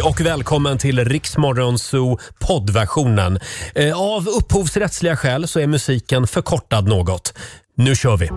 Hej 0.00 0.08
och 0.08 0.20
välkommen 0.20 0.78
till 0.78 1.04
Riksmorgonzoo 1.04 2.18
poddversionen. 2.38 3.38
Eh, 3.74 4.00
Av 4.00 4.28
upphovsrättsliga 4.28 5.16
skäl 5.16 5.48
så 5.48 5.60
är 5.60 5.66
musiken 5.66 6.26
förkortad 6.26 6.88
något. 6.88 7.34
Nu 7.74 7.96
kör 7.96 8.16
vi! 8.16 8.30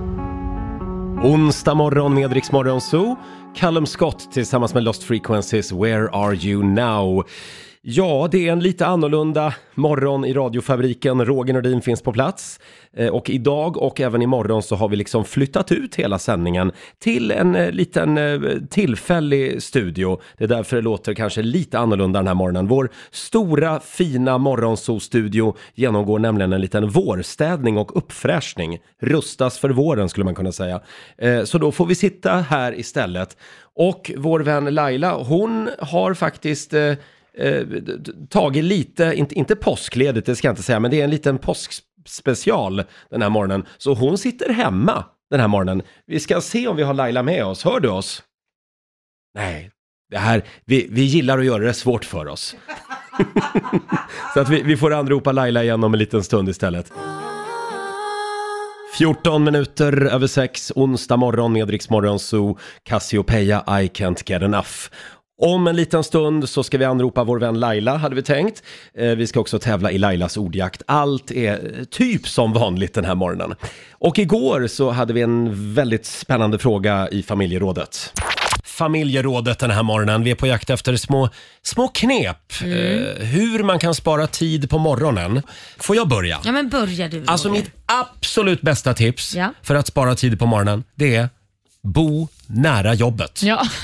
Onsdag 1.30 1.74
morgon 1.74 2.14
med 2.14 2.34
Riksmorgonzoo. 2.34 3.16
Callum 3.56 3.86
Scott 3.86 4.32
tillsammans 4.34 4.74
med 4.74 4.84
Lost 4.84 5.04
Frequencies, 5.04 5.72
Where 5.72 6.10
Are 6.10 6.36
You 6.36 6.64
Now? 6.64 7.24
Ja, 7.86 8.28
det 8.32 8.48
är 8.48 8.52
en 8.52 8.60
lite 8.60 8.86
annorlunda 8.86 9.54
morgon 9.76 10.26
i 10.26 10.34
radiofabriken. 10.34 11.26
Roger 11.26 11.54
Nordin 11.54 11.82
finns 11.82 12.02
på 12.02 12.14
plats. 12.14 12.60
Eh, 12.94 13.08
och 13.08 13.30
idag 13.30 13.78
och 13.78 14.02
även 14.02 14.22
imorgon 14.22 14.64
så 14.64 14.76
har 14.76 14.90
vi 14.90 14.96
liksom 14.96 15.26
flyttat 15.26 15.72
ut 15.72 15.96
hela 15.96 16.20
sändningen 16.20 16.72
till 17.00 17.32
en 17.32 17.56
eh, 17.56 17.72
liten 17.72 18.18
eh, 18.18 18.40
tillfällig 18.70 19.64
studio. 19.64 20.22
Det 20.38 20.44
är 20.44 20.48
därför 20.48 20.76
det 20.76 20.82
låter 20.82 21.14
kanske 21.14 21.42
lite 21.42 21.80
annorlunda 21.80 22.20
den 22.20 22.28
här 22.28 22.34
morgonen. 22.34 22.68
Vår 22.68 22.90
stora 23.12 23.80
fina 23.80 24.38
morgonsolstudio 24.38 25.56
genomgår 25.76 26.20
nämligen 26.20 26.54
en 26.54 26.62
liten 26.62 26.90
vårstädning 26.90 27.78
och 27.78 27.98
uppfräschning. 27.98 28.80
Rustas 29.02 29.60
för 29.60 29.70
våren 29.70 30.10
skulle 30.10 30.26
man 30.26 30.36
kunna 30.36 30.52
säga. 30.52 30.82
Så 31.46 31.58
då 31.58 31.72
får 31.72 31.86
vi 31.86 31.96
sitta 31.96 32.32
här 32.32 32.80
istället. 32.80 33.38
Och 33.76 34.12
vår 34.18 34.40
vän 34.40 34.66
Laila, 34.66 35.18
hon 35.18 35.70
har 35.80 36.14
faktiskt 36.14 36.74
eh, 37.38 37.64
tagit 38.30 38.64
lite, 38.64 39.14
inte, 39.16 39.36
inte 39.36 39.56
påskledigt, 39.56 40.26
det 40.26 40.36
ska 40.36 40.48
jag 40.48 40.52
inte 40.52 40.64
säga, 40.64 40.80
men 40.80 40.92
det 40.92 41.00
är 41.00 41.04
en 41.04 41.10
liten 41.10 41.38
påskspecial 41.38 42.84
den 43.10 43.22
här 43.22 43.30
morgonen. 43.30 43.66
Så 43.78 43.94
hon 43.94 44.18
sitter 44.18 44.54
hemma 44.54 45.06
den 45.30 45.40
här 45.40 45.48
morgonen. 45.48 45.82
Vi 46.06 46.20
ska 46.20 46.42
se 46.42 46.68
om 46.68 46.76
vi 46.76 46.84
har 46.84 46.94
Laila 46.94 47.24
med 47.24 47.46
oss. 47.46 47.64
Hör 47.64 47.80
du 47.80 47.90
oss? 47.90 48.24
Nej, 49.36 49.72
det 50.12 50.18
här, 50.18 50.44
vi, 50.66 50.88
vi 50.92 51.02
gillar 51.02 51.40
att 51.40 51.46
göra 51.46 51.64
det 51.64 51.74
svårt 51.74 52.06
för 52.06 52.28
oss. 52.28 52.56
Så 54.34 54.40
att 54.40 54.50
vi, 54.50 54.62
vi 54.62 54.78
får 54.78 54.94
anropa 54.94 55.32
Laila 55.32 55.64
igen 55.64 55.84
om 55.84 55.94
en 55.94 56.00
liten 56.00 56.24
stund 56.24 56.50
istället. 56.50 56.92
14 58.98 59.44
minuter 59.44 60.06
över 60.06 60.28
6, 60.28 60.72
onsdag 60.76 61.18
morgon 61.18 61.54
med 61.54 61.70
Riksmorgon 61.70 62.04
Morgon 62.04 62.20
Zoo, 62.20 62.58
Cassiopeia, 62.84 63.64
I 63.68 63.88
can't 63.88 64.24
get 64.26 64.42
enough. 64.42 64.70
Om 65.42 65.68
en 65.68 65.76
liten 65.76 66.04
stund 66.04 66.50
så 66.50 66.64
ska 66.64 66.78
vi 66.78 66.86
anropa 66.86 67.24
vår 67.24 67.40
vän 67.40 67.60
Laila, 67.60 67.98
hade 67.98 68.16
vi 68.16 68.22
tänkt. 68.22 68.64
Eh, 68.98 69.08
vi 69.10 69.28
ska 69.28 69.40
också 69.40 69.60
tävla 69.60 69.92
i 69.92 69.98
Lailas 69.98 70.38
ordjakt. 70.38 70.82
Allt 70.88 71.32
är 71.32 71.54
eh, 71.80 71.84
typ 71.84 72.28
som 72.28 72.54
vanligt 72.54 72.94
den 72.94 73.06
här 73.06 73.16
morgonen. 73.16 73.56
Och 73.92 74.20
igår 74.20 74.68
så 74.68 74.92
hade 74.92 75.14
vi 75.14 75.22
en 75.22 75.74
väldigt 75.74 76.06
spännande 76.06 76.60
fråga 76.60 77.10
i 77.12 77.24
familjerådet. 77.24 78.14
Familjerådet 78.64 79.60
den 79.60 79.72
här 79.72 79.84
morgonen. 79.84 80.24
Vi 80.24 80.32
är 80.32 80.36
på 80.36 80.48
jakt 80.48 80.70
efter 80.70 80.96
små, 80.96 81.30
små 81.62 81.88
knep. 81.88 82.38
Mm. 82.64 82.78
Eh, 83.04 83.26
hur 83.26 83.64
man 83.64 83.80
kan 83.80 83.96
spara 83.96 84.28
tid 84.28 84.70
på 84.70 84.78
morgonen. 84.78 85.42
Får 85.80 85.96
jag 85.96 86.08
börja? 86.08 86.40
Ja 86.46 86.52
men 86.52 86.70
börja 86.70 87.08
du 87.08 87.24
Alltså 87.28 87.48
Roger. 87.50 87.62
mitt 87.62 87.72
absolut 87.86 88.62
bästa 88.62 88.94
tips 88.94 89.36
Ja. 89.36 89.54
för 89.62 89.76
att 89.76 89.88
spara 89.88 90.16
tid 90.16 90.40
på 90.40 90.46
morgonen, 90.46 90.84
det 90.96 91.16
är 91.16 91.30
bo 91.84 92.28
nära 92.48 92.94
jobbet. 92.94 93.44
Ja. 93.44 93.64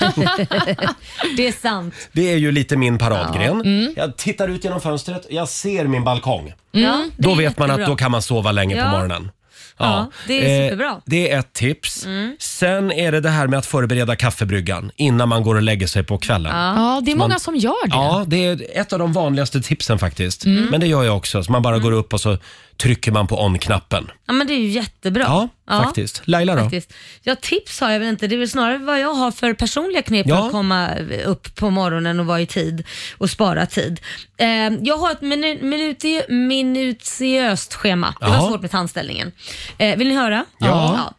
Det 1.36 1.46
är 1.48 1.52
sant. 1.62 1.94
Det 2.12 2.32
är 2.32 2.36
ju 2.36 2.52
lite 2.52 2.76
min 2.76 2.98
paradgren. 2.98 3.60
Mm. 3.60 3.94
Jag 3.96 4.16
tittar 4.16 4.48
ut 4.48 4.64
genom 4.64 4.80
fönstret, 4.80 5.26
jag 5.30 5.48
ser 5.48 5.84
min 5.84 6.04
balkong. 6.04 6.52
Ja, 6.72 7.04
det 7.16 7.22
Då 7.22 7.32
är 7.32 7.36
vet 7.36 7.58
man 7.58 7.70
att 7.70 7.74
jättebra. 7.78 7.92
då 7.92 7.96
kan 7.96 8.10
man 8.10 8.22
sova 8.22 8.52
länge 8.52 8.74
på 8.74 8.80
Ja. 8.80 8.90
morgonen. 8.90 9.30
Ja, 9.78 10.10
det 10.26 10.34
är 10.34 10.64
superbra. 10.68 10.88
Mm. 10.88 11.00
det 11.06 11.30
är 11.30 11.38
ett 11.38 11.52
tips. 11.52 12.06
Sen 12.38 12.92
är 12.92 13.12
det 13.12 13.20
det 13.20 13.28
här 13.30 13.46
med 13.46 13.58
att 13.58 13.66
förbereda 13.66 14.16
kaffebryggan 14.16 14.90
innan 14.96 15.28
man 15.28 15.42
går 15.42 15.54
och 15.54 15.62
lägger 15.62 15.86
sig 15.86 16.02
på 16.04 16.18
kvällen. 16.18 16.52
ja, 16.56 17.00
det 17.04 17.12
är 17.12 17.16
många 17.16 17.28
man- 17.28 17.40
som 17.40 17.56
gör 17.56 17.86
det. 17.86 17.94
Ja, 17.96 18.24
det 18.26 18.44
är 18.46 18.66
ett 18.74 18.92
av 18.92 18.98
de 18.98 19.12
vanligaste 19.12 19.60
tipsen 19.62 19.98
faktiskt. 19.98 20.44
Mm. 20.44 20.64
Men 20.70 20.80
det 20.80 20.86
gör 20.86 21.04
jag 21.04 21.16
också. 21.16 21.42
Så 21.42 21.52
man 21.52 21.62
bara 21.62 21.78
går 21.78 21.92
upp 21.92 22.12
och 22.14 22.20
så 22.20 22.38
trycker 22.80 23.12
man 23.12 23.26
på 23.26 23.44
on-knappen. 23.44 24.10
Ja 24.26 24.32
men 24.32 24.46
det 24.46 24.52
är 24.52 24.58
ju 24.58 24.68
jättebra. 24.68 25.22
Ja, 25.66 25.82
faktiskt. 25.84 26.22
Laila 26.24 26.54
då? 26.54 26.62
Faktiskt. 26.62 26.92
Ja, 27.22 27.34
tips 27.40 27.80
har 27.80 27.90
jag 27.90 27.98
väl 28.00 28.08
inte. 28.08 28.26
Det 28.26 28.34
är 28.34 28.38
väl 28.38 28.48
snarare 28.50 28.78
vad 28.78 29.00
jag 29.00 29.14
har 29.14 29.30
för 29.30 29.54
personliga 29.54 30.02
knep 30.02 30.26
Ja. 30.28 30.36
för 30.36 30.46
att 30.46 30.52
komma 30.52 30.90
upp 31.24 31.54
på 31.56 31.70
morgonen 31.70 32.20
och 32.20 32.26
vara 32.26 32.40
i 32.40 32.46
tid 32.46 32.86
och 33.18 33.30
spara 33.30 33.66
tid. 33.66 34.00
Eh, 34.36 34.48
jag 34.82 34.96
har 34.96 35.10
ett 35.12 35.20
minu- 35.20 35.62
minuti- 35.62 36.30
minutiöst 36.32 37.74
schema. 37.74 38.14
Det 38.20 38.26
var 38.26 38.34
Jaha. 38.34 38.48
svårt 38.48 38.60
med 38.62 38.70
tandställningen. 38.70 39.32
Eh, 39.78 39.96
vill 39.96 40.08
ni 40.08 40.14
höra? 40.14 40.44
Ja. 40.58 40.66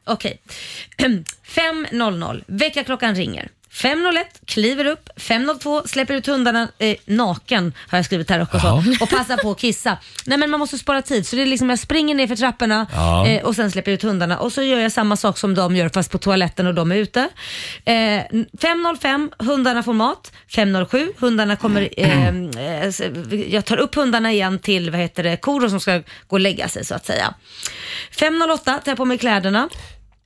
ja 0.05 0.13
Okej. 0.13 0.41
5.00, 0.97 2.43
väckarklockan 2.47 3.15
ringer. 3.15 3.49
5.01 3.73 4.23
kliver 4.45 4.85
upp, 4.85 5.09
5.02 5.15 5.87
släpper 5.87 6.13
ut 6.13 6.27
hundarna 6.27 6.67
eh, 6.79 6.95
naken 7.05 7.73
har 7.89 7.97
jag 7.97 8.05
skrivit 8.05 8.29
här 8.29 8.41
också 8.41 8.57
Jaha. 8.57 8.83
och 9.01 9.09
passar 9.09 9.37
på 9.37 9.51
att 9.51 9.59
kissa. 9.59 9.97
Nej 10.25 10.37
men 10.37 10.49
man 10.49 10.59
måste 10.59 10.77
spara 10.77 11.01
tid 11.01 11.27
så 11.27 11.35
det 11.35 11.41
är 11.41 11.45
liksom 11.45 11.69
jag 11.69 11.79
springer 11.79 12.15
ner 12.15 12.27
för 12.27 12.35
trapporna 12.35 12.87
Ja. 12.93 13.27
eh, 13.27 13.43
och 13.43 13.55
sen 13.55 13.71
släpper 13.71 13.91
jag 13.91 13.95
ut 13.95 14.03
hundarna 14.03 14.39
och 14.39 14.53
så 14.53 14.61
gör 14.63 14.79
jag 14.79 14.91
samma 14.91 15.15
sak 15.17 15.37
som 15.37 15.55
de 15.55 15.75
gör 15.75 15.89
fast 15.89 16.11
på 16.11 16.17
toaletten 16.17 16.67
och 16.67 16.73
de 16.73 16.91
är 16.91 16.95
ute. 16.95 17.19
Eh, 17.85 17.93
5.05 17.93 19.31
hundarna 19.39 19.83
får 19.83 19.93
mat, 19.93 20.31
5.07 20.49 21.13
hundarna 21.17 21.55
kommer, 21.55 21.89
eh, 21.97 22.27
eh, 22.37 22.81
s- 22.87 23.01
jag 23.47 23.65
tar 23.65 23.77
upp 23.77 23.95
hundarna 23.95 24.31
igen 24.31 24.59
till 24.59 24.91
vad 24.91 24.99
heter 24.99 25.23
det, 25.23 25.37
kor 25.37 25.69
som 25.69 25.79
ska 25.79 25.97
gå 25.97 26.03
och 26.27 26.39
lägga 26.39 26.67
sig 26.67 26.85
så 26.85 26.95
att 26.95 27.05
säga. 27.05 27.33
5.08 28.15 28.57
tar 28.63 28.81
jag 28.91 28.97
på 28.97 29.05
mig 29.05 29.17
kläderna. 29.17 29.69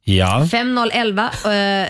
Ja. 0.08 0.48
5011 0.52 1.30
eh, 1.46 1.88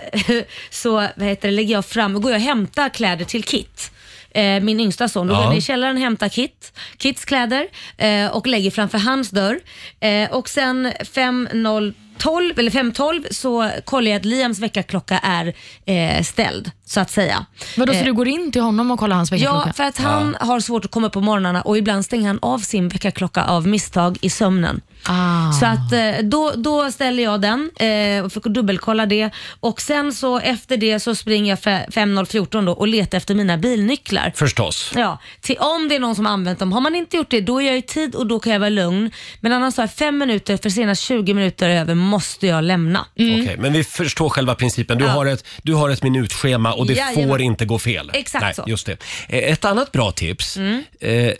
så 0.70 0.92
vad 0.92 1.28
heter 1.28 1.48
det, 1.48 1.52
lägger 1.56 1.74
jag 1.74 1.86
fram 1.86 2.16
och 2.16 2.22
går 2.22 2.32
jag 2.32 2.40
och 2.40 2.46
hämtar 2.46 2.90
kläder 2.90 3.26
till 3.26 3.44
Kit. 3.44 3.92
Eh, 4.32 4.60
min 4.64 4.80
yngsta 4.80 5.08
son. 5.10 5.28
Då 5.28 5.34
går 5.34 5.42
Ja. 5.42 5.46
jag 5.46 5.52
ner 5.52 5.58
i 5.58 5.62
källaren 5.62 5.96
och 5.96 6.02
hämtar 6.02 6.30
Kit, 6.30 6.74
Kits 6.98 7.26
kläder 7.26 7.68
eh, 7.98 8.28
och 8.28 8.48
lägger 8.48 8.72
framför 8.72 8.98
hans 8.98 9.30
dörr. 9.30 9.60
Eh, 10.00 10.32
och 10.32 10.50
sen 10.50 10.92
5012 11.14 12.60
eller 12.60 12.72
512 12.72 13.24
så 13.32 13.70
kollar 13.86 14.12
jag 14.12 14.20
att 14.20 14.26
Liams 14.26 14.60
väckarklocka 14.60 15.20
är 15.24 15.54
eh, 15.86 16.24
ställd 16.24 16.72
så 16.88 17.00
att 17.00 17.12
säga. 17.12 17.46
Vadå, 17.78 17.94
så 17.94 18.00
Eh, 18.00 18.06
du 18.06 18.14
går 18.14 18.28
in 18.28 18.52
till 18.52 18.62
honom 18.62 18.92
och 18.92 19.00
kollar 19.00 19.16
hans 19.16 19.32
väckarklocka? 19.32 19.64
Ja, 19.68 19.74
för 19.74 19.84
att 19.84 19.98
han 19.98 20.38
har 20.40 20.60
svårt 20.60 20.86
att 20.86 20.92
komma 20.92 21.08
upp 21.08 21.14
på 21.14 21.22
morgnarna 21.22 21.62
och 21.62 21.78
ibland 21.78 22.06
stänger 22.06 22.28
han 22.28 22.40
av 22.42 22.60
sin 22.60 22.90
väckarklocka 22.90 23.44
av 23.44 23.68
misstag 23.68 24.18
i 24.22 24.30
sömnen. 24.30 24.82
Ah. 25.08 25.52
Så 25.52 25.66
att 25.66 25.92
eh, 25.94 26.12
då, 26.24 26.52
då 26.56 26.92
ställer 26.92 27.24
jag 27.24 27.42
den 27.42 27.72
eh, 27.80 28.26
och 28.26 28.34
får 28.34 28.50
dubbelkolla 28.50 29.06
det 29.06 29.30
och 29.60 29.82
sen 29.82 30.14
så 30.14 30.40
efter 30.40 30.78
det 30.78 31.00
så 31.00 31.16
springer 31.16 31.50
jag 31.50 31.60
fe- 31.60 31.92
5014 31.92 32.66
då 32.66 32.72
och 32.72 32.88
letar 32.88 33.18
efter 33.18 33.36
mina 33.36 33.58
bilnycklar. 33.58 34.32
Förstås. 34.36 34.92
Ja, 34.96 35.20
till 35.42 35.58
om 35.58 35.88
det 35.90 35.96
är 35.96 36.00
någon 36.00 36.16
som 36.16 36.26
har 36.26 36.34
använt 36.34 36.60
dem. 36.60 36.72
Har 36.72 36.82
man 36.82 36.96
inte 36.96 37.18
gjort 37.18 37.30
det, 37.32 37.42
då 37.42 37.62
är 37.62 37.66
jag 37.66 37.78
i 37.78 37.82
tid 37.82 38.16
och 38.16 38.28
då 38.28 38.40
kan 38.40 38.54
jag 38.54 38.60
vara 38.60 38.70
lugn. 38.70 39.12
Men 39.42 39.52
annars 39.52 39.78
har 39.78 39.84
jag 39.84 39.92
fem 39.94 40.18
minuter, 40.18 40.58
för 40.58 40.70
senast 40.70 41.02
20 41.02 41.34
minuter 41.34 41.70
över 41.70 41.96
måste 41.96 42.48
jag 42.48 42.64
lämna. 42.64 43.06
Okej, 43.14 43.56
men 43.60 43.74
vi 43.74 43.84
förstår 43.84 44.30
själva 44.30 44.56
principen. 44.56 44.98
Du, 44.98 45.06
Ja. 45.06 45.12
har 45.12 45.26
ett, 45.26 45.46
du 45.64 45.74
har 45.74 45.90
ett 45.90 46.04
minutschema 46.04 46.75
och 46.80 46.86
det 46.88 46.94
Jajamän. 46.94 47.28
får 47.30 47.42
inte 47.42 47.66
gå 47.66 47.80
fel. 47.80 48.12
Exakt 48.14 48.42
Nej, 48.44 48.54
så. 48.56 48.62
Mm. 48.62 48.70
Just 48.70 48.86
det. 48.86 48.98
Eh, 49.30 49.52
Ett 49.52 49.66
annat 49.66 49.92
bra 49.92 50.12
tips, 50.12 50.58
eh, 50.58 51.32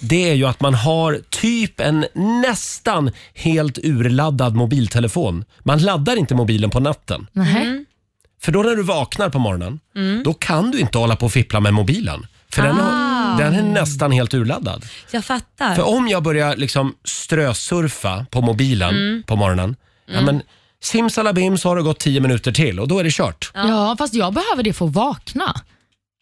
det 0.00 0.28
är 0.30 0.34
ju 0.34 0.44
att 0.46 0.60
man 0.60 0.74
har 0.74 1.20
typ 1.30 1.80
en 1.80 2.06
nästan 2.42 3.10
helt 3.34 3.78
urladdad 3.78 4.54
mobiltelefon. 4.54 5.44
Man 5.60 5.78
laddar 5.78 6.16
inte 6.16 6.34
mobilen 6.34 6.70
på 6.70 6.80
natten. 6.80 7.26
Nähä. 7.32 7.60
Mm. 7.62 7.84
För 8.42 8.52
då 8.52 8.62
när 8.62 8.76
du 8.76 8.82
vaknar 8.82 9.28
på 9.28 9.38
morgonen, 9.38 9.80
då 10.24 10.34
kan 10.34 10.70
du 10.70 10.78
inte 10.78 10.98
hålla 10.98 11.16
på 11.16 11.26
och 11.26 11.32
fippla 11.32 11.60
med 11.60 11.74
mobilen. 11.74 12.26
För 12.52 12.62
den, 12.62 12.80
Ah. 12.80 12.82
har, 12.82 13.42
den 13.42 13.54
är 13.54 13.62
nästan 13.62 14.12
helt 14.12 14.34
urladdad. 14.34 14.84
Jag 15.10 15.24
fattar. 15.24 15.74
För 15.74 15.82
om 15.82 16.08
jag 16.08 16.22
börjar 16.22 16.56
liksom 16.56 16.94
strösurfa 17.04 18.26
på 18.30 18.40
mobilen 18.40 18.94
Mm. 18.96 19.22
på 19.22 19.36
morgonen, 19.36 19.76
ja 20.06 20.20
men 20.20 20.42
simsalabim 20.82 21.58
så 21.58 21.68
har 21.68 21.76
det 21.76 21.82
gått 21.82 21.98
tio 22.00 22.20
minuter 22.20 22.52
till 22.52 22.80
och 22.80 22.88
då 22.88 22.98
är 22.98 23.04
det 23.04 23.10
kört. 23.12 23.50
Ja, 23.54 23.94
fast 23.98 24.14
jag 24.14 24.32
behöver 24.34 24.62
det 24.62 24.72
för 24.72 24.86
att 24.86 24.92
vakna. 24.92 25.60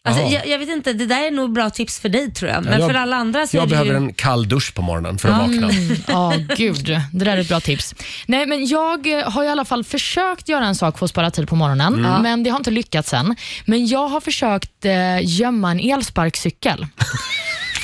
Alltså, 0.05 0.23
Jaha. 0.23 0.32
jag, 0.32 0.46
jag 0.49 0.58
vet 0.58 0.69
inte, 0.69 0.93
det 0.93 1.06
där 1.06 1.26
är 1.26 1.31
nog 1.31 1.52
bra 1.52 1.70
tips 1.70 2.00
för 2.00 2.08
dig 2.08 2.31
tror 2.35 2.50
jag. 2.50 2.64
Men 2.64 2.81
jag- 2.81 2.90
för 2.90 2.94
alla 2.99 3.17
andra 3.17 3.46
så 3.46 3.56
är 3.56 3.61
Jag 3.61 3.69
det 3.69 3.70
behöver 3.70 3.90
ju... 3.90 3.96
en 3.96 4.14
kall 4.14 4.49
dusch 4.49 4.75
på 4.75 4.82
morgonen 4.82 5.19
för 5.19 5.29
att 5.29 5.38
vakna. 5.38 5.70
Ja, 6.08 6.32
gud. 6.56 6.85
Det 7.12 7.25
där 7.25 7.37
är 7.37 7.40
ett 7.40 7.49
bra 7.49 7.61
tips. 7.61 7.94
Nej, 8.26 8.46
men 8.46 8.67
jag 8.67 9.06
eh, 9.19 9.31
har 9.31 9.44
i 9.44 9.49
alla 9.49 9.64
fall 9.64 9.85
försökt 9.85 10.49
göra 10.49 10.67
en 10.67 10.75
sak 10.75 10.99
för 10.99 11.05
att 11.05 11.11
spara 11.11 11.31
tid 11.31 11.49
på 11.49 11.56
morgonen, 11.56 11.94
Mm. 11.94 12.23
men 12.23 12.43
det 12.43 12.50
har 12.50 12.56
inte 12.58 12.70
lyckats 12.70 13.14
än. 13.14 13.37
Men 13.64 13.87
jag 13.87 14.08
har 14.08 14.20
försökt 14.20 14.85
eh, 14.85 14.93
gömma 15.23 15.70
en 15.70 15.81
elsparkcykel. 15.81 16.87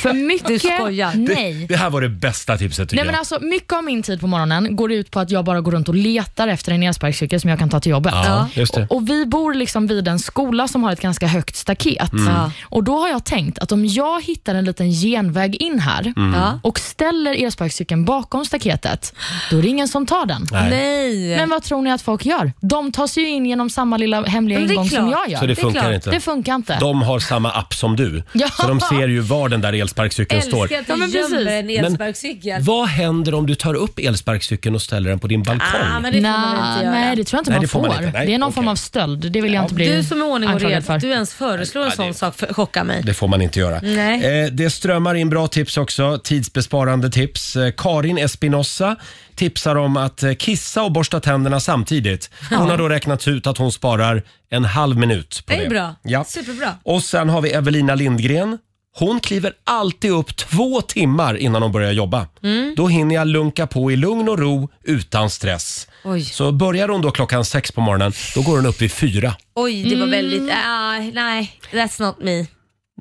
För 0.09 0.13
mycket... 0.15 0.47
Du 0.49 0.59
skojar. 0.59 1.13
Nej. 1.15 1.67
Det 1.69 1.77
här 1.77 1.91
var 1.91 2.01
det 2.01 2.09
bästa 2.09 2.57
tipset 2.59 2.89
tycker 2.89 2.97
Nej, 2.97 3.05
men 3.05 3.15
jag. 3.15 3.19
alltså, 3.19 3.39
mycket 3.41 3.73
av 3.73 3.85
min 3.85 4.03
tid 4.03 4.21
på 4.21 4.27
morgonen 4.27 4.77
går 4.77 4.93
ut 4.93 5.11
på 5.11 5.21
att 5.21 5.31
jag 5.31 5.45
bara 5.45 5.61
går 5.61 5.73
runt 5.73 5.89
och 5.89 5.95
letar 5.95 6.49
efter 6.49 6.73
en 6.73 6.83
elsparkcykel 6.83 7.41
som 7.41 7.51
jag 7.51 7.59
kan 7.59 7.69
ta 7.71 7.81
till 7.81 7.91
jobbet. 7.91 8.13
Ja, 8.15 8.49
just 8.55 8.75
det. 8.75 8.87
Och, 8.91 8.97
och 8.97 9.09
Vi 9.09 9.27
bor 9.27 9.55
liksom 9.55 9.87
vid 9.87 10.09
en 10.09 10.19
skola 10.19 10.69
som 10.69 10.83
har 10.85 10.93
ett 10.93 11.01
ganska 11.01 11.27
högt 11.27 11.57
staket. 11.57 12.13
Mm. 12.13 12.27
Ja. 12.35 12.51
Och 12.65 12.85
Då 12.85 12.99
har 12.99 13.09
jag 13.09 13.25
tänkt 13.25 13.59
att 13.59 13.73
om 13.73 13.87
jag 13.87 14.23
hittar 14.25 14.55
en 14.55 14.65
liten 14.65 14.91
genväg 14.91 15.55
in 15.63 15.79
här 15.79 16.13
Mm. 16.17 16.35
Ja. 16.41 16.61
och 16.63 16.79
ställer 16.79 17.45
elsparkcykeln 17.45 18.05
bakom 18.05 18.45
staketet, 18.45 19.15
då 19.51 19.59
är 19.59 19.63
det 19.63 19.69
ingen 19.69 19.89
som 19.89 20.07
tar 20.07 20.27
den. 20.27 20.47
Nej. 20.53 20.71
Nej. 20.71 21.37
Men 21.37 21.51
vad 21.51 21.63
tror 21.63 21.83
ni 21.83 21.91
att 21.93 22.03
folk 22.03 22.27
gör? 22.27 22.53
De 22.61 22.93
tar 22.93 23.07
sig 23.07 23.23
ju 23.23 23.29
in 23.29 23.47
genom 23.47 23.71
samma 23.71 23.97
lilla 23.97 24.23
hemliga 24.25 24.59
Men 24.59 24.69
det 24.69 24.73
är 24.73 24.75
ingång 24.75 24.89
som 24.91 25.09
klart. 25.09 25.21
jag 25.25 25.31
gör. 25.33 25.39
Så 25.39 25.47
det 25.47 25.57
funkar 25.57 25.81
klart. 25.81 25.93
inte. 25.95 26.11
Det 26.11 26.21
funkar 26.21 26.55
inte. 26.55 26.77
De 26.81 27.03
har 27.03 27.19
samma 27.19 27.51
app 27.51 27.75
som 27.75 27.97
du, 27.97 28.23
Ja. 28.33 28.49
så 28.49 28.69
de 28.69 28.81
ser 28.81 29.09
ju 29.09 29.21
var 29.21 29.49
den 29.49 29.61
där 29.61 29.73
elsparkcykeln 30.03 30.43
står. 30.43 30.63
Älskar 30.63 30.79
att 30.81 30.87
du 30.87 30.93
Ja, 30.93 30.97
men 30.97 31.13
precis. 31.13 31.33
gömmer 31.33 31.53
en 31.53 31.67
Men 31.67 31.85
elsparkcykel. 31.85 32.63
vad 32.63 32.89
händer 32.89 33.35
om 33.35 33.47
du 33.47 33.55
tar 33.55 33.75
upp 33.75 33.99
elsparkcykeln 33.99 34.75
och 34.75 34.83
ställer 34.83 35.11
den 35.11 35.19
på 35.19 35.27
din 35.27 35.43
balkong? 35.43 35.81
Ah, 35.83 36.01
men 36.01 36.13
det 36.13 36.21
får 36.23 36.29
man 36.31 36.73
inte 36.73 36.85
göra. 36.85 36.91
nej, 36.95 37.17
det 37.17 37.25
tror 37.25 37.39
jag 37.39 37.41
inte 37.41 37.51
Nej, 37.51 37.57
man 37.59 37.63
det 37.63 37.69
får 37.69 37.81
får. 37.81 37.89
man 37.89 38.05
inte. 38.05 38.19
Nej, 38.19 38.27
det 38.27 38.35
är 38.35 38.39
någon 38.39 38.49
okej. 38.49 38.55
form 38.55 38.69
av 38.69 38.75
stöld. 38.75 39.33
Det 39.33 39.41
vill 39.41 39.55
jag 39.55 39.65
inte 39.65 39.75
bli 39.75 39.89
Du 39.97 40.03
som 40.05 40.23
är 40.23 40.27
ordning 40.27 40.49
och 40.49 40.53
anklagad 40.55 40.75
reda, 40.75 40.87
för. 40.87 40.95
att 40.95 41.01
du 41.01 41.11
ens 41.11 41.35
föreslår 41.35 41.85
en 41.85 41.91
sån 41.93 42.15
sak 42.15 42.35
för, 42.37 42.55
chockar 42.55 42.85
mig. 42.85 43.03
Det 43.05 43.15
får 43.15 43.29
man 43.29 43.43
inte 43.43 43.61
göra. 43.61 43.81
Nej. 43.83 44.43
Eh, 44.45 44.51
det 44.53 44.71
strömmar 44.71 45.15
in 45.15 45.31
bra 45.31 45.47
tips 45.49 45.77
också, 45.77 46.19
tidsbesparande 46.25 47.11
tips. 47.11 47.57
Eh, 47.57 47.71
Karin 47.77 48.19
Espinosa 48.19 48.97
tipsar 49.35 49.77
om 49.77 49.97
att 49.97 50.23
eh, 50.23 50.33
kissa 50.35 50.83
och 50.83 50.93
borsta 50.93 51.21
tänderna 51.21 51.61
samtidigt. 51.61 52.31
Hon 52.51 52.71
har 52.71 52.79
då 52.79 52.89
räknat 52.89 53.29
ut 53.29 53.47
att 53.47 53.59
hon 53.59 53.73
sparar 53.73 54.23
en 54.51 54.65
halv 54.65 54.97
minut 54.99 55.43
på 55.47 55.53
Det 55.53 55.59
det. 55.59 55.65
är 55.65 55.71
bra. 55.71 55.95
Ja. 56.03 56.25
Superbra. 56.25 56.73
Och 56.83 57.03
sen 57.03 57.29
har 57.29 57.41
vi 57.41 57.51
Evelina 57.51 57.95
Lindgren. 57.95 58.59
Hon 58.99 59.21
kliver 59.21 59.53
alltid 59.65 60.11
upp 60.11 60.37
två 60.37 60.81
timmar 60.81 61.37
innan 61.37 61.63
hon 61.63 61.73
börjar 61.73 61.93
jobba. 61.93 62.27
Mm. 62.43 62.75
Då 62.77 62.89
hinner 62.89 63.15
jag 63.15 63.27
lunka 63.29 63.67
på 63.67 63.93
i 63.93 63.97
lugn 63.97 64.29
och 64.29 64.39
ro 64.39 64.69
utan 64.85 65.31
stress. 65.31 65.89
Oj. 66.05 66.25
Så 66.25 66.53
börjar 66.53 66.89
hon 66.89 67.03
då 67.03 67.11
klockan 67.11 67.45
sex 67.45 67.73
på 67.73 67.81
morgonen, 67.81 68.13
då 68.35 68.43
går 68.43 68.57
hon 68.57 68.67
upp 68.67 68.81
vid 68.83 68.93
fyra. 68.93 69.35
Oj, 69.55 69.83
det 69.91 69.97
var 69.97 70.07
väldigt... 70.07 70.51
Ah, 70.67 70.99
nej, 71.13 71.53
that's 71.73 72.03
not 72.03 72.17
me. 72.23 72.47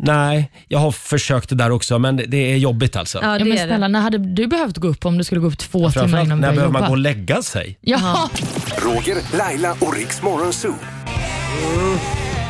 Nej, 0.02 0.52
jag 0.68 0.80
har 0.80 0.92
försökt 0.92 1.50
det 1.50 1.56
där 1.56 1.72
också 1.72 2.00
men 2.00 2.18
det- 2.18 2.26
det 2.26 2.38
är 2.54 2.58
jobbigt 2.58 2.96
alltså. 2.96 3.20
Ja, 3.22 3.32
Ja, 3.32 3.40
det 3.40 3.46
men 3.46 3.58
är 3.58 3.66
snälla, 3.68 3.88
när 3.88 4.02
hade 4.02 4.18
du 4.18 4.48
behövt 4.48 4.78
gå 4.78 4.88
upp 4.88 5.06
om 5.06 5.18
du 5.18 5.24
skulle 5.24 5.42
gå 5.42 5.48
upp 5.48 5.58
två 5.58 5.80
timmar 5.80 5.90
Framförallt 5.92 6.26
innan 6.26 6.38
du 6.38 6.42
när 6.42 6.48
börjar 6.48 6.56
behöver 6.56 6.72
man 6.74 6.82
jobba? 6.82 6.88
gå 6.88 6.94
och 6.94 6.98
lägga 6.98 7.42
sig? 7.42 7.78
Ja. 7.82 8.30
Roger, 8.78 9.18
Laila 9.38 9.72
och 9.80 9.94
Riks 9.96 10.22
Morgonzoo. 10.22 10.74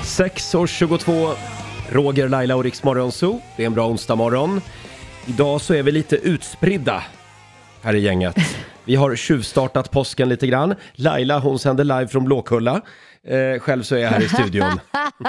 6.22, 0.03 1.35
Roger, 1.89 2.29
Laila 2.29 2.55
och 2.55 2.63
Riksmorgon 2.63 3.11
Zoo. 3.11 3.41
Det 3.57 3.63
är 3.63 3.67
en 3.67 3.73
bra 3.73 3.87
onsdagmorgon. 3.89 4.61
Idag 5.27 5.61
så 5.61 5.73
är 5.73 5.83
vi 5.83 5.91
lite 5.91 6.15
utspridda 6.15 7.03
här 7.81 7.95
i 7.95 7.99
gänget. 7.99 8.35
Vi 8.85 8.95
har 8.95 9.15
tjuvstartat 9.15 9.91
påsken 9.91 10.29
lite 10.29 10.47
grann. 10.47 10.75
Laila 10.93 11.39
hon 11.39 11.59
sänder 11.59 11.83
live 11.83 12.07
från 12.07 12.25
Blåkulla. 12.25 12.81
Eh, 13.27 13.59
själv 13.59 13.83
så 13.83 13.95
är 13.95 13.99
jag 13.99 14.09
här 14.09 14.21
i 14.21 14.27
studion. 14.27 14.79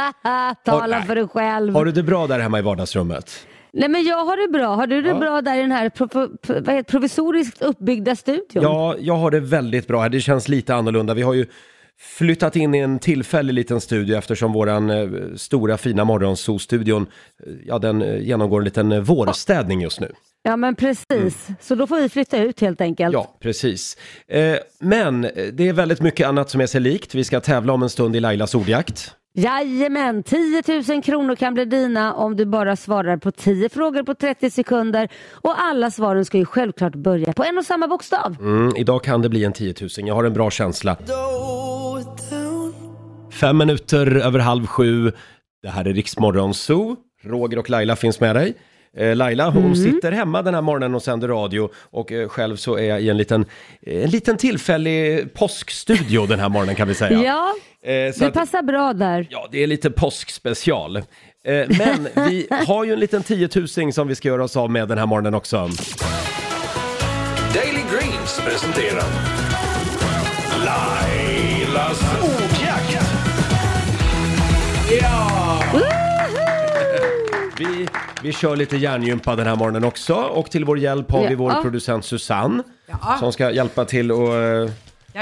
Tala 0.64 1.03
för 1.03 1.14
dig 1.14 1.29
själv. 1.29 1.75
Har 1.75 1.85
du 1.85 1.93
det 1.93 2.03
bra 2.03 2.26
där 2.26 2.38
hemma 2.38 2.59
i 2.59 2.62
vardagsrummet? 2.62 3.47
Nej 3.73 3.88
men 3.88 4.05
jag 4.05 4.25
har 4.25 4.47
det 4.47 4.52
bra. 4.52 4.75
Har 4.75 4.87
du 4.87 5.02
det 5.02 5.14
bra 5.14 5.43
där 5.43 5.56
i 5.56 5.61
den 5.61 5.73
här 5.73 6.82
provisoriskt 6.82 7.62
uppbyggda 7.62 8.17
studion? 8.17 8.62
Ja, 8.62 8.94
jag 8.99 9.17
har 9.17 9.31
det 9.31 9.41
väldigt 9.41 9.88
bra 9.88 10.02
här. 10.02 10.09
Det 10.09 10.20
känns 10.20 10.49
lite 10.49 10.75
annorlunda. 10.75 11.14
Vi 11.14 11.23
har 11.23 11.35
ju 11.35 11.47
flyttat 11.99 12.57
in 12.57 12.75
i 12.75 12.79
en 12.79 12.99
tillfällig 12.99 13.53
liten 13.55 13.81
studio 13.81 14.17
eftersom 14.17 14.53
våran 14.53 14.91
eh, 14.91 15.09
stora 15.37 15.77
fina 15.77 16.05
morgonzoo-studion, 16.05 17.07
eh, 17.47 17.53
ja 17.67 17.79
den 17.79 18.03
eh, 18.03 18.23
genomgår 18.23 18.59
en 18.59 18.65
liten 18.65 18.93
eh, 18.93 19.01
vårstädning 19.01 19.81
just 19.81 20.01
nu. 20.01 20.13
Ja 20.43 20.57
men 20.57 20.75
precis. 20.75 21.49
Så 21.61 21.75
då 21.75 21.87
får 21.87 22.01
vi 22.01 22.09
flytta 22.09 22.39
ut 22.39 22.61
helt 22.61 22.81
enkelt. 22.81 23.15
Mm. 23.15 23.25
Ja, 23.25 23.37
precis. 23.41 23.97
Eh, 24.29 24.57
men 24.81 25.23
det 25.53 25.69
är 25.69 25.73
väldigt 25.73 26.01
mycket 26.01 26.27
annat 26.29 26.51
som 26.51 26.61
är 26.61 26.67
sig 26.67 26.81
likt. 26.81 27.15
Vi 27.15 27.25
ska 27.25 27.41
tävla 27.41 27.73
om 27.73 27.83
en 27.83 27.91
stund 27.91 28.17
i 28.17 28.21
Lailas 28.21 28.55
ordjakt. 28.55 29.15
Jajamän, 29.39 30.23
10 30.23 30.63
000 30.89 31.03
kronor 31.03 31.37
kan 31.37 31.55
bli 31.55 31.65
dina 31.65 32.15
om 32.15 32.37
du 32.37 32.47
bara 32.47 32.77
svarar 32.77 33.17
på 33.17 33.31
10 33.31 33.69
frågor 33.69 34.03
på 34.03 34.15
30 34.15 34.51
sekunder. 34.51 35.09
Och 35.31 35.61
alla 35.61 35.91
svaren 35.91 36.25
ska 36.25 36.39
ju 36.39 36.45
självklart 36.45 36.95
börja 36.95 37.33
på 37.33 37.45
en 37.45 37.59
och 37.59 37.65
samma 37.65 37.89
bokstav. 37.89 38.37
Mm, 38.41 38.77
idag 38.77 39.05
kan 39.05 39.23
det 39.23 39.29
bli 39.29 39.45
en 39.45 39.53
10 39.53 39.75
000. 39.81 39.91
Jag 39.97 40.15
har 40.15 40.25
en 40.25 40.33
bra 40.33 40.51
känsla. 40.51 40.97
Fem 43.41 43.56
minuter 43.59 44.17
över 44.17 44.38
halv 44.38 44.67
sju. 44.67 45.12
Det 45.62 45.69
här 45.69 45.85
är 45.85 45.93
Riksmorgon 45.94 46.55
Zoo. 46.55 46.97
Roger 47.25 47.59
och 47.59 47.71
Laila 47.71 47.97
finns 47.97 48.21
med 48.21 48.37
dig. 48.37 48.55
Eh, 48.97 49.17
Laila 49.17 49.50
hon 49.50 49.77
sitter 49.77 50.12
hemma 50.12 50.43
den 50.43 50.55
här 50.55 50.62
morgonen 50.62 50.94
och 50.94 51.03
sänder 51.03 51.29
radio 51.29 51.69
och 51.91 52.12
eh, 52.12 52.29
själv 52.29 52.56
så 52.56 52.77
är 52.79 52.83
jag 52.88 53.00
i 53.03 53.09
en 53.09 53.17
liten, 53.17 53.44
en 53.83 54.11
liten 54.11 54.37
tillfällig 54.37 55.35
påskstudio 55.35 56.27
den 56.27 56.41
här 56.41 56.49
morgonen 56.49 56.75
kan 56.75 56.88
vi 56.88 56.94
säga. 56.94 57.23
Ja, 57.25 57.55
Eh, 57.93 58.12
så 58.12 58.19
du 58.21 58.27
att- 58.27 58.35
passar 58.35 58.62
bra 58.62 58.93
där. 58.93 59.27
Ja, 59.31 59.49
det 59.53 59.62
är 59.62 59.67
lite 59.67 59.91
påskspecial. 59.91 60.97
Eh, 60.97 61.03
Men 61.79 62.09
vi 62.29 62.49
har 62.67 62.85
ju 62.85 62.93
en 62.93 63.00
liten 63.00 63.23
tiotusing 63.23 63.93
som 63.93 64.09
vi 64.09 64.15
ska 64.15 64.29
göra 64.29 64.44
oss 64.44 64.56
av 64.56 64.71
med 64.71 64.88
den 64.88 64.99
här 64.99 65.06
morgonen 65.06 65.35
också. 65.35 65.56
Daily 67.55 67.81
Greens 67.93 68.41
presenterar 68.44 69.05
Lailas 70.65 72.00
ordjakt. 72.23 72.46
Vi, 77.59 77.89
vi 78.23 78.33
kör 78.33 78.57
lite 78.57 78.77
hjärngympa 78.77 79.37
den 79.37 79.47
här 79.47 79.57
morgonen 79.57 79.85
också 79.85 80.15
och 80.15 80.51
till 80.51 80.65
vår 80.65 80.79
hjälp 80.79 81.11
har 81.11 81.29
vi 81.29 81.35
vår 81.35 81.53
Ja. 81.53 81.63
producent 81.63 82.05
Susanne 82.05 82.63
som 83.21 83.33
ska 83.33 83.51
hjälpa 83.51 83.85
till 83.85 84.11
att 84.11 84.19
eh, 84.19 84.25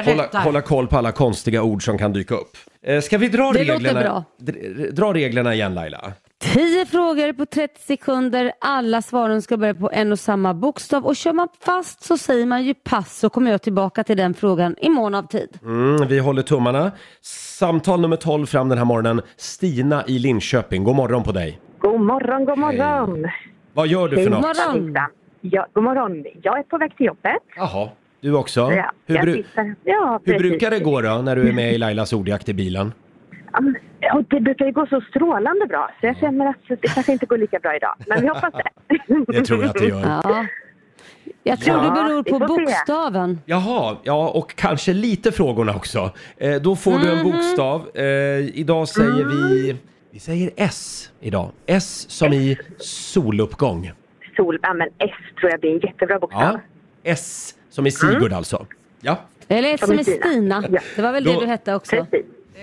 hålla, 0.04 0.22
rättar. 0.22 0.40
hålla 0.40 0.60
koll 0.60 0.86
på 0.86 0.98
alla 0.98 1.12
konstiga 1.12 1.62
ord 1.62 1.84
som 1.84 1.98
kan 1.98 2.12
dyka 2.12 2.34
upp. 2.34 2.56
Eh, 2.86 3.00
Ska 3.00 3.18
vi 3.18 3.28
dra 3.28 3.52
Det 3.52 3.58
låter 3.64 3.72
reglerna? 3.72 4.00
bra. 4.00 4.24
dr- 4.40 4.90
Dra 4.90 5.14
reglerna 5.14 5.54
igen 5.54 5.74
Laila. 5.74 6.12
10 6.40 6.86
frågor 6.86 7.32
på 7.32 7.46
30 7.46 7.80
sekunder. 7.86 8.52
Alla 8.60 9.02
svaren 9.02 9.42
ska 9.42 9.56
börja 9.56 9.74
på 9.74 9.90
en 9.92 10.12
och 10.12 10.18
samma 10.20 10.54
bokstav. 10.54 11.04
Och 11.06 11.16
kör 11.16 11.32
man 11.32 11.48
fast 11.64 12.02
så 12.04 12.18
säger 12.18 12.46
man 12.46 12.64
ju 12.64 12.74
pass 12.74 13.18
så 13.18 13.30
kommer 13.30 13.50
jag 13.50 13.62
tillbaka 13.62 14.04
till 14.04 14.16
den 14.16 14.34
frågan 14.34 14.76
i 14.78 14.88
mån 14.88 15.14
av 15.14 15.22
tid. 15.26 15.48
Mm, 15.62 16.08
vi 16.08 16.18
håller 16.18 16.42
tummarna. 16.42 16.92
Samtal 17.58 18.00
nummer 18.00 18.16
12 18.16 18.46
fram 18.46 18.68
den 18.68 18.78
här 18.78 18.84
morgonen. 18.84 19.22
Stina 19.36 20.04
i 20.06 20.18
Linköping, 20.18 20.84
god 20.84 20.96
morgon 20.96 21.22
på 21.22 21.32
dig. 21.32 21.60
God 21.78 22.00
morgon, 22.00 22.44
god 22.44 22.58
morgon. 22.58 23.26
Vad 23.72 23.86
gör 23.86 24.08
du 24.08 24.16
för 24.16 24.22
God 24.24 24.30
något? 24.32 24.42
morgon. 24.42 24.96
Ja, 25.40 25.66
god 25.72 25.84
morgon. 25.84 26.24
Jag 26.42 26.58
är 26.58 26.62
på 26.62 26.78
väg 26.78 26.96
till 26.96 27.06
jobbet. 27.06 27.32
Jaha, 27.56 27.88
du 28.20 28.34
också? 28.34 28.60
Ja, 28.60 28.90
hur, 29.06 29.14
jag 29.16 29.24
bru- 29.24 29.32
sitter- 29.36 29.74
ja, 29.84 30.20
hur 30.24 30.32
precis. 30.32 30.48
brukar 30.50 30.70
det 30.70 30.78
gå 30.78 31.00
då 31.00 31.08
när 31.22 31.36
du 31.36 31.48
är 31.48 31.52
med 31.52 31.72
i 31.72 31.78
Lailas 31.78 32.12
ordjakt 32.12 32.48
i 32.48 32.54
bilen? 32.54 32.92
Ja, 33.52 33.60
men- 33.60 33.76
och 34.14 34.24
det 34.30 34.40
brukar 34.40 34.66
ju 34.66 34.72
gå 34.72 34.86
så 34.86 35.00
strålande 35.00 35.66
bra, 35.66 35.90
så 36.00 36.06
jag 36.06 36.16
känner 36.16 36.46
att 36.46 36.56
det 36.68 36.88
kanske 36.94 37.12
inte 37.12 37.26
går 37.26 37.38
lika 37.38 37.58
bra 37.58 37.76
idag. 37.76 37.94
Men 38.06 38.20
vi 38.20 38.28
hoppas 38.28 38.52
det. 38.52 38.98
Det 39.32 39.42
tror 39.44 39.60
jag 39.62 39.70
att 39.70 39.76
det 39.78 39.86
gör. 39.88 40.00
Ja. 40.24 40.46
Jag 41.42 41.60
tror 41.60 41.76
Ja, 41.76 41.82
det 41.82 41.90
beror 41.90 42.22
på 42.22 42.38
se. 42.38 42.46
bokstaven. 42.46 43.38
Jaha, 43.44 43.96
ja 44.02 44.28
och 44.28 44.54
kanske 44.56 44.92
lite 44.92 45.32
frågorna 45.32 45.74
också. 45.76 46.10
Eh, 46.36 46.54
då 46.62 46.76
får 46.76 46.98
du 46.98 47.08
en 47.10 47.18
Mhm. 47.18 47.32
bokstav. 47.32 47.88
Eh, 47.94 48.04
idag 48.58 48.88
säger 48.88 49.24
vi... 49.24 49.76
Vi 50.10 50.20
säger 50.20 50.50
S 50.56 51.10
idag. 51.20 51.50
S 51.66 52.06
som 52.08 52.32
i 52.32 52.56
soluppgång. 52.78 53.92
Sol, 54.36 54.58
ja, 54.62 54.74
men 54.74 54.88
S 54.98 55.10
tror 55.40 55.50
jag 55.50 55.60
blir 55.60 55.70
en 55.74 55.78
jättebra 55.80 56.18
bokstav. 56.18 56.42
Ja. 56.42 56.60
S 57.12 57.54
som 57.70 57.86
i 57.86 57.90
Sigurd 57.90 58.16
Mm. 58.22 58.32
alltså. 58.36 58.66
Ja. 59.00 59.18
Eller 59.48 59.74
ett 59.74 59.80
som 59.80 59.98
är 59.98 60.02
Stina. 60.02 60.64
Ja. 60.70 60.78
Det 60.96 61.02
var 61.02 61.12
väl 61.12 61.24
Då- 61.24 61.32
det 61.32 61.40
du 61.40 61.46
hette 61.46 61.74
också. 61.74 62.06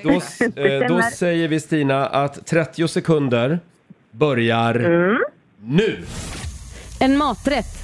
Då, 0.04 0.10
s- 0.10 0.42
eh, 0.42 0.88
då 0.88 1.02
säger 1.14 1.48
vi 1.48 1.60
Stina 1.60 2.06
att 2.08 2.46
30 2.48 2.88
sekunder 2.88 3.60
börjar 4.12 4.76
Mm. 4.76 5.18
nu. 5.64 5.98
En 7.00 7.18
maträtt. 7.18 7.81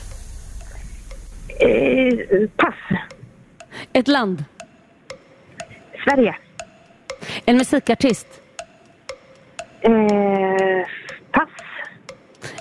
Eh, 1.60 2.50
pass. 2.56 2.76
Ett 3.94 4.08
land. 4.08 4.44
Sverige. 6.04 6.36
En 7.46 7.58
musikartist. 7.58 8.28
Eh, 9.82 9.92
pass. 11.32 11.50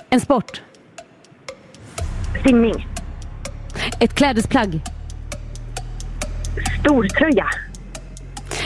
En 0.09 0.21
sport. 0.21 0.61
Simning. 2.43 2.87
Ett 3.99 4.13
klädesplagg. 4.13 4.81
Stortröja. 6.79 7.45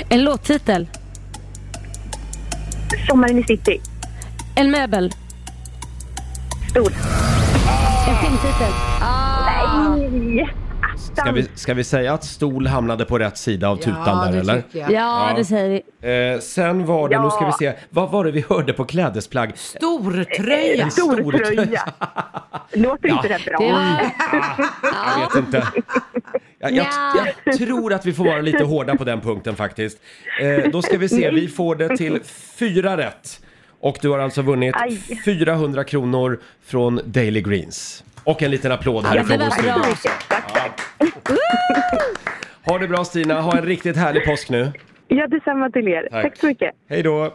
En 0.10 0.24
låttitel. 0.24 0.88
Sommaren 3.08 3.40
i 3.40 3.44
city. 3.44 3.82
En 4.56 4.72
möbel. 4.72 5.12
Stol. 6.70 6.92
En 8.08 8.16
filmtitel. 8.16 8.72
Nej! 9.02 10.50
Ska 11.14 11.32
vi, 11.32 11.48
ska 11.56 11.74
vi 11.74 11.84
säga 11.84 12.14
att 12.14 12.24
stol 12.24 12.68
hamnade 12.68 13.06
på 13.06 13.18
rätt 13.20 13.38
sida 13.38 13.70
av 13.70 13.76
tutan 13.76 14.32
där 14.32 14.40
eller? 14.40 14.62
tycker 14.62 14.80
jag. 14.80 14.92
Ja, 14.92 15.34
det 15.36 15.46
säger 15.46 15.70
vi. 16.02 16.34
Eh, 16.34 16.40
sen 16.40 16.86
var 16.86 17.10
det, 17.10 17.22
nu 17.22 17.30
ska 17.30 17.46
vi 17.46 17.52
se, 17.52 17.74
vad 17.90 18.12
var 18.12 18.26
det 18.26 18.32
vi 18.32 18.46
hörde 18.50 18.74
på 18.74 18.86
klädesplagg? 18.86 19.52
Stortröja. 19.58 20.90
Stortröja. 20.90 21.82
Låter 22.74 23.10
inte 23.10 23.28
det 23.28 23.40
bra? 23.46 23.60
Det 23.60 23.72
var... 23.72 24.12
Jag 25.20 25.30
vet 25.30 25.36
inte. 25.46 25.68
Jag, 26.60 26.72
jag, 26.72 26.86
Ja. 27.16 27.26
jag 27.44 27.58
tror 27.58 27.94
att 27.94 28.06
vi 28.06 28.14
får 28.14 28.26
vara 28.26 28.42
lite 28.42 28.64
hårda 28.64 28.96
på 28.96 29.04
den 29.04 29.22
punkten 29.22 29.56
faktiskt. 29.56 29.98
Eh, 30.42 30.72
då 30.72 30.82
ska 30.82 30.98
vi 30.98 31.10
se, 31.10 31.32
vi 31.32 31.48
får 31.48 31.76
det 31.76 31.98
till 31.98 32.20
fyra 32.60 32.98
rätt. 32.98 33.40
Och 33.82 33.98
du 34.02 34.10
har 34.10 34.20
alltså 34.20 34.42
vunnit 34.42 34.76
Aj. 34.78 34.98
400 35.26 35.84
kronor 35.84 36.40
från 36.66 37.00
Daily 37.06 37.42
Greens. 37.42 38.04
Och 38.24 38.42
en 38.44 38.52
liten 38.52 38.72
applåd 38.72 39.04
Ja, 39.06 39.10
härifrån 39.10 39.38
det 39.40 39.46
vår 39.46 39.52
studio. 39.52 39.74
bra. 39.74 39.84
Tack, 40.28 40.54
tack. 40.54 40.82
Ha 42.66 42.78
det 42.78 42.88
bra 42.88 43.04
Stina, 43.06 43.42
ha 43.42 43.58
en 43.58 43.66
riktigt 43.66 43.98
härlig 43.98 44.26
påsk 44.26 44.50
nu. 44.50 44.72
Ja, 45.08 45.28
detsamma 45.28 45.70
till 45.70 45.88
er. 45.88 46.08
Tack. 46.12 46.24
Tack, 46.24 46.38
så 46.38 46.46
mycket. 46.46 46.72
Hej 46.90 47.04
då! 47.04 47.34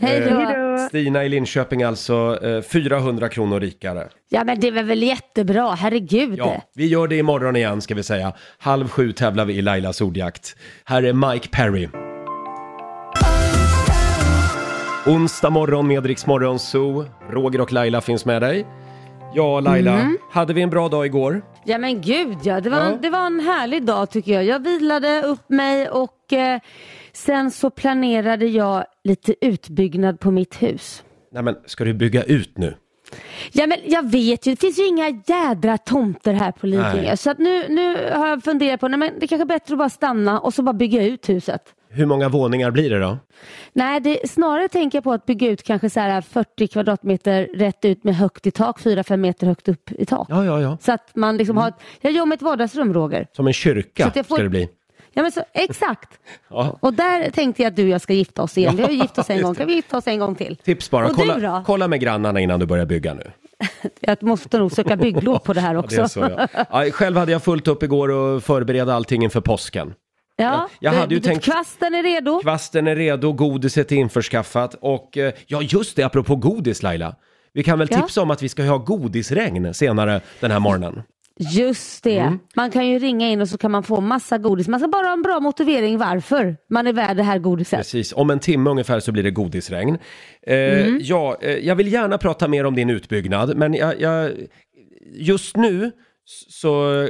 Hej 0.00 0.16
Eh, 0.22 0.50
då. 0.76 0.78
Stina 0.88 1.24
i 1.24 1.28
Linköping 1.28 1.82
alltså 1.82 2.38
eh, 2.42 2.62
400 2.62 3.28
kronor 3.28 3.60
rikare. 3.60 4.08
Ja, 4.28 4.44
men 4.44 4.60
det 4.60 4.70
var 4.70 4.82
väl 4.82 5.02
jättebra. 5.02 5.74
Herregud. 5.74 6.38
Ja, 6.38 6.62
vi 6.74 6.86
gör 6.86 7.08
det 7.08 7.16
imorgon 7.16 7.56
igen 7.56 7.80
ska 7.80 7.94
vi 7.94 8.02
säga. 8.02 8.32
Halv 8.58 8.88
sju 8.88 9.12
tävlar 9.12 9.44
vi 9.44 9.54
i 9.54 9.62
Lailas 9.62 10.00
ordjakt. 10.00 10.56
Här 10.84 11.02
är 11.02 11.32
Mike 11.32 11.48
Perry. 11.48 11.88
Onsdag 15.06 15.50
morgon 15.50 15.88
med 15.88 16.06
Rix 16.06 16.26
Morgon 16.26 16.58
Zoo. 16.58 17.04
Roger 17.30 17.60
och 17.60 17.72
Laila 17.72 18.00
finns 18.00 18.24
med 18.24 18.42
dig. 18.42 18.66
Ja, 19.34 19.60
Laila, 19.60 19.92
Mm. 20.00 20.18
hade 20.30 20.54
vi 20.54 20.62
en 20.62 20.70
bra 20.70 20.88
dag 20.88 21.06
igår? 21.06 21.42
Ja 21.64 21.78
men 21.78 22.00
gud 22.00 22.36
ja, 22.42 22.60
det 22.60 22.70
var, 22.70 22.78
Ja. 22.78 22.98
det 23.02 23.10
var 23.10 23.26
en 23.26 23.40
härlig 23.40 23.82
dag 23.84 24.10
tycker 24.10 24.32
jag. 24.32 24.44
Jag 24.44 24.58
vilade 24.64 25.22
upp 25.22 25.48
mig 25.50 25.88
och 25.88 26.32
eh, 26.32 26.60
sen 27.12 27.50
så 27.50 27.70
planerade 27.70 28.46
jag 28.46 28.84
lite 29.04 29.34
utbyggnad 29.46 30.20
på 30.20 30.30
mitt 30.30 30.62
hus. 30.62 31.04
Nej 31.32 31.42
men, 31.42 31.56
ska 31.66 31.84
du 31.84 31.94
bygga 31.94 32.22
ut 32.22 32.58
nu? 32.58 32.74
Ja 33.52 33.66
men 33.66 33.78
jag 33.84 34.10
vet 34.10 34.46
ju, 34.46 34.50
det 34.50 34.60
finns 34.60 34.78
ju 34.78 34.86
inga 34.86 35.08
jädra 35.26 35.78
tomter 35.78 36.32
här 36.32 36.52
på. 36.52 36.66
Lidingö. 36.66 37.16
Så 37.16 37.30
att 37.30 37.38
nu, 37.38 37.64
nu 37.68 38.10
har 38.12 38.26
jag 38.28 38.44
funderat 38.44 38.80
på, 38.80 38.88
nej 38.88 38.98
men 38.98 39.10
det 39.20 39.26
kanske 39.26 39.44
är 39.44 39.46
bättre 39.46 39.74
att 39.74 39.78
bara 39.78 39.88
stanna 39.90 40.40
och 40.40 40.54
så 40.54 40.62
bara 40.62 40.72
bygga 40.72 41.02
ut 41.06 41.28
huset. 41.28 41.62
Hur 41.96 42.06
många 42.06 42.28
våningar 42.28 42.70
blir 42.70 42.90
det 42.90 42.98
då? 42.98 43.18
Nej, 43.72 44.00
det, 44.00 44.28
snarare 44.30 44.68
tänker 44.68 44.96
jag 44.98 45.04
på 45.04 45.12
att 45.12 45.26
bygga 45.26 45.48
ut 45.50 45.62
kanske 45.62 45.90
så 45.90 46.00
här 46.00 46.20
40 46.20 46.66
kvadratmeter 46.68 47.48
rätt 47.54 47.84
ut 47.84 48.04
med 48.04 48.16
högt 48.16 48.46
i 48.46 48.50
tak, 48.50 48.80
4-5 48.80 49.16
meter 49.16 49.46
högt 49.46 49.68
upp 49.68 49.92
i 49.92 50.06
tak. 50.06 50.26
Ja, 50.30 50.44
ja, 50.44 50.60
ja. 50.60 50.78
Så 50.80 50.92
att 50.92 51.10
man 51.14 51.36
liksom 51.36 51.56
har 51.56 51.68
ett, 51.68 51.74
jag 52.00 52.12
gör 52.12 52.26
med 52.26 52.36
ett 52.36 52.42
vardagsrum 52.42 52.94
Roger. 52.94 53.26
Som 53.32 53.46
en 53.46 53.52
kyrka 53.52 54.10
får- 54.10 54.22
ska 54.36 54.42
det 54.42 54.48
bli. 54.48 54.68
Ja 55.12 55.22
men 55.22 55.32
så, 55.32 55.40
exakt. 55.54 56.08
Ja. 56.50 56.78
Och 56.80 56.94
där 56.94 57.30
tänkte 57.30 57.62
jag 57.62 57.70
att 57.70 57.76
du 57.76 57.82
och 57.82 57.88
jag 57.88 58.00
ska 58.00 58.12
gifta 58.12 58.42
oss 58.42 58.58
igen. 58.58 58.76
Vi 58.76 58.82
har 58.82 58.90
ju 58.90 58.96
gift 58.96 59.18
oss 59.18 59.30
en 59.30 59.42
gång, 59.42 59.52
det. 59.52 59.58
kan 59.58 59.66
vi 59.68 59.74
gifta 59.74 59.96
oss 59.98 60.06
en 60.06 60.18
gång 60.18 60.34
till? 60.34 60.56
Tips 60.56 60.90
bara, 60.90 61.06
Och 61.06 61.16
kolla, 61.16 61.62
kolla 61.66 61.88
med 61.88 62.00
grannarna 62.00 62.40
innan 62.40 62.60
du 62.60 62.66
börjar 62.66 62.86
bygga 62.86 63.14
nu. 63.14 63.30
Jag 64.00 64.22
måste 64.22 64.58
nog 64.58 64.72
söka 64.72 64.96
bygglov 64.96 65.38
på 65.38 65.52
det 65.52 65.60
här 65.60 65.74
Ja, 65.74 65.80
också. 65.80 65.96
det 65.96 66.02
är 66.02 66.06
så, 66.06 66.20
ja. 66.20 66.64
Ja, 66.84 66.90
själv 66.90 67.16
hade 67.16 67.32
jag 67.32 67.42
fullt 67.42 67.68
upp 67.68 67.82
igår 67.82 68.08
och 68.10 68.42
förbereda 68.42 68.94
allting 68.94 69.22
inför 69.24 69.40
påsken. 69.40 69.94
Ja, 70.36 70.68
jag 70.80 70.92
hade 70.92 71.14
ju 71.14 71.20
tänkt- 71.20 71.44
Kvasten 71.44 71.94
är 71.94 72.02
redo. 72.02 72.40
Kvasten 72.42 72.86
är 72.86 72.96
redo, 72.96 73.32
godiset 73.32 73.92
är 73.92 73.96
införskaffat 73.96 74.74
och 74.80 75.16
eh, 75.16 75.32
ja, 75.46 75.62
just 75.62 75.96
det, 75.96 76.02
apropå 76.02 76.36
godis 76.36 76.82
Laila. 76.82 77.14
Vi 77.52 77.62
kan 77.62 77.78
väl 77.78 77.88
Ja. 77.90 78.00
tipsa 78.00 78.22
om 78.22 78.30
att 78.30 78.42
vi 78.42 78.48
ska 78.48 78.62
ha 78.62 78.78
godisregn 78.78 79.74
senare 79.74 80.20
den 80.40 80.50
här 80.50 80.58
morgonen. 80.60 81.02
Just 81.38 82.04
det. 82.04 82.18
Mm. 82.18 82.38
Man 82.56 82.70
kan 82.70 82.86
ju 82.88 82.98
ringa 82.98 83.28
in 83.28 83.40
och 83.40 83.48
så 83.48 83.58
kan 83.58 83.70
man 83.70 83.82
få 83.82 84.00
massa 84.00 84.38
godis. 84.38 84.68
Man 84.68 84.80
ska 84.80 84.88
bara 84.88 85.06
ha 85.06 85.12
en 85.12 85.22
bra 85.22 85.40
motivering 85.40 85.98
varför 85.98 86.56
man 86.70 86.86
är 86.86 86.92
värd 86.92 87.16
det 87.16 87.22
här 87.22 87.38
godiset. 87.38 87.78
Precis, 87.78 88.12
om 88.12 88.30
en 88.30 88.38
timme 88.38 88.70
ungefär 88.70 89.00
så 89.00 89.12
blir 89.12 89.22
det 89.22 89.30
godisregn. 89.30 89.98
Eh, 90.46 90.56
Mm. 90.56 90.98
Ja, 91.02 91.36
eh, 91.40 91.50
jag 91.56 91.74
vill 91.76 91.92
gärna 91.92 92.18
prata 92.18 92.48
mer 92.48 92.66
om 92.66 92.74
din 92.74 92.90
utbyggnad, 92.90 93.56
men 93.56 93.74
jag, 93.74 94.00
jag, 94.00 94.30
just 95.14 95.56
nu 95.56 95.92
så, 96.48 97.08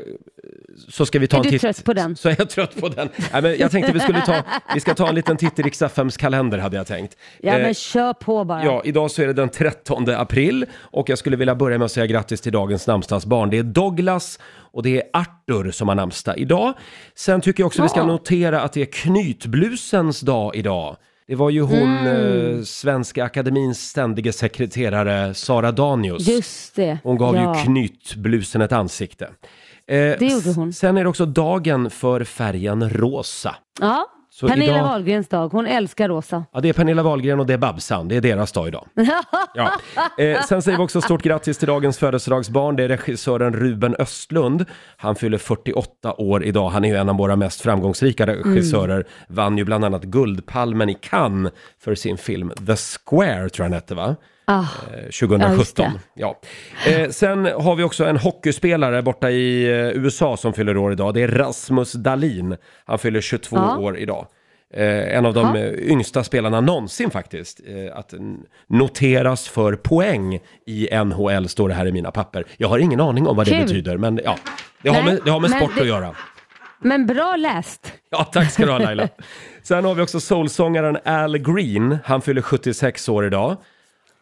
så 0.89 1.07
ska 1.07 1.19
vi 1.19 1.27
ta 1.27 1.37
Är 1.37 1.39
en 1.39 1.43
du 1.45 1.51
titt. 1.51 1.61
trött 1.61 1.85
på 1.85 1.93
den? 1.93 2.17
Så 2.17 2.29
är 2.29 2.35
jag 2.39 2.51
trött 2.51 2.81
på 2.81 2.89
den. 2.89 3.09
Nej, 3.33 3.43
men 3.43 3.57
jag 3.59 3.71
tänkte 3.71 3.93
vi 3.93 4.01
skulle 4.01 4.21
ta, 4.21 4.43
vi 4.75 4.81
ska 4.81 4.95
ta 4.95 5.09
en 5.09 5.15
liten 5.15 5.37
titt 5.37 5.59
i 5.59 5.63
Rix 5.63 5.83
FMs 5.83 6.17
kalender 6.17 6.59
hade 6.59 6.77
jag 6.77 6.87
tänkt. 6.87 7.17
Ja 7.41 7.53
Eh, 7.53 7.63
men 7.63 7.75
kör 7.75 8.13
på 8.13 8.45
bara. 8.45 8.65
Ja, 8.65 8.83
idag 8.85 9.11
så 9.11 9.23
är 9.23 9.27
det 9.27 9.33
den 9.33 9.49
13 9.49 10.11
april 10.11 10.67
och 10.77 11.09
jag 11.09 11.19
skulle 11.19 11.37
vilja 11.37 11.55
börja 11.55 11.79
med 11.79 11.85
att 11.85 11.93
säga 11.93 12.07
grattis 12.07 12.41
till 12.41 12.53
dagens 12.53 12.87
namnsdagsbarn. 12.87 13.51
Det 13.51 13.59
är 13.59 13.63
Douglas 13.63 14.39
och 14.73 14.83
det 14.83 14.97
är 14.97 15.03
Arthur 15.13 15.71
som 15.71 15.89
har 15.89 15.95
namnsdag 15.95 16.39
idag. 16.39 16.75
Sen 17.15 17.41
tycker 17.41 17.61
jag 17.63 17.67
också 17.67 17.83
vi 17.83 17.89
ska 17.89 18.01
Ja. 18.01 18.07
notera 18.07 18.61
att 18.61 18.73
det 18.73 18.81
är 18.83 18.87
knytblusens 18.93 20.21
dag 20.21 20.57
idag. 20.57 20.97
Det 21.29 21.35
var 21.35 21.51
ju 21.51 21.61
hon, 21.61 21.79
Mm. 21.99 22.57
eh, 22.59 22.63
Svenska 22.63 23.25
Akademins 23.25 23.89
ständige 23.89 24.33
sekreterare 24.33 25.35
Sara 25.35 25.73
Danius. 25.73 26.29
Just 26.29 26.75
det. 26.77 26.99
Hon 27.03 27.19
gav 27.19 27.37
ja. 27.37 27.57
ju 27.59 27.65
knytblusen 27.65 28.61
ett 28.61 28.73
ansikte. 28.73 29.25
Eh, 29.25 29.31
Det 29.97 30.19
gjorde 30.33 30.53
hon. 30.53 30.73
Sen 30.73 30.97
är 30.97 31.03
det 31.03 31.09
också 31.11 31.27
dagen 31.27 31.91
för 31.91 32.25
färgen 32.25 32.91
rosa. 32.91 33.55
Ja, 33.81 34.07
Så 34.41 34.49
Pernilla 34.49 34.73
idag- 34.73 34.85
Wahlgrens 34.85 35.29
dag. 35.29 35.49
Hon 35.49 35.67
älskar 35.67 36.09
rosa. 36.09 36.45
Ja, 36.53 36.61
det 36.61 36.69
är 36.69 36.73
Pernilla 36.73 37.03
Wahlgren 37.03 37.41
och 37.41 37.47
det 37.47 37.55
är 37.55 37.59
Babsan. 37.59 38.09
Det 38.09 38.17
är 38.17 38.21
deras 38.21 38.53
dag 38.53 38.69
idag. 38.69 38.87
Ja. 39.55 39.73
Eh, 40.19 40.43
sen 40.43 40.63
säger 40.63 40.79
vi 40.79 40.85
också 40.85 41.01
stort 41.01 41.23
grattis 41.23 41.59
till 41.59 41.69
dagens 41.69 41.99
födelsedagsbarn. 41.99 42.77
Det 42.77 42.85
är 42.85 42.89
regissören 42.89 43.53
Ruben 43.55 43.95
Östlund. 43.99 44.65
Han 44.97 45.15
fyller 45.17 45.39
48 45.39 46.15
år 46.21 46.45
idag. 46.45 46.69
Han 46.69 46.85
är 46.85 46.89
ju 46.89 46.97
en 46.97 47.09
av 47.09 47.17
våra 47.17 47.37
mest 47.37 47.61
framgångsrika 47.61 48.27
regissörer. 48.27 49.05
Vann 49.29 49.59
ju 49.59 49.65
bland 49.65 49.85
annat 49.85 50.03
Guldpalmen 50.03 50.89
i 50.89 50.95
Cannes 50.95 51.53
för 51.81 51.95
sin 51.95 52.17
film 52.17 52.53
The 52.67 52.77
Square, 52.77 53.49
tror 53.49 53.65
jag 53.65 53.71
den 53.71 53.73
hette 53.73 53.95
va? 53.95 54.17
Ah, 54.49 54.61
Eh, 54.61 54.67
Ja, 54.93 55.03
just 55.07 55.19
2017. 55.21 55.85
det. 55.93 56.21
Ja. 56.21 56.41
Eh, 56.87 57.11
sen 57.11 57.45
har 57.45 57.77
vi 57.77 57.83
också 57.83 58.05
en 58.05 58.17
hockeyspelare 58.17 59.03
borta 59.03 59.31
i 59.31 59.65
eh, 59.65 59.89
USA 59.89 60.37
som 60.37 60.53
fyller 60.53 60.77
år 60.77 60.93
idag. 60.93 61.15
Det 61.15 61.23
är 61.23 61.29
Rasmus 61.29 61.93
Dahlin. 61.93 62.57
Han 62.85 62.99
fyller 62.99 63.21
22 63.21 63.57
Ja. 63.57 63.77
år 63.79 63.99
idag. 63.99 64.27
Eh, 64.75 65.17
en 65.17 65.27
av 65.27 65.35
de 65.35 65.55
Ja. 65.57 65.61
eh, 65.63 65.91
yngsta 65.91 66.25
spelarna 66.25 66.61
någonsin 66.61 67.11
faktiskt. 67.11 67.61
Eh, 67.67 67.99
att 67.99 68.15
noteras 68.69 69.49
för 69.49 69.77
poäng 69.77 70.41
i 70.67 70.89
NHL 71.05 71.49
står 71.49 71.69
det 71.69 71.75
här 71.75 71.87
i 71.87 71.93
mina 71.93 72.11
papper. 72.11 72.45
Jag 72.57 72.69
har 72.69 72.79
ingen 72.79 73.01
aning 73.01 73.27
om 73.27 73.37
vad 73.37 73.47
det 73.47 73.51
Kul. 73.51 73.63
betyder, 73.63 73.97
men 73.97 74.21
ja. 74.25 74.37
Det 74.83 74.89
har 74.89 75.03
Nej, 75.03 75.05
med, 75.15 75.21
det 75.25 75.31
har 75.31 75.41
med 75.41 75.51
sport 75.51 75.71
det- 75.75 75.81
att 75.81 75.87
göra. 75.87 76.15
Men 76.81 77.07
bra 77.07 77.37
läst. 77.37 77.93
Ja, 78.11 78.25
tack 78.25 78.51
ska 78.53 78.65
du 78.67 78.73
ha 78.73 78.79
Laila. 78.79 79.09
Sen 79.63 79.85
har 79.85 79.95
vi 79.95 80.03
också 80.03 80.21
soulsångaren 80.21 80.99
Al 81.05 81.39
Green. 81.39 81.99
Han 82.05 82.23
fyller 82.23 82.43
76 82.43 83.09
år 83.09 83.27
idag. 83.27 83.57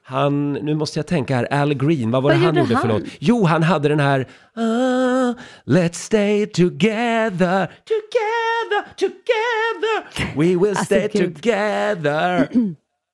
Han, 0.06 0.52
nu 0.52 0.74
måste 0.74 0.98
jag 0.98 1.06
tänka 1.06 1.36
här, 1.36 1.52
Al 1.52 1.74
Green, 1.74 2.10
vad 2.10 2.22
var 2.22 2.30
Vad 2.30 2.40
det 2.40 2.44
han 2.46 2.56
gjorde 2.56 2.60
gjorde 2.70 2.80
för 2.80 2.88
han? 2.88 3.00
låt? 3.00 3.08
Jo, 3.18 3.44
han 3.44 3.62
hade 3.62 3.88
den 3.88 4.00
här 4.00 4.28
ah, 4.56 5.34
Let's 5.64 5.92
stay 5.94 6.46
together, 6.46 7.66
together, 7.84 8.94
together 8.96 10.34
We 10.36 10.44
will 10.46 10.68
Alltså, 10.68 10.84
stay 10.84 11.08
together 11.08 12.48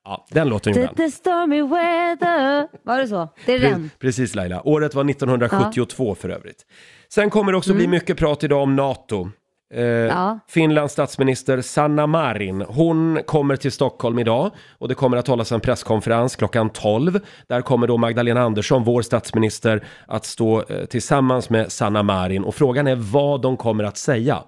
Ja, 0.04 0.26
den 0.30 0.48
låten 0.48 0.72
gjorde 0.72 0.86
han. 0.86 0.94
The 0.94 1.10
stormy 1.10 1.62
weather. 1.62 2.68
Var 2.84 2.98
det 2.98 3.08
så? 3.08 3.28
Det 3.46 3.52
är 3.54 3.58
den. 3.60 3.90
Precis 3.98 4.34
Laila, 4.34 4.62
året 4.68 4.94
var 4.94 5.10
1972 5.10 6.14
för 6.14 6.28
övrigt. 6.28 6.66
Sen 7.12 7.30
kommer 7.30 7.52
det 7.52 7.58
också 7.58 7.74
bli 7.74 7.86
mycket 7.88 8.16
prat 8.16 8.44
idag 8.44 8.62
om 8.62 8.76
NATO. 8.76 9.30
Eh, 9.74 9.80
Mm. 9.80 10.06
Ja. 10.08 10.38
Finlands 10.48 10.92
statsminister 10.92 11.60
Sanna 11.60 12.06
Marin, 12.06 12.64
hon 12.68 13.20
kommer 13.26 13.56
till 13.56 13.72
Stockholm 13.72 14.18
idag 14.18 14.50
och 14.78 14.88
det 14.88 14.94
kommer 14.94 15.16
att 15.16 15.26
hållas 15.28 15.52
en 15.52 15.60
presskonferens 15.60 16.36
klockan 16.36 16.70
12. 16.70 17.20
Där 17.48 17.60
kommer 17.62 17.86
då 17.86 17.96
Magdalena 17.96 18.40
Andersson, 18.42 18.84
vår 18.84 19.02
statsminister, 19.02 19.84
att 20.06 20.24
stå 20.24 20.62
eh, 20.68 20.84
tillsammans 20.84 21.50
med 21.50 21.72
Sanna 21.72 22.02
Marin 22.02 22.44
och 22.44 22.54
frågan 22.54 22.86
är 22.86 22.96
vad 22.96 23.42
de 23.42 23.56
kommer 23.56 23.84
att 23.84 23.96
säga. 23.96 24.38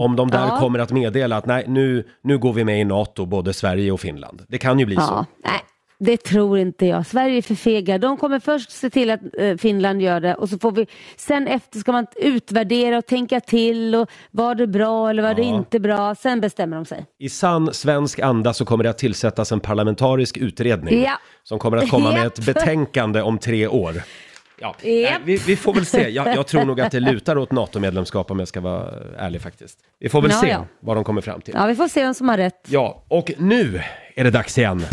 Om 0.00 0.16
de 0.16 0.30
där 0.30 0.38
Mm. 0.38 0.48
Ja. 0.50 0.58
kommer 0.60 0.78
att 0.78 0.92
meddela 0.92 1.36
att 1.36 1.46
nej, 1.46 1.64
nu, 1.68 2.04
nu 2.22 2.38
går 2.38 2.52
vi 2.52 2.64
med 2.64 2.80
i 2.80 2.84
NATO, 2.84 3.26
både 3.26 3.52
Sverige 3.52 3.92
och 3.92 4.00
Finland. 4.00 4.42
Det 4.48 4.58
kan 4.58 4.78
ju 4.78 4.86
bli 4.86 4.96
så. 4.96 5.02
Ja, 5.02 5.26
nej, 5.44 5.60
det 6.04 6.16
tror 6.16 6.58
inte 6.58 6.86
jag. 6.86 7.06
Sverige 7.06 7.36
är 7.36 7.42
för 7.42 7.54
fega. 7.54 7.98
De 7.98 8.16
kommer 8.16 8.40
först 8.40 8.70
se 8.70 8.90
till 8.90 9.10
att 9.10 9.20
eh, 9.38 9.56
Finland 9.56 10.02
gör 10.02 10.20
det 10.20 10.34
och 10.34 10.48
så 10.48 10.58
får 10.58 10.72
vi 10.72 10.86
sen 11.16 11.46
efter 11.48 11.78
ska 11.78 11.92
man 11.92 12.06
utvärdera 12.16 12.98
och 12.98 13.06
tänka 13.06 13.40
till 13.40 13.94
och 13.94 14.10
var 14.30 14.54
det 14.54 14.66
bra 14.66 15.10
eller 15.10 15.22
var 15.22 15.34
det 15.34 15.42
Ja. 15.42 15.54
inte 15.56 15.80
bra. 15.80 16.14
Sen 16.14 16.40
bestämmer 16.40 16.76
de 16.76 16.84
sig. 16.84 17.06
I 17.18 17.28
sann 17.28 17.74
svensk 17.74 18.18
anda 18.18 18.52
så 18.52 18.64
kommer 18.64 18.84
det 18.84 18.90
att 18.90 18.98
tillsättas 18.98 19.52
en 19.52 19.60
parlamentarisk 19.60 20.36
utredning 20.36 21.02
Ja. 21.02 21.18
som 21.42 21.58
kommer 21.58 21.76
att 21.76 21.90
komma 21.90 22.12
med 22.12 22.26
ett 22.26 22.38
betänkande 22.46 23.22
om 23.22 23.38
tre 23.38 23.66
år. 23.66 24.02
Ja, 24.60 24.74
nej, 24.84 25.16
vi, 25.24 25.36
vi 25.36 25.56
får 25.56 25.74
väl 25.74 25.86
se. 25.86 26.08
Jag, 26.08 26.26
jag 26.36 26.46
tror 26.46 26.64
nog 26.64 26.80
att 26.80 26.92
det 26.92 27.00
lutar 27.00 27.38
åt 27.38 27.52
NATO-medlemskap 27.52 28.30
om 28.30 28.38
jag 28.38 28.48
ska 28.48 28.60
vara 28.60 28.90
ärlig 29.18 29.40
faktiskt. 29.42 29.78
Vi 30.00 30.08
får 30.08 30.22
väl 30.22 30.30
Ja, 30.30 30.40
se 30.40 30.48
ja. 30.48 30.66
vad 30.80 30.96
de 30.96 31.04
kommer 31.04 31.20
fram 31.20 31.40
till. 31.40 31.54
Ja, 31.56 31.66
vi 31.66 31.74
får 31.74 31.88
se 31.88 32.02
vem 32.02 32.14
som 32.14 32.28
har 32.28 32.36
rätt. 32.36 32.66
Ja, 32.68 33.04
och 33.08 33.32
nu 33.38 33.80
är 34.14 34.24
det 34.24 34.30
dags 34.30 34.58
igen. 34.58 34.84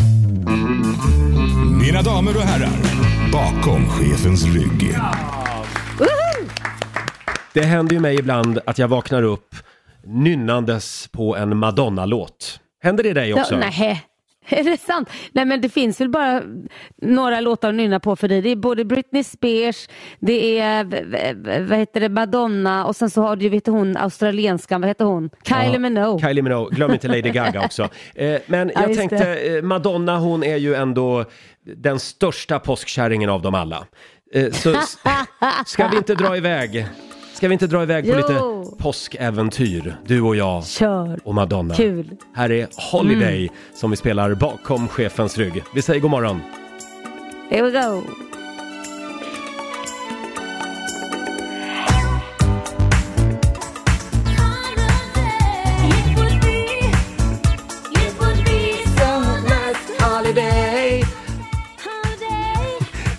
Mina 1.82 2.02
damer 2.02 2.36
och 2.36 2.42
herrar, 2.42 2.70
bakom 3.32 3.90
chefens 3.90 4.46
rygg. 4.46 4.96
Det 7.54 7.62
Det 7.62 7.66
händer 7.66 7.94
ju 7.94 8.00
mig 8.00 8.20
ibland 8.20 8.60
att 8.66 8.78
jag 8.78 8.88
vaknar 8.88 9.24
upp 9.24 9.56
nynnandes 10.04 11.08
på 11.08 11.36
en 11.36 11.58
Madonna-låt. 11.58 12.60
Händer 12.84 13.04
det 13.04 13.14
dig 13.14 13.34
också? 13.34 13.54
Ja, 13.54 13.60
nej. 13.60 14.09
Är 14.60 14.64
det 14.64 14.78
sant? 14.82 15.10
Nej 15.32 15.46
men 15.46 15.62
det 15.62 15.70
finns 15.70 16.02
väl 16.02 16.10
bara 16.10 16.42
några 17.02 17.40
låtar 17.40 17.70
att 17.70 17.76
nynna 17.76 18.00
på 18.00 18.16
för 18.16 18.28
dig. 18.28 18.42
Det 18.42 18.50
är 18.50 18.56
både 18.56 18.86
Britney 18.86 19.24
Spears, 19.24 19.88
det 20.20 20.60
är 20.60 20.84
vad 21.68 21.78
heter 21.78 22.00
det, 22.00 22.10
Madonna 22.10 22.86
och 22.86 22.96
sen 22.96 23.10
så 23.10 23.22
har 23.22 23.36
du 23.36 23.44
ju 23.44 23.50
vet 23.50 23.68
hon 23.68 23.98
australienskan, 23.98 24.82
vad 24.82 24.88
heter 24.88 25.06
hon? 25.06 25.30
Kylie 25.44 25.74
Ja, 25.74 25.80
Minogue. 25.80 26.28
Kylie 26.28 26.42
Minogue, 26.42 26.76
glöm 26.76 26.92
inte 26.92 27.08
Lady 27.08 27.30
Gaga 27.30 27.62
också. 27.66 27.90
Eh, 28.16 28.40
men 28.46 28.72
Ja, 28.76 28.82
jag 28.82 28.90
just 28.90 29.00
tänkte, 29.00 29.36
eh, 29.36 29.62
Madonna 29.62 30.20
hon 30.20 30.44
är 30.44 30.58
ju 30.58 30.76
ändå 30.76 31.26
den 31.76 32.00
största 32.00 32.60
påskkärringen 32.60 33.30
av 33.30 33.42
dem 33.42 33.56
alla. 33.56 33.86
Eh, 34.34 34.52
så 34.52 34.76
ska 35.66 35.88
vi 35.88 35.98
inte 35.98 36.16
dra 36.16 36.38
iväg? 36.38 36.88
Ska 37.34 37.48
vi 37.48 37.54
inte 37.54 37.68
dra 37.68 37.84
iväg 37.84 38.04
på 38.06 38.10
Jo. 38.12 38.16
lite 38.18 38.76
påskäventyr, 38.84 39.96
du 40.06 40.22
och 40.22 40.36
jag 40.36 40.66
Kör. 40.68 41.20
och 41.24 41.36
Madonna? 41.36 41.76
Kul. 41.76 42.10
Här 42.34 42.52
är 42.52 42.68
Holiday 42.92 43.50
som 43.74 43.92
vi 43.92 43.98
spelar 43.98 44.34
bakom 44.36 44.88
chefens 44.88 45.38
rygg. 45.38 45.64
Vi 45.76 45.82
säger 45.82 46.00
god 46.02 46.12
morgon. 46.12 46.40
Here 47.50 47.62
we 47.62 47.72
go. 47.72 48.02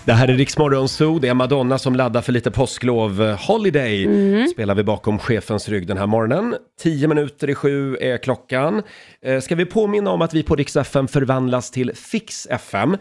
Det 0.05 0.13
här 0.13 0.27
är 0.27 0.33
Riksmorgon 0.33 0.89
Zoo, 0.89 1.19
det 1.19 1.27
är 1.27 1.33
Madonna 1.33 1.77
som 1.77 1.95
laddar 1.95 2.21
för 2.21 2.31
lite 2.31 2.51
påsklov. 2.51 3.21
Holiday 3.47 4.05
Mm. 4.05 4.47
spelar 4.47 4.75
vi 4.75 4.83
bakom 4.83 5.19
chefens 5.19 5.69
rygg 5.69 5.87
den 5.87 5.97
här 5.97 6.07
morgonen. 6.07 6.55
Tio 6.81 7.07
minuter 7.07 7.49
i 7.49 7.55
sju 7.55 7.97
är 8.01 8.17
klockan. 8.17 8.83
Eh, 9.25 9.39
ska 9.39 9.55
vi 9.55 9.65
påminna 9.65 10.11
om 10.11 10.21
att 10.21 10.33
vi 10.33 10.43
på 10.43 10.55
Rix 10.55 10.75
FM 10.75 11.07
förvandlas 11.07 11.71
till 11.71 11.91
Fix 11.95 12.47
FM? 12.49 12.93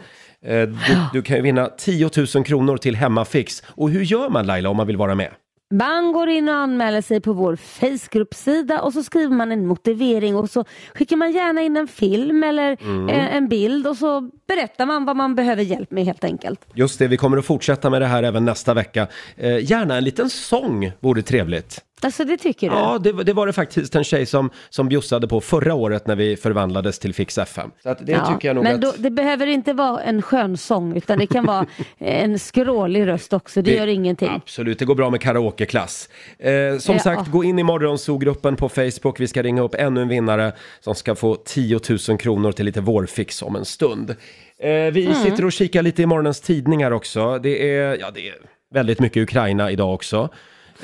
Eh, 0.47 0.62
du, 0.62 0.76
du 1.12 1.23
kan 1.23 1.37
ju 1.37 1.42
vinna 1.42 1.66
10 1.66 2.11
000 2.35 2.45
kronor 2.45 2.76
till 2.76 2.97
Hemmafix. 2.97 3.62
Och 3.66 3.90
hur 3.90 4.02
gör 4.02 4.28
man 4.28 4.47
Laila 4.47 4.69
om 4.69 4.76
man 4.76 4.87
vill 4.87 4.97
vara 4.97 5.14
med? 5.14 5.30
Man 5.72 6.12
går 6.12 6.28
in 6.28 6.48
och 6.48 6.54
anmäler 6.54 7.00
sig 7.00 7.20
på 7.20 7.32
vår 7.32 7.56
Facebookgruppsida 7.56 8.80
och 8.82 8.92
så 8.92 9.02
skriver 9.02 9.34
man 9.36 9.52
en 9.52 9.66
motivering 9.66 10.36
och 10.36 10.50
så 10.50 10.64
skickar 10.94 11.16
man 11.16 11.32
gärna 11.32 11.60
in 11.62 11.76
en 11.76 11.88
film 11.88 12.44
eller 12.44 12.76
Mm. 12.80 13.08
en, 13.08 13.14
en 13.28 13.48
bild 13.48 13.86
och 13.86 13.96
så 13.96 14.30
berättar 14.48 14.86
man 14.86 15.04
vad 15.04 15.16
man 15.16 15.34
behöver 15.34 15.62
hjälp 15.62 15.90
med 15.90 16.04
helt 16.04 16.24
enkelt. 16.24 16.60
Just 16.74 16.98
det, 16.98 17.08
vi 17.08 17.16
kommer 17.16 17.36
att 17.36 17.44
fortsätta 17.46 17.90
med 17.90 18.02
det 18.02 18.06
här 18.06 18.22
även 18.22 18.44
nästa 18.44 18.74
vecka. 18.74 19.06
Eh, 19.36 19.70
gärna 19.70 19.96
en 19.96 20.04
liten 20.04 20.30
sång 20.30 20.92
vore 21.00 21.22
trevligt. 21.22 21.80
Alltså 22.04 22.25
det 22.25 22.37
tycker 22.37 22.71
du? 22.71 22.76
Ja, 22.76 22.99
det, 22.99 23.12
var- 23.12 23.25
det 23.25 23.33
var 23.33 23.47
det 23.47 23.52
faktiskt 23.52 23.95
en 23.97 24.04
tjej 24.04 24.26
som, 24.26 24.50
som 24.71 24.88
bjussade 24.88 25.28
på 25.28 25.40
förra 25.40 25.75
året 25.75 26.07
när 26.07 26.16
vi 26.16 26.37
förvandlades 26.37 26.99
till 26.99 27.14
Fix 27.14 27.38
FM. 27.38 27.71
Så 27.83 27.95
det 28.00 28.12
Ja, 28.12 28.26
tycker 28.35 28.49
jag 28.49 28.54
nog 28.54 28.64
men 28.64 28.75
att... 28.75 28.80
då, 28.80 28.92
det 28.97 29.11
behöver 29.11 29.47
inte 29.47 29.73
vara 29.73 30.00
en 30.02 30.23
skön 30.23 30.57
sång 30.57 30.97
utan 30.97 31.19
det 31.19 31.26
kan 31.26 31.45
vara 31.47 31.66
en 31.99 32.38
skrålig 32.38 33.07
röst 33.07 33.33
också. 33.33 33.62
Det, 33.62 33.75
gör 33.75 33.87
ingenting. 33.87 34.28
Absolut, 34.28 34.78
det 34.78 34.85
går 34.85 34.95
bra 34.95 35.11
med 35.11 35.21
karaokeklass. 35.21 36.09
Eh, 36.38 36.78
som 36.78 36.95
Ja. 36.95 37.00
sagt, 37.00 37.30
gå 37.30 37.45
in 37.45 37.59
i 37.59 37.62
Morgonzoo-gruppen 37.62 38.57
på 38.57 38.69
Facebook. 38.69 39.21
Vi 39.21 39.28
ska 39.28 39.42
ringa 39.42 39.62
upp 39.62 39.75
ännu 39.75 40.02
en 40.02 40.09
vinnare 40.09 40.52
som 40.80 40.95
ska 40.95 41.14
få 41.14 41.35
10 41.35 41.80
000 42.09 42.19
kronor 42.19 42.52
till 42.52 42.64
lite 42.66 42.80
vårfix 42.80 43.42
om 43.42 43.57
en 43.57 43.64
stund. 43.64 44.11
Eh, 44.11 44.69
vi 44.92 45.07
Mm. 45.07 45.14
sitter 45.14 45.45
och 45.45 45.52
kikar 45.52 45.83
lite 45.83 46.02
i 46.02 46.07
morgonens 46.07 46.40
tidningar 46.40 46.90
också. 46.90 47.38
Det 47.38 47.75
är, 47.76 47.97
ja, 48.00 48.11
det 48.14 48.28
är 48.28 48.35
väldigt 48.75 49.00
mycket 49.00 49.23
Ukraina 49.23 49.71
idag 49.71 49.95
också. 49.95 50.28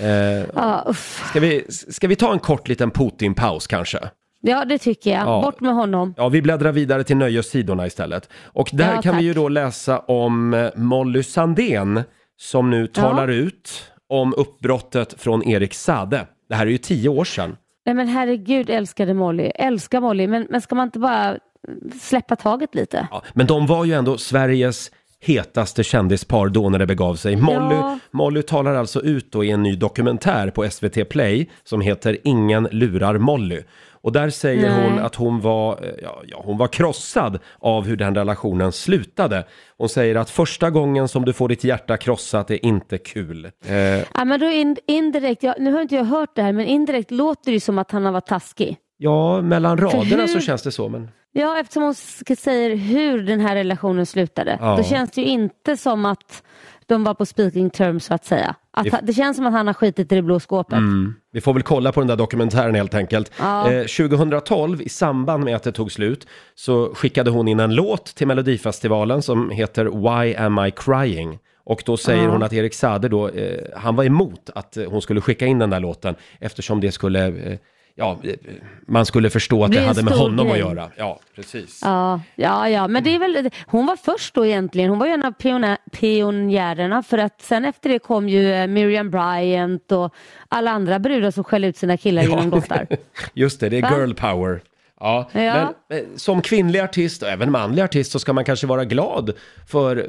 Eh, 0.00 0.44
Ja, 0.54 0.84
uff. 0.86 1.24
ska, 1.30 1.40
vi, 1.40 1.64
ska 1.68 2.08
vi 2.08 2.16
ta 2.16 2.32
en 2.32 2.38
kort 2.38 2.68
liten 2.68 2.90
Putin-paus 2.90 3.66
kanske? 3.66 3.98
ja, 4.40 4.64
det 4.64 4.78
tycker 4.78 5.10
jag. 5.10 5.20
Ja. 5.28 5.40
Bort 5.42 5.60
med 5.60 5.74
honom. 5.74 6.14
Ja, 6.16 6.28
vi 6.28 6.42
bläddrar 6.42 6.72
vidare 6.72 7.04
till 7.04 7.16
nöjessidorna 7.16 7.86
istället. 7.86 8.28
Och 8.44 8.70
där 8.72 8.94
Ja, 8.94 9.02
kan 9.02 9.16
vi 9.16 9.22
ju 9.24 9.34
tack. 9.34 9.42
då 9.42 9.48
läsa 9.48 9.98
om 9.98 10.54
eh, 10.54 10.68
Molly 10.76 11.22
Sandén 11.22 12.02
som 12.36 12.70
nu 12.70 12.86
talar 12.86 13.28
ut 13.28 13.70
om 14.08 14.34
uppbrottet 14.36 15.14
från 15.22 15.48
Erik 15.48 15.74
Sade. 15.74 16.26
Det 16.48 16.54
här 16.54 16.66
är 16.66 16.70
ju 16.70 16.78
tio 16.78 17.08
år 17.08 17.24
sedan. 17.24 17.56
Nej 17.86 17.94
men 17.94 18.08
herregud 18.08 18.70
älskade 18.70 19.14
Molly. 19.14 19.42
Älskar 19.54 20.00
Molly. 20.00 20.26
Men, 20.26 20.46
men 20.50 20.60
ska 20.60 20.74
man 20.74 20.86
inte 20.88 20.98
bara 20.98 21.36
släppa 22.00 22.36
taget 22.36 22.74
lite? 22.74 23.08
Ja, 23.10 23.22
men 23.34 23.46
de 23.46 23.66
var 23.66 23.84
ju 23.84 23.92
ändå 23.92 24.18
Sveriges 24.18 24.90
hetaste 25.26 25.84
kändispar 25.84 26.48
då 26.48 26.68
när 26.70 26.78
det 26.78 26.86
begav 26.86 27.14
sig. 27.14 27.36
Molly, 27.36 27.74
Ja. 27.74 27.98
Molly 28.10 28.42
talar 28.42 28.74
alltså 28.74 29.00
ut 29.02 29.32
då 29.32 29.44
i 29.44 29.50
en 29.50 29.62
ny 29.62 29.76
dokumentär 29.76 30.50
på 30.50 30.70
SVT 30.70 31.04
Play 31.08 31.50
som 31.64 31.80
heter 31.80 32.18
Ingen 32.24 32.68
lurar 32.70 33.18
Molly. 33.18 33.60
Och 33.90 34.12
där 34.12 34.30
säger 34.30 34.70
Nej. 34.70 34.90
hon 34.90 34.98
att 34.98 35.14
hon 35.14 35.40
var, 35.40 35.72
eh, 35.72 35.90
ja, 36.02 36.22
ja, 36.26 36.42
hon 36.44 36.58
var 36.58 36.68
krossad 36.68 37.38
av 37.58 37.84
hur 37.86 37.96
den 37.96 38.14
relationen 38.14 38.72
slutade. 38.72 39.44
Hon 39.78 39.88
säger 39.88 40.14
att 40.14 40.30
första 40.30 40.70
gången 40.70 41.08
som 41.08 41.24
du 41.24 41.32
får 41.32 41.48
ditt 41.48 41.64
hjärta 41.64 41.96
krossat 41.96 42.50
är 42.50 42.64
inte 42.66 42.98
kul. 42.98 43.44
Eh, 43.68 43.74
Ja, 44.14 44.24
men 44.24 44.40
då 44.40 44.46
in, 44.46 44.76
indirekt, 44.86 45.42
jag, 45.42 45.54
nu 45.58 45.72
har 45.72 45.80
inte 45.80 45.94
jag 45.94 46.04
hört 46.04 46.30
det 46.36 46.42
här, 46.42 46.52
men 46.52 46.66
indirekt 46.66 47.10
låter 47.10 47.44
det 47.44 47.52
ju 47.52 47.60
som 47.60 47.78
att 47.78 47.90
han 47.90 48.04
har 48.04 48.12
varit 48.12 48.26
taskig. 48.26 48.76
ja, 48.98 49.40
mellan 49.42 49.78
raderna 49.78 50.22
hur- 50.22 50.26
så 50.26 50.40
känns 50.40 50.62
det 50.62 50.72
så, 50.72 50.88
men 50.88 51.08
Ja, 51.40 51.60
eftersom 51.60 51.82
hon 51.82 51.94
säger 52.36 52.76
hur 52.76 53.22
den 53.22 53.40
här 53.40 53.54
relationen 53.54 54.06
slutade. 54.06 54.58
Ja. 54.60 54.76
Då 54.76 54.82
känns 54.82 55.10
det 55.10 55.20
ju 55.20 55.26
inte 55.26 55.76
som 55.76 56.04
att 56.04 56.42
de 56.86 57.04
var 57.04 57.14
på 57.14 57.26
speaking 57.26 57.70
terms 57.70 58.04
så 58.04 58.14
att 58.14 58.24
säga. 58.24 58.54
Att, 58.70 58.86
Det- 59.02 59.12
känns 59.12 59.36
som 59.36 59.46
att 59.46 59.52
han 59.52 59.66
har 59.66 59.74
skitit 59.74 60.12
i 60.12 60.14
det 60.16 60.22
blå 60.22 60.40
skåpet. 60.40 60.78
Vi 61.32 61.40
får 61.40 61.54
väl 61.54 61.62
kolla 61.62 61.92
på 61.92 62.00
den 62.00 62.06
där 62.06 62.16
dokumentären 62.16 62.74
helt 62.74 62.94
enkelt. 62.94 63.32
Ja. 63.40 63.72
Eh, 63.72 63.86
2012, 63.86 64.82
i 64.82 64.88
samband 64.88 65.44
med 65.44 65.56
att 65.56 65.62
det 65.62 65.72
tog 65.72 65.92
slut, 65.92 66.26
så 66.54 66.94
skickade 66.94 67.30
hon 67.30 67.48
in 67.48 67.60
en 67.60 67.74
låt 67.74 68.04
till 68.04 68.26
Melodifestivalen 68.26 69.22
som 69.22 69.50
heter 69.50 69.84
Why 69.84 70.34
am 70.36 70.58
I 70.66 70.70
crying? 70.70 71.38
Och 71.64 71.82
då 71.86 71.96
säger 71.96 72.22
Ja. 72.24 72.30
hon 72.30 72.42
att 72.42 72.52
Erik 72.52 72.74
Saade 72.74 73.08
då, 73.08 73.28
eh, 73.28 73.58
han 73.76 73.96
var 73.96 74.04
emot 74.04 74.50
att 74.54 74.78
hon 74.88 75.02
skulle 75.02 75.20
skicka 75.20 75.46
in 75.46 75.58
den 75.58 75.70
där 75.70 75.80
låten 75.80 76.14
eftersom 76.40 76.80
det 76.80 76.92
skulle, 76.92 77.26
eh, 77.26 77.58
ja, 77.98 78.18
eh, 78.22 78.34
man 78.86 79.06
skulle 79.06 79.30
förstå 79.30 79.64
att 79.64 79.72
det 79.72 79.78
en 79.78 79.86
hade 79.88 80.02
med 80.02 80.14
honom 80.14 80.46
att 80.46 80.52
grej. 80.52 80.60
göra. 80.60 80.90
Ja, 80.96 81.20
precis. 81.36 81.80
Ja, 81.84 82.20
ja, 82.34 82.68
ja, 82.68 82.88
men 82.88 83.04
det 83.04 83.14
är 83.14 83.18
väl, 83.18 83.50
hon 83.66 83.86
var 83.86 83.96
först 83.96 84.34
då 84.34 84.46
egentligen. 84.46 84.90
Hon 84.90 84.98
var 84.98 85.06
ju 85.06 85.12
en 85.12 85.24
av 85.24 85.32
pionjärerna 85.92 87.02
för 87.02 87.18
att 87.18 87.42
sen 87.42 87.64
efter 87.64 87.88
det 87.90 87.98
kom 87.98 88.28
ju 88.28 88.52
eh, 88.52 88.66
Miriam 88.66 89.10
Bryant 89.10 89.92
och 89.92 90.14
alla 90.48 90.70
andra 90.70 90.98
brudar 90.98 91.30
som 91.30 91.44
skällde 91.44 91.68
ut 91.68 91.76
sina 91.76 91.96
killar 91.96 92.22
genom 92.22 92.50
låtar. 92.50 92.86
Just 93.34 93.60
det, 93.60 93.68
det 93.68 93.78
är 93.78 93.82
Va? 93.82 93.90
girl 93.98 94.12
power. 94.14 94.60
Ja, 95.00 95.30
Ja. 95.32 95.72
men 95.88 95.98
eh, 95.98 96.04
som 96.16 96.42
kvinnlig 96.42 96.80
artist 96.80 97.22
och 97.22 97.28
även 97.28 97.50
manlig 97.52 97.82
artist 97.82 98.12
så 98.12 98.18
ska 98.18 98.32
man 98.32 98.44
kanske 98.44 98.66
vara 98.66 98.84
glad 98.84 99.32
för, 99.68 100.06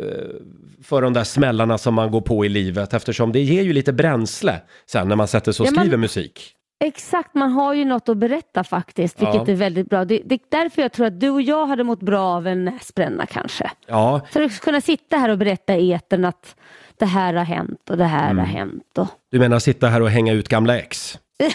för 0.84 1.02
de 1.02 1.14
där 1.14 1.24
smällarna 1.24 1.78
som 1.78 1.94
man 1.94 2.12
går 2.12 2.22
på 2.22 2.46
i 2.46 2.50
livet 2.50 2.94
eftersom 2.94 3.32
det 3.32 3.40
ger 3.40 3.64
ju 3.64 3.74
lite 3.74 3.94
bränsle 3.94 4.62
sen 4.86 5.08
när 5.08 5.16
man 5.16 5.28
sätter 5.28 5.52
sig 5.52 5.64
och 5.64 5.68
Ja, 5.68 5.72
man- 5.72 5.84
skriver 5.84 5.98
musik. 5.98 6.54
Exakt, 6.80 7.34
man 7.36 7.52
har 7.52 7.74
ju 7.74 7.86
något 7.86 8.10
att 8.10 8.18
berätta 8.18 8.64
faktiskt, 8.64 9.22
vilket 9.22 9.36
Ja. 9.36 9.46
är 9.48 9.56
väldigt 9.56 9.90
bra. 9.90 10.06
Det, 10.06 10.22
det 10.26 10.36
är 10.36 10.40
därför 10.64 10.82
jag 10.82 10.92
tror 10.92 11.06
att 11.06 11.20
du 11.20 11.30
och 11.30 11.42
jag 11.42 11.66
hade 11.66 11.84
mått 11.84 12.00
bra 12.00 12.22
av 12.22 12.48
en 12.48 12.66
näsbränna 12.66 13.26
kanske. 13.26 13.72
Ja, 13.88 14.22
Så 14.34 14.46
att 14.46 14.60
kunna 14.60 14.82
sitta 14.82 15.18
här 15.18 15.30
och 15.30 15.38
berätta 15.38 15.76
i 15.76 15.94
etern 15.94 16.26
att 16.26 16.56
det 16.98 17.06
här 17.06 17.34
har 17.34 17.44
hänt 17.46 17.90
och 17.90 17.98
det 17.98 18.06
här 18.06 18.26
Mm. 18.32 18.38
har 18.38 18.46
hänt. 18.46 18.98
Och... 18.98 19.08
du 19.32 19.40
menar 19.40 19.60
sitta 19.60 19.88
här 19.88 20.02
och 20.02 20.10
hänga 20.10 20.34
ut 20.34 20.48
gamla 20.50 20.78
ex? 20.80 21.20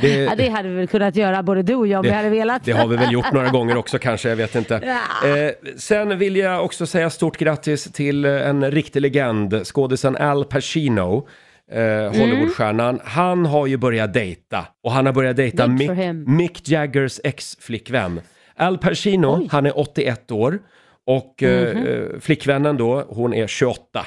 Det- 0.00 0.08
ja, 0.24 0.34
det 0.36 0.48
hade 0.48 0.68
vi 0.68 0.74
väl 0.74 0.86
kunnat 0.88 1.16
göra 1.16 1.42
både 1.42 1.62
du 1.62 1.74
och 1.74 1.86
jag 1.86 1.98
om 1.98 2.02
vi 2.04 2.10
hade 2.10 2.28
velat. 2.30 2.64
det 2.64 2.72
har 2.72 2.86
vi 2.86 2.96
väl 2.96 3.12
gjort 3.12 3.32
några 3.32 3.48
gånger 3.48 3.76
också 3.76 3.98
kanske, 3.98 4.28
jag 4.28 4.36
vet 4.36 4.54
inte. 4.54 4.80
Ja. 5.24 5.28
Eh, 5.36 5.50
sen 5.76 6.18
vill 6.18 6.36
jag 6.36 6.64
också 6.64 6.86
säga 6.86 7.10
stort 7.10 7.36
grattis 7.36 7.84
till 7.84 8.24
en 8.24 8.70
riktig 8.70 9.00
legend, 9.00 9.62
skådisen 9.66 10.16
Al 10.16 10.44
Pacino. 10.44 11.26
Eh, 11.72 12.20
Hollywoodstjärnan. 12.20 13.00
Han 13.04 13.46
har 13.46 13.66
ju 13.66 13.76
börjat 13.76 14.12
dejta 14.14 14.66
och 14.84 14.92
han 14.92 15.06
har 15.06 15.12
börjat 15.12 15.36
dejta 15.36 15.66
Good 15.66 15.78
Mick, 15.78 15.88
for 15.88 15.94
him. 15.94 16.24
Mick 16.36 16.68
Jaggers 16.68 17.20
ex-flickvän. 17.24 18.20
Al 18.56 18.78
Pacino, 18.78 19.48
han 19.50 19.66
är 19.66 19.78
81 19.78 20.30
år 20.30 20.58
och 21.06 21.42
eh, 21.42 21.76
Mhm. 21.76 21.86
eh, 21.86 22.20
flickvännen 22.20 22.76
då, 22.76 23.04
hon 23.08 23.34
är 23.34 23.46
28. 23.46 24.06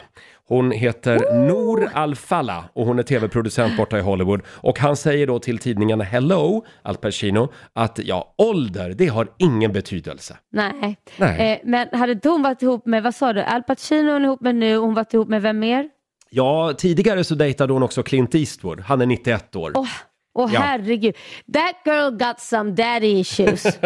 Hon 0.49 0.71
heter 0.71 1.33
Nour 1.47 1.89
Al-Falla 1.93 2.63
och 2.73 2.85
hon 2.85 2.99
är 2.99 3.03
tv-producent 3.03 3.77
borta 3.77 3.97
i 3.97 4.01
Hollywood. 4.01 4.41
Och 4.47 4.79
han 4.79 4.95
säger 4.95 5.27
då 5.27 5.39
till 5.39 5.57
tidningen 5.57 6.01
Hello, 6.01 6.65
Al 6.81 6.95
Pacino, 6.97 7.51
att 7.73 7.99
ja, 8.03 8.33
ålder, 8.37 8.93
det 8.97 9.07
har 9.07 9.27
ingen 9.37 9.71
betydelse. 9.71 10.37
Nej. 10.51 10.97
Nej. 11.17 11.51
Eh, 11.51 11.57
men 11.63 11.87
hade 11.91 12.11
inte 12.11 12.29
hon 12.29 12.41
varit 12.41 12.61
ihop 12.61 12.85
med, 12.85 13.03
vad 13.03 13.15
sa 13.15 13.33
du, 13.33 13.41
Al 13.41 13.63
Pacino 13.63 14.11
hon 14.11 14.21
är 14.21 14.25
ihop 14.25 14.41
med 14.41 14.55
nu, 14.55 14.77
hon 14.77 14.93
varit 14.93 15.13
ihop 15.13 15.27
med 15.29 15.41
vem 15.41 15.59
mer? 15.59 15.89
Ja, 16.29 16.73
tidigare 16.77 17.23
så 17.23 17.35
dejtade 17.35 17.73
hon 17.73 17.83
också 17.83 18.03
Clint 18.03 18.35
Eastwood. 18.35 18.79
Han 18.81 19.01
är 19.01 19.05
91 19.05 19.55
år. 19.55 19.71
Åh 19.75 19.87
åh, 20.35 20.51
Ja. 20.53 20.59
herregud. 20.59 21.15
That 21.53 21.75
girl 21.85 22.11
got 22.11 22.39
some 22.39 22.71
daddy 22.71 23.07
issues. 23.19 23.65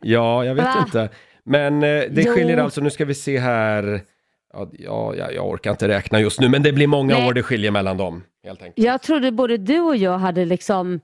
Ja, 0.00 0.44
jag 0.44 0.54
vet 0.54 0.64
Va? 0.64 0.82
inte. 0.86 1.08
Men 1.44 1.74
eh, 1.74 1.80
det 2.10 2.22
Jo. 2.26 2.32
skiljer 2.32 2.58
alltså, 2.58 2.80
nu 2.80 2.90
ska 2.90 3.04
vi 3.04 3.14
se 3.14 3.38
här. 3.38 4.00
Ja, 4.52 4.68
ja, 4.72 5.14
jag, 5.14 5.34
jag 5.34 5.48
orkar 5.48 5.70
inte 5.70 5.88
räkna 5.88 6.20
just 6.20 6.40
nu, 6.40 6.48
men 6.48 6.62
det 6.62 6.72
blir 6.72 6.86
många 6.86 7.14
Nej. 7.18 7.28
år 7.28 7.32
det 7.34 7.42
skiljer 7.42 7.70
mellan 7.70 7.96
dem. 7.96 8.22
Helt 8.44 8.62
enkelt. 8.62 8.86
Jag 8.86 9.02
trodde 9.02 9.32
både 9.32 9.56
du 9.56 9.80
och 9.80 9.96
jag 9.96 10.18
hade 10.18 10.44
liksom 10.44 11.00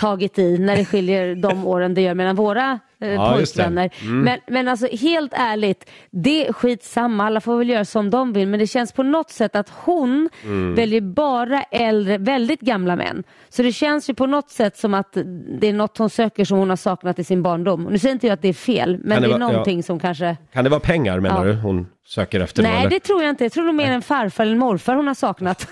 tagit 0.00 0.38
i 0.38 0.58
när 0.58 0.76
det 0.76 0.84
skiljer 0.84 1.34
de 1.34 1.66
åren 1.66 1.94
det 1.94 2.00
gör 2.00 2.14
mellan 2.14 2.36
våra 2.36 2.78
eh, 3.00 3.08
Ja, 3.08 3.32
pojkvänner. 3.32 3.90
Men, 4.04 4.38
men 4.46 4.68
alltså 4.68 4.86
helt 4.96 5.32
ärligt, 5.34 5.90
det 6.10 6.46
är 6.48 6.52
skitsamma, 6.52 7.26
alla 7.26 7.40
får 7.40 7.58
väl 7.58 7.68
göra 7.68 7.84
som 7.84 8.10
de 8.10 8.32
vill 8.32 8.48
men 8.48 8.60
det 8.60 8.66
känns 8.66 8.92
på 8.92 9.02
något 9.02 9.30
sätt 9.30 9.56
att 9.56 9.70
hon 9.84 10.28
Mm. 10.44 10.74
väljer 10.74 11.00
bara 11.00 11.62
äldre, 11.62 12.18
väldigt 12.18 12.60
gamla 12.60 12.96
män. 12.96 13.22
Så 13.48 13.62
det 13.62 13.72
känns 13.72 14.10
ju 14.10 14.14
på 14.14 14.26
något 14.26 14.50
sätt 14.50 14.76
som 14.76 14.94
att 14.94 15.16
det 15.60 15.68
är 15.68 15.72
något 15.72 15.98
hon 15.98 16.10
söker 16.10 16.44
som 16.44 16.58
hon 16.58 16.68
har 16.68 16.76
saknat 16.76 17.18
i 17.18 17.24
sin 17.24 17.42
barndom. 17.42 17.82
Nu 17.84 17.98
säger 17.98 18.12
inte 18.12 18.26
jag 18.26 18.34
att 18.34 18.42
det 18.42 18.48
är 18.48 18.52
fel, 18.52 18.98
men 19.04 19.22
det 19.22 19.28
det, 19.28 19.34
är 19.34 19.38
ja. 19.40 19.48
någonting 19.48 19.82
som 19.82 20.00
kanske... 20.00 20.36
Kan 20.52 20.64
det 20.64 20.70
vara 20.70 20.80
pengar 20.80 21.20
menar 21.20 21.46
Ja. 21.46 21.52
du 21.52 21.58
hon 21.58 21.86
söker 22.06 22.40
efter 22.40 22.62
Nej, 22.62 22.80
eller? 22.80 22.90
det 22.90 23.00
tror 23.00 23.22
jag 23.22 23.30
inte. 23.30 23.44
Jag 23.44 23.52
tror 23.52 23.64
nog 23.64 23.74
mer 23.74 23.90
en 23.92 24.02
farfar 24.02 24.44
eller 24.44 24.52
en 24.52 24.58
morfar 24.58 24.94
hon 24.94 25.06
har 25.06 25.14
saknat. 25.14 25.68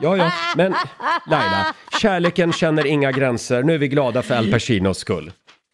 Ja, 0.00 0.16
ja, 0.16 0.32
men 0.56 0.74
Laila, 1.30 1.66
kärleken 2.00 2.52
känner 2.52 2.86
inga 2.86 3.12
gränser. 3.12 3.62
Nu 3.62 3.74
är 3.74 3.78
vi 3.78 3.88
glada 3.88 4.22
för 4.22 4.34
Al 4.36 4.50
Pacinos 4.52 4.98
skull. 4.98 5.30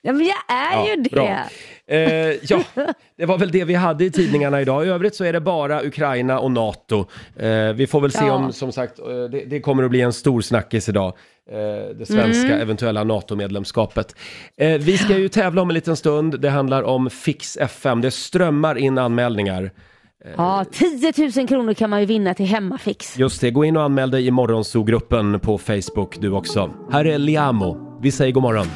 Ja, 0.08 0.12
men 0.12 0.26
jag 0.26 0.56
är 0.56 0.72
Ja, 0.76 0.88
ju 0.88 1.02
det. 1.02 1.10
bra. 1.10 1.38
Eh, 1.86 1.98
ja, 2.42 2.60
det 3.18 3.26
var 3.26 3.38
väl 3.38 3.50
det 3.50 3.64
vi 3.64 3.74
hade 3.74 4.04
i 4.04 4.10
tidningarna 4.10 4.60
idag. 4.60 4.86
I 4.86 4.88
övrigt 4.88 5.14
så 5.14 5.24
är 5.24 5.32
det 5.32 5.40
bara 5.40 5.82
Ukraina 5.84 6.38
och 6.40 6.50
NATO. 6.50 7.06
Eh, 7.36 7.48
vi 7.74 7.86
får 7.86 8.00
väl 8.00 8.12
se 8.12 8.24
Ja. 8.26 8.32
om, 8.32 8.52
som 8.52 8.72
sagt, 8.72 8.98
eh, 8.98 9.04
det, 9.06 9.44
det 9.44 9.60
kommer 9.60 9.82
att 9.84 9.90
bli 9.90 10.00
en 10.00 10.12
stor 10.12 10.40
snackis 10.40 10.88
idag. 10.88 11.12
Eh, 11.50 11.96
det 11.98 12.06
svenska 12.06 12.46
Mm. 12.48 12.60
eventuella 12.60 13.04
NATO-medlemskapet. 13.04 14.16
Eh, 14.56 14.68
vi 14.78 14.98
ska 14.98 15.18
ju 15.18 15.28
tävla 15.28 15.62
om 15.62 15.70
en 15.70 15.74
liten 15.74 15.96
stund. 15.96 16.40
Det 16.40 16.50
handlar 16.50 16.82
om 16.82 17.10
Fix 17.10 17.56
FM. 17.56 18.00
Det 18.00 18.10
strömmar 18.10 18.78
in 18.78 18.98
anmälningar. 18.98 19.70
Ja, 20.36 20.64
10 20.72 21.12
000 21.36 21.48
kronor 21.48 21.74
kan 21.74 21.90
man 21.90 22.00
ju 22.00 22.06
vinna 22.06 22.34
till 22.34 22.46
Hemmafix. 22.46 23.18
Just 23.18 23.40
det, 23.40 23.50
gå 23.50 23.64
in 23.64 23.76
och 23.76 23.82
anmäl 23.82 24.10
dig 24.10 24.26
i 24.26 24.30
Morgonzoo-gruppen 24.30 25.40
på 25.40 25.58
Facebook 25.58 26.16
du 26.20 26.30
också. 26.32 26.70
Här 26.92 27.04
är 27.04 27.18
Liamo. 27.18 27.98
Vi 28.02 28.10
säger 28.12 28.32
god 28.32 28.42
morgon. 28.42 28.66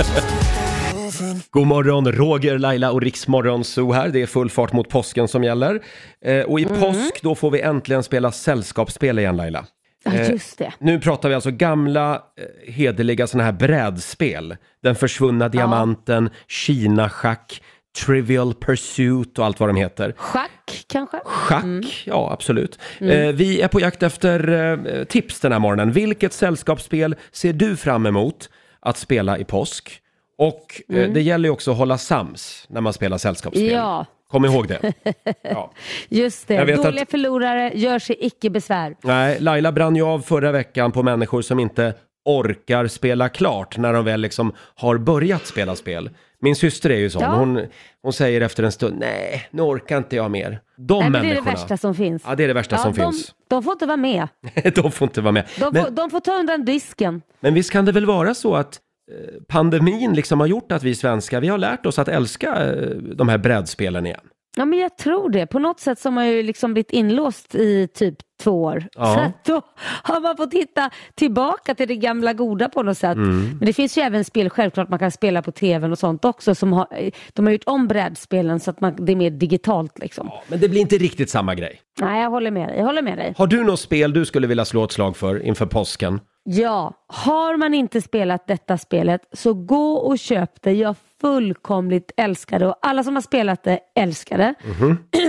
God 1.50 1.66
morgon, 1.66 2.12
Roger, 2.12 2.58
Laila 2.58 2.92
och 2.92 3.02
Riksmorgon 3.02 3.64
Zoo 3.64 3.92
här. 3.92 4.08
Det 4.08 4.22
är 4.22 4.26
full 4.26 4.50
fart 4.50 4.72
mot 4.72 4.88
påsken 4.88 5.28
som 5.28 5.44
gäller. 5.44 5.82
Eh, 6.24 6.40
och 6.40 6.60
i 6.60 6.64
påsk 6.64 7.22
då 7.22 7.34
får 7.34 7.50
vi 7.50 7.60
äntligen 7.60 8.02
spela 8.02 8.32
sällskapsspel 8.32 9.18
igen 9.18 9.36
Laila. 9.36 9.66
Ja, 10.04 10.12
Eh, 10.12 10.30
just 10.30 10.58
det. 10.58 10.72
Nu 10.78 11.00
pratar 11.00 11.28
vi 11.28 11.34
alltså 11.34 11.50
gamla 11.50 12.14
eh, 12.14 12.72
hederliga 12.72 13.26
sådana 13.26 13.44
här 13.44 13.52
brädspel. 13.52 14.56
Den 14.82 14.94
försvunna 14.94 15.48
diamanten, 15.48 16.30
Kina-schack, 16.48 17.62
Trivial 18.06 18.54
Pursuit 18.54 19.38
och 19.38 19.44
allt 19.46 19.60
vad 19.60 19.68
de 19.68 19.76
heter. 19.76 20.14
Schack 20.16 20.84
kanske? 20.86 21.20
Schack, 21.24 22.02
ja 22.06 22.32
absolut. 22.32 22.78
Eh, 22.98 23.28
vi 23.28 23.60
är 23.60 23.68
på 23.68 23.80
jakt 23.80 24.02
efter 24.02 24.48
eh, 24.48 25.04
tips 25.04 25.40
den 25.40 25.52
här 25.52 25.58
morgonen. 25.58 25.92
Vilket 25.92 26.32
sällskapsspel 26.32 27.14
ser 27.32 27.52
du 27.52 27.76
fram 27.76 28.06
emot 28.06 28.48
att 28.82 28.96
spela 28.96 29.38
i 29.38 29.44
påsk? 29.44 30.00
Och 30.38 30.80
eh, 30.88 31.10
det 31.12 31.20
gäller 31.22 31.48
ju 31.48 31.52
också 31.52 31.70
att 31.70 31.76
hålla 31.78 31.98
sams 31.98 32.64
när 32.68 32.80
man 32.80 32.92
spelar 32.92 33.18
sällskapsspel. 33.18 33.72
Ja. 33.72 34.06
Kom 34.28 34.44
ihåg 34.44 34.68
det. 34.68 34.92
Ja. 35.42 35.72
Just 36.08 36.48
det. 36.48 36.64
Vet 36.64 36.82
Dåliga 36.82 37.02
att- 37.02 37.10
förlorare 37.10 37.72
gör 37.74 37.98
sig 37.98 38.16
icke 38.20 38.50
besvär. 38.50 38.96
Nej, 39.02 39.40
Laila 39.40 39.72
brann 39.72 39.96
ju 39.96 40.02
av 40.02 40.20
förra 40.20 40.52
veckan 40.52 40.92
på 40.92 41.02
människor 41.02 41.42
som 41.42 41.58
inte 41.60 41.94
orkar 42.24 42.86
spela 42.86 43.28
klart 43.28 43.76
när 43.78 43.92
de 43.92 44.04
väl 44.04 44.20
liksom 44.20 44.52
har 44.74 44.98
börjat 44.98 45.46
spela 45.46 45.76
spel. 45.76 46.10
Min 46.42 46.56
syster 46.56 46.90
är 46.90 46.96
ju 46.98 47.10
sån. 47.10 47.22
Ja. 47.22 47.28
Hon, 47.34 47.66
hon 48.02 48.12
säger 48.12 48.40
efter 48.40 48.62
en 48.62 48.72
stund, 48.72 48.96
nej, 48.98 49.48
nu 49.50 49.62
orkar 49.62 49.98
inte 49.98 50.16
jag 50.16 50.30
mer. 50.30 50.60
De 50.76 50.98
Nej, 51.00 51.10
men 51.10 51.12
det 51.12 51.18
är 51.18 51.22
det 51.22 51.28
människorna. 51.28 51.50
värsta 51.50 51.76
som 51.76 51.94
finns. 51.94 52.22
Ja, 52.26 52.34
det 52.34 52.44
är 52.44 52.48
det 52.48 52.54
värsta 52.54 52.76
som 52.78 52.92
de, 52.92 53.02
finns. 53.02 53.34
De 53.48 53.62
får 53.62 53.72
inte 53.72 53.86
vara 53.86 53.96
med. 53.96 54.28
de 54.74 54.92
får 54.92 55.06
inte 55.06 55.20
vara 55.20 55.32
med. 55.32 55.46
De, 55.58 55.70
Men- 55.72 55.84
får, 55.84 55.90
de 55.90 56.10
får 56.10 56.20
ta 56.20 56.32
undan 56.38 56.64
disken. 56.64 57.22
Men 57.40 57.54
visst 57.54 57.70
kan 57.72 57.84
det 57.84 57.92
väl 57.92 58.06
vara 58.06 58.34
så 58.34 58.54
att 58.54 58.80
eh, 59.12 59.42
pandemin 59.48 60.12
liksom 60.12 60.40
har 60.40 60.46
gjort 60.46 60.72
att 60.72 60.82
vi 60.82 60.94
svenskar, 60.94 61.40
vi 61.40 61.48
har 61.48 61.58
lärt 61.58 61.86
oss 61.86 61.98
att 61.98 62.08
älska 62.08 62.72
eh, 62.72 62.88
de 62.96 63.28
här 63.28 63.38
brädspelen 63.38 64.06
igen. 64.06 64.20
Ja, 64.56 64.64
men 64.64 64.78
jag 64.78 64.96
tror 64.96 65.30
det. 65.30 65.46
På 65.46 65.58
något 65.58 65.80
sätt 65.80 65.98
så 65.98 66.08
har 66.08 66.14
man 66.14 66.28
ju 66.28 66.42
liksom 66.42 66.72
blivit 66.72 66.90
inlåst 66.90 67.54
i 67.54 67.88
typ 67.94 68.16
två 68.40 68.62
år. 68.62 68.84
Ja. 68.92 69.14
Så 69.14 69.20
att 69.20 69.44
då 69.44 69.62
har 70.02 70.20
man 70.20 70.36
fått 70.36 70.54
hitta 70.54 70.90
tillbaka 71.14 71.74
till 71.74 71.88
det 71.88 71.96
gamla 71.96 72.32
goda 72.32 72.68
på 72.68 72.82
något 72.82 72.98
sätt. 72.98 73.16
Mm. 73.16 73.56
Men 73.58 73.66
det 73.66 73.72
finns 73.72 73.98
ju 73.98 74.02
även 74.02 74.24
spel 74.24 74.50
självklart 74.50 74.88
man 74.88 74.98
kan 74.98 75.10
spela 75.10 75.42
på 75.42 75.52
tvn 75.52 75.92
och 75.92 75.98
sånt 75.98 76.24
också. 76.24 76.54
Som 76.54 76.72
har, 76.72 76.86
de 77.32 77.46
har 77.46 77.52
gjort 77.52 77.64
om 77.66 77.88
brädspelen 77.88 78.60
så 78.60 78.70
att 78.70 78.80
man, 78.80 78.96
det 78.98 79.12
är 79.12 79.16
mer 79.16 79.30
digitalt 79.30 79.98
liksom. 79.98 80.30
Men 80.48 80.60
det 80.60 80.68
blir 80.68 80.80
inte 80.80 80.98
riktigt 80.98 81.30
samma 81.30 81.54
grej. 81.54 81.80
Nej, 82.00 82.22
jag 82.22 82.30
håller 82.30 82.50
med 82.50 82.68
dig. 82.68 82.78
Jag 82.78 82.84
håller 82.84 83.02
med 83.02 83.18
dig. 83.18 83.34
Har 83.36 83.46
du 83.46 83.64
något 83.64 83.80
spel 83.80 84.12
du 84.12 84.24
skulle 84.24 84.46
vilja 84.46 84.64
slå 84.64 84.84
ett 84.84 84.92
slag 84.92 85.16
för 85.16 85.42
inför 85.42 85.66
påsken? 85.66 86.20
Ja, 86.44 86.92
har 87.06 87.56
man 87.56 87.74
inte 87.74 88.02
spelat 88.02 88.46
detta 88.46 88.78
spelet 88.78 89.20
så 89.32 89.54
gå 89.54 89.92
och 89.92 90.18
köp 90.18 90.62
det. 90.62 90.72
Jag 90.72 90.96
fullkomligt 91.20 92.12
älskar 92.16 92.58
det 92.58 92.66
och 92.66 92.76
alla 92.82 93.04
som 93.04 93.14
har 93.14 93.22
spelat 93.22 93.62
det 93.62 93.80
älskar 93.94 94.38
det. 94.38 94.54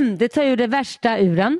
Det 0.17 0.27
tar 0.27 0.43
ju 0.43 0.55
det 0.55 0.67
värsta 0.67 1.19
ur 1.19 1.39
en. 1.39 1.59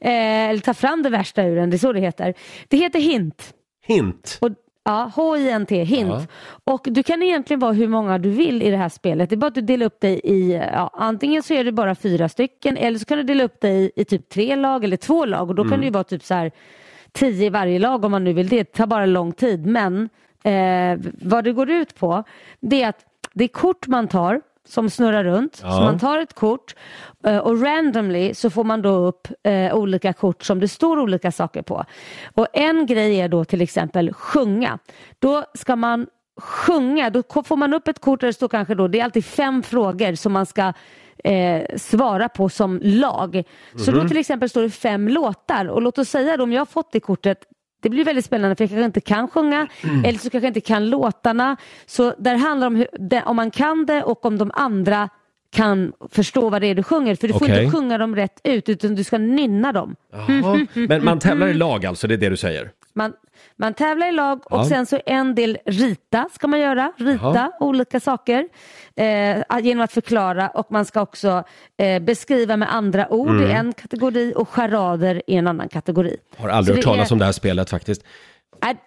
Eh, 0.00 0.48
eller 0.48 0.60
tar 0.60 0.74
fram 0.74 1.02
det 1.02 1.10
värsta 1.10 1.42
ur 1.42 1.58
en, 1.58 1.70
det 1.70 1.76
är 1.76 1.78
så 1.78 1.92
det 1.92 2.00
heter. 2.00 2.34
Det 2.68 2.76
heter 2.76 3.00
Hint. 3.00 3.54
Hint. 3.86 4.38
Och, 4.40 4.50
ja, 4.84 5.10
H-I-N-T, 5.14 5.84
hint. 5.84 6.08
Ja. 6.10 6.26
Och 6.64 6.86
du 6.90 7.02
kan 7.02 7.22
egentligen 7.22 7.60
vara 7.60 7.72
hur 7.72 7.88
många 7.88 8.18
du 8.18 8.30
vill 8.30 8.62
i 8.62 8.70
det 8.70 8.76
här 8.76 8.88
spelet. 8.88 9.30
Det 9.30 9.34
är 9.34 9.36
bara 9.36 9.46
att 9.46 9.54
du 9.54 9.60
delar 9.60 9.86
upp 9.86 10.00
dig 10.00 10.20
i, 10.24 10.52
ja, 10.72 10.90
antingen 10.92 11.42
så 11.42 11.54
är 11.54 11.64
det 11.64 11.72
bara 11.72 11.94
fyra 11.94 12.28
stycken 12.28 12.76
eller 12.76 12.98
så 12.98 13.04
kan 13.04 13.18
du 13.18 13.24
dela 13.24 13.44
upp 13.44 13.60
dig 13.60 13.84
i, 13.84 13.90
i 13.96 14.04
typ 14.04 14.28
tre 14.28 14.56
lag 14.56 14.84
eller 14.84 14.96
två 14.96 15.24
lag 15.24 15.48
och 15.48 15.54
då 15.54 15.68
kan 15.68 15.80
det 15.80 15.86
ju 15.86 15.92
vara 15.92 16.04
typ 16.04 16.24
så 16.24 16.34
här 16.34 16.52
tio 17.12 17.46
i 17.46 17.50
varje 17.50 17.78
lag 17.78 18.04
om 18.04 18.10
man 18.10 18.24
nu 18.24 18.32
vill 18.32 18.48
det. 18.48 18.56
Det 18.56 18.64
tar 18.64 18.86
bara 18.86 19.06
lång 19.06 19.32
tid 19.32 19.66
men 19.66 20.08
eh, 20.44 20.98
vad 21.22 21.44
det 21.44 21.52
går 21.52 21.70
ut 21.70 21.94
på 21.94 22.24
det 22.60 22.82
är 22.82 22.88
att 22.88 23.04
det 23.34 23.44
är 23.44 23.48
kort 23.48 23.86
man 23.86 24.08
tar 24.08 24.40
som 24.68 24.90
snurrar 24.90 25.24
runt. 25.24 25.60
Ja. 25.62 25.72
Så 25.72 25.80
man 25.80 25.98
tar 25.98 26.18
ett 26.18 26.34
kort 26.34 26.74
eh, 27.26 27.38
och 27.38 27.62
randomly 27.62 28.34
så 28.34 28.50
får 28.50 28.64
man 28.64 28.82
då 28.82 28.94
upp 28.94 29.28
eh, 29.42 29.74
olika 29.74 30.12
kort 30.12 30.42
som 30.42 30.60
det 30.60 30.68
står 30.68 30.98
olika 30.98 31.32
saker 31.32 31.62
på. 31.62 31.84
Och 32.34 32.46
en 32.52 32.86
grej 32.86 33.20
är 33.20 33.28
då 33.28 33.44
till 33.44 33.60
exempel 33.60 34.12
sjunga. 34.12 34.78
Då 35.18 35.44
ska 35.54 35.76
man 35.76 36.06
sjunga, 36.40 37.10
då 37.10 37.22
får 37.44 37.56
man 37.56 37.74
upp 37.74 37.88
ett 37.88 38.00
kort 38.00 38.20
där 38.20 38.26
det 38.26 38.32
står 38.32 38.48
kanske 38.48 38.74
då, 38.74 38.88
det 38.88 39.00
är 39.00 39.04
alltid 39.04 39.24
fem 39.24 39.62
frågor 39.62 40.14
som 40.14 40.32
man 40.32 40.46
ska 40.46 40.72
eh, 41.24 41.76
svara 41.76 42.28
på 42.28 42.48
som 42.48 42.80
lag. 42.82 43.42
Så 43.78 43.90
då 43.90 44.08
till 44.08 44.16
exempel 44.16 44.50
står 44.50 44.62
det 44.62 44.70
fem 44.70 45.08
låtar 45.08 45.68
och 45.68 45.82
låt 45.82 45.98
oss 45.98 46.08
säga 46.08 46.36
då 46.36 46.42
om 46.42 46.52
jag 46.52 46.60
har 46.60 46.66
fått 46.66 46.92
det 46.92 47.00
kortet 47.00 47.38
det 47.82 47.90
blir 47.90 48.04
väldigt 48.04 48.24
spännande 48.24 48.56
för 48.56 48.64
jag 48.64 48.70
kanske 48.70 48.84
inte 48.84 49.00
kan 49.00 49.28
sjunga 49.28 49.68
eller 50.04 50.18
så 50.18 50.30
kanske 50.30 50.46
jag 50.46 50.50
inte 50.50 50.60
kan 50.60 50.90
låtarna. 50.90 51.56
Så 51.86 52.14
där 52.18 52.36
handlar 52.36 52.70
det 52.70 52.74
om 52.74 52.76
hur, 52.76 52.86
det, 52.92 53.22
om 53.22 53.36
man 53.36 53.50
kan 53.50 53.86
det 53.86 54.02
och 54.02 54.24
om 54.24 54.38
de 54.38 54.50
andra 54.54 55.08
kan 55.52 55.92
förstå 56.10 56.50
vad 56.50 56.60
det 56.60 56.66
är 56.66 56.74
du 56.74 56.82
sjunger. 56.82 57.14
För 57.14 57.28
du 57.28 57.32
får 57.32 57.44
Okej. 57.44 57.64
inte 57.64 57.76
sjunga 57.76 57.98
dem 57.98 58.16
rätt 58.16 58.40
ut 58.44 58.68
utan 58.68 58.94
du 58.94 59.04
ska 59.04 59.18
nynna 59.18 59.72
dem. 59.72 59.96
Jaha. 60.12 60.66
Men 60.74 61.04
man 61.04 61.18
tävlar 61.18 61.48
i 61.48 61.54
lag 61.54 61.86
alltså, 61.86 62.06
det 62.06 62.14
är 62.14 62.18
det 62.18 62.28
du 62.28 62.36
säger? 62.36 62.70
Man, 62.94 63.12
man 63.56 63.74
tävlar 63.74 64.08
i 64.08 64.12
lag 64.12 64.38
och 64.52 64.58
Ja. 64.60 64.64
sen 64.64 64.86
så 64.86 65.00
en 65.06 65.34
del 65.34 65.58
rita 65.66 66.28
ska 66.34 66.46
man 66.46 66.60
göra. 66.60 66.92
Rita 66.96 67.20
Jaha. 67.22 67.52
olika 67.60 68.00
saker 68.00 68.48
eh, 68.96 69.58
genom 69.62 69.84
att 69.84 69.92
förklara 69.92 70.48
och 70.48 70.72
man 70.72 70.84
ska 70.84 71.00
också 71.00 71.44
eh, 71.76 72.02
beskriva 72.02 72.56
med 72.56 72.74
andra 72.74 73.12
ord 73.12 73.28
Mm. 73.30 73.42
i 73.50 73.52
en 73.52 73.72
kategori 73.72 74.32
och 74.36 74.48
charader 74.48 75.22
i 75.26 75.34
en 75.36 75.46
annan 75.46 75.68
kategori. 75.68 76.16
Har 76.36 76.48
aldrig 76.48 76.74
Så 76.74 76.78
hört 76.78 76.84
det 76.84 76.90
talas 76.98 77.10
är, 77.10 77.14
om 77.14 77.18
det 77.18 77.24
här 77.24 77.32
spelet 77.32 77.70
faktiskt. 77.70 78.02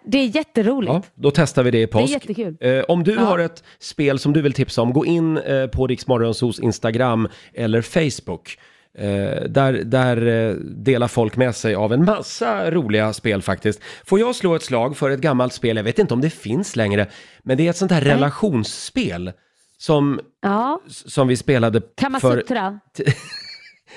Det 0.04 0.18
är 0.18 0.36
jätteroligt. 0.36 0.92
Ja, 0.92 1.02
då 1.14 1.30
testar 1.30 1.62
vi 1.62 1.70
det 1.70 1.82
i 1.82 1.86
påsk. 1.86 2.12
jättekul. 2.12 2.56
Eh, 2.60 2.80
om 2.88 3.04
du 3.04 3.14
Ja. 3.14 3.20
har 3.20 3.38
ett 3.38 3.64
spel 3.78 4.18
som 4.18 4.32
du 4.32 4.42
vill 4.42 4.52
tipsa 4.52 4.82
om, 4.82 4.92
gå 4.92 5.06
in 5.06 5.38
eh, 5.38 5.66
på 5.66 5.86
Riksmorgonsos 5.86 6.60
Instagram 6.60 7.28
eller 7.54 7.82
Facebook. 7.82 8.58
Eh, 8.98 9.42
där 9.48 9.72
där 9.72 10.26
eh, 10.26 10.54
delar 10.60 11.08
folk 11.08 11.36
med 11.36 11.54
sig 11.56 11.74
av 11.74 11.92
en 11.92 12.04
massa 12.04 12.70
roliga 12.70 13.12
spel 13.12 13.42
faktiskt. 13.42 13.80
Får 14.04 14.20
jag 14.20 14.34
slå 14.34 14.54
ett 14.54 14.62
slag 14.62 14.96
för 14.96 15.10
ett 15.10 15.20
gammalt 15.20 15.52
spel, 15.52 15.76
jag 15.76 15.84
vet 15.84 15.98
inte 15.98 16.14
om 16.14 16.20
det 16.20 16.30
finns 16.30 16.76
längre, 16.76 17.06
men 17.42 17.56
det 17.56 17.66
är 17.66 17.70
ett 17.70 17.76
sånt 17.76 17.92
här 17.92 18.00
relationsspel 18.00 19.32
som, 19.78 20.20
Ja, 20.42 20.80
som 20.88 21.28
vi 21.28 21.36
spelade 21.36 21.80
för... 21.80 21.88
Kamasutra. 21.96 22.80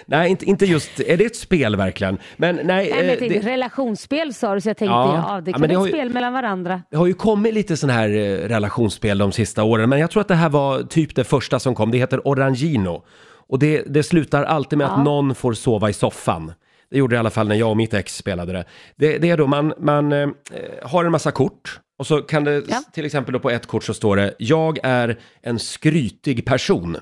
Nej, 0.06 0.30
inte, 0.32 0.46
inte 0.46 0.66
just, 0.66 1.00
är 1.00 1.18
det 1.18 1.26
ett 1.26 1.36
spel 1.36 1.76
verkligen? 1.76 2.18
Men 2.38 2.56
nej, 2.56 2.66
Nej, 2.66 2.92
men 2.96 3.10
eh, 3.10 3.16
tänkte, 3.20 3.40
det, 3.40 3.52
relationsspel 3.52 4.34
sa 4.34 4.54
du 4.56 4.62
så 4.62 4.70
jag 4.70 4.78
tänkte 4.78 4.94
Ja. 4.94 5.26
ja, 5.30 5.42
det 5.42 5.52
kan 5.54 5.62
det 5.62 5.68
vara 5.76 5.82
ett 5.88 5.88
ju- 5.88 5.98
spel 5.98 6.10
mellan 6.10 6.34
varandra. 6.34 6.82
Det 6.92 6.98
har 6.98 7.08
ju 7.08 7.14
kommit 7.14 7.54
lite 7.54 7.78
sån 7.78 7.90
här 7.90 8.10
relationsspel 8.48 9.18
de 9.18 9.32
sista 9.32 9.64
åren, 9.64 9.90
men 9.90 10.00
jag 10.00 10.12
tror 10.12 10.22
att 10.22 10.28
det 10.28 10.36
här 10.36 10.50
var 10.50 10.84
typ 10.84 11.16
det 11.16 11.24
första 11.24 11.60
som 11.60 11.76
kom. 11.76 11.92
Det 11.92 11.98
heter 11.98 12.28
Orangino. 12.28 13.04
Och 13.50 13.60
det, 13.60 13.84
det 13.88 14.04
slutar 14.04 14.44
alltid 14.44 14.78
med 14.78 14.88
att 14.94 15.04
någon 15.04 15.36
får 15.36 15.54
sova 15.54 15.90
i 15.90 15.94
soffan. 15.94 16.54
Det 16.92 16.98
gjorde 16.98 17.16
det 17.16 17.18
i 17.18 17.20
alla 17.20 17.30
fall 17.30 17.48
när 17.48 17.56
jag 17.56 17.70
och 17.70 17.78
mitt 17.78 17.94
ex 17.94 18.16
spelade 18.16 18.54
det. 18.54 18.66
Det, 18.96 19.18
det 19.18 19.30
är 19.30 19.38
då 19.38 19.48
man, 19.48 19.74
man 19.80 20.12
eh, 20.12 20.30
har 20.84 21.06
en 21.06 21.12
massa 21.12 21.32
kort 21.32 21.80
och 22.00 22.08
så 22.08 22.22
kan 22.22 22.44
det 22.44 22.64
Ja. 22.68 22.82
till 22.94 23.06
exempel 23.06 23.34
då 23.34 23.40
på 23.40 23.50
ett 23.50 23.66
kort 23.68 23.84
så 23.84 23.94
står 23.94 24.16
det 24.16 24.36
“Jag 24.40 24.80
är 24.84 25.20
en 25.42 25.60
skrytig 25.60 26.46
person”. 26.46 26.98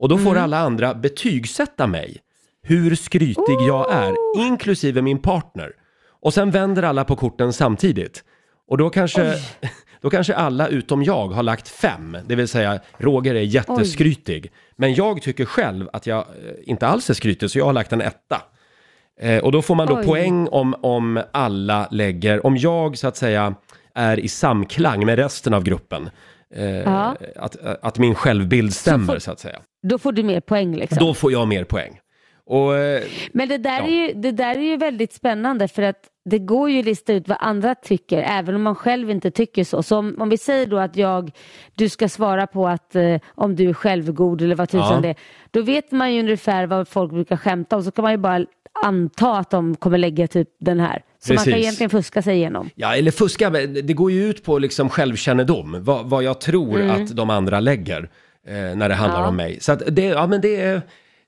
Och 0.00 0.08
då 0.08 0.18
får 0.18 0.30
Mm. 0.30 0.42
alla 0.42 0.58
andra 0.58 0.94
betygsätta 0.94 1.86
mig. 1.86 2.16
Hur 2.62 2.94
skrytig 2.94 3.56
jag 3.68 3.92
är, 3.92 4.14
inklusive 4.38 5.02
min 5.02 5.18
partner. 5.22 5.72
Och 6.20 6.34
sen 6.34 6.50
vänder 6.50 6.82
alla 6.82 7.04
på 7.04 7.16
korten 7.16 7.52
samtidigt. 7.52 8.24
Och 8.68 8.78
då 8.78 8.90
kanske, 8.90 9.34
då 10.00 10.10
kanske 10.10 10.34
alla 10.34 10.68
utom 10.68 11.02
jag 11.02 11.28
har 11.28 11.42
lagt 11.42 11.68
fem. 11.68 12.16
Det 12.26 12.34
vill 12.34 12.48
säga, 12.48 12.80
Roger 12.98 13.34
är 13.34 13.40
jätteskrytig. 13.40 14.52
Men 14.76 14.94
jag 14.94 15.22
tycker 15.22 15.44
själv 15.44 15.88
att 15.92 16.06
jag 16.06 16.18
eh, 16.18 16.24
inte 16.62 16.86
alls 16.86 17.10
är 17.10 17.14
skrytig, 17.14 17.50
så 17.50 17.58
jag 17.58 17.64
har 17.66 17.72
lagt 17.72 17.92
en 17.92 18.00
etta. 18.00 18.42
Eh, 19.20 19.38
och 19.44 19.52
då 19.52 19.62
får 19.62 19.74
man 19.74 19.86
då 19.86 19.98
Oj. 19.98 20.04
poäng 20.06 20.48
om, 20.48 20.74
om 20.82 21.20
alla 21.32 21.88
lägger, 21.90 22.46
om 22.46 22.56
jag 22.56 22.98
så 22.98 23.08
att 23.08 23.16
säga 23.16 23.54
är 23.94 24.20
i 24.20 24.28
samklang 24.28 25.06
med 25.06 25.18
resten 25.18 25.54
av 25.54 25.62
gruppen. 25.64 26.10
Eh, 26.54 26.64
Ja. 26.76 27.16
att, 27.36 27.56
att 27.82 27.98
min 27.98 28.14
självbild 28.14 28.74
stämmer 28.74 29.06
får- 29.14 29.18
så 29.18 29.30
att 29.30 29.40
säga. 29.40 29.58
Då 29.88 29.98
får 29.98 30.12
du 30.12 30.22
mer 30.22 30.40
poäng 30.40 30.76
liksom. 30.76 30.98
Då 30.98 31.14
får 31.14 31.32
jag 31.32 31.48
mer 31.48 31.64
poäng. 31.64 31.98
Och, 32.50 32.76
eh, 32.76 33.02
Men 33.32 33.48
det 33.48 33.58
där, 33.58 33.78
Ja. 33.80 33.86
är 33.86 33.90
ju, 34.08 34.12
det 34.14 34.32
där 34.32 34.54
är 34.56 34.62
ju 34.62 34.76
väldigt 34.76 35.12
spännande 35.12 35.68
för 35.68 35.82
att 35.82 36.00
det 36.24 36.38
går 36.38 36.70
ju 36.70 36.78
att 36.78 36.84
lista 36.84 37.12
ut 37.12 37.28
vad 37.28 37.38
andra 37.40 37.74
tycker 37.74 38.18
även 38.22 38.54
om 38.54 38.62
man 38.62 38.74
själv 38.74 39.10
inte 39.10 39.30
tycker 39.30 39.64
så. 39.64 39.82
Så 39.82 39.96
om, 39.98 40.16
om 40.18 40.28
vi 40.28 40.38
säger 40.38 40.66
då 40.66 40.78
att 40.78 40.96
jag, 40.96 41.30
du 41.74 41.88
ska 41.88 42.08
svara 42.08 42.46
på 42.46 42.68
att 42.68 42.94
eh, 42.96 43.16
om 43.34 43.56
du 43.56 43.68
är 43.68 43.72
självgod 43.74 44.42
eller 44.42 44.54
vad 44.54 44.68
tusan 44.68 44.92
Ja. 44.94 45.00
det 45.00 45.08
är. 45.08 45.16
Då 45.50 45.62
vet 45.62 45.92
man 45.92 46.14
ju 46.14 46.20
ungefär 46.20 46.66
vad 46.66 46.88
folk 46.88 47.12
brukar 47.12 47.36
skämta 47.36 47.76
om 47.76 47.82
så 47.82 47.90
kan 47.90 48.02
man 48.02 48.12
ju 48.12 48.18
bara 48.18 48.44
anta 48.84 49.36
att 49.38 49.50
de 49.50 49.76
kommer 49.76 49.98
lägga 49.98 50.26
typ 50.28 50.48
den 50.60 50.80
här. 50.80 51.02
Så 51.18 51.32
man 51.32 51.36
Precis. 51.36 51.52
kan 51.52 51.60
egentligen 51.60 51.90
fuska 51.90 52.22
sig 52.22 52.36
igenom. 52.36 52.70
Ja, 52.74 52.96
eller 52.96 53.10
fuska, 53.10 53.50
det 53.50 53.92
går 53.94 54.10
ju 54.12 54.30
ut 54.30 54.44
på 54.44 54.58
liksom 54.58 54.88
självkännedom, 54.88 55.76
vad, 55.84 56.06
vad 56.10 56.22
jag 56.22 56.40
tror 56.40 56.82
att 56.90 57.16
de 57.16 57.30
andra 57.30 57.60
lägger 57.60 58.10
eh, 58.46 58.54
när 58.54 58.88
det 58.88 58.94
handlar 58.94 59.18
Mm. 59.18 59.22
Ja. 59.24 59.28
om 59.28 59.36
mig. 59.36 59.60
Så 59.60 59.72
att 59.72 59.82
det, 59.96 60.04
ja, 60.04 60.26
men 60.26 60.40
det 60.40 60.60
är, 60.60 60.82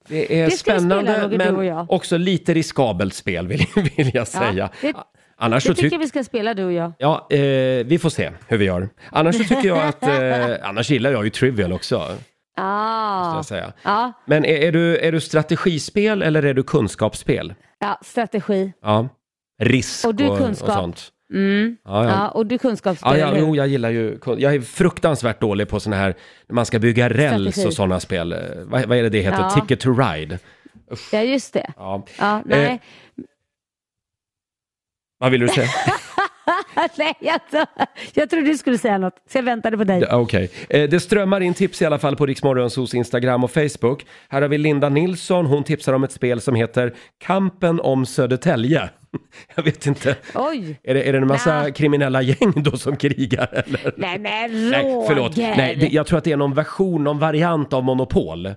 det 0.09 0.41
är 0.41 0.45
Det 0.45 0.51
spela, 0.51 0.79
spännande, 0.81 1.13
Roger, 1.25 1.53
och 1.53 1.65
men 1.65 1.87
också 1.89 2.17
lite 2.17 2.55
riskabelt 2.55 3.15
spel 3.15 3.47
vill, 3.49 3.67
vill 3.97 4.11
jag 4.15 4.29
säga. 4.29 4.71
det- 4.83 4.95
Annars 5.43 5.65
Det 5.65 5.75
tycker 5.75 5.93
jag 5.93 5.99
vi 5.99 6.09
ska 6.09 6.25
spela 6.25 6.55
du 6.55 6.65
och 6.65 6.73
jag. 6.73 6.93
Ja, 6.99 7.27
eh, 7.31 7.39
vi 7.87 7.99
får 8.03 8.11
se 8.11 8.31
hur 8.49 8.59
vi 8.59 8.65
gör. 8.65 8.89
Annars 9.11 9.37
så 9.37 9.45
tycker 9.45 9.69
jag 9.69 9.79
att, 9.89 10.03
eh, 10.03 10.69
annars 10.69 10.91
gillar 10.91 11.11
jag 11.11 11.25
ju 11.25 11.31
Trivial 11.31 11.73
också, 11.73 12.07
Ah. 12.57 13.43
Ja, 13.83 14.13
Men 14.27 14.45
är, 14.45 14.55
är, 14.55 14.73
du, 14.73 14.97
är 14.99 15.13
du 15.13 15.21
strategispel 15.21 16.23
eller 16.23 16.43
är 16.43 16.55
du 16.55 16.63
kunskapsspel? 16.63 17.55
ja, 17.79 17.99
strategi. 18.05 18.73
Ja. 18.83 19.09
Risk 19.63 20.05
Och 20.05 20.11
och, 20.11 20.17
och 20.63 20.73
sånt. 20.73 21.09
Mm. 21.33 21.77
Ja, 21.85 22.05
Ja, 22.05 22.11
ja. 22.11 22.29
och 22.29 22.47
du 22.47 22.59
kunskapsspel, 22.59 23.13
Ja, 23.13 23.19
ja, 23.19 23.27
eller 23.29 23.39
hur? 23.41 23.47
jo, 23.47 23.57
jag 23.57 23.69
gillar 23.69 23.91
ju, 23.91 24.19
jag 24.39 24.55
är 24.55 24.61
fruktansvärt 24.61 25.41
dålig 25.41 25.69
på 25.69 25.81
såna 25.81 25.97
här, 25.97 26.15
när 26.49 26.55
man 26.55 26.67
ska 26.67 26.79
bygga 26.79 27.09
räls 27.09 27.41
Strategi. 27.43 27.69
och 27.69 27.73
sådana 27.75 28.01
spel. 28.01 28.35
Vad, 28.65 28.85
vad 28.85 28.99
är 28.99 29.03
det 29.03 29.09
det 29.09 29.21
heter? 29.21 29.39
Ja. 29.39 29.51
Ticket 29.51 29.81
to 29.81 29.91
ride. 29.93 30.39
Ja, 31.13 31.23
just 31.23 31.53
det. 31.55 31.73
Ja. 31.77 32.07
Ja, 32.19 32.43
nej. 32.47 32.65
Eh, 32.67 33.25
Vad 35.19 35.31
vill 35.31 35.41
du 35.41 35.49
säga? 35.49 35.69
nej, 36.99 37.15
jag, 37.21 37.41
jag 38.15 38.31
trodde 38.31 38.47
du 38.47 38.57
skulle 38.59 38.79
säga 38.79 38.99
något, 38.99 39.15
så 39.33 39.39
jag 39.39 39.43
väntade 39.43 39.77
på 39.79 39.85
dig. 39.85 40.07
Okej. 40.11 40.51
Eh, 40.69 40.89
Det 40.89 41.01
strömmar 41.01 41.41
in 41.41 41.55
tips 41.55 41.83
i 41.83 41.87
alla 41.87 41.99
fall 41.99 42.17
på 42.17 42.27
Riksmorgonsos 42.27 42.95
Instagram 42.95 43.45
och 43.45 43.51
Facebook. 43.51 44.07
Här 44.29 44.43
har 44.43 44.49
vi 44.49 44.59
Linda 44.59 44.89
Nilsson, 44.89 45.47
hon 45.47 45.65
tipsar 45.65 45.93
om 45.93 46.05
ett 46.05 46.13
spel 46.13 46.41
som 46.41 46.55
heter 46.55 46.95
Kampen 47.19 47.81
om 47.81 48.07
Södertälje. 48.07 48.91
Jag 49.57 49.63
vet 49.63 49.87
inte, 49.87 50.17
Oj! 50.35 50.81
är 50.83 50.95
det, 50.95 51.09
är 51.09 51.13
det 51.13 51.19
en 51.19 51.27
massa 51.27 51.63
Nja. 51.63 51.71
kriminella 51.71 52.23
gäng 52.23 52.53
då 52.57 52.77
som 52.77 52.97
krigar 52.97 53.49
eller? 53.67 53.95
Nej 53.97 54.19
men 54.19 54.51
Roger! 54.51 54.71
Nej, 54.71 55.05
förlåt. 55.09 55.37
Nej, 55.37 55.77
det, 55.77 55.87
jag 55.89 56.07
tror 56.07 56.19
att 56.19 56.25
det 56.25 56.33
är 56.33 56.37
någon 56.37 56.55
version, 56.55 57.05
någon 57.05 57.19
variant 57.19 57.73
av 57.73 57.85
Monopol. 57.85 58.47
Eh, 58.47 58.55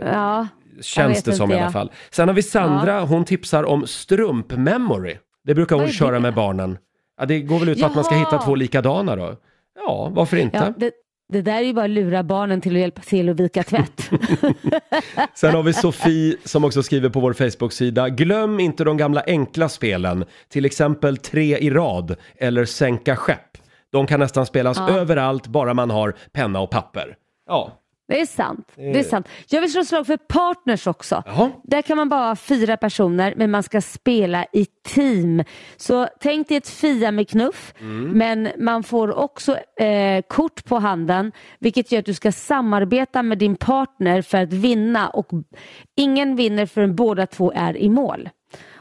Ja, 0.00 0.46
Känns 0.80 1.22
det 1.22 1.32
som 1.32 1.44
inte, 1.44 1.54
i 1.54 1.58
alla 1.58 1.66
ja. 1.66 1.72
fall. 1.72 1.92
Sen 2.10 2.28
har 2.28 2.34
vi 2.34 2.42
Sandra, 2.42 3.00
hon 3.00 3.24
tipsar 3.24 3.64
om 3.64 3.86
strumpmemory. 3.86 5.16
Det 5.44 5.54
brukar 5.54 5.76
hon 5.76 5.88
köra 5.88 6.10
det? 6.14 6.20
med 6.20 6.34
barnen. 6.34 6.78
Ja, 7.18 7.26
det 7.26 7.40
går 7.40 7.58
väl 7.58 7.68
ut 7.68 7.80
på 7.80 7.86
att 7.86 7.94
man 7.94 8.04
ska 8.04 8.14
hitta 8.14 8.38
två 8.38 8.54
likadana 8.54 9.16
då. 9.16 9.36
Ja, 9.86 10.08
varför 10.14 10.36
inte? 10.36 10.56
ja 10.58 10.72
det, 10.76 10.90
det 11.32 11.42
där 11.42 11.56
är 11.56 11.60
ju 11.62 11.72
bara 11.72 11.84
att 11.84 11.90
lura 11.90 12.22
barnen 12.22 12.60
till 12.60 12.74
att 12.74 12.80
hjälpa 12.80 13.02
till 13.02 13.28
att 13.28 13.40
vika 13.40 13.62
tvätt. 13.62 14.10
Sen 15.34 15.54
har 15.54 15.62
vi 15.62 15.72
Sofie 15.72 16.36
som 16.44 16.64
också 16.64 16.82
skriver 16.82 17.08
på 17.08 17.20
vår 17.20 17.32
Facebook-sida. 17.32 18.08
Glöm 18.08 18.60
inte 18.60 18.84
de 18.84 18.96
gamla 18.96 19.22
enkla 19.26 19.68
spelen, 19.68 20.24
till 20.48 20.64
exempel 20.64 21.16
tre 21.16 21.58
i 21.58 21.70
rad 21.70 22.16
eller 22.38 22.64
sänka 22.64 23.16
skepp. 23.16 23.38
De 23.92 24.06
kan 24.06 24.20
nästan 24.20 24.46
spelas 24.46 24.76
Ja. 24.78 24.90
överallt 24.90 25.46
bara 25.46 25.74
man 25.74 25.90
har 25.90 26.14
penna 26.32 26.60
och 26.60 26.70
papper. 26.70 27.14
Ja, 27.48 27.72
Det 28.12 28.20
är 28.20 28.26
sant. 28.26 28.72
Det 28.74 28.98
är 28.98 29.02
sant. 29.02 29.28
Jag 29.48 29.60
vill 29.60 29.72
slå 29.72 29.84
slag 29.84 30.06
för 30.06 30.16
partners 30.16 30.86
också. 30.86 31.22
Jaha. 31.26 31.50
Där 31.64 31.82
kan 31.82 31.96
man 31.96 32.08
bara 32.08 32.28
ha 32.28 32.36
fyra 32.36 32.76
personer 32.76 33.34
men 33.36 33.50
man 33.50 33.62
ska 33.62 33.80
spela 33.80 34.46
i 34.52 34.66
team. 34.94 35.44
Så 35.76 36.08
tänk 36.20 36.48
dig 36.48 36.56
ett 36.56 36.68
Fia 36.68 37.10
med 37.10 37.28
knuff 37.28 37.74
Mm. 37.80 38.10
men 38.18 38.48
man 38.58 38.82
får 38.82 39.18
också 39.18 39.56
eh, 39.80 40.22
kort 40.28 40.64
på 40.64 40.78
handen 40.78 41.32
vilket 41.58 41.92
gör 41.92 41.98
att 41.98 42.06
du 42.06 42.14
ska 42.14 42.32
samarbeta 42.32 43.22
med 43.22 43.38
din 43.38 43.56
partner 43.56 44.22
för 44.22 44.38
att 44.38 44.52
vinna 44.52 45.08
och 45.08 45.28
ingen 45.96 46.36
vinner 46.36 46.66
förrän 46.66 46.96
båda 46.96 47.26
två 47.26 47.52
är 47.54 47.76
i 47.76 47.88
mål. 47.88 48.28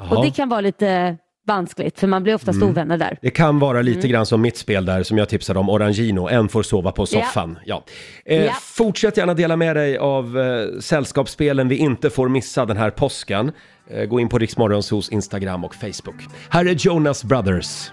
Och 0.09 0.23
det 0.23 0.31
kan 0.31 0.49
vara 0.49 0.61
lite 0.61 1.17
vanskligt 1.47 1.99
för 1.99 2.07
man 2.07 2.23
blir 2.23 2.35
oftast 2.35 2.57
Mm. 2.57 2.69
ovänner 2.69 2.97
där. 2.97 3.17
Det 3.21 3.29
kan 3.29 3.59
vara 3.59 3.81
lite 3.81 4.07
grann 4.07 4.25
som 4.25 4.41
mitt 4.41 4.57
spel 4.57 4.85
där 4.85 5.03
som 5.03 5.17
jag 5.17 5.29
tipsade 5.29 5.59
om, 5.59 5.69
Orangino. 5.69 6.27
En 6.27 6.49
får 6.49 6.63
sova 6.63 6.91
på 6.91 7.05
soffan. 7.05 7.59
Ja. 7.65 7.83
Eh, 8.25 8.45
Ja. 8.45 8.51
Fortsätt 8.61 9.17
gärna 9.17 9.33
dela 9.33 9.55
med 9.55 9.75
dig 9.75 9.97
av 9.97 10.39
eh, 10.39 10.79
sällskapsspelen 10.79 11.67
vi 11.67 11.75
inte 11.75 12.09
får 12.09 12.29
missa 12.29 12.65
den 12.65 12.77
här 12.77 12.89
påsken. 12.89 13.51
Eh, 13.89 14.05
gå 14.05 14.19
in 14.19 14.29
på 14.29 14.37
Riksmorgonsos 14.39 15.09
Instagram 15.09 15.63
och 15.65 15.75
Facebook. 15.75 16.21
Här 16.49 16.65
är 16.65 16.75
Jonas 16.79 17.23
Brothers. 17.23 17.91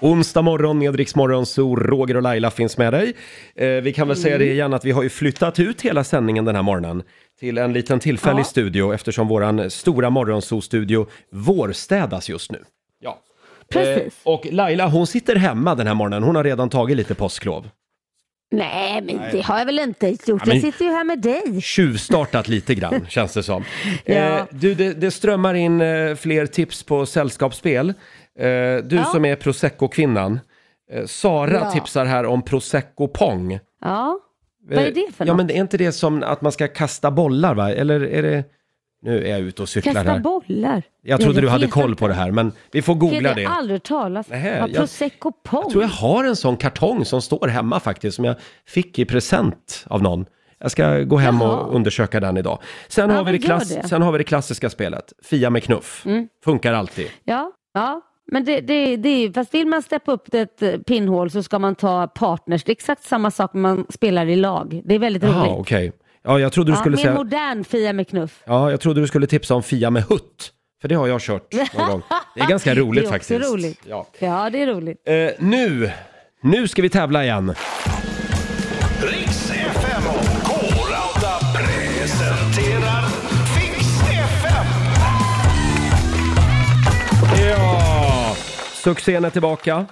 Onsdag 0.00 0.42
morgon 0.42 0.78
med 0.78 0.94
Riksmorgonso, 0.96 1.76
Roger 1.76 2.16
och 2.16 2.22
Laila 2.22 2.50
finns 2.50 2.78
med 2.78 2.92
dig. 2.92 3.12
Eh, 3.56 3.68
vi 3.68 3.92
kan 3.92 4.08
väl 4.08 4.16
säga 4.16 4.38
det 4.38 4.52
igen 4.52 4.74
att 4.74 4.84
vi 4.84 4.90
har 4.90 5.02
ju 5.02 5.08
flyttat 5.08 5.58
ut 5.60 5.82
hela 5.82 6.04
sändningen 6.04 6.44
den 6.44 6.54
här 6.56 6.62
morgonen 6.62 7.02
till 7.42 7.58
en 7.58 7.72
liten 7.72 8.00
tillfällig 8.00 8.40
Ja. 8.40 8.44
studio 8.44 8.94
eftersom 8.94 9.28
våran 9.28 9.70
stora 9.70 10.10
morgonso-studio 10.10 11.06
vårstädas 11.30 12.28
just 12.28 12.52
nu. 12.52 12.64
Ja. 13.00 13.18
Precis. 13.70 14.06
Eh, 14.24 14.32
och 14.32 14.46
Laila 14.50 14.88
hon 14.88 15.06
sitter 15.06 15.36
hemma 15.36 15.74
den 15.74 15.86
här 15.86 15.94
morgonen, 15.94 16.22
hon 16.22 16.36
har 16.36 16.44
redan 16.44 16.68
tagit 16.70 16.96
lite 16.96 17.14
påsklov. 17.14 17.68
Nej 18.50 19.00
men 19.02 19.20
det 19.32 19.40
har 19.42 19.58
jag 19.58 19.66
väl 19.66 19.78
inte 19.78 20.08
gjort. 20.08 20.18
Ja, 20.26 20.36
men- 20.46 20.54
Jag 20.56 20.60
sitter 20.72 20.84
ju 20.84 20.90
här 20.90 21.04
med 21.04 21.20
dig. 21.20 21.60
Tjuvstartat 21.62 22.48
lite 22.48 22.74
grann 22.74 23.06
känns 23.08 23.34
det 23.34 23.42
som. 23.42 23.64
Eh, 24.04 24.16
Ja. 24.18 24.46
du, 24.50 24.74
det, 24.74 24.92
det 24.92 25.10
strömmar 25.10 25.54
in 25.54 25.80
eh, 25.80 26.14
fler 26.14 26.46
tips 26.46 26.82
på 26.82 27.06
sällskapsspel. 27.06 27.88
Eh, 27.88 27.94
du 28.84 28.96
Ja. 28.96 29.04
som 29.04 29.24
är 29.24 29.36
prosecco-kvinnan. 29.36 30.40
Eh, 30.92 31.04
Sara 31.06 31.52
Ja. 31.52 31.70
tipsar 31.70 32.04
här 32.04 32.26
om 32.26 32.42
prosecco 32.42 33.08
pong. 33.08 33.58
Ja, 33.84 34.18
vad 34.68 34.78
är 34.78 34.90
det 34.92 35.12
för 35.16 35.26
Ja, 35.26 35.32
något? 35.32 35.36
men 35.46 35.50
är 35.56 35.60
inte 35.60 35.76
det 35.76 35.92
som 35.92 36.22
att 36.22 36.42
man 36.42 36.52
ska 36.52 36.68
kasta 36.68 37.10
bollar 37.10 37.54
va? 37.54 37.70
Eller 37.72 38.00
är 38.00 38.22
det... 38.22 38.44
Nu 39.04 39.24
är 39.24 39.30
jag 39.30 39.40
ute 39.40 39.62
och 39.62 39.68
cyklar 39.68 39.92
Kasta 39.92 40.10
här. 40.12 40.18
bollar? 40.20 40.82
Jag 41.02 41.20
trodde 41.20 41.40
du 41.40 41.48
hade 41.48 41.66
koll 41.66 41.96
på 41.96 42.08
det 42.08 42.14
här, 42.14 42.30
men 42.30 42.52
vi 42.72 42.82
får 42.82 42.94
googla 42.94 43.28
Jag 43.28 43.36
det. 43.36 43.44
har 43.44 43.56
aldrig 43.56 43.82
talas 43.82 44.28
Nähä, 44.28 44.62
om. 44.62 44.68
jag- 44.70 44.76
Prosecco 44.76 45.32
Pong? 45.44 45.62
Jag 45.62 45.70
tror 45.70 45.82
jag 45.84 45.90
har 45.90 46.24
en 46.24 46.36
sån 46.36 46.56
kartong 46.56 47.04
som 47.04 47.22
står 47.22 47.48
hemma 47.48 47.80
faktiskt, 47.80 48.16
som 48.16 48.24
jag 48.24 48.36
fick 48.66 48.98
i 48.98 49.04
present 49.04 49.84
av 49.86 50.02
någon. 50.02 50.26
Jag 50.58 50.70
ska 50.70 50.98
gå 51.02 51.16
hem 51.16 51.40
Jaha. 51.40 51.56
och 51.60 51.74
undersöka 51.74 52.20
den 52.20 52.36
idag. 52.36 52.58
Sen, 52.88 53.10
Ja, 53.10 53.16
har 53.16 53.24
vi 53.24 53.32
det 53.32 53.38
men 53.38 53.48
gör 53.50 53.56
klass- 53.58 53.68
det. 53.68 53.74
Mm. 53.74 53.88
sen 53.88 54.02
har 54.02 54.12
vi 54.12 54.18
det 54.18 54.24
klassiska 54.24 54.70
spelet, 54.70 55.12
Fia 55.24 55.50
med 55.50 55.62
knuff. 55.62 56.04
Funkar 56.44 56.72
alltid. 56.72 57.06
Ja, 57.24 57.52
ja. 57.74 58.00
Men 58.32 58.44
det, 58.44 58.60
det, 58.60 58.96
det 58.96 59.08
är, 59.08 59.32
fast 59.32 59.54
vill 59.54 59.66
man 59.66 59.82
steppa 59.82 60.12
upp 60.12 60.34
ett 60.34 60.62
eh, 60.62 60.72
pinnhål 60.78 61.30
så 61.30 61.42
ska 61.42 61.58
man 61.58 61.74
ta 61.74 62.06
partners. 62.06 62.64
Det 62.64 62.70
är 62.70 62.72
exakt 62.72 63.04
samma 63.04 63.30
sak 63.30 63.54
när 63.54 63.60
man 63.60 63.86
spelar 63.88 64.26
i 64.26 64.36
lag. 64.36 64.82
Det 64.84 64.94
är 64.94 64.98
väldigt 64.98 65.22
Jaha, 65.22 65.40
roligt. 65.46 65.58
okej. 65.60 65.92
Ja, 66.24 66.38
jag 66.40 66.52
trodde 66.52 66.70
du 66.70 66.74
Ja, 66.74 66.80
skulle 66.80 66.96
mer 66.96 67.02
säga... 67.02 67.14
modern 67.14 67.64
Fia 67.64 67.92
med 67.92 68.08
knuff. 68.08 68.42
Ja, 68.46 68.70
jag 68.70 68.80
trodde 68.80 69.00
du 69.00 69.06
skulle 69.06 69.26
tipsa 69.26 69.54
om 69.54 69.62
Fia 69.62 69.90
med 69.90 70.02
hutt. 70.02 70.52
För 70.80 70.88
det 70.88 70.94
har 70.94 71.06
jag 71.08 71.20
kört 71.20 71.52
någon 71.78 71.88
gång. 71.90 72.02
Det 72.34 72.40
är 72.40 72.48
ganska 72.48 72.74
roligt 72.74 73.02
det 73.04 73.10
är 73.14 73.16
också 73.16 73.34
faktiskt. 73.34 73.52
roligt. 73.54 73.80
Ja. 73.88 74.06
Ja, 74.18 74.50
det 74.50 74.62
är 74.62 74.66
roligt. 74.66 75.02
Eh, 75.08 75.14
nu, 75.38 75.90
nu 76.42 76.68
ska 76.68 76.82
vi 76.82 76.88
tävla 76.88 77.24
igen. 77.24 77.54
Succén 88.84 89.24
är 89.24 89.30
tillbaka. 89.30 89.86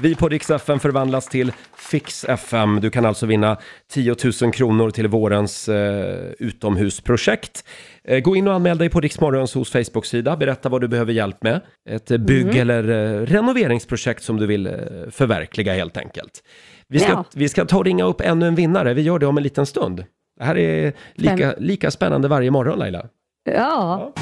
Vi 0.00 0.14
på 0.14 0.28
Rix 0.28 0.50
FM 0.50 0.80
förvandlas 0.80 1.28
till 1.28 1.52
Fix 1.76 2.24
FM. 2.24 2.78
Du 2.80 2.90
kan 2.90 3.04
alltså 3.06 3.26
vinna 3.26 3.56
10 3.90 4.16
000 4.42 4.52
kronor 4.52 4.90
till 4.90 5.08
vårens 5.08 5.68
eh, 5.68 6.16
utomhusprojekt. 6.38 7.64
Eh, 8.04 8.18
gå 8.20 8.36
in 8.36 8.48
och 8.48 8.54
anmäl 8.54 8.78
dig 8.78 8.88
på 8.90 9.00
Riksmorgons 9.00 9.54
hos 9.54 9.70
Facebook-sida. 9.70 10.36
Berätta 10.36 10.68
vad 10.68 10.80
du 10.80 10.88
behöver 10.88 11.12
hjälp 11.12 11.42
med. 11.42 11.60
Ett 11.90 12.10
eh, 12.10 12.18
bygg 12.18 12.56
eller 12.56 12.88
eh, 12.88 13.26
renoveringsprojekt 13.26 14.22
som 14.22 14.36
du 14.36 14.46
vill 14.46 14.66
eh, 14.66 14.72
förverkliga 15.10 15.74
helt 15.74 15.96
enkelt. 15.96 16.42
Vi 16.88 16.98
ska, 16.98 17.10
Ja. 17.12 17.24
vi 17.34 17.48
ska 17.48 17.64
ta 17.64 17.76
och 17.78 17.84
ringa 17.84 18.04
upp 18.04 18.20
ännu 18.20 18.46
en 18.46 18.54
vinnare. 18.54 18.94
Vi 18.94 19.02
gör 19.02 19.18
det 19.18 19.26
om 19.26 19.36
en 19.36 19.42
liten 19.42 19.66
stund. 19.66 20.04
Det 20.38 20.44
här 20.44 20.58
är 20.58 20.92
lika, 21.14 21.54
lika 21.58 21.90
spännande 21.90 22.28
varje 22.28 22.50
morgon 22.50 22.78
Laila. 22.78 23.06
Ja, 23.50 24.12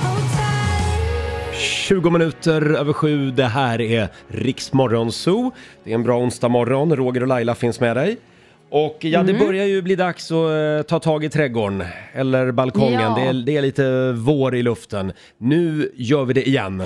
20 1.61 2.11
minuter 2.11 2.73
över 2.73 2.93
sju, 2.93 3.31
det 3.31 3.45
här 3.45 3.81
är 3.81 4.09
Riksmorgon 4.29 5.13
Zoo. 5.13 5.53
Det 5.85 5.91
är 5.91 5.95
en 5.95 6.03
bra 6.03 6.19
onsdag 6.19 6.49
morgon. 6.49 6.97
Roger 6.97 7.21
och 7.21 7.29
Laila 7.29 7.55
finns 7.55 7.81
med 7.81 7.97
dig. 7.97 8.17
Och 8.71 8.99
ja, 9.01 9.23
det 9.23 9.35
börjar 9.35 9.65
ju 9.65 9.83
bli 9.83 9.97
dags 9.97 10.31
att 10.33 10.51
eh, 10.51 10.83
ta 10.83 10.99
tag 10.99 11.25
i 11.25 11.29
trädgården 11.29 11.85
eller 12.13 12.53
balkongen. 12.53 13.01
Ja. 13.01 13.15
Det, 13.19 13.23
är, 13.23 13.33
det 13.33 13.57
är 13.57 13.63
lite 13.63 14.13
vår 14.13 14.55
i 14.55 14.63
luften. 14.63 15.13
Nu 15.39 15.93
gör 15.95 16.25
vi 16.25 16.35
det 16.35 16.49
igen. 16.49 16.83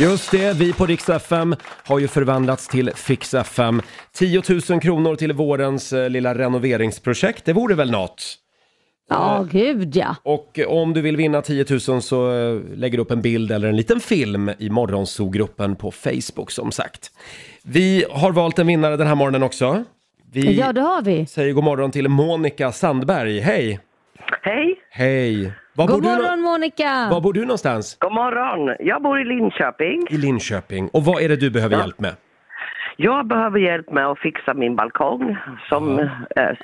Just 0.00 0.30
det, 0.30 0.56
vi 0.56 0.72
på 0.72 0.86
Rix 0.86 1.08
FM 1.08 1.54
har 1.86 1.98
ju 1.98 2.08
förvandlats 2.08 2.68
till 2.68 2.90
Fix 2.94 3.34
FM. 3.34 3.82
10 4.12 4.42
000 4.70 4.80
kronor 4.80 5.16
till 5.16 5.32
vårens 5.32 5.92
eh, 5.92 6.10
lilla 6.10 6.34
renoveringsprojekt, 6.34 7.44
det 7.44 7.52
vore 7.52 7.74
väl 7.74 7.90
något? 7.90 8.36
ja 9.08 9.46
gud 9.50 9.96
ja. 9.96 10.16
Och 10.22 10.58
eh, 10.58 10.66
om 10.66 10.92
du 10.92 11.00
vill 11.00 11.16
vinna 11.16 11.42
10 11.42 11.64
000 11.88 12.02
så 12.02 12.32
eh, 12.32 12.60
lägger 12.76 12.98
du 12.98 13.02
upp 13.02 13.10
en 13.10 13.22
bild 13.22 13.52
eller 13.52 13.68
en 13.68 13.76
liten 13.76 14.00
film 14.00 14.50
i 14.58 14.70
Morgonzoo-gruppen 14.70 15.76
på 15.76 15.90
Facebook 15.90 16.50
som 16.50 16.72
sagt. 16.72 17.10
Vi 17.62 18.04
har 18.10 18.32
valt 18.32 18.58
en 18.58 18.66
vinnare 18.66 18.96
den 18.96 19.06
här 19.06 19.14
morgonen 19.14 19.42
också. 19.42 19.84
Vi 20.32 20.58
Ja, 20.58 20.72
det 20.72 20.80
har 20.80 21.02
vi. 21.02 21.26
säger 21.26 21.52
god 21.52 21.64
morgon 21.64 21.90
till 21.90 22.08
Monica 22.08 22.72
Sandberg. 22.72 23.40
Hej! 23.40 23.80
Hej, 24.42 24.76
Hej! 24.90 25.52
Var 25.80 25.86
bor, 25.86 25.94
God 25.94 26.04
morgon 26.04 26.40
Monica! 26.40 27.08
var 27.10 27.20
bor 27.20 27.32
du 27.32 27.40
någonstans? 27.40 27.96
god 28.00 28.12
morgon. 28.12 28.76
Jag 28.80 29.02
bor 29.02 29.20
i 29.20 29.24
Linköping. 29.24 30.06
I 30.10 30.16
Linköping. 30.16 30.88
Och 30.92 31.04
vad 31.04 31.22
är 31.22 31.28
det 31.28 31.36
du 31.36 31.50
behöver 31.50 31.76
hjälp 31.78 32.00
med? 32.00 32.14
Jag 32.96 33.26
behöver 33.26 33.58
hjälp 33.58 33.90
med 33.92 34.06
att 34.06 34.18
fixa 34.18 34.54
min 34.54 34.76
balkong 34.76 35.36
som 35.68 35.98
eh, 35.98 36.08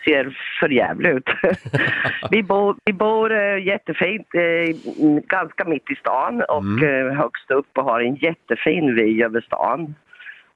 ser 0.04 0.38
för 0.60 0.68
jävligt 0.68 1.12
ut. 1.16 1.28
vi, 2.30 2.42
bor, 2.42 2.76
vi 2.84 2.92
bor 2.92 3.32
eh, 3.32 3.66
jättefint, 3.66 4.26
eh, 4.34 5.02
mm, 5.04 5.22
ganska 5.26 5.64
mitt 5.64 5.90
i 5.90 5.94
stan 5.94 6.42
och 6.48 6.82
eh, 6.82 7.14
högst 7.14 7.50
upp 7.50 7.78
och 7.78 7.84
har 7.84 8.00
en 8.00 8.14
jättefin 8.14 8.94
vy 8.94 9.22
över 9.22 9.40
stan. 9.40 9.94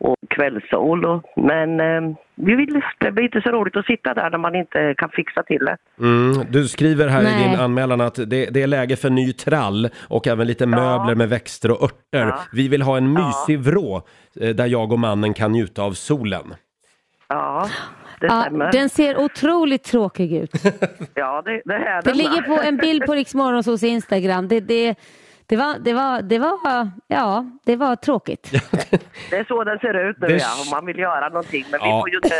Och 0.01 0.17
kvällssol. 0.31 1.05
Och, 1.05 1.23
men 1.37 1.81
eh, 1.81 2.17
vi 2.35 2.55
vill, 2.55 2.81
det 2.99 3.13
blir 3.13 3.25
inte 3.25 3.41
så 3.41 3.51
roligt 3.51 3.77
att 3.77 3.87
sitta 3.87 4.15
där 4.15 4.31
när 4.31 4.39
man 4.39 4.55
inte 4.55 4.95
kan 4.99 5.09
fixa 5.11 5.43
till 5.43 5.65
det. 5.65 5.77
Mm, 6.01 6.47
du 6.51 6.69
skriver 6.69 7.09
här 7.09 7.21
i 7.21 7.25
Nej. 7.25 7.49
din 7.49 7.59
anmälan 7.61 8.01
att 8.01 8.15
det, 8.15 8.47
det 8.51 8.63
är 8.63 8.67
läge 8.67 8.97
för 8.97 9.11
ny 9.11 9.33
trall 9.33 9.89
och 10.09 10.27
även 10.27 10.47
lite 10.47 10.67
möbler 10.67 11.15
med 11.15 11.29
växter 11.29 11.71
och 11.71 11.83
örter. 11.85 12.27
Ja. 12.27 12.41
Vi 12.53 12.69
vill 12.69 12.83
ha 12.83 12.97
en 12.97 13.13
mysig 13.13 13.59
vrå 13.59 14.03
eh, 14.41 14.49
där 14.49 14.67
jag 14.67 14.93
och 14.93 14.99
mannen 14.99 15.35
kan 15.35 15.53
njuta 15.53 15.83
av 15.83 15.93
solen. 15.93 16.55
Ja, 17.29 17.69
det 18.21 18.27
Ja, 18.27 18.43
stämmer. 18.43 18.73
den 18.73 18.89
ser 18.89 19.19
otroligt 19.19 19.83
tråkig 19.85 20.33
ut. 20.33 20.53
Ja, 21.15 21.43
det, 21.45 21.63
det 21.65 21.75
är 21.75 22.03
Det 22.03 22.11
den. 22.11 22.17
ligger 22.19 22.43
på 22.43 22.63
en 22.63 22.77
bild 22.77 23.07
på 23.07 23.13
Riksmorgons 23.15 23.67
hos 23.67 23.83
Instagram. 23.83 24.49
Det, 24.49 24.61
det, 24.61 24.95
det, 25.51 25.57
var, 25.57 25.79
det, 25.79 25.93
var, 25.93 26.23
det, 26.23 26.39
var, 26.39 26.91
ja, 27.09 27.45
det 27.65 27.77
var 27.77 27.97
tråkigt. 27.97 28.51
Det 29.31 29.37
är 29.37 29.45
så 29.45 29.65
den 29.65 29.79
ser 29.79 30.11
ut 30.11 30.17
nu 30.21 30.27
Det- 30.29 30.37
ja, 30.37 30.47
om 30.65 30.71
man 30.71 30.87
vill 30.87 30.99
göra 30.99 31.29
någonting. 31.29 31.65
Men 31.71 31.81
Ja. 31.83 31.87
vi 31.87 32.01
får 32.01 32.11
ju 32.11 32.17
inte 32.17 32.37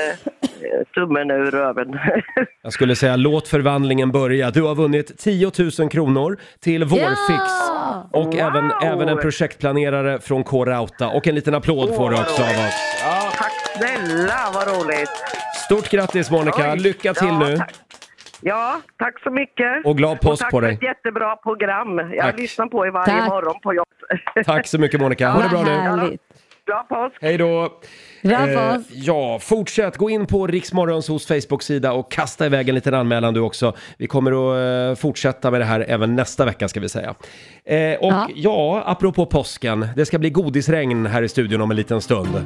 eh, 0.67 0.85
tummen 0.95 1.31
ur 1.31 1.51
röven. 1.51 1.99
Jag 2.63 2.73
skulle 2.73 2.97
säga 2.97 3.17
låt 3.17 3.49
förvandlingen 3.49 4.13
börja. 4.13 4.51
Du 4.51 4.63
har 4.63 4.75
vunnit 4.75 5.19
10 5.19 5.51
000 5.79 5.91
kronor 5.91 6.37
till 6.61 6.85
vår 6.85 6.99
Ja! 7.01 7.09
fix. 7.29 7.43
Och 8.13 8.25
Wow! 8.25 8.35
även, 8.35 8.71
även 8.83 9.09
en 9.09 9.19
projektplanerare 9.19 10.21
från 10.21 10.45
K-Rauta. 10.45 11.09
Och 11.09 11.27
en 11.27 11.35
liten 11.35 11.55
applåd 11.55 11.95
får 11.97 12.11
du 12.11 12.17
också 12.17 12.43
av 12.43 12.49
oss. 12.49 12.75
Tack 13.37 13.53
snälla, 13.77 14.39
vad 14.55 14.69
roligt. 14.69 15.11
Stort 15.65 15.89
grattis 15.91 16.31
Monica, 16.31 16.73
Oj. 16.73 16.79
lycka 16.79 17.15
till 17.15 17.27
Ja, 17.29 17.39
nu. 17.39 17.57
tack. 17.57 17.75
Ja, 18.41 18.81
tack 18.99 19.23
så 19.23 19.31
mycket. 19.31 19.85
Och 19.87 19.97
glad 19.97 20.21
påsk 20.21 20.43
tack 20.43 20.51
på 20.51 20.57
för 20.57 20.67
dig. 20.67 20.75
ett 20.75 20.83
jättebra 20.83 21.37
program. 21.37 21.99
Jag 21.99 22.19
Tack. 22.21 22.39
lyssnar 22.39 22.67
på 22.67 22.87
er 22.87 22.91
varje 22.91 23.07
Tack. 23.21 23.29
morgon 23.29 23.61
på 23.63 23.75
jobb. 23.75 23.87
Tack 24.47 24.67
så 24.67 24.79
mycket 24.79 25.01
Monica, 25.01 25.31
ha 25.31 25.43
det 25.43 25.49
bra 25.49 25.63
nu. 25.63 25.71
härligt. 25.71 26.21
Påsk. 26.89 27.17
Hej 27.21 27.39
då! 27.39 27.69
Bra 28.23 28.33
Eh, 28.33 28.47
för 28.47 28.79
oss. 28.79 28.85
ja, 28.91 29.39
fortsätt. 29.43 29.97
Gå 29.97 30.11
in 30.11 30.27
på 30.27 30.47
Riksmorgons 30.47 31.09
hos 31.09 31.27
Facebook-sida 31.27 31.93
och 31.93 32.11
kasta 32.13 32.47
iväg 32.47 32.69
en 32.69 32.75
liten 32.75 32.95
anmälan 32.95 33.35
du 33.35 33.41
också. 33.41 33.77
Vi 33.99 34.07
kommer 34.07 34.31
att 34.33 34.97
eh, 34.97 35.01
fortsätta 35.01 35.51
med 35.51 35.61
det 35.61 35.65
här 35.65 35.85
även 35.89 36.17
nästa 36.17 36.45
vecka 36.45 36.69
ska 36.69 36.81
vi 36.81 36.89
säga. 36.89 37.15
Eh, 37.65 37.99
och 37.99 38.13
ja. 38.13 38.29
Ja. 38.35 38.83
apropå 38.87 39.27
påsken. 39.27 39.87
Det 39.97 40.07
ska 40.07 40.19
bli 40.19 40.31
godisregn 40.31 41.07
här 41.07 41.23
i 41.23 41.29
studion 41.29 41.61
om 41.61 41.71
en 41.71 41.77
liten 41.77 42.01
stund. 42.01 42.45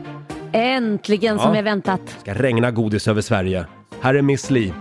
Äntligen 0.52 1.38
som 1.38 1.50
Ja. 1.50 1.57
jag 1.57 1.62
väntat. 1.62 2.00
Det 2.07 2.20
ska 2.20 2.35
regna 2.42 2.70
godis 2.70 3.09
över 3.09 3.20
Sverige. 3.20 3.64
Här 4.00 4.14
är 4.14 4.22
Miss 4.22 4.50
Li. 4.50 4.72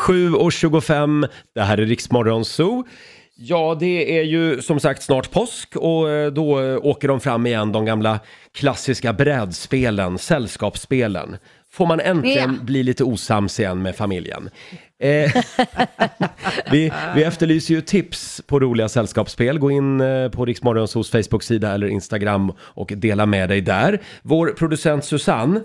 7.25, 0.00 1.28
det 1.54 1.60
här 1.60 1.78
är 1.78 1.86
Riksmorgon 1.86 2.44
Zoo. 2.44 2.84
Ja, 3.36 3.76
det 3.80 4.18
är 4.18 4.22
ju 4.22 4.62
som 4.62 4.80
sagt 4.80 5.02
snart 5.02 5.30
påsk 5.30 5.76
och 5.76 6.10
eh, 6.10 6.32
då 6.32 6.60
eh, 6.60 6.76
åker 6.82 7.08
de 7.08 7.20
fram 7.20 7.46
igen, 7.46 7.72
de 7.72 7.84
gamla 7.84 8.20
klassiska 8.54 9.12
brädspelen, 9.12 10.18
sällskapsspelen. 10.18 11.36
Får 11.72 11.86
man 11.86 12.00
äntligen 12.00 12.56
Ja. 12.58 12.64
bli 12.64 12.82
lite 12.82 13.04
osams 13.04 13.60
igen 13.60 13.82
med 13.82 13.96
familjen. 13.96 14.50
Eh, 15.00 15.32
vi, 16.70 16.92
vi 17.14 17.24
efterlyser 17.24 17.74
ju 17.74 17.80
tips 17.80 18.42
på 18.46 18.60
roliga 18.60 18.88
sällskapsspel. 18.88 19.58
Gå 19.58 19.70
in 19.70 20.00
eh, 20.00 20.28
på 20.28 20.44
Riksmorgons 20.44 20.94
hos 20.94 21.10
Facebook-sida 21.10 21.72
eller 21.74 21.86
Instagram 21.86 22.52
och 22.60 22.92
dela 22.96 23.26
med 23.26 23.48
dig 23.48 23.60
där. 23.60 24.00
Vår 24.22 24.48
producent 24.48 25.04
Susanne 25.04 25.60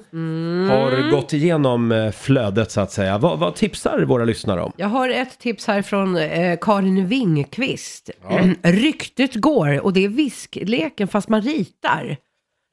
har 0.69 1.11
gått 1.11 1.33
igenom 1.33 1.91
eh, 1.91 2.11
flödet 2.11 2.71
så 2.71 2.81
att 2.81 2.91
säga. 2.91 3.17
Vad, 3.17 3.39
vad 3.39 3.55
tipsar 3.55 3.99
våra 3.99 4.25
lyssnare 4.25 4.61
om? 4.61 4.71
Jag 4.77 4.87
har 4.87 5.09
ett 5.09 5.39
tips 5.39 5.67
här 5.67 5.81
från 5.81 6.17
eh, 6.17 6.57
Karin 6.61 7.07
Wingqvist. 7.07 8.09
Ryktet 8.61 9.35
går 9.35 9.85
och 9.85 9.93
det 9.93 10.05
är 10.05 10.09
viskleken 10.09 11.07
fast 11.07 11.29
man 11.29 11.41
ritar. 11.41 12.17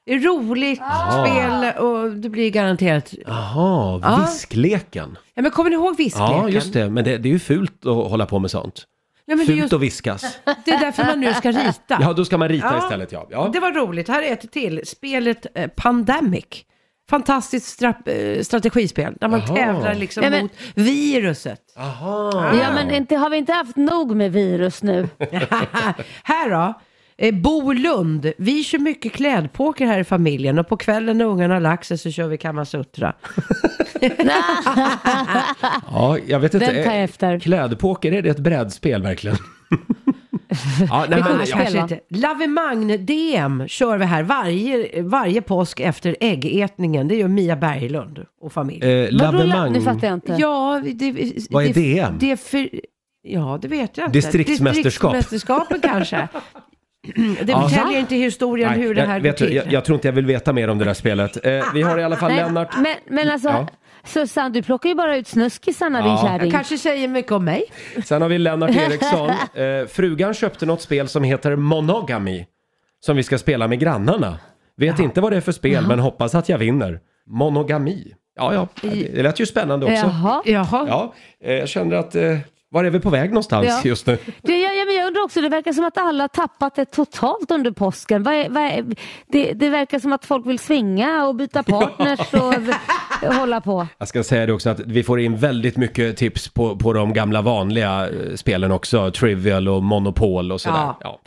Det 0.05 0.13
är 0.13 0.19
roligt 0.19 0.81
spel 1.21 1.83
och 1.83 2.11
det 2.11 2.29
blir 2.29 2.51
garanterat... 2.51 3.13
Jaha, 3.27 3.99
Ja. 4.03 4.17
viskleken. 4.21 5.17
Ja, 5.33 5.41
men 5.41 5.51
kommer 5.51 5.69
ni 5.69 5.75
ihåg 5.75 5.97
viskleken? 5.97 6.35
Ja, 6.37 6.49
just 6.49 6.73
det. 6.73 6.89
Men 6.89 7.03
det, 7.03 7.17
det 7.17 7.29
är 7.29 7.33
ju 7.33 7.39
fult 7.39 7.85
att 7.85 8.09
hålla 8.11 8.25
på 8.25 8.39
med 8.39 8.51
sånt. 8.51 8.83
Ja, 9.25 9.37
Fult 9.37 9.49
just, 9.49 9.73
att 9.73 9.81
viskas. 9.81 10.37
det 10.65 10.71
är 10.71 10.79
därför 10.79 11.03
man 11.03 11.19
nu 11.19 11.33
ska 11.33 11.51
rita. 11.51 11.97
Ja, 12.01 12.13
då 12.13 12.25
ska 12.25 12.37
man 12.37 12.49
rita 12.49 12.67
Ja. 12.71 12.77
istället 12.85 13.11
ja. 13.11 13.27
ja. 13.31 13.49
Det 13.53 13.59
var 13.59 13.71
roligt. 13.71 14.07
Här 14.07 14.21
är 14.21 14.33
ett 14.33 14.51
till. 14.51 14.81
Spelet 14.85 15.45
eh, 15.55 15.67
Pandemic. 15.75 16.45
Fantastiskt 17.09 17.81
stra- 17.81 18.09
eh, 18.37 18.41
strategispel 18.41 19.13
där 19.21 19.27
man 19.27 19.39
Jaha. 19.47 19.55
tävlar 19.55 19.93
liksom 19.95 20.23
Ja, 20.23 20.29
men- 20.29 20.41
mot 20.43 20.51
viruset. 20.75 21.59
Aha. 21.77 22.31
Ja, 22.61 22.71
men 22.73 22.91
inte, 22.91 23.15
har 23.15 23.29
vi 23.29 23.37
inte 23.37 23.53
haft 23.53 23.75
nog 23.75 24.15
med 24.15 24.31
virus 24.31 24.83
nu? 24.83 25.09
här 26.23 26.49
då. 26.49 26.73
Eh, 27.23 27.33
Bo 27.33 27.71
Lund, 27.73 28.31
vi 28.37 28.63
kör 28.63 28.79
mycket 28.79 29.13
klädpoker 29.13 29.85
här 29.85 29.99
i 29.99 30.03
familjen 30.03 30.59
och 30.59 30.67
på 30.67 30.77
kvällen 30.77 31.17
när 31.17 31.25
ungarna 31.25 31.53
har 31.53 31.61
lagt 31.61 31.85
sig 31.85 31.97
så 31.97 32.11
kör 32.11 32.27
vi 32.27 32.37
Kamasutra. 32.37 33.13
Ja, 35.91 36.17
jag 36.27 36.39
vet 36.39 36.53
inte. 36.53 36.65
Den 36.65 36.83
tar 36.83 36.91
jag 36.91 36.97
Eh, 36.97 37.03
efter. 37.03 37.39
Klädpoker, 37.39 38.11
är 38.11 38.21
det 38.21 38.29
ett 38.29 38.39
brädspel 38.39 39.01
verkligen? 39.01 39.37
ja, 40.89 41.05
nej, 41.09 41.21
Det 41.21 41.35
men, 41.37 41.45
kanske 41.45 41.79
inte. 41.79 41.99
Lavemagn-DM 42.09 43.67
kör 43.67 43.97
vi 43.97 44.05
här 44.05 44.23
varje, 44.23 45.01
varje 45.01 45.41
påsk 45.41 45.79
efter 45.79 46.15
äggätningen. 46.19 47.07
Det 47.07 47.15
gör 47.15 47.27
Mia 47.27 47.55
Berglund 47.55 48.25
och 48.41 48.53
familj. 48.53 48.85
Eh, 48.85 49.11
lavemang. 49.11 49.73
Nu 49.73 49.81
fattar 49.81 50.07
jag 50.07 50.13
inte. 50.13 50.35
Ja, 50.39 50.81
det, 50.93 51.11
Vad 51.49 51.63
är 51.63 51.67
det, 51.67 51.73
DM? 51.73 52.17
Det 52.19 52.31
är 52.31 52.35
för, 52.35 52.69
ja, 53.21 53.59
det 53.61 53.67
vet 53.67 53.97
jag 53.97 54.07
inte. 54.07 54.17
Distriktsmästerskap. 54.17 55.13
Distriktsmästerskapen 55.13 55.81
kanske. 55.81 56.27
Det 57.41 57.45
Ja. 57.51 57.69
förtäljer 57.69 57.99
inte 57.99 58.15
historien 58.15 58.71
Nej, 58.71 58.81
hur 58.81 58.95
det 58.95 59.01
här 59.01 59.13
jag, 59.13 59.21
går 59.23 59.29
vet, 59.29 59.37
du, 59.37 59.45
till. 59.47 59.55
jag, 59.55 59.71
jag 59.73 59.85
tror 59.85 59.95
inte 59.95 60.07
jag 60.07 60.13
vill 60.13 60.25
veta 60.25 60.53
mer 60.53 60.67
om 60.67 60.77
det 60.77 60.85
där 60.85 60.93
spelet. 60.93 61.45
Eh, 61.45 61.63
vi 61.73 61.81
har 61.81 61.97
i 61.99 62.03
alla 62.03 62.15
fall 62.15 62.31
Nej, 62.31 62.43
Lennart. 62.43 62.75
men, 62.77 62.95
men 63.09 63.29
alltså, 63.29 63.49
Ja. 63.49 63.67
Susanne, 64.05 64.49
du 64.49 64.63
plockar 64.63 64.89
ju 64.89 64.95
bara 64.95 65.17
ut 65.17 65.27
snuskisarna 65.27 66.01
din 66.01 66.11
Ja. 66.11 66.21
kärring. 66.27 66.51
Kanske 66.51 66.77
säger 66.77 67.07
mycket 67.07 67.31
om 67.31 67.45
mig. 67.45 67.63
Sen 68.05 68.21
har 68.21 68.29
vi 68.29 68.37
Lennart 68.37 68.75
Eriksson. 68.75 69.29
Eh, 69.55 69.87
frugan 69.87 70.33
köpte 70.33 70.65
något 70.65 70.81
spel 70.81 71.07
som 71.07 71.23
heter 71.23 71.55
Monogamy. 71.55 72.45
Som 72.99 73.15
vi 73.15 73.23
ska 73.23 73.37
spela 73.37 73.67
med 73.67 73.79
grannarna. 73.79 74.39
Vet 74.77 74.99
inte 74.99 75.21
vad 75.21 75.31
det 75.31 75.37
är 75.37 75.41
för 75.41 75.51
spel, 75.51 75.87
men 75.87 75.99
hoppas 75.99 76.35
att 76.35 76.49
jag 76.49 76.57
vinner. 76.57 76.99
Monogami. 77.27 78.13
Ja, 78.35 78.53
ja, 78.53 78.67
det 78.81 78.89
det 79.15 79.23
lät 79.23 79.39
ju 79.39 79.45
spännande 79.45 79.85
också. 79.85 79.95
Jaha. 80.05 80.41
Jaha. 80.45 80.85
Ja, 80.87 81.13
eh, 81.43 81.53
jag 81.53 81.69
känner 81.69 81.95
att, 81.95 82.15
eh, 82.15 82.37
var 82.73 82.83
är 82.83 82.89
vi 82.89 82.99
på 82.99 83.09
väg 83.09 83.29
någonstans 83.29 83.67
Ja. 83.69 83.81
just 83.83 84.07
nu? 84.07 84.17
Det, 84.41 84.57
jag, 84.57 84.75
jag, 84.95 85.07
undrar 85.07 85.23
också, 85.23 85.41
det 85.41 85.49
verkar 85.49 85.73
som 85.73 85.85
att 85.85 85.97
alla 85.97 86.27
tappat 86.27 86.75
det 86.75 86.85
totalt 86.85 87.51
under 87.51 87.71
påsken. 87.71 88.23
Vad 88.23 88.33
är, 88.33 88.49
vad 88.49 88.63
är, 88.63 88.85
det, 89.27 89.53
det 89.53 89.69
verkar 89.69 89.99
som 89.99 90.13
att 90.13 90.25
folk 90.25 90.45
vill 90.47 90.59
svinga 90.59 91.25
och 91.25 91.35
byta 91.35 91.63
partners 91.63 92.33
och 92.33 92.53
v- 92.67 92.73
hålla 93.39 93.61
på. 93.61 93.87
Jag 93.97 94.07
ska 94.07 94.23
säga 94.23 94.45
det 94.45 94.53
också 94.53 94.69
att 94.69 94.79
vi 94.79 95.03
får 95.03 95.19
in 95.19 95.37
väldigt 95.37 95.77
mycket 95.77 96.17
tips 96.17 96.49
på, 96.49 96.75
på 96.77 96.93
de 96.93 97.13
gamla 97.13 97.41
vanliga 97.41 98.09
eh, 98.09 98.35
spelen 98.35 98.71
också. 98.71 99.11
Trivial 99.11 99.67
och 99.67 99.83
Monopol 99.83 100.51
och 100.51 100.61
sådär. 100.61 100.77
Ja. 100.77 100.97
Ja. 101.01 101.19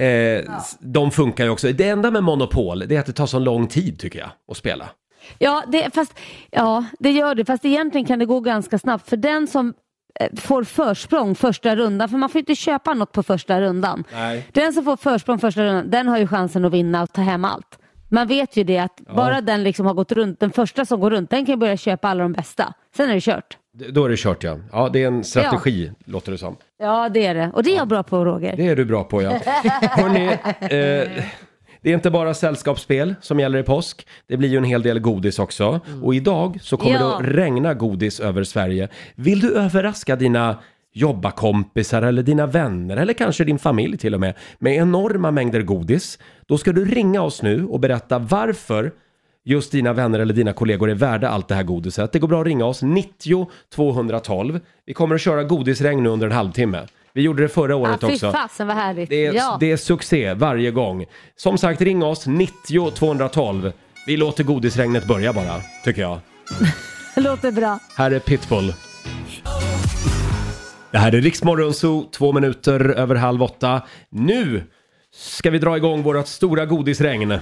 Eh, 0.00 0.56
s- 0.58 0.76
De 0.80 1.10
funkar 1.10 1.44
ju 1.44 1.50
också. 1.50 1.72
Det 1.72 1.88
enda 1.88 2.10
med 2.10 2.24
Monopol, 2.24 2.78
det 2.88 2.96
är 2.96 3.00
att 3.00 3.06
det 3.06 3.12
tar 3.12 3.26
så 3.26 3.38
lång 3.38 3.66
tid 3.66 3.98
tycker 3.98 4.18
jag 4.18 4.28
att 4.50 4.56
spela. 4.56 4.84
Ja, 5.38 5.62
det, 5.68 5.94
fast, 5.94 6.18
ja, 6.50 6.84
det 6.98 7.10
gör 7.10 7.34
det. 7.34 7.44
Fast 7.44 7.64
egentligen 7.64 8.06
kan 8.06 8.18
det 8.18 8.26
gå 8.26 8.40
ganska 8.40 8.78
snabbt. 8.78 9.08
För 9.08 9.16
den 9.16 9.46
som 9.46 9.74
får 10.36 10.64
försprång 10.64 11.34
första 11.34 11.76
rundan, 11.76 12.08
för 12.08 12.16
man 12.18 12.28
får 12.28 12.38
inte 12.38 12.54
köpa 12.54 12.94
något 12.94 13.12
på 13.12 13.22
första 13.22 13.60
rundan. 13.60 14.04
Nej. 14.12 14.46
Den 14.52 14.72
som 14.72 14.84
får 14.84 14.96
försprång 14.96 15.38
första 15.38 15.64
rundan, 15.64 15.90
den 15.90 16.08
har 16.08 16.18
ju 16.18 16.26
chansen 16.26 16.64
att 16.64 16.72
vinna 16.72 17.02
och 17.02 17.12
ta 17.12 17.20
hem 17.20 17.44
allt. 17.44 17.78
Man 18.12 18.26
vet 18.26 18.56
ju 18.56 18.64
det 18.64 18.78
att 18.78 19.00
bara 19.14 19.40
den 19.40 19.62
liksom 19.62 19.86
har 19.86 19.94
gått 19.94 20.12
runt, 20.12 20.40
den 20.40 20.50
första 20.50 20.84
som 20.84 21.00
går 21.00 21.10
runt, 21.10 21.30
den 21.30 21.46
kan 21.46 21.58
börja 21.58 21.76
köpa 21.76 22.08
alla 22.08 22.22
de 22.22 22.32
bästa. 22.32 22.74
Sen 22.96 23.10
är 23.10 23.14
det 23.14 23.20
kört. 23.20 23.56
Då 23.72 24.04
är 24.04 24.08
det 24.08 24.16
kört 24.16 24.44
ja. 24.44 24.58
Ja, 24.72 24.88
det 24.92 25.02
är 25.02 25.06
en 25.06 25.24
strategi 25.24 25.92
låter 26.04 26.32
det 26.32 26.38
som. 26.38 26.56
Ja, 26.78 27.08
det 27.08 27.26
är 27.26 27.34
det. 27.34 27.50
Och 27.54 27.62
det 27.62 27.72
är 27.72 27.76
jag 27.76 27.88
bra 27.88 28.02
på, 28.02 28.24
Roger. 28.24 28.56
Det 28.56 28.68
är 28.68 28.76
du 28.76 28.84
bra 28.84 29.04
på 29.04 29.22
ja. 29.22 29.30
Hörrni, 29.80 30.38
eh, 30.60 31.24
det 31.82 31.90
är 31.90 31.94
inte 31.94 32.10
bara 32.10 32.34
sällskapsspel 32.34 33.14
som 33.20 33.40
gäller 33.40 33.58
i 33.58 33.62
påsk. 33.62 34.06
Det 34.26 34.36
blir 34.36 34.48
ju 34.48 34.56
en 34.56 34.64
hel 34.64 34.82
del 34.82 34.98
godis 35.00 35.38
också. 35.38 35.80
Och 36.02 36.14
idag 36.14 36.58
så 36.62 36.76
kommer 36.76 36.94
Ja. 36.94 37.06
det 37.06 37.16
att 37.16 37.22
regna 37.36 37.74
godis 37.74 38.20
över 38.20 38.44
Sverige. 38.44 38.88
Vill 39.14 39.40
du 39.40 39.54
överraska 39.54 40.16
dina 40.16 40.56
jobbarkompisar 40.92 42.02
eller 42.02 42.22
dina 42.22 42.46
vänner 42.46 42.96
eller 42.96 43.12
kanske 43.12 43.44
din 43.44 43.58
familj 43.58 43.96
till 43.98 44.14
och 44.14 44.20
med 44.20 44.34
med 44.58 44.76
enorma 44.76 45.30
mängder 45.30 45.62
godis? 45.62 46.18
Då 46.46 46.58
ska 46.58 46.72
du 46.72 46.84
ringa 46.84 47.22
oss 47.22 47.42
nu 47.42 47.64
och 47.66 47.80
berätta 47.80 48.18
varför 48.18 48.92
just 49.44 49.72
dina 49.72 49.92
vänner 49.92 50.18
eller 50.18 50.34
dina 50.34 50.52
kollegor 50.52 50.90
är 50.90 50.94
värda 50.94 51.28
allt 51.28 51.48
det 51.48 51.54
här 51.54 51.62
godiset. 51.62 52.12
Det 52.12 52.18
går 52.18 52.28
bra 52.28 52.40
att 52.40 52.46
ringa 52.46 52.64
oss 52.64 52.82
90 52.82 53.50
212. 53.74 54.60
Vi 54.86 54.94
kommer 54.94 55.14
att 55.14 55.20
köra 55.20 55.44
godisregn 55.44 56.02
nu 56.02 56.08
under 56.08 56.26
en 56.26 56.32
halvtimme. 56.32 56.86
Vi 57.12 57.22
gjorde 57.22 57.42
det 57.42 57.48
förra 57.48 57.76
året 57.76 58.00
fy 58.00 58.06
också. 58.06 58.32
fasen 58.32 58.66
vad 58.66 58.76
härligt. 58.76 59.10
Det 59.10 59.26
är, 59.26 59.32
ja. 59.34 59.56
det 59.60 59.72
är 59.72 59.76
succé 59.76 60.34
varje 60.34 60.70
gång. 60.70 61.06
Som 61.36 61.58
sagt, 61.58 61.80
ring 61.80 62.02
oss 62.02 62.26
90 62.26 62.90
212. 62.90 63.72
Vi 64.06 64.16
låter 64.16 64.44
godisregnet 64.44 65.06
börja 65.06 65.32
bara, 65.32 65.60
tycker 65.84 66.02
jag. 66.02 66.18
det 67.14 67.20
låter 67.20 67.52
bra. 67.52 67.78
Här 67.96 68.10
är 68.10 68.18
Pitbull. 68.18 68.74
Det 70.90 70.98
här 70.98 71.14
är 71.14 71.20
Riksmorgon 71.20 71.74
Zoo, 71.74 72.08
två 72.12 72.32
minuter 72.32 72.90
över 72.90 73.14
halv 73.14 73.42
åtta. 73.42 73.82
Nu 74.08 74.64
ska 75.14 75.50
vi 75.50 75.58
dra 75.58 75.76
igång 75.76 76.02
vårt 76.02 76.26
stora 76.26 76.66
godisregn. 76.66 77.38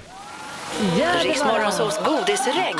Riksmorgonsols 1.22 2.00
godisregn. 2.04 2.78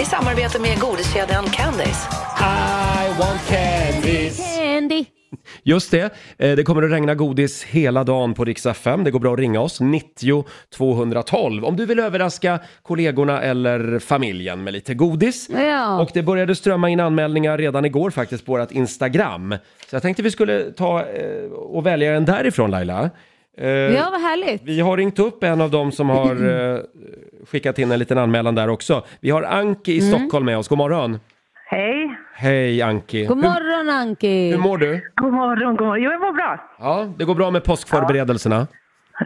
I 0.00 0.04
samarbete 0.04 0.60
med 0.60 0.80
godiskedjan 0.80 1.44
Candice. 1.44 2.08
I. 2.40 3.09
Just 5.62 5.90
det, 5.90 6.14
eh, 6.38 6.56
det 6.56 6.62
kommer 6.64 6.82
att 6.82 6.90
regna 6.92 7.14
godis 7.14 7.64
hela 7.64 8.04
dagen 8.04 8.34
på 8.34 8.44
Rix 8.44 8.66
FM. 8.66 9.04
Det 9.04 9.10
går 9.10 9.20
bra 9.20 9.32
att 9.32 9.38
ringa 9.38 9.60
oss, 9.60 9.80
90 9.80 10.44
212. 10.76 11.64
Om 11.64 11.76
du 11.76 11.86
vill 11.86 11.98
överraska 12.00 12.58
kollegorna 12.82 13.42
eller 13.42 13.98
familjen 13.98 14.64
med 14.64 14.72
lite 14.72 14.94
godis. 14.94 15.48
Ja. 15.50 16.00
Och 16.00 16.10
det 16.14 16.22
började 16.22 16.54
strömma 16.54 16.88
in 16.90 17.00
anmälningar 17.00 17.58
redan 17.58 17.84
igår 17.84 18.10
faktiskt 18.10 18.46
på 18.46 18.52
vårt 18.52 18.70
Instagram. 18.72 19.54
Så 19.90 19.96
jag 19.96 20.02
tänkte 20.02 20.22
vi 20.22 20.30
skulle 20.30 20.70
ta 20.72 21.00
eh, 21.00 21.50
och 21.52 21.86
välja 21.86 22.14
en 22.14 22.24
därifrån 22.24 22.70
Laila. 22.70 23.10
Eh, 23.58 23.68
Ja, 23.68 24.08
vad 24.10 24.20
härligt. 24.20 24.62
Vi 24.64 24.80
har 24.80 24.96
ringt 24.96 25.18
upp 25.18 25.44
en 25.44 25.60
av 25.60 25.70
dem 25.70 25.92
som 25.92 26.08
har 26.08 26.48
eh, 26.74 26.78
skickat 27.46 27.78
in 27.78 27.92
en 27.92 27.98
liten 27.98 28.18
anmälan 28.18 28.54
där 28.54 28.68
också. 28.68 29.04
Vi 29.20 29.30
har 29.30 29.42
Anki 29.42 29.92
i 29.96 30.00
Stockholm 30.00 30.46
med 30.46 30.58
oss. 30.58 30.68
God 30.68 30.78
morgon! 30.78 31.18
Hej. 31.66 32.16
Hej 32.40 32.82
Anki! 32.82 33.26
God 33.26 33.38
morgon 33.38 33.90
Anki. 33.90 34.50
Hur 34.50 34.58
mår 34.58 34.78
du? 34.78 35.00
God 35.14 35.32
morgon, 35.32 35.76
god 35.76 35.86
morgon. 35.86 36.02
Jo, 36.02 36.10
jag 36.10 36.20
mår 36.20 36.32
bra. 36.32 36.58
Ja, 36.78 37.08
det 37.18 37.24
går 37.24 37.34
bra 37.34 37.50
med 37.50 37.64
påskförberedelserna. 37.64 38.66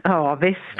Ja, 0.02 0.34
visst. 0.34 0.60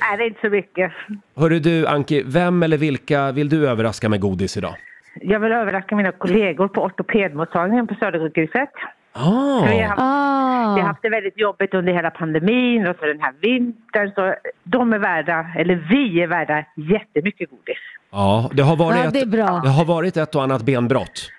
Nej, 0.00 0.16
det 0.18 0.24
är 0.24 0.26
inte 0.26 0.40
så 0.40 0.50
mycket. 0.50 0.92
Hörru 1.36 1.58
du 1.58 1.86
Anki, 1.86 2.22
vem 2.26 2.62
eller 2.62 2.76
vilka 2.76 3.32
vill 3.32 3.48
du 3.48 3.68
överraska 3.68 4.08
med 4.08 4.20
godis 4.20 4.56
idag? 4.56 4.74
Jag 5.20 5.40
vill 5.40 5.52
överraska 5.52 5.96
mina 5.96 6.12
kollegor 6.12 6.68
på 6.68 6.82
ortopedmottagningen 6.82 7.86
på 7.86 7.94
Södersjukhuset. 7.94 8.70
Ah, 9.18 9.66
Vi 9.70 9.78
har 9.80 9.88
haft, 9.88 10.00
Ah. 10.00 10.74
vi 10.74 10.80
har 10.80 10.88
haft 10.88 11.02
det 11.02 11.08
väldigt 11.08 11.38
jobbigt 11.38 11.74
under 11.74 11.92
hela 11.92 12.10
pandemin 12.10 12.86
och 12.88 12.96
så 13.00 13.06
den 13.06 13.20
här 13.20 13.34
vintern. 13.40 14.12
Så 14.14 14.34
de 14.64 14.92
är 14.92 14.98
värda, 14.98 15.46
eller 15.56 15.74
vi 15.90 16.22
är 16.22 16.26
värda 16.26 16.64
jättemycket 16.76 17.50
godis. 17.50 17.78
ja, 18.10 18.50
det 18.52 18.62
har 18.62 18.76
varit, 18.76 18.96
Ja, 19.04 19.10
det 19.10 19.18
ett, 19.20 19.26
det 19.62 19.68
har 19.70 19.84
varit 19.84 20.16
ett 20.16 20.34
och 20.34 20.42
annat 20.42 20.62
benbrott. 20.62 21.30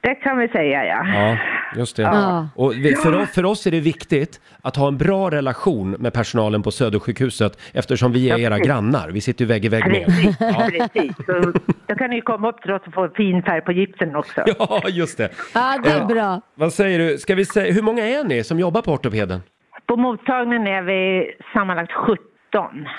Det 0.00 0.14
kan 0.14 0.38
vi 0.38 0.48
säga, 0.48 0.84
ja. 0.84 1.06
Ja, 1.14 1.36
just 1.76 1.96
det. 1.96 2.02
Ja. 2.02 2.48
Och 2.56 2.72
vi, 2.76 2.94
för, 2.94 3.14
oss, 3.22 3.30
för 3.30 3.44
oss 3.44 3.66
är 3.66 3.70
det 3.70 3.80
viktigt 3.80 4.40
att 4.62 4.76
ha 4.76 4.88
en 4.88 4.98
bra 4.98 5.30
relation 5.30 5.90
med 5.90 6.12
personalen 6.12 6.62
på 6.62 6.70
Södersjukhuset 6.70 7.58
eftersom 7.72 8.12
vi 8.12 8.30
är 8.30 8.38
era 8.38 8.58
grannar. 8.58 9.08
Vi 9.10 9.20
sitter 9.20 9.44
ju 9.44 9.48
vägg 9.48 9.64
i 9.64 9.68
vägg 9.68 9.86
med. 9.86 10.04
Precis, 10.04 10.36
precis. 10.92 11.16
Så, 11.26 11.52
då 11.86 11.94
kan 11.94 12.10
ni 12.10 12.16
ju 12.16 12.22
komma 12.22 12.48
upp 12.48 12.62
till 12.62 12.72
oss 12.72 12.82
och 12.86 12.94
få 12.94 13.08
fin 13.16 13.42
färg 13.42 13.60
på 13.60 13.72
gipsen 13.72 14.16
också. 14.16 14.44
Ja, 14.58 14.82
just 14.88 15.18
det. 15.18 15.28
Ja, 15.54 15.78
det 15.84 15.90
är 15.90 16.04
bra. 16.04 16.40
Vad 16.54 16.72
säger 16.72 16.98
du? 16.98 17.18
Ska 17.18 17.34
vi 17.34 17.44
säga, 17.44 17.72
hur 17.72 17.82
många 17.82 18.04
är 18.08 18.24
ni 18.24 18.44
som 18.44 18.58
jobbar 18.58 18.82
på 18.82 18.92
ortopeden? 18.92 19.40
På 19.86 19.96
mottagningen 19.96 20.66
är 20.66 20.82
vi 20.82 21.30
sammanlagt 21.54 21.92
17. 21.92 22.16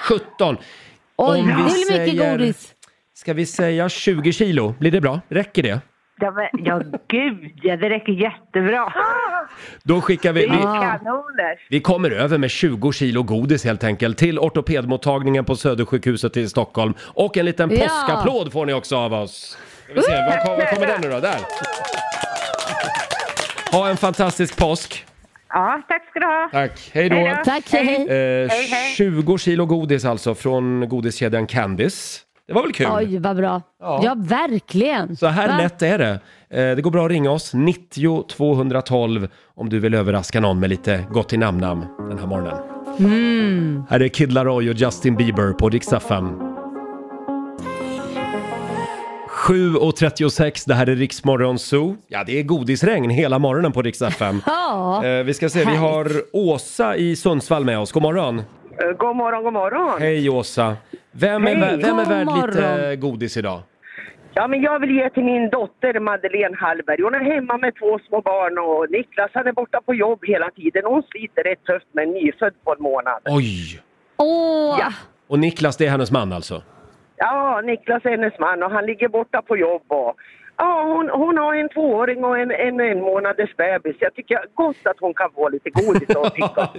17. 0.09 0.57
Oj, 1.15 1.39
Om 1.39 1.47
det 1.47 1.53
vi 1.53 1.63
blir 1.63 1.99
mycket 1.99 2.17
säger- 2.17 2.31
godis. 2.37 2.73
Ska 3.13 3.33
vi 3.33 3.45
säga 3.45 3.89
20 3.89 4.31
kilo? 4.33 4.75
Blir 4.79 4.91
det 4.91 5.01
bra? 5.01 5.21
Räcker 5.29 5.63
det? 5.63 5.79
Ja, 6.23 6.31
men, 6.31 6.65
ja 6.65 6.81
gud, 7.07 7.51
ja, 7.63 7.77
det 7.77 7.89
räcker 7.89 8.13
jättebra. 8.13 8.93
Då 9.83 10.01
skickar 10.01 10.33
vi... 10.33 10.41
Det 10.41 10.47
är 10.47 10.49
vi 10.57 10.63
kanoner. 10.63 11.59
Vi 11.69 11.79
kommer 11.81 12.11
över 12.11 12.37
med 12.37 12.51
20 12.51 12.91
kilo 12.91 13.23
godis 13.23 13.65
helt 13.65 13.83
enkelt 13.83 14.17
till 14.17 14.39
ortopedmottagningen 14.39 15.45
på 15.45 15.55
Södersjukhuset 15.55 16.37
i 16.37 16.49
Stockholm. 16.49 16.93
Och 17.01 17.37
en 17.37 17.45
liten 17.45 17.69
Ja. 17.71 17.77
påskapplåd 17.83 18.51
får 18.53 18.65
ni 18.65 18.73
också 18.73 18.97
av 18.97 19.13
oss. 19.13 19.57
Ska 19.85 19.93
vi 19.93 20.01
se, 20.01 20.11
var, 20.11 20.45
kom, 20.45 20.55
var 20.57 20.73
kommer 20.73 20.87
den 20.87 21.01
nu 21.01 21.09
då? 21.09 21.19
Där! 21.19 21.37
Ha 23.71 23.89
en 23.89 23.97
fantastisk 23.97 24.57
påsk! 24.57 25.05
Ja, 25.49 25.81
tack 25.87 26.09
ska 26.09 26.19
du 26.19 26.25
ha. 26.25 26.49
Tack, 26.51 26.89
hej 26.93 27.09
då! 27.09 27.15
Hej 27.15 27.35
då. 27.37 27.43
Tack, 27.51 27.63
hej. 27.71 27.95
Eh, 27.95 28.49
Hej, 28.49 28.67
hej. 28.71 28.93
20 28.95 29.37
kilo 29.37 29.65
godis 29.65 30.05
alltså 30.05 30.35
från 30.35 30.89
godiskedjan 30.89 31.47
Candice. 31.47 32.19
Det 32.47 32.53
var 32.53 32.61
väl 32.61 32.73
kul? 32.73 32.87
Oj, 32.91 33.17
vad 33.19 33.35
bra. 33.37 33.61
Ja, 33.79 34.15
verkligen. 34.17 35.15
Så 35.17 35.27
här 35.27 35.47
Va? 35.47 35.57
lätt 35.57 35.81
är 35.81 35.97
det. 35.97 36.19
Eh, 36.49 36.75
Det 36.75 36.81
går 36.81 36.91
bra 36.91 37.05
att 37.05 37.11
ringa 37.11 37.31
oss, 37.31 37.53
90 37.53 38.23
212 38.29 39.27
om 39.55 39.69
du 39.69 39.79
vill 39.79 39.93
överraska 39.93 40.39
någon 40.39 40.59
med 40.59 40.69
lite 40.69 41.03
gott 41.11 41.33
i 41.33 41.37
namn 41.37 41.61
den 42.09 42.19
här 42.19 42.27
morgonen. 42.27 42.57
Mm. 42.99 43.83
Här 43.89 43.99
är 43.99 44.07
Kid 44.07 44.31
Laroi 44.33 44.69
och 44.69 44.73
Justin 44.73 45.15
Bieber 45.15 45.53
på 45.53 45.69
Dix 45.69 45.93
FM. 45.93 46.29
7.36, 49.47 50.63
det 50.67 50.73
här 50.73 50.87
är 50.89 50.95
Riksmorgon 50.95 51.59
Zoo. 51.59 51.95
Ja, 52.07 52.23
det 52.23 52.39
är 52.39 52.43
godisregn 52.43 53.09
hela 53.09 53.39
morgonen 53.39 53.71
på 53.71 53.81
Dix 53.81 54.01
FM. 54.01 54.41
Ja, 54.45 55.05
Eh, 55.05 55.23
vi 55.23 55.33
ska 55.33 55.49
se, 55.49 55.59
vi 55.65 55.75
har 55.75 56.11
Åsa 56.33 56.95
i 56.95 57.15
Sundsvall 57.15 57.65
med 57.65 57.79
oss. 57.79 57.91
God 57.91 58.03
morgon! 58.03 58.41
Eh, 58.81 58.91
God 58.97 59.15
morgon, 59.15 59.43
god 59.43 59.53
morgon. 59.53 60.01
Hej 60.01 60.29
Åsa! 60.29 60.77
Vem 61.11 61.47
är, 61.47 61.55
vä- 61.55 61.81
vem 61.81 61.99
är 61.99 62.05
God 62.05 62.07
värd 62.13 62.27
lite 62.47 62.61
morgon. 62.61 62.99
godis 62.99 63.37
idag? 63.37 63.59
Ja, 64.33 64.47
men 64.47 64.61
jag 64.61 64.79
vill 64.79 64.91
ge 64.95 65.09
till 65.09 65.23
min 65.23 65.49
dotter 65.49 65.99
Madeleine 65.99 66.55
Hallberg. 66.59 67.01
Hon 67.01 67.15
är 67.15 67.19
hemma 67.33 67.57
med 67.57 67.73
två 67.79 67.99
små 68.07 68.21
barn 68.21 68.57
och 68.57 68.91
Niklas 68.91 69.31
han 69.33 69.47
är 69.47 69.51
borta 69.53 69.81
på 69.85 69.93
jobb 69.95 70.19
hela 70.25 70.49
tiden. 70.51 70.81
Hon 70.85 71.03
sliter 71.03 71.43
rätt 71.43 71.63
tufft 71.65 71.87
med 71.91 72.03
en 72.03 72.11
nyfödd 72.11 72.53
på 72.63 72.71
en 72.71 72.81
månad. 72.83 73.21
Oj! 73.25 73.81
åh. 74.17 74.77
Ja. 74.79 74.89
Och 75.27 75.39
Niklas, 75.39 75.77
det 75.77 75.85
är 75.85 75.89
hennes 75.89 76.11
man 76.11 76.33
alltså? 76.33 76.61
Ja, 77.15 77.61
Niklas 77.63 78.05
är 78.05 78.09
hennes 78.09 78.39
man 78.39 78.63
och 78.63 78.71
han 78.71 78.85
ligger 78.85 79.07
borta 79.07 79.41
på 79.41 79.57
jobb. 79.57 79.83
Och, 79.87 80.15
ja, 80.57 80.83
hon, 80.95 81.09
hon 81.21 81.37
har 81.37 81.55
en 81.55 81.69
tvååring 81.69 82.23
och 82.23 82.39
en 82.39 82.51
en, 82.51 82.79
en 82.79 82.99
månaders 83.01 83.55
bebis. 83.57 83.95
Jag 83.99 84.15
tycker 84.15 84.37
gott 84.53 84.75
att 84.83 84.95
hon 84.99 85.13
kan 85.13 85.31
få 85.31 85.49
lite 85.49 85.69
godis 85.69 86.09
och 86.15 86.27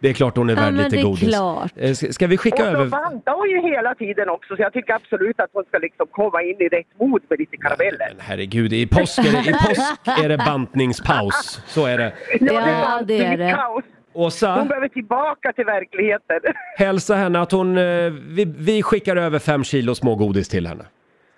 det. 0.00 0.08
är 0.08 0.12
klart 0.12 0.36
hon 0.36 0.50
är 0.50 0.54
Ja, 0.56 0.60
värd 0.62 0.74
men 0.74 0.84
lite 0.84 0.96
det 0.96 1.00
är 1.02 1.04
godis. 1.04 1.28
klart. 1.28 1.72
Eh, 1.76 1.92
Ska, 1.92 2.12
ska 2.12 2.26
vi 2.26 2.36
skicka 2.38 2.56
Och 2.62 2.70
så 2.70 2.76
över... 2.76 2.86
bantar 2.90 3.32
hon 3.32 3.50
ju 3.50 3.60
hela 3.74 3.94
tiden 3.94 4.28
också 4.28 4.56
så 4.56 4.62
jag 4.62 4.72
tycker 4.72 4.94
absolut 4.94 5.40
att 5.40 5.50
hon 5.52 5.64
ska 5.64 5.78
liksom 5.78 6.06
komma 6.10 6.42
in 6.42 6.56
i 6.60 6.68
rätt 6.68 6.86
mod 7.00 7.22
med 7.28 7.38
lite 7.38 7.56
karameller. 7.56 8.08
Men 8.10 8.20
herregud, 8.20 8.72
i 8.72 8.86
påsk, 8.86 9.18
är 9.18 9.22
det, 9.22 9.50
i 9.50 9.52
påsk 9.52 9.98
är 10.24 10.28
det 10.28 10.36
bantningspaus. 10.38 11.62
Så 11.66 11.86
är 11.86 11.98
det. 11.98 12.12
Ja, 12.40 13.00
det 13.04 13.24
är 13.24 13.36
det. 13.36 13.50
Kaos. 13.52 13.84
Åsa, 14.12 14.54
Hon 14.54 14.68
behöver 14.68 14.88
tillbaka 14.88 15.52
till 15.52 15.64
verkligheten. 15.64 16.40
hälsa 16.78 17.14
henne 17.14 17.40
att 17.40 17.52
hon, 17.52 17.78
eh, 17.78 17.84
vi, 18.10 18.54
vi 18.58 18.82
skickar 18.82 19.16
över 19.16 19.38
fem 19.38 19.64
kilo 19.64 19.94
smågodis 19.94 20.48
till 20.48 20.66
henne. 20.66 20.84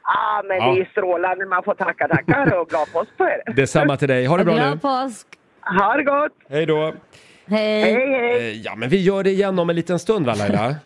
Ah, 0.05 0.43
men 0.49 0.57
Ja. 0.57 0.75
det 0.75 0.81
är 0.81 0.85
strålande. 0.85 1.47
Man 1.47 1.63
får 1.63 1.75
tacka, 1.75 2.09
tackar 2.09 2.61
och 2.61 2.69
glad 2.69 2.93
påsk 2.93 3.11
på 3.19 3.25
er. 3.25 3.55
Detsamma 3.57 3.97
till 3.97 4.09
dig. 4.09 4.27
Ha 4.27 4.37
det 4.37 4.45
bra 4.45 4.55
nu. 4.55 4.61
Glad 4.61 4.83
påsk! 4.83 5.27
Ha 5.79 5.95
det 5.97 6.03
gott! 6.05 6.33
Hej 6.51 6.67
då. 6.67 6.95
Hej! 7.47 7.83
Hej, 7.83 7.93
hej! 8.11 8.51
Eh, 8.51 8.57
Ja, 8.61 8.75
men 8.77 8.89
vi 8.89 9.03
gör 9.03 9.23
det 9.25 9.31
igen 9.31 9.59
om 9.59 9.71
en 9.71 9.77
liten 9.77 9.99
stund 9.99 10.27
va 10.27 10.35
Laila? 10.39 10.75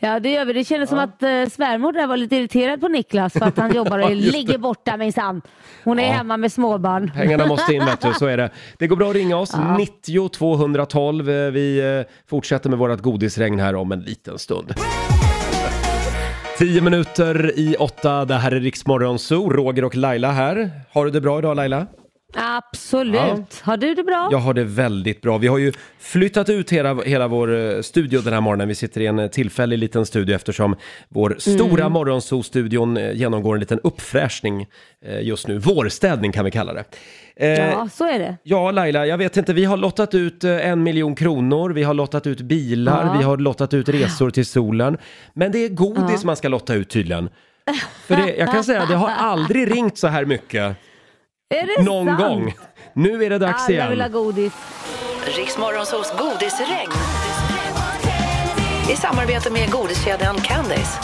Ja 0.00 0.20
det 0.20 0.30
gör 0.32 0.44
vi. 0.44 0.52
Det 0.52 0.64
kändes 0.64 0.88
som 0.90 0.98
att 0.98 1.22
eh, 1.22 1.44
svärmor 1.52 1.92
där 1.92 2.06
var 2.06 2.16
lite 2.16 2.36
irriterad 2.36 2.80
på 2.80 2.88
Niklas 2.88 3.32
för 3.32 3.42
att 3.46 3.56
han 3.58 3.74
jobbar 3.74 3.98
och 3.98 4.04
Ja, 4.04 4.14
ligger 4.14 4.58
borta 4.58 4.96
minsann. 4.96 5.42
Hon 5.84 5.98
är 5.98 6.06
Ja. 6.06 6.12
hemma 6.12 6.36
med 6.36 6.52
småbarn. 6.52 7.10
Pengarna 7.14 7.46
måste 7.46 7.74
in 7.74 7.84
vet 7.84 8.00
du, 8.00 8.12
så 8.12 8.26
är 8.26 8.36
det. 8.36 8.50
Det 8.78 8.86
går 8.86 8.96
bra 8.96 9.08
att 9.10 9.14
ringa 9.16 9.36
oss, 9.36 9.56
90 9.78 10.28
212. 10.28 11.30
Eh, 11.30 11.50
Vi 11.50 11.98
eh, 11.98 12.12
fortsätter 12.30 12.70
med 12.70 12.78
vårt 12.78 13.00
godisregn 13.00 13.60
här 13.60 13.74
om 13.74 13.92
en 13.92 14.00
liten 14.00 14.38
stund. 14.38 14.74
Tio 16.58 16.80
minuter 16.80 17.58
i 17.58 17.76
åtta, 17.78 18.24
det 18.24 18.34
här 18.34 18.52
är 18.52 18.60
Riksmorgon 18.60 19.18
Zoo. 19.18 19.50
Roger 19.50 19.84
och 19.84 19.96
Laila 19.96 20.32
här. 20.32 20.70
Har 20.92 21.04
du 21.04 21.10
det 21.10 21.20
bra 21.20 21.38
idag 21.38 21.56
Laila? 21.56 21.86
Absolut. 22.36 23.14
Ja. 23.20 23.44
Har 23.62 23.76
du 23.76 23.94
det 23.94 24.04
bra? 24.04 24.28
Jag 24.32 24.38
har 24.38 24.54
det 24.54 24.64
väldigt 24.64 25.20
bra. 25.22 25.38
Vi 25.38 25.46
har 25.46 25.58
ju 25.58 25.72
flyttat 25.98 26.48
ut 26.48 26.72
hela, 26.72 26.94
hela 27.02 27.28
vår 27.28 27.54
eh, 27.76 27.80
studio 27.82 28.20
den 28.20 28.32
här 28.32 28.40
morgonen. 28.40 28.68
Vi 28.68 28.74
sitter 28.74 29.00
i 29.00 29.06
en 29.06 29.18
eh, 29.18 29.26
tillfällig 29.28 29.78
liten 29.78 30.06
studio 30.06 30.34
eftersom 30.34 30.76
vår 31.08 31.36
stora 31.38 31.80
Mm. 31.84 31.92
morgonzoo-studion 31.92 32.96
eh, 32.96 33.12
genomgår 33.12 33.54
en 33.54 33.60
liten 33.60 33.80
uppfräschning 33.82 34.66
just 35.20 35.48
nu. 35.48 35.58
Vårstädning 35.58 36.32
kan 36.32 36.44
vi 36.44 36.50
kalla 36.50 36.72
det. 36.74 36.84
Ja, 37.56 37.88
så 37.92 38.04
är 38.04 38.18
det. 38.18 38.36
Ja, 38.42 38.70
Laila, 38.70 39.06
jag 39.06 39.18
vet 39.18 39.36
inte. 39.36 39.52
Vi 39.52 39.64
har 39.64 39.76
lottat 39.76 40.14
ut 40.14 40.44
en 40.44 40.82
miljon 40.82 41.14
kronor, 41.14 41.70
vi 41.70 41.82
har 41.82 41.94
lottat 41.94 42.26
ut 42.26 42.40
bilar, 42.40 43.06
Ja. 43.06 43.18
vi 43.18 43.24
har 43.24 43.36
lottat 43.36 43.74
ut 43.74 43.88
resor 43.88 44.30
till 44.30 44.46
solen. 44.46 44.98
Men 45.34 45.52
det 45.52 45.58
är 45.64 45.68
godis 45.68 46.20
Ja. 46.20 46.26
man 46.26 46.36
ska 46.36 46.48
lotta 46.48 46.74
ut 46.74 46.90
tydligen. 46.90 47.28
För 48.06 48.16
det, 48.16 48.34
jag 48.36 48.52
kan 48.52 48.64
säga, 48.64 48.86
det 48.86 48.94
har 48.94 49.08
aldrig 49.10 49.70
ringt 49.76 49.98
så 49.98 50.06
här 50.08 50.24
mycket 50.24 50.76
Är 51.50 51.66
det 51.78 51.84
någon 51.84 52.06
sant? 52.06 52.18
gång. 52.20 52.54
Nu 52.92 53.24
är 53.24 53.30
det 53.30 53.38
dags 53.38 53.68
Alla 53.68 53.88
vill 53.90 54.00
ha 54.00 54.06
igen. 54.06 54.12
godis. 54.12 54.52
Riksmorgonsos 55.38 56.12
godisregn. 56.18 56.90
I 58.92 58.96
samarbete 58.96 59.52
med 59.52 59.70
godiskedjan 59.70 60.34
Candice. 60.36 60.98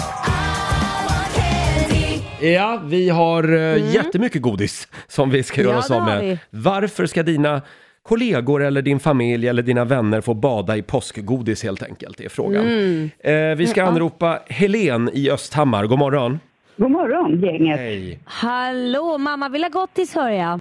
Ja, 2.41 2.81
vi 2.85 3.09
har 3.09 3.43
mm. 3.45 3.91
jättemycket 3.91 4.43
godis 4.43 4.89
som 5.09 5.31
vi 5.31 5.43
ska 5.43 5.61
göra 5.63 5.73
Ja, 5.73 5.79
oss 5.79 5.91
av 5.91 6.05
med. 6.05 6.39
Varför 6.51 7.07
ska 7.07 7.23
dina 7.23 7.63
kollegor 8.03 8.63
eller 8.63 8.83
din 8.83 9.01
familj 9.01 9.49
eller 9.49 9.63
dina 9.63 9.85
vänner 9.85 10.21
få 10.21 10.35
bada 10.35 10.77
i 10.77 10.83
påskgodis 10.83 11.63
helt 11.63 11.83
enkelt? 11.83 12.19
Det 12.19 12.25
är 12.25 12.29
frågan. 12.29 12.67
Mm. 12.67 13.11
Eh, 13.19 13.57
vi 13.57 13.67
ska 13.67 13.81
Ja. 13.81 13.87
anropa 13.87 14.41
Helen 14.47 15.11
i 15.13 15.31
Östhammar. 15.31 15.87
God 15.87 15.99
morgon. 15.99 16.41
God 16.77 16.91
morgon 16.91 17.41
gänget. 17.41 17.79
Hej. 17.81 18.19
Hallå, 18.25 19.19
mamma 19.19 19.49
vill 19.49 19.63
ha 19.63 19.71
gottis 19.71 20.15
hör 20.15 20.31
jag. 20.31 20.61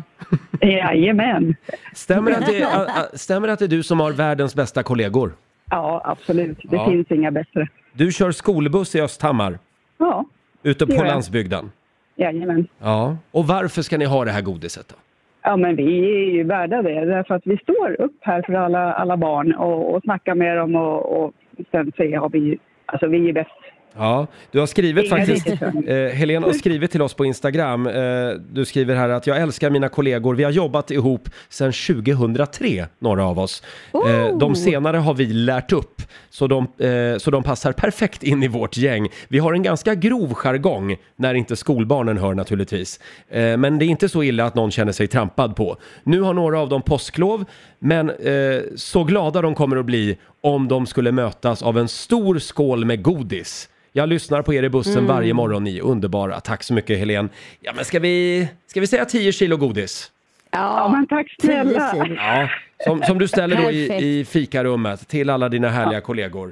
Jajamän. 0.62 1.56
Stämmer 1.94 2.32
det, 2.32 2.38
att 2.38 2.46
det, 2.46 2.62
är, 2.62 3.18
stämmer 3.18 3.48
det 3.48 3.54
att 3.54 3.60
det 3.60 3.66
är 3.66 3.70
du 3.70 3.84
som 3.84 4.00
har 4.00 4.12
världens 4.12 4.56
bästa 4.56 4.84
kollegor? 4.84 5.32
Ja, 5.70 6.02
absolut. 6.06 6.58
Det 6.64 6.76
Ja. 6.76 6.90
finns 6.90 7.12
inga 7.12 7.32
bättre. 7.32 7.68
Du 7.94 8.12
kör 8.12 8.32
skolbuss 8.32 8.96
i 8.96 9.02
Östhammar, 9.02 9.60
Ja, 9.98 10.26
ute 10.64 10.86
Det 10.86 10.88
på 10.88 10.94
gör 10.94 11.06
jag. 11.06 11.12
landsbygden. 11.12 11.72
jajamän. 12.16 12.68
Ja. 12.80 13.18
Och 13.32 13.48
varför 13.48 13.82
ska 13.82 13.98
ni 13.98 14.06
ha 14.06 14.26
det 14.26 14.32
här 14.32 14.42
godiset 14.42 14.88
då? 14.90 14.96
Ja, 15.42 15.58
men 15.58 15.76
vi 15.76 15.84
är 16.00 16.32
ju 16.32 16.44
värda 16.44 16.82
det. 16.82 17.06
Därför 17.06 17.36
att 17.36 17.42
vi 17.48 17.58
står 17.58 18.02
upp 18.02 18.18
här 18.22 18.42
för 18.42 18.54
alla, 18.54 18.94
alla 18.94 19.18
barn 19.18 19.54
och, 19.56 19.96
och 19.96 20.02
snackar 20.04 20.36
med 20.36 20.58
dem 20.58 20.76
och, 20.76 21.24
och 21.26 21.34
sen 21.72 21.92
säger 21.98 22.18
har 22.18 22.30
vi 22.30 22.58
Alltså 22.86 23.08
vi 23.08 23.30
är 23.30 23.34
bäst. 23.34 23.50
Ja, 23.98 24.28
du 24.52 24.60
har 24.60 24.66
skrivit 24.66 25.10
faktiskt, 25.10 25.48
eh, 25.88 25.96
Helene 25.96 26.46
har 26.46 26.54
skrivit 26.54 26.92
till 26.92 27.02
oss 27.02 27.14
på 27.14 27.26
Instagram. 27.26 27.88
Eh, 27.88 28.30
du 28.52 28.66
skriver 28.66 28.96
här 28.96 29.10
att 29.10 29.28
jag 29.28 29.38
älskar 29.42 29.70
mina 29.70 29.90
kollegor. 29.90 30.36
Vi 30.36 30.44
har 30.44 30.52
jobbat 30.52 30.92
ihop 30.92 31.30
sedan 31.50 31.74
2003, 31.74 32.88
några 33.00 33.26
av 33.26 33.40
oss. 33.40 33.64
Eh, 34.08 34.38
de 34.38 34.56
senare 34.56 34.98
har 34.98 35.14
vi 35.14 35.26
lärt 35.26 35.72
upp, 35.72 36.02
så 36.30 36.48
de, 36.48 36.68
eh, 36.78 37.18
så 37.18 37.32
de 37.32 37.44
passar 37.44 37.72
perfekt 37.72 38.24
in 38.24 38.44
i 38.44 38.48
vårt 38.48 38.78
gäng. 38.78 39.08
Vi 39.28 39.40
har 39.40 39.54
en 39.54 39.64
ganska 39.64 39.96
grov 39.96 40.34
jargong, 40.34 40.96
när 41.16 41.34
inte 41.34 41.56
skolbarnen 41.56 42.18
hör 42.18 42.34
naturligtvis. 42.34 43.00
Eh, 43.30 43.58
men 43.58 43.80
det 43.80 43.86
är 43.86 43.88
inte 43.88 44.10
så 44.10 44.24
illa 44.24 44.46
att 44.46 44.56
någon 44.56 44.72
känner 44.72 44.92
sig 44.92 45.08
trampad 45.08 45.56
på. 45.56 45.78
Nu 46.04 46.22
har 46.22 46.34
några 46.34 46.60
av 46.60 46.70
dem 46.70 46.82
påsklov, 46.82 47.46
men 47.84 48.10
eh, 48.10 48.62
så 48.76 49.04
glada 49.04 49.42
de 49.42 49.56
kommer 49.56 49.78
att 49.78 49.86
bli 49.86 50.18
om 50.42 50.68
de 50.68 50.86
skulle 50.88 51.12
mötas 51.12 51.62
av 51.64 51.78
en 51.78 51.88
stor 51.88 52.40
skål 52.40 52.86
med 52.86 53.02
godis. 53.04 53.70
Jag 53.92 54.10
lyssnar 54.10 54.42
på 54.42 54.54
er 54.54 54.64
i 54.64 54.70
bussen 54.70 54.94
Mm. 54.94 55.06
varje 55.08 55.34
morgon, 55.34 55.64
ni 55.64 55.78
är 55.78 55.82
underbara. 55.82 56.40
Tack 56.40 56.64
så 56.64 56.74
mycket 56.74 57.00
Helen. 57.00 57.30
Ja 57.62 57.72
men 57.76 57.86
ska 57.86 58.00
vi, 58.00 58.48
ska 58.68 58.80
vi 58.80 58.88
säga 58.88 59.06
10 59.06 59.32
kilo 59.32 59.58
godis? 59.58 60.12
Ja, 60.52 60.90
men 60.92 61.08
tack 61.08 61.36
snälla. 61.42 61.94
Ja, 62.18 62.50
som, 62.86 63.04
som 63.04 63.20
du 63.20 63.28
ställer 63.28 63.56
då 63.64 63.72
i, 63.72 63.88
Perfekt. 63.88 64.04
i 64.04 64.26
fikarummet 64.26 65.08
till 65.08 65.30
alla 65.30 65.50
dina 65.50 65.70
härliga 65.70 66.02
kollegor. 66.02 66.52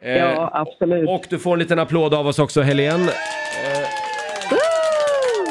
Eh, 0.00 0.16
Ja, 0.16 0.50
absolut. 0.54 1.08
Och 1.08 1.24
du 1.28 1.38
får 1.38 1.52
en 1.52 1.58
liten 1.58 1.78
applåd 1.78 2.14
av 2.14 2.26
oss 2.26 2.38
också 2.38 2.60
Helen. 2.62 3.00
Eh, 3.00 3.08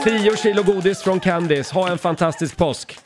10 0.04 0.36
kilo 0.38 0.64
godis 0.64 1.04
från 1.04 1.20
Candice. 1.20 1.74
Ha 1.74 1.90
en 1.92 1.98
fantastisk 1.98 2.58
påsk. 2.58 2.98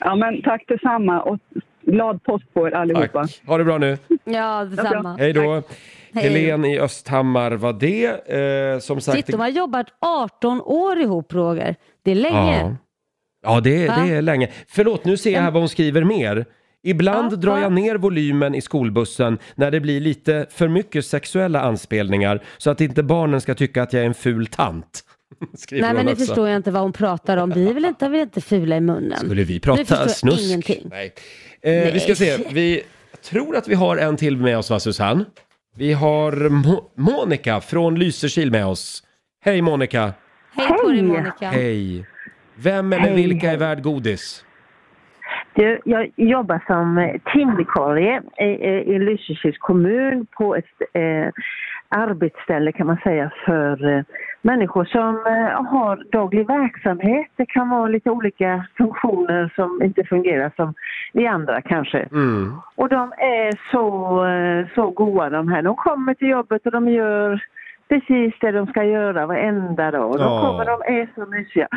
Ja, 0.00 0.16
men 0.16 0.42
tack 0.42 0.64
detsamma 0.68 1.20
och 1.22 1.38
glad 1.82 2.22
påsk 2.22 2.54
på 2.54 2.68
er 2.68 2.72
allihopa. 2.72 3.22
Tack. 3.22 3.42
Ha 3.46 3.58
det 3.58 3.64
bra 3.64 3.78
nu. 3.78 3.98
Ja, 4.24 4.64
detsamma. 4.64 5.16
Hej 5.18 5.32
då. 5.32 5.62
Helen 6.14 6.64
i 6.64 6.78
Östhammar 6.78 7.52
var 7.52 7.72
det. 7.72 8.28
Eh, 8.74 8.78
som 8.78 9.00
sagt. 9.00 9.16
Shit, 9.16 9.26
de 9.26 9.40
har 9.40 9.48
jobbat 9.48 9.86
18 10.00 10.60
år 10.60 10.98
ihop 10.98 11.32
Roger. 11.32 11.76
Det 12.02 12.10
är 12.10 12.14
länge. 12.14 12.60
Ja, 12.60 12.76
ja 13.42 13.60
det, 13.60 13.88
Va? 13.88 13.94
det 13.96 14.14
är 14.14 14.22
länge. 14.22 14.50
Förlåt, 14.68 15.04
nu 15.04 15.16
ser 15.16 15.30
jag 15.30 15.40
här 15.40 15.50
vad 15.50 15.62
hon 15.62 15.68
skriver 15.68 16.04
mer. 16.04 16.44
Ibland 16.82 17.40
drar 17.40 17.58
jag 17.58 17.72
ner 17.72 17.94
volymen 17.94 18.54
i 18.54 18.60
skolbussen 18.60 19.38
när 19.54 19.70
det 19.70 19.80
blir 19.80 20.00
lite 20.00 20.46
för 20.50 20.68
mycket 20.68 21.06
sexuella 21.06 21.60
anspelningar 21.60 22.42
så 22.58 22.70
att 22.70 22.80
inte 22.80 23.02
barnen 23.02 23.40
ska 23.40 23.54
tycka 23.54 23.82
att 23.82 23.92
jag 23.92 24.02
är 24.02 24.06
en 24.06 24.14
ful 24.14 24.46
tant. 24.46 25.04
Skriver 25.54 25.82
Nej 25.86 25.94
men 25.94 26.06
nu 26.06 26.12
också. 26.12 26.24
förstår 26.24 26.48
jag 26.48 26.56
inte 26.56 26.70
vad 26.70 26.82
hon 26.82 26.92
pratar 26.92 27.36
om. 27.36 27.50
Vi 27.50 27.68
är 27.70 27.74
väl 27.74 27.84
inte, 27.84 28.08
vi 28.08 28.18
är 28.18 28.22
inte 28.22 28.40
fula 28.40 28.76
i 28.76 28.80
munnen. 28.80 29.18
Skulle 29.18 29.44
vi 29.44 29.54
Nu 29.54 29.60
prata 29.60 29.78
förstår 29.84 29.98
jag 30.00 30.10
snusk? 30.10 30.42
ingenting. 30.48 30.86
Nej. 30.90 31.12
Eh, 31.62 31.92
Vi 31.92 32.00
ska 32.00 32.14
se, 32.14 32.36
vi 32.52 32.82
tror 33.30 33.56
att 33.56 33.68
vi 33.68 33.74
har 33.74 33.96
en 33.96 34.16
till 34.16 34.36
med 34.36 34.58
oss 34.58 34.70
va 34.70 34.80
Susanne? 34.80 35.24
Vi 35.76 35.92
har 35.92 36.32
Mo- 36.32 36.84
Monica 36.96 37.60
från 37.60 37.98
Lysekil 37.98 38.50
med 38.50 38.66
oss. 38.66 39.02
Hej 39.44 39.62
Monica! 39.62 40.12
Hej 40.56 40.68
på 40.68 40.88
dig 40.88 41.02
Monica. 41.02 41.48
Hej! 41.48 42.06
Vem 42.54 42.92
eller 42.92 43.04
Hej, 43.04 43.14
vilka 43.14 43.52
är 43.52 43.56
värd 43.56 43.82
godis? 43.82 44.44
Du, 45.54 45.80
jag 45.84 46.10
jobbar 46.16 46.64
som 46.66 47.18
timvikarie 47.32 48.22
i, 48.40 48.44
i, 48.44 48.94
i 48.94 48.98
Lysekils 48.98 49.58
kommun 49.58 50.26
på 50.38 50.56
ett 50.56 50.64
eh, 50.94 51.28
arbetsställe 51.90 52.72
kan 52.72 52.86
man 52.86 52.96
säga 53.04 53.30
för 53.46 53.96
eh, 53.96 54.02
människor 54.42 54.84
som 54.84 55.08
eh, 55.26 55.62
har 55.70 56.04
daglig 56.12 56.46
verksamhet. 56.46 57.26
Det 57.36 57.46
kan 57.46 57.68
vara 57.68 57.88
lite 57.88 58.10
olika 58.10 58.64
funktioner 58.78 59.52
som 59.54 59.82
inte 59.82 60.04
fungerar 60.04 60.52
som 60.56 60.74
vi 61.12 61.26
andra 61.26 61.60
kanske. 61.62 61.98
Mm. 61.98 62.52
Och 62.74 62.88
de 62.88 63.12
är 63.12 63.70
så, 63.72 63.86
eh, 64.26 64.66
så 64.74 64.90
goa 64.90 65.30
de 65.30 65.48
här. 65.48 65.62
De 65.62 65.76
kommer 65.76 66.14
till 66.14 66.28
jobbet 66.28 66.66
och 66.66 66.72
de 66.72 66.88
gör 66.88 67.44
precis 67.88 68.34
det 68.40 68.50
de 68.52 68.66
ska 68.66 68.84
göra 68.84 69.26
varenda 69.26 69.90
dag. 69.90 70.12
De 70.18 70.22
Ja. 70.22 70.40
kommer, 70.46 70.64
de 70.64 71.00
är 71.00 71.08
så 71.14 71.26
mysiga. 71.30 71.68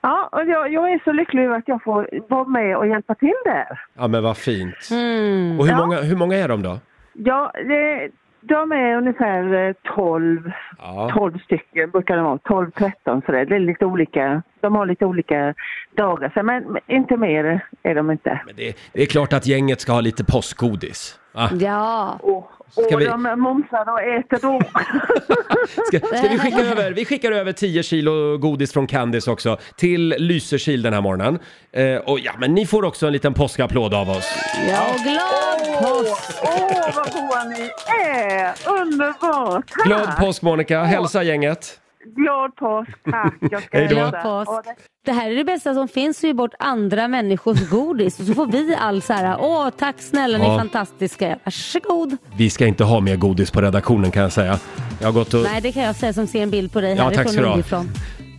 Ja, 0.00 0.28
och 0.32 0.44
jag, 0.44 0.72
jag 0.72 0.92
är 0.92 1.00
så 1.04 1.12
lycklig 1.12 1.44
över 1.44 1.56
att 1.56 1.68
jag 1.68 1.82
får 1.82 2.08
vara 2.28 2.44
med 2.44 2.76
och 2.76 2.86
hjälpa 2.86 3.14
till 3.14 3.34
där. 3.44 3.80
Ja 3.98 4.08
men 4.08 4.22
vad 4.22 4.36
fint. 4.36 4.88
Mm. 4.90 5.58
Och 5.60 5.66
hur, 5.66 5.72
Ja. 5.72 5.78
många, 5.86 5.96
hur 5.96 6.16
många 6.16 6.36
är 6.36 6.48
de 6.48 6.62
då? 6.62 6.78
Ja, 7.12 7.52
det, 7.54 8.08
de 8.48 8.72
är 8.72 8.96
ungefär 8.96 9.68
eh, 9.68 9.74
12, 9.94 10.50
Ja. 10.78 11.10
12 11.14 11.38
stycken 11.38 11.90
brukar 11.90 12.16
de 12.16 12.24
vara. 12.24 12.36
12-13 12.36 13.26
sådär. 13.26 13.44
Det 13.44 13.54
är 13.56 13.60
lite 13.60 13.84
olika. 13.84 14.42
De 14.60 14.74
har 14.74 14.86
lite 14.86 15.04
olika 15.06 15.54
dagar. 15.96 16.42
Men 16.42 16.78
inte 16.86 17.16
mer 17.16 17.60
är 17.82 17.94
de 17.94 18.10
inte. 18.10 18.40
Men 18.46 18.56
det, 18.56 18.76
det 18.92 19.02
är 19.02 19.06
klart 19.06 19.32
att 19.32 19.46
gänget 19.46 19.80
ska 19.80 19.92
ha 19.92 20.00
lite 20.00 20.24
påskgodis. 20.24 21.18
Va? 21.34 21.50
Ja. 21.60 22.18
Och, 22.22 22.50
Ska 22.70 22.94
och 22.94 23.00
vi- 23.00 23.04
de 23.04 23.22
mumsar 23.22 23.90
och 23.92 24.00
äter 24.02 24.38
då. 24.42 24.60
Ska, 25.86 26.16
ska 26.18 26.28
vi 26.28 26.38
skicka 26.38 26.60
över, 26.70 26.92
vi 26.92 27.04
skickar 27.04 27.32
över 27.32 27.52
10 27.52 27.82
kilo 27.82 28.38
godis 28.38 28.72
från 28.72 28.86
Candice 28.86 29.30
också 29.30 29.58
till 29.76 30.14
Lysekil 30.18 30.82
den 30.82 30.92
här 30.92 31.00
morgonen. 31.00 31.38
Eh, 31.72 31.96
och 31.96 32.20
ja, 32.20 32.32
men 32.38 32.54
ni 32.54 32.66
får 32.66 32.84
också 32.84 33.06
en 33.06 33.12
liten 33.12 33.34
påskapplåd 33.34 33.94
av 33.94 34.10
oss. 34.10 34.34
Ja, 34.70 34.86
och 34.94 35.00
glad 35.00 35.78
påsk! 35.82 36.40
Åh, 36.42 36.90
vad 36.96 37.12
goa 37.12 37.44
ni 37.44 37.70
är! 38.10 38.54
Underbart! 38.80 39.70
Glad 39.86 40.16
påsk 40.18 40.42
Monica, 40.42 40.82
hälsa 40.82 41.22
gänget. 41.22 41.80
Glad 42.16 42.56
påsk, 42.56 42.90
tack. 43.10 43.34
Jag 43.40 43.62
ska 43.62 43.78
Hej 43.78 43.88
då. 43.88 43.94
det- 43.94 44.74
Det 45.04 45.12
här 45.12 45.30
är 45.30 45.34
det 45.36 45.44
bästa 45.44 45.74
som 45.74 45.88
finns, 45.88 46.18
att 46.18 46.22
ge 46.24 46.34
bort 46.34 46.54
andra 46.58 47.08
människors 47.08 47.68
godis 47.70 48.20
och 48.20 48.26
så 48.26 48.34
får 48.34 48.46
vi 48.46 48.76
all 48.80 49.02
så 49.02 49.12
här, 49.12 49.36
åh 49.40 49.68
tack 49.78 49.94
snälla 49.98 50.38
ni 50.38 50.44
Ja. 50.44 50.54
är 50.54 50.58
fantastiska, 50.58 51.38
varsågod. 51.44 52.16
Vi 52.36 52.50
ska 52.50 52.66
inte 52.66 52.84
ha 52.84 53.00
mer 53.00 53.16
godis 53.16 53.50
på 53.50 53.60
redaktionen 53.60 54.10
kan 54.10 54.22
jag 54.22 54.32
säga. 54.32 54.58
Jag 55.00 55.06
har 55.08 55.12
gått 55.12 55.34
och... 55.34 55.42
Nej 55.42 55.60
det 55.60 55.72
kan 55.72 55.82
jag 55.82 55.96
säga 55.96 56.12
som 56.12 56.26
ser 56.26 56.42
en 56.42 56.50
bild 56.50 56.72
på 56.72 56.80
dig 56.80 56.90
Ja, 56.96 57.04
tack 57.04 57.14
härifrån 57.16 57.32
ska 57.32 57.40
du 57.40 57.46
ha. 57.46 57.52
underifrån. 57.54 57.88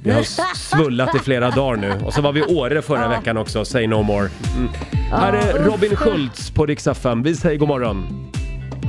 Vi 0.04 0.12
har 0.12 0.24
svullat 0.56 1.16
i 1.16 1.20
flera 1.20 1.50
dagar 1.50 1.76
nu. 1.82 1.94
Och 2.06 2.14
så 2.14 2.22
var 2.22 2.32
vi 2.32 2.40
i 2.40 2.44
Åre 2.56 2.82
förra 2.82 3.08
veckan 3.08 3.38
också, 3.38 3.66
Say 3.66 3.88
No 3.88 4.02
More. 4.04 4.30
Mm. 4.58 4.70
Här 5.12 5.34
är 5.34 5.64
Robin 5.64 5.96
Schultz 5.96 6.52
på 6.52 6.66
Rix 6.66 6.88
FM. 6.88 7.24
Vi 7.24 7.36
säger 7.36 7.58
god 7.60 7.68
morgon. 7.68 8.06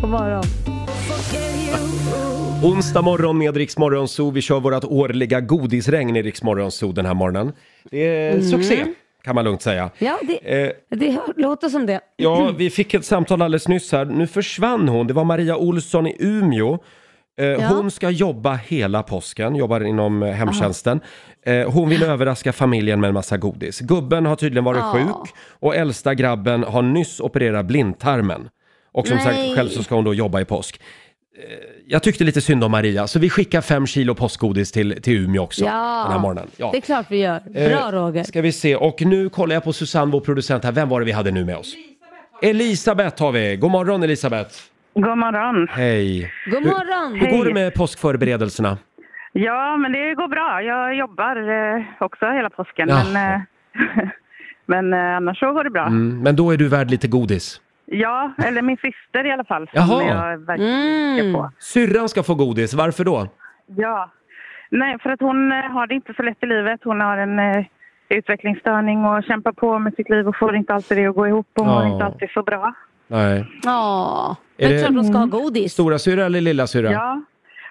God 0.00 0.10
morgon. 0.10 0.44
Onsdag 2.62 3.02
morgon 3.02 3.38
med 3.38 3.56
Rix 3.56 3.78
Morgon 3.78 4.08
Zoo. 4.08 4.30
Vi 4.30 4.40
kör 4.42 4.60
vårt 4.60 4.84
årliga 4.84 5.40
godisregn 5.40 6.16
i 6.16 6.22
Rix 6.22 6.42
Morgon 6.42 6.70
Zoo 6.70 6.92
den 6.92 7.06
här 7.06 7.14
morgonen. 7.14 7.52
Det 7.90 8.06
är 8.06 8.30
Mm. 8.32 8.42
succé, 8.44 8.84
kan 9.24 9.34
man 9.34 9.44
lugnt 9.44 9.62
säga. 9.62 9.90
Ja, 9.98 10.18
det, 10.22 10.62
Eh, 10.64 10.70
det 10.90 11.18
låter 11.36 11.68
som 11.68 11.86
det. 11.86 12.00
Ja, 12.16 12.52
vi 12.58 12.70
fick 12.70 12.94
ett 12.94 13.04
samtal 13.04 13.42
alldeles 13.42 13.68
nyss 13.68 13.92
här. 13.92 14.04
Nu 14.04 14.26
försvann 14.26 14.88
hon. 14.88 15.06
Det 15.06 15.12
var 15.14 15.24
Maria 15.24 15.56
Olsson 15.56 16.06
i 16.06 16.16
Umeå. 16.18 16.78
Eh, 17.38 17.60
Hon 17.74 17.90
ska 17.90 18.10
jobba 18.10 18.54
hela 18.54 19.02
påsken, 19.02 19.56
jobbar 19.56 19.80
inom 19.84 20.22
eh, 20.22 20.32
hemtjänsten. 20.32 21.00
Eh, 21.46 21.70
hon 21.70 21.88
vill 21.88 22.02
överraska 22.02 22.52
familjen 22.52 23.00
med 23.00 23.08
en 23.08 23.14
massa 23.14 23.36
godis. 23.36 23.80
Gubben 23.80 24.26
har 24.26 24.36
tydligen 24.36 24.64
varit 24.64 24.78
Ja. 24.80 24.92
sjuk 24.92 25.34
och 25.50 25.76
äldsta 25.76 26.14
grabben 26.14 26.62
har 26.62 26.82
nyss 26.82 27.20
opererat 27.20 27.66
blindtarmen. 27.66 28.48
Och 28.92 29.06
som 29.06 29.16
Nej. 29.16 29.24
sagt, 29.24 29.56
själv 29.56 29.68
så 29.68 29.82
ska 29.82 29.94
hon 29.94 30.04
då 30.04 30.14
jobba 30.14 30.40
i 30.40 30.44
påsk. 30.44 30.80
Eh, 31.36 31.42
Jag 31.86 32.02
tyckte 32.02 32.24
lite 32.24 32.40
synd 32.40 32.64
om 32.64 32.70
Maria, 32.70 33.06
så 33.06 33.18
vi 33.18 33.30
skickar 33.30 33.60
fem 33.60 33.86
kilo 33.86 34.14
påskgodis 34.14 34.72
till, 34.72 35.02
till 35.02 35.24
Umeå 35.24 35.42
också 35.42 35.64
den 35.64 35.72
här 35.72 36.10
Ja, 36.12 36.18
morgonen. 36.18 36.46
Ja. 36.56 36.68
det 36.72 36.78
är 36.78 36.80
klart 36.80 37.06
vi 37.10 37.16
gör. 37.20 37.40
Bra 37.40 37.88
Eh, 37.88 37.92
Roger. 37.92 38.22
Ska 38.24 38.42
vi 38.42 38.52
se, 38.52 38.76
och 38.76 39.02
nu 39.02 39.28
kollar 39.28 39.54
jag 39.56 39.64
på 39.64 39.72
Susanne, 39.72 40.12
vår 40.12 40.20
producent 40.20 40.64
här. 40.64 40.72
Vem 40.72 40.88
var 40.88 41.00
det 41.00 41.06
vi 41.06 41.12
hade 41.12 41.30
nu 41.30 41.44
med 41.44 41.56
oss? 41.56 41.74
Elisabeth 42.42 43.22
har 43.22 43.32
vi. 43.32 43.56
God 43.56 43.70
morgon 43.70 44.02
Elisabeth. 44.02 44.50
God 44.94 45.18
morgon. 45.18 45.68
Hej. 45.70 46.32
God 46.50 46.54
Hur- 46.64 46.70
morgon. 46.70 47.20
Hur 47.20 47.38
går 47.38 47.44
det 47.44 47.54
med 47.54 47.74
påskförberedelserna? 47.74 48.78
Ja, 49.32 49.76
men 49.76 49.92
det 49.92 50.14
går 50.14 50.28
bra. 50.28 50.62
Jag 50.62 50.94
jobbar 50.96 51.36
eh, 51.76 51.84
också 52.00 52.26
hela 52.26 52.50
påsken. 52.50 52.88
Jaha. 52.88 53.04
Men, 53.12 53.34
eh, 53.34 53.40
men 54.66 54.92
eh, 54.92 55.16
annars 55.16 55.38
så 55.38 55.52
går 55.52 55.64
det 55.64 55.70
bra. 55.70 55.86
Mm, 55.86 56.22
men 56.22 56.36
då 56.36 56.50
är 56.50 56.56
du 56.56 56.68
värd 56.68 56.90
lite 56.90 57.08
godis. 57.08 57.60
Ja, 57.86 58.32
eller 58.44 58.62
min 58.62 58.76
syster 58.76 59.26
i 59.26 59.30
alla 59.32 59.44
fall. 59.44 59.70
Jaha. 59.72 59.86
Som 59.86 60.06
jag 60.06 60.38
verkligen 60.38 61.18
Mm. 61.20 61.32
på. 61.34 61.50
Syrran 61.58 62.08
ska 62.08 62.22
få 62.22 62.34
godis, 62.34 62.74
varför 62.74 63.04
då? 63.04 63.28
Ja. 63.66 64.10
Nej, 64.70 64.98
för 64.98 65.10
att 65.10 65.20
hon 65.20 65.52
eh, 65.52 65.58
har 65.58 65.86
det 65.86 65.94
inte 65.94 66.14
så 66.16 66.22
lätt 66.22 66.42
i 66.42 66.46
livet. 66.46 66.80
Hon 66.84 67.00
har 67.00 67.16
en 67.18 67.38
eh, 67.38 67.64
utvecklingsstörning 68.08 69.04
och 69.04 69.24
kämpar 69.24 69.52
på 69.52 69.78
med 69.78 69.94
sitt 69.94 70.08
liv 70.10 70.28
och 70.28 70.36
får 70.38 70.56
inte 70.56 70.74
alltid 70.74 70.98
det 70.98 71.06
att 71.06 71.14
gå 71.14 71.26
ihop 71.28 71.46
och 71.58 71.66
mår 71.66 71.82
Ja. 71.82 71.92
inte 71.92 72.04
alltid 72.04 72.30
så 72.30 72.42
bra. 72.42 72.74
Nej. 73.08 73.44
Ja, 73.62 74.36
Är 74.58 74.68
det 74.68 74.74
är 74.74 74.78
det- 74.78 74.84
klart 74.84 74.94
de 74.94 75.04
ska 75.04 75.18
ha 75.18 75.26
godis. 75.26 75.72
Stora 75.72 75.98
syra 75.98 76.24
eller 76.24 76.40
lilla 76.40 76.66
syra? 76.66 76.92
Ja, 76.92 77.22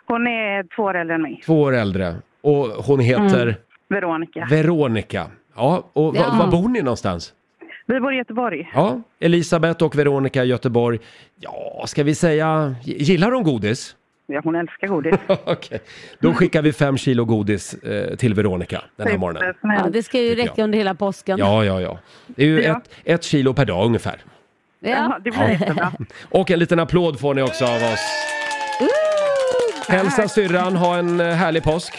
hon 0.06 0.28
är 0.28 0.76
två 0.76 0.84
år 0.84 0.96
äldre 0.98 1.16
än 1.16 1.22
mig. 1.22 1.42
Två 1.46 1.62
år 1.62 1.76
äldre. 1.76 2.16
Och 2.42 2.66
hon 2.68 3.00
heter 3.00 3.56
Veronica. 3.90 4.48
Veronica. 4.50 5.26
Ja, 5.56 5.84
och 5.94 6.16
va- 6.16 6.22
Ja. 6.32 6.38
var 6.46 6.52
bor 6.52 6.70
ni 6.70 6.82
någonstans? 6.82 7.34
Vi 7.86 8.00
bor 8.00 8.14
i 8.14 8.18
Göteborg. 8.18 8.72
Ja, 8.74 9.02
Elisabeth 9.20 9.84
och 9.84 9.96
Veronica 10.00 10.44
i 10.44 10.48
Göteborg. 10.48 11.00
Ja, 11.40 11.84
ska 11.88 12.04
vi 12.04 12.16
säga, 12.16 12.76
gillar 12.84 13.32
de 13.32 13.44
godis? 13.44 13.96
Ja, 14.28 14.42
hon 14.44 14.56
älskar 14.56 14.88
godis. 14.88 15.14
Okej, 15.46 15.80
då 16.20 16.34
skickar 16.34 16.62
vi 16.62 16.74
fem 16.74 16.98
kilo 16.98 17.26
godis 17.26 17.74
eh, 17.74 18.16
till 18.16 18.34
Veronica 18.34 18.82
den 18.96 19.08
här 19.08 19.18
morgonen. 19.18 19.54
Ja, 19.62 19.88
det 19.92 20.04
ska 20.04 20.20
ju 20.22 20.30
Tycker 20.30 20.42
räcka 20.42 20.54
jag. 20.56 20.64
under 20.64 20.78
hela 20.78 20.96
påsken. 20.96 21.38
Ja, 21.40 21.66
ja, 21.66 21.82
ja. 21.82 22.00
Det 22.28 22.44
är 22.44 22.48
ju 22.48 22.62
Ja. 22.64 22.78
ett, 22.78 22.90
ett 23.04 23.24
kilo 23.24 23.54
per 23.54 23.66
dag 23.66 23.86
ungefär. 23.86 24.22
Ja, 24.80 25.20
det 25.24 25.32
blir 25.32 25.50
jättebra. 25.50 25.92
Och 26.30 26.52
en 26.52 26.60
liten 26.60 26.80
applåd 26.80 27.20
får 27.20 27.34
ni 27.34 27.42
också 27.42 27.66
av 27.66 27.76
oss. 27.94 28.00
Hälsa 29.88 30.28
syrran, 30.28 30.76
ha 30.76 30.98
en 30.98 31.20
eh, 31.20 31.28
härlig 31.28 31.64
påsk. 31.64 31.94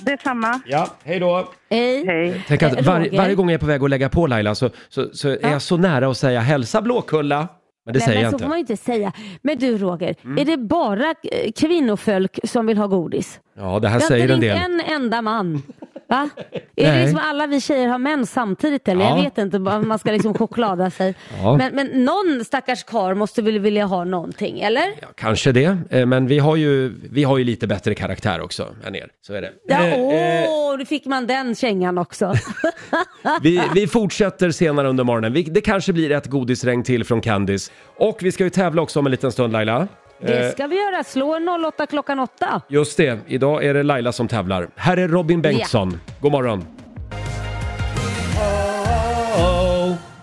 Detsamma. 0.00 0.60
Ja, 0.66 0.86
hej 1.04 1.20
då. 1.20 1.48
Hej. 1.70 2.06
Hej. 2.06 2.44
Tänk 2.48 2.62
att 2.62 2.86
var, 2.86 2.98
Roger? 3.00 3.16
varje 3.16 3.34
gång 3.34 3.48
jag 3.50 3.54
är 3.54 3.58
på 3.58 3.66
väg 3.66 3.82
att 3.84 3.90
lägga 3.90 4.08
på 4.08 4.26
Laila 4.26 4.54
så, 4.54 4.70
så, 4.88 5.08
så 5.12 5.28
är 5.28 5.50
jag 5.50 5.62
så 5.62 5.76
nära 5.76 6.08
att 6.10 6.16
säga 6.16 6.40
hälsa 6.40 6.82
Blåkulla. 6.82 7.48
Men 7.84 7.92
det 7.92 7.98
Nej, 7.98 8.06
säger 8.06 8.16
men 8.18 8.22
jag 8.22 8.30
så 8.30 8.34
inte. 8.34 8.44
får 8.44 8.48
man 8.48 8.58
ju 8.58 8.60
inte 8.60 8.76
säga. 8.76 9.12
Men 9.42 9.58
du 9.58 9.78
Roger, 9.78 10.14
Mm. 10.24 10.38
är 10.38 10.44
det 10.44 10.56
bara 10.56 11.10
eh, 11.22 11.52
kvinnofolk 11.56 12.38
som 12.44 12.66
vill 12.66 12.78
ha 12.78 12.86
godis? 12.86 13.40
Ja, 13.58 13.78
det 13.78 13.88
här 13.88 13.96
Jag 13.96 14.00
har 14.02 14.08
säger 14.08 14.22
inte 14.22 14.34
en 14.34 14.40
ringt 14.40 14.80
del. 14.80 14.80
en 14.86 15.02
enda 15.02 15.22
man. 15.22 15.62
Va? 16.08 16.28
Är 16.76 17.04
det 17.04 17.10
som 17.10 17.20
alla 17.22 17.46
vi 17.46 17.60
tjejer 17.60 17.88
har 17.88 17.98
män 17.98 18.26
samtidigt 18.26 18.88
eller? 18.88 19.04
Ja. 19.04 19.16
Jag 19.16 19.24
vet 19.24 19.38
inte, 19.38 19.58
man 19.58 19.98
ska 19.98 20.10
liksom 20.12 20.34
choklada 20.38 20.90
sig. 20.90 21.14
Ja. 21.42 21.56
Men, 21.56 21.74
men 21.74 22.04
någon 22.04 22.44
stackars 22.44 22.84
kar 22.84 23.14
måste 23.14 23.42
väl 23.42 23.58
vilja 23.58 23.84
ha 23.86 24.04
någonting, 24.04 24.60
eller? 24.60 24.86
Ja, 25.00 25.08
kanske 25.14 25.52
det, 25.52 25.76
Eh, 25.90 26.06
men 26.06 26.26
vi 26.26 26.38
har, 26.38 26.56
ju, 26.56 26.94
vi 27.10 27.24
har 27.24 27.38
ju 27.38 27.44
lite 27.44 27.66
bättre 27.66 27.94
karaktär 27.94 28.40
också 28.40 28.74
än 28.86 28.94
er. 28.94 29.08
Så 29.26 29.34
är 29.34 29.40
det. 29.40 29.52
Ja, 29.66 29.76
Eh, 29.86 30.42
eh, 30.42 30.50
åh, 30.50 30.78
nu 30.78 30.84
fick 30.84 31.04
man 31.06 31.26
den 31.26 31.54
kängan 31.54 31.98
också. 31.98 32.34
Vi, 33.42 33.62
vi 33.74 33.86
fortsätter 33.86 34.50
senare 34.50 34.88
under 34.88 35.04
morgonen. 35.04 35.44
Det 35.48 35.60
kanske 35.60 35.92
blir 35.92 36.12
ett 36.12 36.26
godisregn 36.26 36.82
till 36.82 37.04
från 37.04 37.20
Candice. 37.20 37.72
Och 37.96 38.18
vi 38.22 38.32
ska 38.32 38.44
ju 38.44 38.50
tävla 38.50 38.82
också 38.82 38.98
om 38.98 39.06
en 39.06 39.10
liten 39.10 39.32
stund 39.32 39.52
Laila. 39.52 39.88
Det 40.20 40.46
Eh, 40.46 40.52
ska 40.52 40.66
vi 40.66 40.76
göra. 40.76 41.04
Slå 41.04 41.34
en 41.34 41.48
08 41.48 41.86
klockan 41.86 42.18
8. 42.18 42.60
Just 42.68 42.96
det, 42.96 43.18
idag 43.26 43.64
är 43.64 43.74
det 43.74 43.82
Laila 43.82 44.12
som 44.12 44.28
tävlar. 44.28 44.68
Här 44.76 44.96
är 44.96 45.08
Robin 45.08 45.42
Bengtsson. 45.42 46.00
God 46.20 46.32
morgon. 46.32 46.64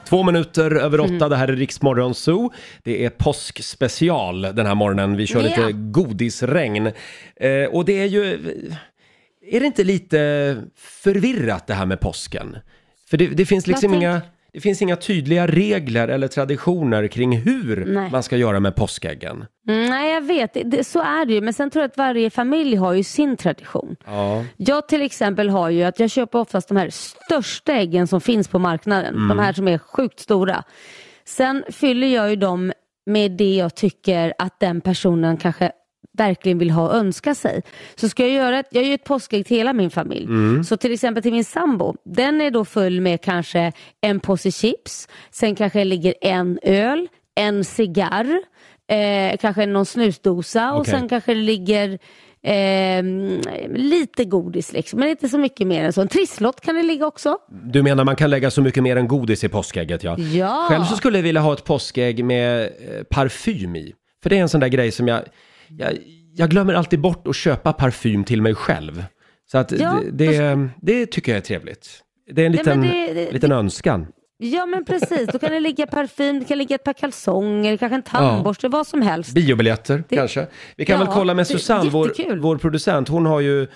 Två 0.09 0.23
minuter 0.23 0.71
över 0.75 0.99
Mm. 0.99 1.15
åtta, 1.15 1.29
det 1.29 1.35
här 1.35 1.47
är 1.47 1.55
Riksmorgon 1.55 2.15
Zoo. 2.15 2.51
Det 2.83 3.05
är 3.05 3.09
påskspecial 3.09 4.41
den 4.41 4.65
här 4.65 4.75
morgonen. 4.75 5.17
Vi 5.17 5.27
kör 5.27 5.41
Ja. 5.41 5.47
lite 5.47 5.71
godisregn. 5.71 6.85
Eh, 7.35 7.65
och 7.71 7.85
det 7.85 7.99
är 8.01 8.05
ju... 8.05 8.23
Är 9.51 9.59
det 9.59 9.65
inte 9.65 9.83
lite 9.83 10.57
förvirrat 10.77 11.67
det 11.67 11.73
här 11.73 11.85
med 11.85 11.99
påsken? 11.99 12.57
För 13.09 13.17
det, 13.17 13.27
det 13.27 13.45
finns 13.45 13.67
liksom 13.67 13.93
inga... 13.93 14.21
Det 14.53 14.61
finns 14.61 14.81
inga 14.81 14.95
tydliga 14.95 15.47
regler 15.47 16.07
eller 16.07 16.27
traditioner 16.27 17.07
kring 17.07 17.37
hur 17.37 17.85
Nej. 17.85 18.11
man 18.11 18.23
ska 18.23 18.37
göra 18.37 18.59
med 18.59 18.75
påskäggen. 18.75 19.45
Mm, 19.67 19.89
nej, 19.89 20.13
jag 20.13 20.21
vet. 20.21 20.53
Det, 20.53 20.63
det, 20.63 20.83
så 20.83 21.01
är 21.01 21.25
det 21.25 21.33
ju. 21.33 21.41
Men 21.41 21.53
sen 21.53 21.69
tror 21.69 21.83
jag 21.83 21.89
att 21.89 21.97
varje 21.97 22.29
familj 22.29 22.75
har 22.75 22.93
ju 22.93 23.03
sin 23.03 23.37
tradition. 23.37 23.95
Ja. 24.05 24.45
Jag 24.57 24.87
till 24.87 25.01
exempel 25.01 25.49
har 25.49 25.69
ju 25.69 25.83
att 25.83 25.99
jag 25.99 26.09
köper 26.09 26.39
oftast 26.39 26.67
de 26.67 26.77
här 26.77 26.89
största 26.89 27.73
äggen 27.73 28.07
som 28.07 28.21
finns 28.21 28.47
på 28.47 28.59
marknaden. 28.59 29.15
Mm. 29.15 29.27
De 29.27 29.39
här 29.39 29.53
som 29.53 29.67
är 29.67 29.77
sjukt 29.77 30.19
stora. 30.19 30.63
Sen 31.25 31.63
fyller 31.69 32.07
jag 32.07 32.29
ju 32.29 32.35
dem 32.35 32.73
med 33.05 33.31
det 33.31 33.55
jag 33.55 33.75
tycker 33.75 34.33
att 34.37 34.59
den 34.59 34.81
personen 34.81 35.37
kanske 35.37 35.71
verkligen 36.17 36.57
vill 36.57 36.71
ha 36.71 36.87
och 36.87 36.95
önska 36.95 37.35
sig. 37.35 37.61
Så 37.95 38.09
ska 38.09 38.23
jag 38.23 38.31
göra 38.31 38.59
ett, 38.59 38.67
jag 38.71 38.83
gör 38.83 38.93
ett 38.93 39.03
påskägg 39.03 39.45
till 39.45 39.57
hela 39.57 39.73
min 39.73 39.89
familj. 39.89 40.25
Mm. 40.25 40.63
Så 40.63 40.77
till 40.77 40.93
exempel 40.93 41.23
till 41.23 41.33
min 41.33 41.43
sambo, 41.43 41.95
den 42.05 42.41
är 42.41 42.51
då 42.51 42.65
full 42.65 43.01
med 43.01 43.21
kanske 43.21 43.71
en 44.01 44.19
påse 44.19 44.51
chips, 44.51 45.07
sen 45.31 45.55
kanske 45.55 45.83
ligger 45.83 46.13
en 46.21 46.59
öl, 46.63 47.07
en 47.35 47.63
cigarr, 47.63 48.41
eh, 48.91 49.37
kanske 49.37 49.65
någon 49.65 49.85
snusdosa 49.85 50.73
och 50.73 50.85
sen 50.85 51.09
kanske 51.09 51.33
det 51.33 51.41
ligger 51.41 51.99
eh, 52.43 53.03
lite 53.75 54.25
godis 54.25 54.73
liksom, 54.73 54.99
men 54.99 55.09
inte 55.09 55.29
så 55.29 55.37
mycket 55.37 55.67
mer 55.67 55.83
än 55.83 55.93
så. 55.93 56.01
En 56.01 56.07
trisslott 56.07 56.61
kan 56.61 56.75
det 56.75 56.83
ligga 56.83 57.05
också. 57.07 57.37
Du 57.63 57.83
menar 57.83 58.03
man 58.03 58.15
kan 58.15 58.29
lägga 58.29 58.51
så 58.51 58.61
mycket 58.61 58.83
mer 58.83 58.95
än 58.95 59.07
godis 59.07 59.43
i 59.43 59.49
påskägget 59.49 60.03
ja. 60.03 60.19
Ja. 60.19 60.65
Själv 60.69 60.83
så 60.83 60.95
skulle 60.95 61.17
jag 61.17 61.23
vilja 61.23 61.41
ha 61.41 61.53
ett 61.53 61.63
påskägg 61.63 62.25
med 62.25 62.61
eh, 62.61 63.03
parfym 63.09 63.75
i. 63.75 63.93
För 64.23 64.29
det 64.29 64.37
är 64.37 64.41
en 64.41 64.49
sån 64.49 64.61
där 64.61 64.67
grej 64.67 64.91
som 64.91 65.07
jag, 65.07 65.21
jag, 65.77 65.97
jag 66.35 66.49
glömmer 66.49 66.73
alltid 66.73 66.99
bort 66.99 67.27
att 67.27 67.35
köpa 67.35 67.73
parfym 67.73 68.23
till 68.23 68.41
mig 68.41 68.55
själv. 68.55 69.05
Så 69.51 69.57
att 69.57 69.71
Ja, 69.71 69.99
det, 70.11 70.27
det, 70.27 70.69
det 70.81 71.05
tycker 71.05 71.31
jag 71.31 71.37
är 71.37 71.41
trevligt. 71.41 71.89
Det 72.31 72.41
är 72.41 72.45
en 72.45 72.51
Nej, 72.51 72.57
liten, 72.59 72.79
men 72.79 72.89
det- 73.15 73.31
liten 73.31 73.51
önskan. 73.51 74.07
Ja 74.37 74.65
men 74.65 74.85
precis, 74.85 75.29
då 75.31 75.39
kan 75.39 75.51
det 75.51 75.59
ligga 75.59 75.87
parfym, 75.87 76.39
det 76.39 76.45
kan 76.45 76.57
ligga 76.57 76.75
ett 76.75 76.83
par 76.83 76.93
kalsonger, 76.93 77.77
kanske 77.77 77.95
en 77.95 78.01
tandborste, 78.03 78.67
vad 78.67 78.87
som 78.87 79.01
helst. 79.01 79.33
Biljetter 79.33 80.03
Det- 80.09 80.15
kanske. 80.15 80.47
Vi 80.77 80.85
kan 80.85 80.99
Ja, 80.99 81.05
väl 81.05 81.13
kolla 81.13 81.33
med 81.33 81.47
Susanne, 81.47 81.89
vår, 81.89 82.35
vår 82.39 82.57
producent. 82.57 83.07
Hon 83.09 83.25
har 83.25 83.39
ju 83.39 83.67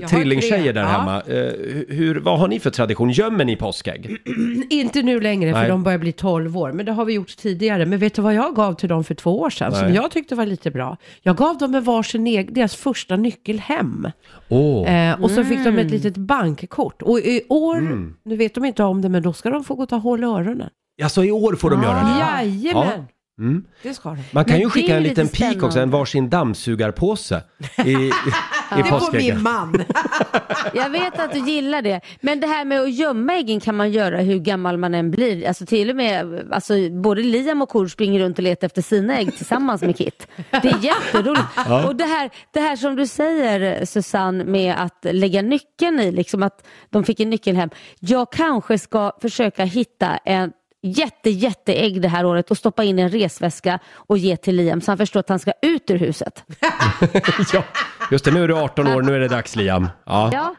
har 0.00 0.08
trillingtjejer 0.08 0.72
där 0.72 0.80
ja. 0.82 0.86
hemma. 0.88 1.16
Eh, 1.20 1.52
hur, 1.88 2.20
vad 2.20 2.38
har 2.38 2.48
ni 2.48 2.60
för 2.60 2.70
tradition? 2.70 3.10
Gömmer 3.10 3.44
ni 3.44 3.56
påskägg? 3.56 4.16
Inte 4.70 5.02
nu 5.02 5.20
längre 5.20 5.52
för 5.52 5.60
Nej. 5.60 5.68
de 5.68 5.82
börjar 5.82 5.98
bli 5.98 6.12
12 6.12 6.56
år, 6.58 6.72
men 6.72 6.86
det 6.86 6.92
har 6.92 7.04
vi 7.04 7.12
gjort 7.12 7.36
tidigare. 7.36 7.86
Men 7.86 7.98
vet 7.98 8.14
du 8.14 8.22
vad 8.22 8.34
jag 8.34 8.54
gav 8.56 8.74
till 8.74 8.88
dem 8.88 9.04
för 9.04 9.14
två 9.14 9.40
år 9.40 9.50
sedan 9.50 9.72
som 9.72 9.86
Nej. 9.86 9.94
jag 9.94 10.10
tyckte 10.10 10.34
var 10.34 10.46
lite 10.46 10.70
bra? 10.70 10.96
Jag 11.22 11.36
gav 11.36 11.58
dem 11.58 11.74
en 11.74 11.82
varsin 11.84 12.26
egen, 12.26 12.54
deras 12.54 12.76
första 12.76 13.16
nyckel 13.16 13.58
hem. 13.60 14.08
Åh, 14.48 14.92
Eh, 14.94 15.22
och 15.22 15.30
så 15.30 15.44
fick 15.44 15.58
Mm. 15.58 15.74
de 15.76 15.82
ett 15.82 15.90
litet 15.90 16.16
bankkort. 16.16 17.02
Och 17.02 17.18
i 17.18 17.42
år, 17.48 17.78
Mm. 17.78 18.14
nu 18.24 18.36
vet 18.36 18.54
de 18.54 18.64
inte 18.64 18.82
om 18.82 19.02
det, 19.02 19.08
men 19.08 19.22
då 19.22 19.32
ska 19.32 19.50
de 19.50 19.64
få 19.64 19.74
gå 19.74 19.82
och 19.82 19.88
ta 19.88 19.96
hål 19.96 20.20
i 20.22 20.26
öronen. 20.26 20.68
alltså 21.02 21.24
i 21.24 21.30
år 21.30 21.54
får 21.56 21.70
de 21.70 21.82
göra 21.82 21.94
det? 22.02 22.44
Jajamän! 22.44 23.04
Mm. 23.40 23.64
Det 23.82 23.94
ska 23.94 24.08
de. 24.10 24.18
Man 24.30 24.44
kan 24.44 24.52
Men 24.52 24.60
ju 24.60 24.66
det 24.66 24.70
skicka 24.70 24.92
är 24.92 24.96
en 24.96 25.02
ju 25.02 25.08
liten 25.08 25.24
lite 25.24 25.36
pik 25.36 25.56
också, 25.56 25.66
en 25.66 25.70
spännande. 25.72 25.96
varsin 25.98 26.30
dammsugarpåse 26.30 27.42
i, 27.84 27.94
Det 28.76 28.84
får 28.84 29.16
min 29.16 29.42
man. 29.42 29.84
Jag 30.74 30.90
vet 30.90 31.18
att 31.18 31.32
du 31.32 31.38
gillar 31.38 31.82
det. 31.82 32.00
Men 32.20 32.40
det 32.40 32.46
här 32.46 32.64
med 32.64 32.80
att 32.80 32.92
gömma 32.94 33.34
äggen 33.34 33.60
kan 33.60 33.76
man 33.76 33.90
göra 33.90 34.20
hur 34.20 34.38
gammal 34.38 34.76
man 34.78 34.94
än 34.94 35.10
blir. 35.10 35.48
Alltså 35.48 35.66
till 35.66 35.90
och 35.90 35.96
med, 35.96 36.48
alltså, 36.52 36.74
både 36.90 37.22
Liam 37.22 37.62
och 37.62 37.68
Kor 37.68 37.86
springer 37.88 38.20
runt 38.20 38.38
och 38.38 38.44
letar 38.44 38.66
efter 38.66 38.82
sina 38.82 39.18
ägg 39.18 39.36
tillsammans 39.36 39.82
med 39.82 39.96
Kit. 39.98 40.26
Det 40.50 40.68
är 40.68 40.84
jätteroligt. 40.84 41.42
Ja. 41.66 41.86
Och 41.86 41.96
det 41.96 42.04
här, 42.04 42.30
det 42.52 42.60
här 42.60 42.76
som 42.76 42.96
du 42.96 43.06
säger 43.06 43.84
Susanne 43.84 44.44
med 44.44 44.74
att 44.78 45.06
lägga 45.12 45.42
nyckeln 45.42 46.00
i, 46.00 46.12
liksom 46.12 46.42
att 46.42 46.66
de 46.90 47.04
fick 47.04 47.20
en 47.20 47.30
nyckel 47.30 47.56
hem. 47.56 47.70
Jag 48.00 48.32
kanske 48.32 48.78
ska 48.78 49.12
försöka 49.22 49.64
hitta 49.64 50.16
en 50.16 50.52
jätte, 50.82 51.30
jätte 51.30 51.74
ägg 51.74 52.02
det 52.02 52.08
här 52.08 52.24
året 52.24 52.50
och 52.50 52.58
stoppa 52.58 52.84
in 52.84 52.98
i 52.98 53.02
en 53.02 53.08
resväska 53.08 53.78
och 53.94 54.18
ge 54.18 54.36
till 54.36 54.56
Liam 54.56 54.80
så 54.80 54.90
han 54.90 54.98
förstår 54.98 55.20
att 55.20 55.28
han 55.28 55.38
ska 55.38 55.52
ut 55.62 55.90
ur 55.90 55.98
huset. 55.98 56.44
ja, 57.52 57.64
just 58.10 58.24
det, 58.24 58.30
nu 58.30 58.44
är 58.44 58.48
du 58.48 58.56
18 58.56 58.86
år, 58.86 59.02
nu 59.02 59.14
är 59.14 59.20
det 59.20 59.28
dags 59.28 59.56
Liam. 59.56 59.88
Ja. 60.06 60.30
Ja, 60.32 60.54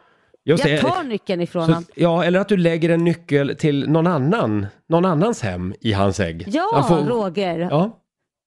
Just 0.45 0.65
jag 0.65 0.73
det. 0.77 0.81
tar 0.81 1.03
nyckeln 1.03 1.41
ifrån 1.41 1.61
honom. 1.63 1.85
ja, 1.95 2.23
eller 2.23 2.39
att 2.39 2.47
du 2.49 2.57
lägger 2.57 2.89
en 2.89 3.03
nyckel 3.03 3.55
till 3.59 3.89
någon 3.89 4.07
annan, 4.07 4.67
någon 4.89 5.05
annans 5.05 5.41
hem 5.41 5.73
i 5.81 5.93
hans 5.93 6.19
ägg. 6.19 6.43
Ja, 6.47 6.71
Han 6.73 6.87
får- 6.87 7.09
Roger. 7.09 7.59
Ja. 7.59 7.99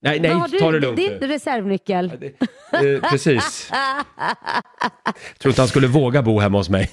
Nej, 0.03 0.21
nej, 0.21 0.43
du? 0.51 0.59
ta 0.59 0.71
det 0.73 0.81
lugnt 0.81 0.97
Din 0.97 1.13
nu. 1.21 1.27
reservnyckel. 1.27 2.13
Eh, 2.73 3.11
precis. 3.11 3.71
Tror 5.39 5.51
inte 5.51 5.61
han 5.61 5.69
skulle 5.69 5.87
våga 5.87 6.23
bo 6.23 6.41
hemma 6.41 6.59
hos 6.59 6.69
mig. 6.71 6.91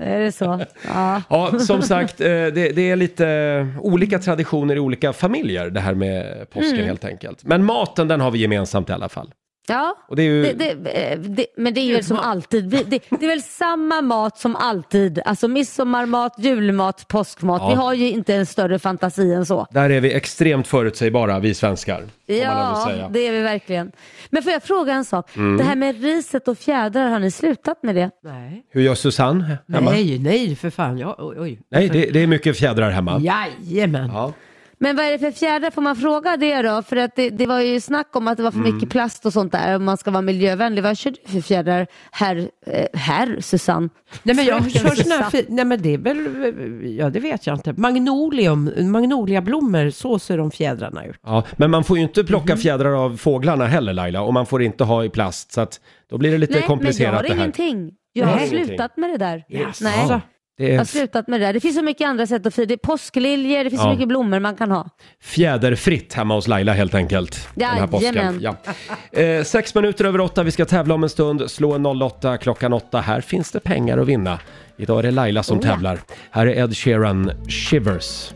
Är 0.00 0.20
det 0.20 0.32
så? 0.32 0.60
Ja. 0.88 1.22
Ja, 1.30 1.58
som 1.58 1.82
sagt, 1.82 2.20
eh, 2.20 2.26
det, 2.26 2.50
det 2.50 2.90
är 2.90 2.96
lite 2.96 3.68
olika 3.80 4.18
traditioner 4.18 4.76
i 4.76 4.78
olika 4.78 5.12
familjer 5.12 5.70
det 5.70 5.80
här 5.80 5.94
med 5.94 6.50
påsken 6.50 6.74
Mm. 6.74 6.86
helt 6.86 7.04
enkelt. 7.04 7.44
Men 7.44 7.64
maten 7.64 8.08
den 8.08 8.20
har 8.20 8.30
vi 8.30 8.38
gemensamt 8.38 8.88
i 8.90 8.92
alla 8.92 9.08
fall. 9.08 9.32
Ja, 9.68 9.94
Och 10.08 10.16
det 10.16 10.22
är 10.22 10.24
ju- 10.26 10.42
det, 10.42 10.52
det, 10.74 10.90
eh, 11.12 11.18
det, 11.18 11.46
men 11.56 11.74
det 11.74 11.80
är 11.80 11.84
ju 11.84 11.94
väl 11.94 12.04
som 12.04 12.18
alltid. 12.18 12.64
Det, 12.64 12.82
det 12.90 13.24
är 13.24 13.28
väl 13.28 13.42
samma 13.42 14.00
mat 14.02 14.38
som 14.38 14.56
alltid. 14.56 15.20
Alltså 15.24 15.48
midsommarmat, 15.48 16.34
julmat, 16.38 17.08
påskmat. 17.08 17.62
Ja. 17.62 17.68
Vi 17.68 17.74
har 17.74 17.94
ju 17.94 18.10
inte 18.10 18.34
en 18.34 18.46
större 18.46 18.78
fantasi 18.78 19.32
än 19.32 19.46
så. 19.46 19.66
Där 19.70 19.90
är 19.90 20.00
vi 20.00 20.12
extremt 20.14 20.66
förutsägbara, 20.66 21.38
vi 21.38 21.54
svenskar. 21.54 22.04
Ja, 22.26 22.86
säga. 22.90 23.08
det 23.08 23.20
är 23.26 23.32
vi 23.32 23.40
verkligen. 23.42 23.92
Men 24.30 24.42
får 24.42 24.52
jag 24.52 24.62
fråga 24.62 24.92
en 24.92 25.04
sak? 25.04 25.36
Mm. 25.36 25.56
Det 25.56 25.64
här 25.64 25.76
med 25.76 26.02
riset 26.02 26.48
och 26.48 26.58
fjädrar, 26.58 27.08
har 27.08 27.18
ni 27.18 27.30
slutat 27.30 27.82
med 27.82 27.94
det? 27.94 28.10
Nej. 28.24 28.62
Hur 28.70 28.80
gör 28.82 28.94
Susanne 28.94 29.58
hemma? 29.72 29.90
Nej, 29.90 30.18
nej 30.18 30.56
för 30.56 30.70
fan. 30.70 30.98
Ja, 30.98 31.14
oj, 31.18 31.36
oj. 31.40 31.60
Nej, 31.70 31.88
det, 31.88 32.10
det 32.12 32.22
är 32.22 32.26
mycket 32.26 32.56
fjädrar 32.58 32.90
hemma. 32.90 33.20
Jajamän. 33.20 34.10
Ja. 34.14 34.32
Men 34.80 34.96
vad 34.96 35.04
är 35.06 35.10
det 35.12 35.18
för 35.18 35.30
fjädrar? 35.30 35.70
Får 35.70 35.82
man 35.82 35.96
fråga 35.96 36.36
det 36.36 36.62
då? 36.62 36.82
För 36.82 36.96
att 36.96 37.16
det, 37.16 37.30
det 37.30 37.46
var 37.46 37.60
ju 37.60 37.80
snack 37.80 38.16
om 38.16 38.28
att 38.28 38.36
det 38.36 38.42
var 38.42 38.50
för 38.50 38.58
Mm. 38.58 38.74
mycket 38.74 38.90
plast 38.90 39.26
och 39.26 39.32
sånt 39.32 39.52
där. 39.52 39.76
Om 39.76 39.84
man 39.84 39.96
ska 39.96 40.10
vara 40.10 40.22
miljövänlig. 40.22 40.82
Vad 40.82 40.98
kör 40.98 41.10
du 41.10 41.32
för 41.32 41.40
fjädrar, 41.40 41.86
herr, 42.10 42.50
eh, 42.66 42.86
herr 42.94 43.40
Susanne? 43.40 43.88
Nej 44.22 44.36
men 44.36 44.44
jag 44.44 44.70
kör 44.70 44.88
såna 44.94 45.30
nej 45.48 45.64
men 45.64 45.82
det 45.82 45.94
är 45.94 45.98
väl, 45.98 46.96
ja 46.98 47.10
det 47.10 47.20
vet 47.20 47.46
jag 47.46 47.56
inte. 47.56 47.72
Magnolium, 47.72 48.70
magnoliablommor, 48.90 49.90
så 49.90 50.18
ser 50.18 50.38
de 50.38 50.50
fjädrarna 50.50 51.04
ut. 51.06 51.16
Ja, 51.22 51.44
men 51.56 51.70
man 51.70 51.84
får 51.84 51.96
ju 51.96 52.02
inte 52.02 52.24
plocka 52.24 52.52
Mhm. 52.54 52.60
fjädrar 52.60 53.04
av 53.04 53.16
fåglarna 53.16 53.66
heller 53.66 53.92
Laila 53.92 54.22
och 54.22 54.34
man 54.34 54.46
får 54.46 54.62
inte 54.62 54.84
ha 54.84 55.04
i 55.04 55.08
plast 55.10 55.52
så 55.52 55.60
att 55.60 55.80
då 56.10 56.18
blir 56.18 56.30
det 56.32 56.38
lite 56.38 56.52
Nej, 56.52 56.60
men 56.60 56.62
jag 56.62 56.78
komplicerat 56.78 57.14
har 57.14 57.22
det 57.22 57.28
här. 57.28 57.36
ingenting. 57.36 57.90
Jag 58.12 58.26
har 58.26 58.36
Nej, 58.36 58.48
slutat 58.48 58.68
ingenting. 58.70 59.00
med 59.00 59.10
det 59.10 59.16
där. 59.18 59.44
Yes. 59.48 59.80
Nej. 59.80 60.20
Ja, 60.60 60.64
det 60.64 60.70
är- 60.70 60.72
Jag 60.72 60.80
har 60.80 60.84
slutat 60.84 61.28
med 61.28 61.40
det 61.40 61.46
där. 61.46 61.52
Det 61.52 61.60
finns 61.60 61.76
så 61.76 61.82
mycket 61.82 62.08
andra 62.08 62.26
sätt 62.26 62.46
att 62.46 62.54
fira. 62.54 62.66
Det 62.66 62.74
är 62.74 62.78
påskliljor, 62.78 63.64
det 63.64 63.70
finns 63.70 63.82
så 63.82 63.88
Ja. 63.88 63.92
mycket 63.92 64.08
blommor 64.08 64.40
man 64.40 64.56
kan 64.56 64.70
ha. 64.70 64.88
Fjäderfritt 65.22 66.14
hemma 66.14 66.34
hos 66.34 66.48
Laila 66.48 66.72
helt 66.72 66.94
enkelt. 66.94 67.48
Den 67.54 67.68
här 67.68 67.86
påsken. 67.86 68.38
Ja. 68.40 68.56
Eh, 69.20 69.44
sex 69.44 69.74
minuter 69.74 70.04
över 70.04 70.20
åtta, 70.20 70.42
vi 70.42 70.50
ska 70.50 70.64
tävla 70.64 70.94
om 70.94 71.02
en 71.02 71.08
stund. 71.10 71.50
Slå 71.50 71.72
en 71.74 71.82
08 71.86 72.36
klockan 72.38 72.72
åtta. 72.72 73.00
Här 73.00 73.20
finns 73.20 73.50
det 73.50 73.60
pengar 73.60 73.98
att 73.98 74.06
vinna. 74.06 74.38
Idag 74.76 74.98
är 74.98 75.02
det 75.02 75.10
Laila 75.10 75.42
som 75.42 75.58
Oh, 75.58 75.66
ja. 75.66 75.72
tävlar. 75.72 75.98
Här 76.30 76.46
är 76.46 76.64
Ed 76.64 76.76
Sheeran, 76.76 77.32
Shivers. 77.48 78.30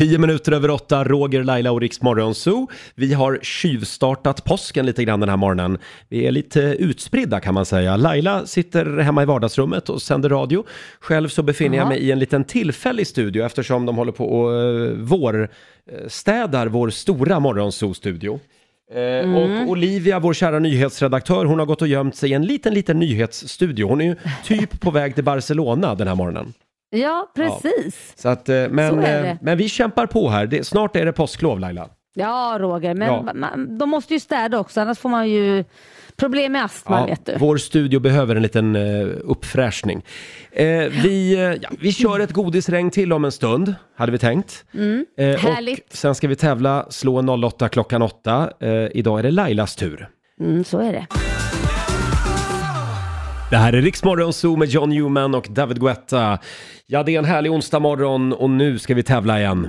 Tio 0.00 0.18
minuter 0.18 0.52
över 0.52 0.70
åtta, 0.70 1.04
Roger, 1.04 1.44
Laila 1.44 1.72
och 1.72 1.80
Riksmorgon 1.80 2.34
Zoo. 2.34 2.68
Vi 2.94 3.12
har 3.12 3.38
tjuvstartat 3.42 4.44
påsken 4.44 4.86
lite 4.86 5.04
grann 5.04 5.20
den 5.20 5.28
här 5.28 5.36
morgonen. 5.36 5.78
Vi 6.08 6.26
är 6.26 6.30
lite 6.32 6.60
utspridda 6.60 7.40
kan 7.40 7.54
man 7.54 7.66
säga. 7.66 7.96
Laila 7.96 8.46
sitter 8.46 8.98
hemma 8.98 9.22
i 9.22 9.26
vardagsrummet 9.26 9.88
och 9.88 10.02
sänder 10.02 10.28
radio. 10.28 10.64
Själv 11.00 11.28
så 11.28 11.42
befinner 11.42 11.76
jag 11.76 11.84
Ja. 11.84 11.88
mig 11.88 11.98
i 11.98 12.10
en 12.10 12.18
liten 12.18 12.44
tillfällig 12.44 13.06
studio 13.06 13.44
eftersom 13.44 13.86
de 13.86 13.96
håller 13.96 14.12
på 14.12 14.24
och 14.24 14.50
uh, 14.52 14.92
vårstädar 14.92 16.66
vår 16.66 16.90
stora 16.90 17.40
Morgonzoo-studio. 17.40 18.40
Eh, 18.94 19.00
Mm. 19.00 19.34
Och 19.34 19.70
Olivia, 19.70 20.18
vår 20.18 20.34
kära 20.34 20.58
nyhetsredaktör, 20.58 21.44
hon 21.44 21.58
har 21.58 21.66
gått 21.66 21.82
och 21.82 21.88
gömt 21.88 22.16
sig 22.16 22.30
i 22.30 22.32
en 22.32 22.46
liten, 22.46 22.74
liten 22.74 22.98
nyhetsstudio. 22.98 23.88
Hon 23.88 24.00
är 24.00 24.04
ju 24.04 24.16
typ 24.44 24.80
på 24.80 24.90
väg 24.90 25.14
till 25.14 25.24
Barcelona 25.24 25.94
den 25.94 26.08
här 26.08 26.14
morgonen. 26.14 26.52
Ja, 26.90 27.32
precis. 27.36 28.12
Så 28.16 28.28
att, 28.28 28.48
eh, 28.48 28.68
men, 28.70 28.90
Så 28.94 29.00
är 29.00 29.22
det. 29.22 29.28
eh, 29.28 29.36
men 29.42 29.58
vi 29.58 29.68
kämpar 29.68 30.06
på 30.06 30.28
här. 30.28 30.46
Det, 30.46 30.66
snart 30.66 30.96
är 30.96 31.04
det 31.06 31.12
påsklov 31.12 31.60
Laila. 31.60 31.88
Ja, 32.14 32.56
Roger, 32.60 32.94
men 32.94 33.08
Ja. 33.08 33.32
Man, 33.34 33.78
de 33.78 33.88
måste 33.90 34.14
ju 34.14 34.20
städa 34.20 34.58
också, 34.58 34.80
annars 34.80 34.98
får 34.98 35.08
man 35.08 35.28
ju 35.30 35.64
problem 36.16 36.52
med 36.52 36.64
astma, 36.64 37.06
vet 37.06 37.26
du. 37.26 37.34
vår 37.38 37.56
studio 37.56 38.00
behöver 38.00 38.36
en 38.36 38.42
liten 38.42 38.76
uh, 38.76 39.14
uppfräschning. 39.24 40.04
Eh, 40.52 40.66
vi, 41.02 41.34
eh, 41.34 41.40
ja, 41.62 41.68
vi 41.80 41.92
kör 41.92 42.20
ett 42.20 42.32
godisregn 42.32 42.90
till 42.90 43.12
om 43.12 43.24
en 43.24 43.32
stund, 43.32 43.74
hade 43.96 44.12
vi 44.12 44.18
tänkt. 44.18 44.64
Mm. 44.74 45.06
Eh, 45.18 45.26
Härligt. 45.38 45.90
Och 45.92 45.96
sen 45.96 46.14
ska 46.14 46.28
vi 46.28 46.36
tävla, 46.36 46.86
slå 46.90 47.18
en 47.18 47.28
08 47.44 47.68
klockan 47.68 48.02
8. 48.02 48.50
Eh, 48.60 48.70
idag 48.94 49.18
är 49.18 49.22
det 49.22 49.30
Lailas 49.30 49.76
tur. 49.76 50.08
Mm, 50.40 50.64
så 50.64 50.78
är 50.78 50.92
det. 50.92 51.06
Det 53.50 53.56
här 53.56 53.72
är 53.72 53.82
Riksmorgon 53.82 54.32
Zoo 54.32 54.56
med 54.56 54.68
John 54.68 54.88
Newman 54.90 55.34
och 55.34 55.46
David 55.50 55.80
Guetta. 55.80 56.38
Ja, 56.86 57.02
det 57.02 57.14
är 57.14 57.18
en 57.18 57.24
härlig 57.24 57.52
onsdag 57.52 57.78
morgon 57.78 58.32
och 58.32 58.50
nu 58.50 58.78
ska 58.78 58.94
vi 58.94 59.02
tävla 59.02 59.40
igen. 59.40 59.68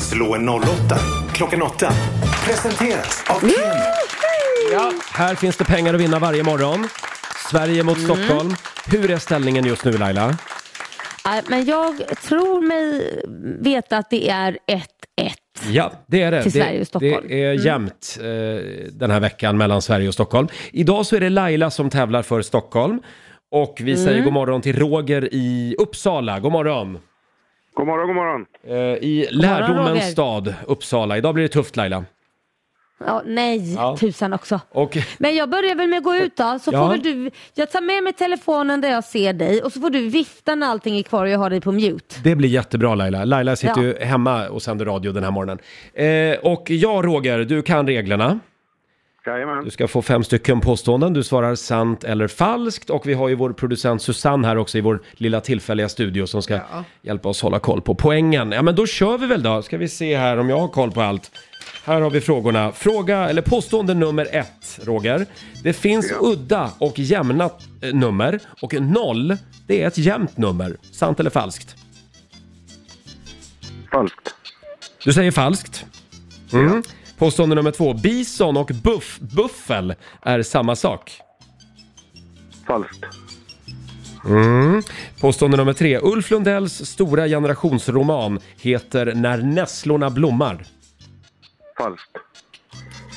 Slå 0.00 0.34
en 0.34 0.48
08 0.48 0.62
klockan 1.32 1.62
8. 1.62 1.92
Presenteras 2.44 3.24
av 3.28 3.40
Keno. 3.40 3.52
Ja, 4.72 4.92
här 5.12 5.34
finns 5.34 5.56
det 5.56 5.64
pengar 5.64 5.94
att 5.94 6.00
vinna 6.00 6.18
varje 6.18 6.42
morgon. 6.42 6.88
Sverige 7.50 7.82
mot 7.82 7.98
Mm. 7.98 8.10
Stockholm. 8.16 8.54
Hur 8.86 9.10
är 9.10 9.18
ställningen 9.18 9.64
just 9.64 9.84
nu 9.84 9.92
Laila? 9.92 10.38
Nej, 11.26 11.42
Men 11.48 11.64
jag 11.64 12.02
tror 12.22 12.60
mig 12.62 13.12
veta 13.60 13.96
att 13.98 14.10
det 14.10 14.28
är 14.30 14.58
1-1. 14.66 14.82
Ja, 15.70 15.92
det 16.06 16.22
är 16.22 16.30
det. 16.30 16.42
Till 16.42 16.52
det, 16.52 16.58
Sverige 16.64 16.80
och 16.80 16.86
Stockholm. 16.86 17.26
Det 17.28 17.42
är 17.44 17.52
Mm. 17.52 17.64
jämnt 17.64 18.18
eh, 18.20 18.26
den 18.92 19.10
här 19.10 19.20
veckan 19.20 19.56
mellan 19.58 19.82
Sverige 19.82 20.08
och 20.08 20.14
Stockholm. 20.14 20.48
Idag 20.72 21.06
så 21.06 21.16
är 21.16 21.20
det 21.20 21.30
Laila 21.30 21.70
som 21.70 21.90
tävlar 21.90 22.22
för 22.22 22.42
Stockholm. 22.42 23.00
Och 23.50 23.78
vi 23.80 23.92
Mm. 23.92 24.04
säger 24.04 24.22
god 24.24 24.32
morgon 24.32 24.60
till 24.60 24.78
Roger 24.78 25.28
i 25.32 25.74
Uppsala. 25.78 26.40
God 26.40 26.52
morgon! 26.52 26.98
God 27.74 27.86
morgon, 27.86 28.06
god 28.06 28.16
morgon. 28.16 28.44
Eh, 28.68 28.74
I 28.76 29.28
God 29.30 29.36
morgon, 29.42 29.58
lärdomens 29.60 29.88
Roger. 29.90 30.00
stad, 30.12 30.54
Uppsala. 30.66 31.16
Idag 31.18 31.34
blir 31.34 31.42
det 31.42 31.48
tufft 31.48 31.76
Laila. 31.76 32.04
Ja, 33.06 33.22
nej, 33.26 33.74
Ja. 33.74 33.96
tusan 34.00 34.32
också. 34.32 34.60
Och 34.70 34.98
Men 35.18 35.36
jag 35.36 35.50
börjar 35.50 35.74
väl 35.74 35.88
med 35.88 35.96
att 35.98 36.04
gå 36.04 36.16
ut 36.16 36.36
då, 36.36 36.58
så 36.62 36.70
Ja. 36.72 36.78
får 36.82 36.88
väl 36.88 37.02
du, 37.02 37.30
jag 37.54 37.70
tar 37.70 37.80
med 37.80 38.02
mig 38.04 38.12
telefonen 38.12 38.80
där 38.80 38.90
jag 38.90 39.04
ser 39.04 39.32
dig 39.32 39.62
och 39.62 39.72
så 39.72 39.80
får 39.80 39.90
du 39.90 40.08
vifta 40.08 40.54
när 40.54 40.66
allting 40.66 40.98
är 40.98 41.02
kvar 41.02 41.24
och 41.24 41.30
jag 41.30 41.38
har 41.38 41.50
dig 41.50 41.60
på 41.60 41.72
mute. 41.72 42.14
det 42.24 42.34
blir 42.34 42.48
jättebra 42.48 42.94
Laila. 42.94 43.24
Laila 43.24 43.56
sitter 43.56 43.74
Ja. 43.76 43.82
ju 43.82 43.98
hemma 44.00 44.48
och 44.48 44.62
sänder 44.62 44.84
radio 44.84 45.12
den 45.12 45.24
här 45.24 45.30
morgonen. 45.30 45.58
Eh, 45.94 46.38
och 46.52 46.70
ja, 46.70 47.00
Roger, 47.04 47.38
du 47.38 47.62
kan 47.62 47.86
reglerna. 47.86 48.38
Jajamän. 49.26 49.64
Du 49.64 49.70
ska 49.70 49.88
få 49.88 50.02
fem 50.02 50.24
stycken 50.24 50.60
påståenden. 50.60 51.12
Du 51.12 51.22
svarar 51.22 51.54
sant 51.54 52.04
eller 52.04 52.28
falskt. 52.28 52.90
Och 52.90 53.06
vi 53.08 53.14
har 53.14 53.28
ju 53.28 53.34
vår 53.34 53.52
producent 53.52 54.02
Susanne 54.02 54.46
här 54.48 54.58
också 54.58 54.78
i 54.78 54.80
vår 54.80 55.00
lilla 55.12 55.40
tillfälliga 55.40 55.88
studio 55.88 56.26
som 56.26 56.42
ska 56.42 56.60
hjälpa 57.02 57.28
oss 57.28 57.42
hålla 57.42 57.58
koll 57.58 57.80
på 57.82 57.94
poängen. 57.94 58.52
Ja, 58.52 58.62
men 58.62 58.74
då 58.74 58.86
kör 58.86 59.18
vi 59.18 59.26
väl 59.26 59.42
då. 59.42 59.62
Ska 59.62 59.78
vi 59.78 59.88
se 59.88 60.16
här 60.16 60.38
om 60.38 60.48
jag 60.48 60.58
har 60.58 60.68
koll 60.68 60.90
på 60.90 61.00
allt. 61.02 61.30
Här 61.88 62.00
har 62.00 62.10
vi 62.10 62.20
frågorna. 62.20 62.72
Fråga, 62.72 63.28
eller 63.28 63.42
påstående 63.42 63.94
nummer 63.94 64.28
ett, 64.32 64.80
Roger. 64.82 65.26
Det 65.62 65.72
finns 65.72 66.12
udda 66.20 66.70
och 66.78 66.98
jämna 66.98 67.50
eh, 67.80 67.94
nummer 67.94 68.40
och 68.62 68.74
noll, 68.80 69.36
det 69.66 69.82
är 69.82 69.86
ett 69.86 69.98
jämnt 69.98 70.36
nummer. 70.36 70.76
Sant 70.92 71.20
eller 71.20 71.30
falskt? 71.30 71.76
Falskt. 73.92 74.34
Du 75.04 75.12
säger 75.12 75.30
falskt. 75.30 75.86
Mm. 76.52 76.82
Påstående 77.18 77.54
nummer 77.54 77.70
två. 77.70 77.94
Bison 77.94 78.56
och 78.56 78.70
buff, 78.82 79.18
buffel 79.20 79.94
är 80.22 80.42
samma 80.42 80.76
sak. 80.76 81.20
Falskt. 82.66 83.04
Mm. 84.24 84.82
Påstående 85.20 85.56
nummer 85.56 85.72
tre. 85.72 85.98
Ulf 86.02 86.30
Lundells 86.30 86.86
stora 86.86 87.26
generationsroman 87.26 88.40
heter 88.56 89.14
När 89.14 89.38
nässlorna 89.38 90.10
blommar. 90.10 90.64
Falskt. 91.78 92.10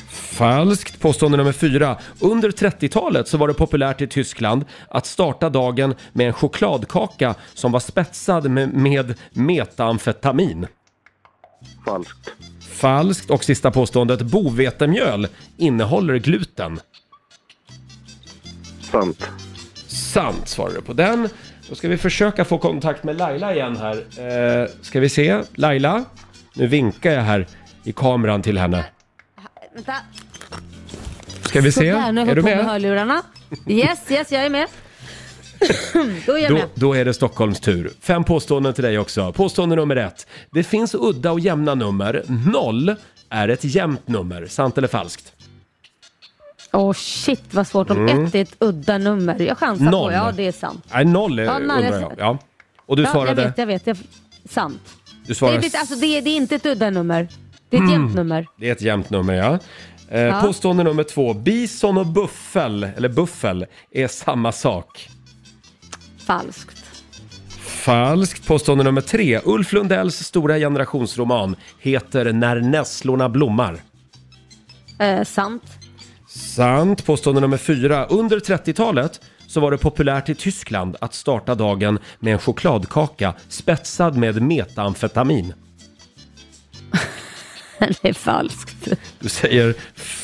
Falskt. 0.10 1.00
Påstående 1.00 1.38
nummer 1.38 1.52
fyra. 1.52 1.98
Under 2.20 2.52
30-talet 2.52 3.28
så 3.28 3.38
var 3.38 3.48
det 3.48 3.54
populärt 3.54 4.02
i 4.02 4.08
Tyskland 4.08 4.66
att 4.90 5.06
starta 5.06 5.50
dagen 5.50 5.96
med 6.14 6.28
en 6.28 6.34
chokladkaka 6.34 7.36
som 7.54 7.72
var 7.72 7.80
spetsad 7.80 8.52
med, 8.52 8.74
med 8.74 9.14
metamfetamin. 9.32 10.68
Falskt. 11.86 12.32
Falskt. 12.72 13.30
Och 13.30 13.44
sista 13.44 13.72
påståendet. 13.72 14.22
Bovetemjöl 14.22 15.28
innehåller 15.58 16.18
gluten. 16.18 16.80
Sant. 18.92 19.30
Sant 19.88 20.48
svarar 20.48 20.74
du 20.74 20.82
på 20.82 20.94
den. 20.94 21.30
Då 21.70 21.76
ska 21.76 21.88
vi 21.88 21.98
försöka 21.98 22.46
få 22.46 22.58
kontakt 22.58 23.04
med 23.04 23.18
Laila 23.18 23.54
igen 23.54 23.78
här. 23.78 23.96
Eh, 24.64 24.70
ska 24.82 25.00
vi 25.00 25.10
se. 25.10 25.42
Laila, 25.56 26.04
nu 26.54 26.68
vinkar 26.68 27.12
jag 27.12 27.22
här 27.22 27.48
i 27.84 27.92
kameran 27.94 28.42
till 28.42 28.58
henne. 28.58 28.86
Vänta. 29.76 29.94
Ska 31.42 31.62
vi 31.62 31.72
se. 31.72 31.92
Sådär, 31.94 32.12
nu 32.12 32.22
har 32.22 32.28
Är 32.28 32.36
du 32.36 32.42
på 32.42 32.48
med 32.48 32.58
med? 32.58 32.66
hörlurarna. 32.66 33.22
Yes, 33.68 34.00
yes, 34.12 34.32
jag 34.32 34.46
är 34.46 34.50
med. 34.50 34.68
Då 36.26 36.34
är 36.34 36.38
jag 36.42 36.52
Då, 36.52 36.56
med. 36.56 36.68
då 36.76 36.94
är 36.94 37.06
det 37.06 37.14
Stockholms 37.14 37.60
tur. 37.60 37.92
Fem 38.02 38.24
påståenden 38.24 38.74
till 38.74 38.84
dig 38.84 39.00
också. 39.00 39.32
Påstående 39.34 39.76
nummer 39.76 39.96
ett. 39.96 40.28
Det 40.52 40.64
finns 40.64 40.96
udda 40.96 41.32
och 41.32 41.40
jämna 41.40 41.76
nummer. 41.76 42.24
Noll 42.54 42.96
är 43.30 43.48
ett 43.48 43.64
jämnt 43.64 44.08
nummer. 44.08 44.46
Sant 44.48 44.78
eller 44.78 44.88
falskt? 44.88 45.34
Åh 46.74 46.94
shit 46.94 47.54
vad 47.54 47.68
svårt 47.68 47.90
om 47.90 47.98
Mm. 48.08 48.26
ett 48.26 48.36
är 48.36 48.42
ett 48.42 48.56
udda 48.60 48.98
nummer. 48.98 49.40
Jag 49.40 49.58
chansar 49.58 49.86
Noll. 49.86 50.10
på, 50.12 50.16
ja 50.16 50.32
det 50.36 50.48
är 50.48 50.52
sant. 50.52 50.86
Nej, 50.94 51.06
noll 51.06 51.40
är, 51.40 51.44
Ja, 51.44 51.52
är 51.52 51.62
undrar 51.62 52.00
jag. 52.02 52.14
Ja. 52.18 52.38
Och 52.86 52.96
du 52.98 53.04
ja, 53.04 53.12
svarade? 53.12 53.42
Jag 53.42 53.48
vet, 53.48 53.58
jag 53.58 53.66
vet. 53.66 53.88
Jag, 53.88 53.98
sant. 54.50 54.82
Du 55.08 55.28
Det 55.28 55.36
svarade 55.36 55.58
är, 55.58 55.62
lite- 55.62 55.80
alltså, 55.80 55.96
det, 55.96 56.06
är, 56.18 56.22
det 56.22 56.30
är 56.30 56.36
inte 56.38 56.56
ett 56.56 56.66
udda 56.66 56.90
nummer. 56.90 57.28
Det 57.72 57.78
är 57.78 57.82
ett 57.82 57.90
Mm. 57.90 57.92
jämnt 58.02 58.16
nummer. 58.16 58.48
Det 58.58 58.68
är 58.68 58.72
ett 58.72 58.82
jämnt 58.82 59.10
nummer 59.10 59.34
ja. 59.34 59.60
Eh, 60.10 60.22
Ja. 60.22 60.42
Påstående 60.42 60.84
nummer 60.84 61.04
två. 61.04 61.34
Bison 61.34 61.98
och 61.98 62.08
buffel, 62.08 62.84
eller 62.84 63.10
buffel, 63.10 63.66
är 63.92 64.08
samma 64.08 64.52
sak. 64.52 65.10
Falskt. 66.26 66.78
Falskt. 67.60 68.48
Påstående 68.48 68.84
nummer 68.84 69.02
tre. 69.02 69.40
Ulf 69.46 69.74
Lundells 69.74 70.16
stora 70.16 70.58
generationsroman 70.58 71.56
heter 71.80 72.34
När 72.34 72.62
nässlorna 72.62 73.30
blommar. 73.30 73.78
Eh, 75.00 75.24
sant. 75.24 75.64
Sant. 76.28 77.06
Påstående 77.06 77.42
nummer 77.42 77.58
fyra. 77.58 78.06
Under 78.06 78.40
30-talet 78.40 79.22
så 79.48 79.60
var 79.60 79.72
det 79.72 79.78
populärt 79.78 80.30
i 80.30 80.36
Tyskland 80.36 80.96
att 81.02 81.14
starta 81.14 81.56
dagen 81.56 82.00
med 82.20 82.34
en 82.34 82.40
chokladkaka 82.40 83.34
spetsad 83.50 84.18
med 84.18 84.42
metamfetamin. 84.42 85.54
det 88.02 88.10
är 88.10 88.14
falskt. 88.14 88.88
Du 89.20 89.30
säger 89.30 89.76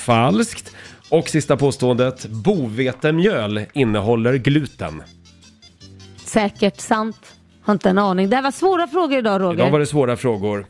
falskt. 0.05 0.73
Och 1.09 1.29
sista 1.29 1.57
påståendet. 1.57 2.25
Bovetemjöl 2.25 3.65
innehåller 3.73 4.33
gluten. 4.33 5.03
Säkert 6.25 6.79
sant. 6.79 7.35
Har 7.61 7.73
inte 7.73 7.89
en 7.89 7.97
aning. 7.97 8.29
Det 8.29 8.35
här 8.35 8.43
var 8.43 8.51
svåra 8.51 8.87
frågor 8.87 9.17
idag 9.17 9.41
Roger. 9.41 9.53
Idag 9.53 9.71
var 9.71 9.79
det 9.79 9.85
svåra 9.85 10.17
frågor. 10.17 10.65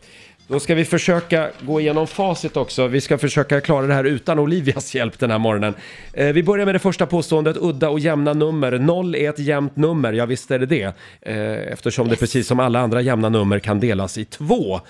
Då 0.47 0.59
ska 0.59 0.75
vi 0.75 0.85
försöka 0.85 1.49
gå 1.61 1.81
igenom 1.81 2.07
facit 2.07 2.57
också. 2.57 2.87
Vi 2.87 3.01
ska 3.01 3.17
försöka 3.17 3.61
klara 3.61 3.87
det 3.87 3.93
här 3.93 4.03
utan 4.03 4.39
Olivias 4.39 4.95
hjälp 4.95 5.19
den 5.19 5.31
här 5.31 5.37
morgonen. 5.37 5.73
Eh, 6.13 6.27
vi 6.27 6.43
börjar 6.43 6.65
med 6.65 6.75
det 6.75 6.79
första 6.79 7.05
påståendet, 7.05 7.57
udda 7.57 7.89
och 7.89 7.99
jämna 7.99 8.33
nummer. 8.33 8.71
Noll 8.79 9.15
är 9.15 9.29
ett 9.29 9.39
jämnt 9.39 9.75
nummer, 9.75 10.13
ja 10.13 10.25
visst 10.25 10.51
är 10.51 10.59
det 10.59 10.65
det. 10.65 10.93
Eh, 11.21 11.73
eftersom 11.73 12.07
det 12.07 12.15
precis 12.15 12.47
som 12.47 12.59
alla 12.59 12.79
andra 12.79 13.01
jämna 13.01 13.29
nummer 13.29 13.59
kan 13.59 13.79
delas 13.79 14.17
i 14.17 14.25
två. 14.25 14.81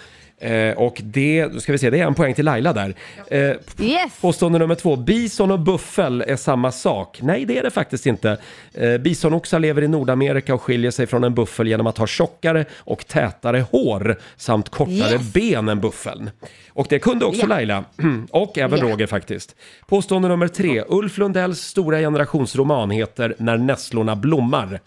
Eh, 0.41 0.77
och 0.77 1.01
det, 1.03 1.45
då 1.45 1.59
ska 1.59 1.71
vi 1.71 1.77
se, 1.77 1.89
det 1.89 1.99
är 1.99 2.05
en 2.07 2.13
poäng 2.15 2.33
till 2.33 2.45
Laila 2.45 2.73
där. 2.73 2.95
Eh, 3.27 3.39
Yes! 3.79 4.11
Påstående 4.21 4.59
nummer 4.59 4.75
två. 4.75 4.95
Bison 4.95 5.51
och 5.51 5.59
buffel 5.59 6.23
är 6.27 6.35
samma 6.35 6.71
sak. 6.71 7.19
Nej, 7.21 7.45
det 7.45 7.57
är 7.57 7.63
det 7.63 7.71
faktiskt 7.71 8.05
inte. 8.05 8.37
Eh, 8.73 8.97
bisonoxar 8.97 9.59
lever 9.59 9.81
i 9.81 9.87
Nordamerika 9.87 10.53
och 10.53 10.61
skiljer 10.61 10.91
sig 10.91 11.07
från 11.07 11.23
en 11.23 11.33
buffel 11.35 11.67
genom 11.67 11.87
att 11.87 11.97
ha 11.97 12.07
tjockare 12.07 12.65
och 12.77 13.07
tätare 13.07 13.65
hår 13.71 14.15
samt 14.35 14.69
kortare 14.69 15.11
Yes. 15.13 15.33
ben 15.33 15.69
än 15.69 15.79
buffeln. 15.81 16.29
Och 16.69 16.85
det 16.89 16.99
kunde 16.99 17.25
också 17.25 17.41
Ja. 17.41 17.47
Laila. 17.47 17.83
Och 18.31 18.57
även 18.57 18.79
Ja. 18.79 18.85
Roger 18.85 19.07
faktiskt. 19.07 19.55
Påstående 19.87 20.27
nummer 20.27 20.47
tre. 20.47 20.83
Ulf 20.87 21.17
Lundells 21.17 21.59
stora 21.59 21.99
generationsroman 21.99 22.91
heter 22.91 23.35
När 23.37 23.57
nässlorna 23.57 24.15
blommar. 24.15 24.79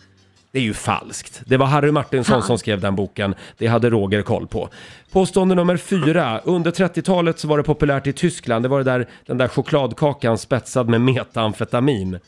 Det 0.52 0.58
är 0.58 0.62
ju 0.62 0.74
falskt. 0.74 1.42
Det 1.46 1.56
var 1.56 1.66
Harry 1.66 1.90
Martinsson 1.90 2.42
som 2.42 2.58
skrev 2.58 2.80
den 2.80 2.96
boken. 2.96 3.34
Det 3.58 3.66
hade 3.66 3.90
Roger 3.90 4.22
koll 4.22 4.46
på. 4.46 4.68
Påstående 5.12 5.54
nummer 5.54 5.76
fyra. 5.76 6.38
Under 6.44 6.70
30-talet 6.70 7.38
så 7.38 7.48
var 7.48 7.56
det 7.58 7.62
populärt 7.62 8.06
i 8.06 8.12
Tyskland. 8.12 8.64
Det 8.64 8.68
var 8.68 8.78
det 8.78 8.84
där, 8.84 9.08
den 9.26 9.38
där 9.38 9.48
chokladkakan 9.48 10.38
spetsad 10.38 10.88
med 10.88 11.00
metamfetamin. 11.00 12.18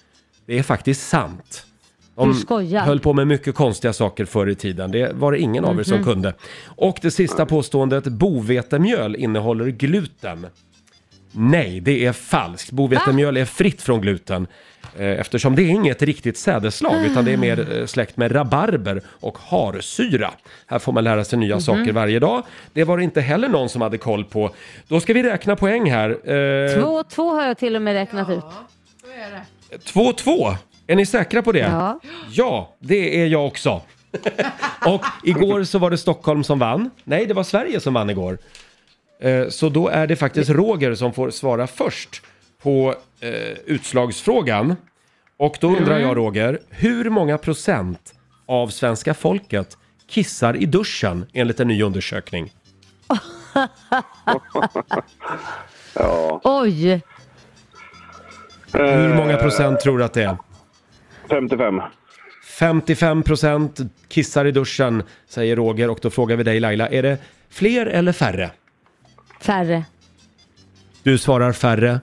Det 0.46 0.58
är 0.58 0.62
faktiskt 0.62 1.08
sant. 1.08 1.66
De 2.14 2.34
skojar. 2.34 2.80
höll 2.80 3.00
på 3.00 3.12
med 3.12 3.26
mycket 3.26 3.54
konstiga 3.54 3.92
saker 3.92 4.24
förr 4.24 4.46
i 4.48 4.54
tiden. 4.54 4.90
Det 4.90 5.12
var 5.14 5.32
det 5.32 5.38
ingen 5.38 5.64
av 5.64 5.78
er 5.80 5.82
som 5.82 5.96
Mhm. 5.96 6.04
kunde. 6.04 6.34
Och 6.66 6.98
det 7.02 7.10
sista 7.10 7.46
påståendet. 7.46 8.04
Bovetemjöl 8.04 9.16
innehåller 9.16 9.66
gluten. 9.66 10.46
Nej, 11.32 11.80
det 11.80 12.04
är 12.06 12.12
falskt. 12.12 12.70
Bovetemjöl 12.70 13.36
är 13.36 13.44
fritt 13.44 13.82
från 13.82 14.00
gluten. 14.00 14.46
eh, 14.98 15.06
Eftersom 15.06 15.56
det 15.56 15.62
är 15.62 15.68
inget 15.68 16.02
riktigt 16.02 16.38
sädesslag 16.38 17.04
utan 17.04 17.24
det 17.24 17.32
är 17.32 17.36
mer 17.36 17.78
eh, 17.80 17.86
släkt 17.86 18.16
med 18.16 18.34
rabarber 18.34 19.02
och 19.08 19.38
harsyra. 19.38 20.30
Här 20.66 20.78
får 20.78 20.92
man 20.92 21.04
lära 21.04 21.24
sig 21.24 21.38
nya 21.38 21.54
Mhm. 21.54 21.60
saker 21.60 21.92
varje 21.92 22.18
dag. 22.18 22.42
Det 22.72 22.84
var 22.84 22.96
det 22.98 23.04
inte 23.04 23.20
heller 23.20 23.48
någon 23.48 23.68
som 23.68 23.82
hade 23.82 23.98
koll 23.98 24.24
på. 24.24 24.50
Då 24.88 25.00
ska 25.00 25.12
vi 25.12 25.22
räkna 25.22 25.56
poäng 25.56 25.90
här. 25.90 26.10
Eh, 26.10 26.80
Två, 26.82 27.02
två 27.02 27.30
har 27.34 27.46
jag 27.46 27.58
till 27.58 27.76
och 27.76 27.82
med 27.82 27.94
räknat 27.94 28.30
ut. 28.30 28.44
2-2. 29.84 30.56
Är 30.86 30.96
ni 30.96 31.06
säkra 31.06 31.42
på 31.42 31.52
det? 31.52 31.58
Ja. 31.58 32.00
Ja, 32.30 32.76
det 32.78 33.22
är 33.22 33.26
jag 33.26 33.46
också. 33.46 33.80
och 34.86 35.04
igår 35.24 35.64
så 35.64 35.78
var 35.78 35.90
det 35.90 35.98
Stockholm 35.98 36.44
som 36.44 36.58
vann. 36.58 36.90
Nej, 37.04 37.26
det 37.26 37.34
var 37.34 37.42
Sverige 37.44 37.80
som 37.80 37.94
vann 37.94 38.10
igår. 38.10 38.38
Eh, 39.22 39.48
Så 39.48 39.68
då 39.68 39.88
är 39.88 40.06
det 40.06 40.16
faktiskt 40.16 40.50
Roger 40.50 40.94
som 40.94 41.12
får 41.12 41.30
svara 41.30 41.66
först 41.66 42.22
på 42.62 42.94
eh, 43.20 43.30
utslagsfrågan. 43.66 44.76
Och 45.36 45.56
då 45.60 45.76
undrar 45.76 45.98
jag 45.98 46.16
Roger, 46.16 46.58
hur 46.70 47.10
många 47.10 47.38
procent 47.38 48.14
av 48.46 48.68
svenska 48.68 49.14
folket 49.14 49.78
kissar 50.08 50.56
i 50.56 50.66
duschen 50.66 51.26
enligt 51.32 51.60
en 51.60 51.68
ny 51.68 51.82
undersökning? 51.82 52.52
Ja. 55.94 56.40
Oj! 56.44 57.00
Hur 58.72 59.14
många 59.14 59.36
procent 59.36 59.80
tror 59.80 59.98
du 59.98 60.04
att 60.04 60.12
det 60.14 60.22
är? 60.22 60.36
55. 61.28 61.80
55 62.58 63.22
procent 63.22 63.80
kissar 64.08 64.44
i 64.44 64.50
duschen, 64.52 65.02
säger 65.28 65.56
Roger. 65.56 65.90
Och 65.90 65.98
då 66.02 66.10
frågar 66.10 66.36
vi 66.36 66.42
dig 66.42 66.60
Laila, 66.60 66.88
är 66.88 67.02
det 67.02 67.18
fler 67.50 67.86
eller 67.86 68.12
färre? 68.12 68.50
Färre. 69.42 69.84
Du 71.02 71.18
svarar 71.18 71.52
färre 71.52 72.00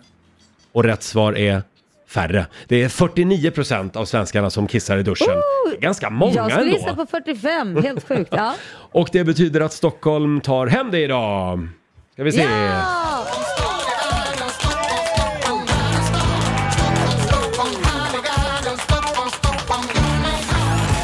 och 0.71 0.83
rätt 0.83 1.03
svar 1.03 1.37
är 1.37 1.63
färre. 2.07 2.45
Det 2.67 2.83
är 2.83 2.89
49 2.89 3.51
procent 3.51 3.95
av 3.95 4.05
svenskarna 4.05 4.49
som 4.49 4.67
kissar 4.67 4.97
i 4.97 5.03
duschen. 5.03 5.29
Är 5.77 5.81
Ganska 5.81 6.09
många 6.09 6.33
jag 6.33 6.51
skulle 6.51 6.71
gissa 6.71 6.89
ändå. 6.89 7.05
på 7.05 7.11
45. 7.11 7.83
Helt 7.83 8.07
sjukt. 8.07 8.33
Ja. 8.35 8.55
Och 8.91 9.09
det 9.11 9.23
betyder 9.23 9.61
att 9.61 9.73
Stockholm 9.73 10.41
tar 10.41 10.67
hem 10.67 10.91
det 10.91 10.99
idag. 10.99 11.67
Ska 12.13 12.23
vi 12.23 12.31
se. 12.31 12.47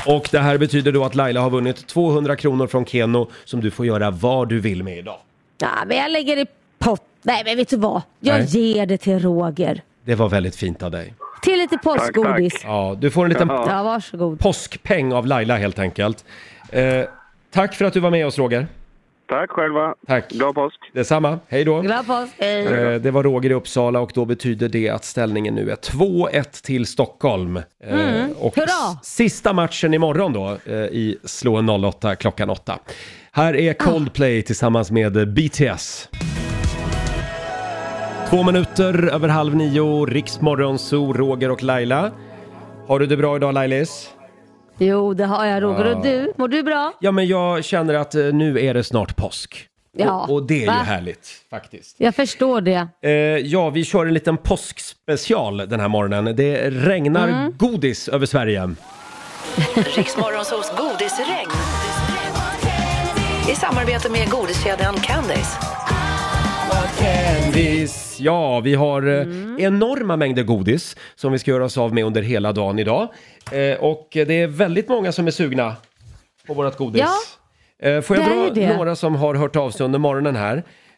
Och 0.05 0.29
det 0.31 0.39
här 0.39 0.57
betyder 0.57 0.91
då 0.91 1.05
att 1.05 1.15
Laila 1.15 1.41
har 1.41 1.49
vunnit 1.49 1.87
200 1.87 2.35
kronor 2.35 2.67
från 2.67 2.85
Keno 2.85 3.29
som 3.45 3.61
du 3.61 3.71
får 3.71 3.85
göra 3.85 4.11
vad 4.11 4.49
du 4.49 4.59
vill 4.59 4.83
med 4.83 4.97
idag. 4.97 5.17
Ja, 5.57 5.69
men 5.87 5.97
jag 5.97 6.11
lägger 6.11 6.37
i 6.37 6.45
pott. 6.79 7.01
Nej, 7.21 7.41
men 7.45 7.57
vet 7.57 7.69
du 7.69 7.77
vad? 7.77 8.01
Jag 8.19 8.33
Nej. 8.39 8.45
ger 8.45 8.85
det 8.85 8.97
till 8.97 9.19
Roger. 9.19 9.81
Det 10.03 10.15
var 10.15 10.29
väldigt 10.29 10.55
fint 10.55 10.83
av 10.83 10.91
dig. 10.91 11.13
Till 11.41 11.57
lite 11.59 11.77
påskgodis. 11.77 12.53
Ja, 12.63 12.95
du 12.99 13.11
får 13.11 13.23
en 13.23 13.29
liten 13.29 13.47
Ja, 13.49 13.83
varsågod. 13.83 14.39
påskpeng 14.39 15.13
av 15.13 15.27
Laila 15.27 15.55
helt 15.57 15.79
enkelt. 15.79 16.25
Eh, 16.69 17.01
tack 17.51 17.73
för 17.75 17.85
att 17.85 17.93
du 17.93 17.99
var 17.99 18.11
med 18.11 18.27
oss 18.27 18.37
Roger. 18.37 18.67
Tack 19.29 19.49
själva. 19.49 19.95
Tack. 20.07 20.29
Glad 20.29 20.55
påsk. 20.55 20.75
Detsamma. 20.93 21.39
Hej 21.47 21.63
då. 21.63 21.81
Glad 21.81 22.07
påsk. 22.07 22.33
Hej. 22.39 22.65
Eh, 22.65 23.01
Det 23.01 23.11
var 23.11 23.23
Roger 23.23 23.49
i 23.49 23.53
Uppsala 23.53 23.99
och 23.99 24.11
då 24.13 24.25
betyder 24.25 24.69
det 24.69 24.89
att 24.89 25.05
ställningen 25.05 25.55
nu 25.55 25.71
är 25.71 25.75
2-1 25.75 26.61
till 26.63 26.85
Stockholm. 26.85 27.57
Eh, 27.57 27.63
Mm. 27.99 28.31
Och 28.39 28.55
Hurra! 28.55 28.65
s- 29.01 29.15
sista 29.15 29.53
matchen 29.53 29.93
imorgon 29.93 30.33
då 30.33 30.57
eh, 30.65 30.73
i 30.75 31.17
Slå 31.23 31.55
en 31.55 31.69
08 31.69 32.15
klockan 32.15 32.49
8. 32.49 32.79
Här 33.35 33.55
är 33.55 33.73
Coldplay 33.73 34.41
tillsammans 34.41 34.91
med 34.91 35.33
BTS. 35.33 36.09
Två 38.29 38.43
minuter 38.43 39.07
över 39.13 39.27
halv 39.29 39.55
nio, 39.55 40.05
Riksmorgon, 40.05 40.79
Zoo, 40.79 41.13
Roger 41.13 41.51
och 41.51 41.63
Laila. 41.63 42.11
Har 42.87 42.99
du 42.99 43.05
det 43.05 43.17
bra 43.17 43.35
idag 43.35 43.53
Lailis? 43.53 44.09
Jo, 44.77 45.13
det 45.13 45.25
har 45.25 45.45
jag 45.45 45.63
Roger. 45.63 45.85
Ja. 45.85 45.95
Och 45.95 46.03
du? 46.03 46.33
Mår 46.37 46.47
du 46.47 46.63
bra? 46.63 46.93
Ja, 46.99 47.11
men 47.11 47.27
jag 47.27 47.63
känner 47.65 47.93
att 47.93 48.15
eh, 48.15 48.23
nu 48.25 48.59
är 48.65 48.73
det 48.73 48.83
snart 48.83 49.15
påsk. 49.15 49.67
Ja. 49.97 50.23
Och, 50.23 50.33
och 50.33 50.43
det 50.47 50.55
är 50.55 50.59
ju 50.59 50.65
Va? 50.65 50.71
härligt 50.71 51.29
faktiskt. 51.49 51.95
Jag 51.99 52.15
förstår 52.15 52.61
det. 52.61 52.87
Eh, 53.01 53.11
ja, 53.37 53.69
vi 53.69 53.83
kör 53.83 54.05
en 54.05 54.13
liten 54.13 54.37
påskspecial 54.37 55.57
den 55.57 55.79
här 55.79 55.87
morgonen. 55.87 56.35
Det 56.35 56.69
regnar 56.69 57.27
Mm. 57.27 57.53
godis 57.57 58.07
över 58.09 58.25
Sverige. 58.25 58.75
Riksmorgonsols 59.95 60.71
godisregn. 60.77 61.49
I 63.55 63.57
samarbete 63.57 64.11
med 64.11 64.29
godiskedjan 64.29 64.95
Candice. 64.95 65.57
Ja, 68.19 68.59
vi 68.59 68.75
har 68.75 69.01
eh, 69.07 69.21
Mm. 69.21 69.57
enorma 69.59 70.15
mängder 70.15 70.43
godis 70.43 70.95
som 71.15 71.31
vi 71.31 71.39
ska 71.39 71.51
göra 71.51 71.65
oss 71.65 71.77
av 71.77 71.93
med 71.93 72.05
under 72.05 72.21
hela 72.21 72.51
dagen 72.51 72.79
idag. 72.79 73.07
Eh, 73.51 73.77
och 73.83 74.07
det 74.11 74.31
är 74.41 74.47
väldigt 74.47 74.89
många 74.89 75.11
som 75.11 75.27
är 75.27 75.31
sugna 75.31 75.75
på 76.47 76.53
vårt 76.53 76.77
godis. 76.77 77.01
Ja, 77.01 77.89
Eh, 77.89 78.01
Får 78.01 78.17
jag 78.17 78.25
det 78.25 78.31
är 78.31 78.37
dra 78.37 78.53
det. 78.71 78.77
några 78.77 78.95
som 78.95 79.15
har 79.15 79.35
hört 79.35 79.55
av 79.55 79.71
sig 79.71 79.83
under 79.85 79.99
morgonen 79.99 80.35
här? 80.35 80.57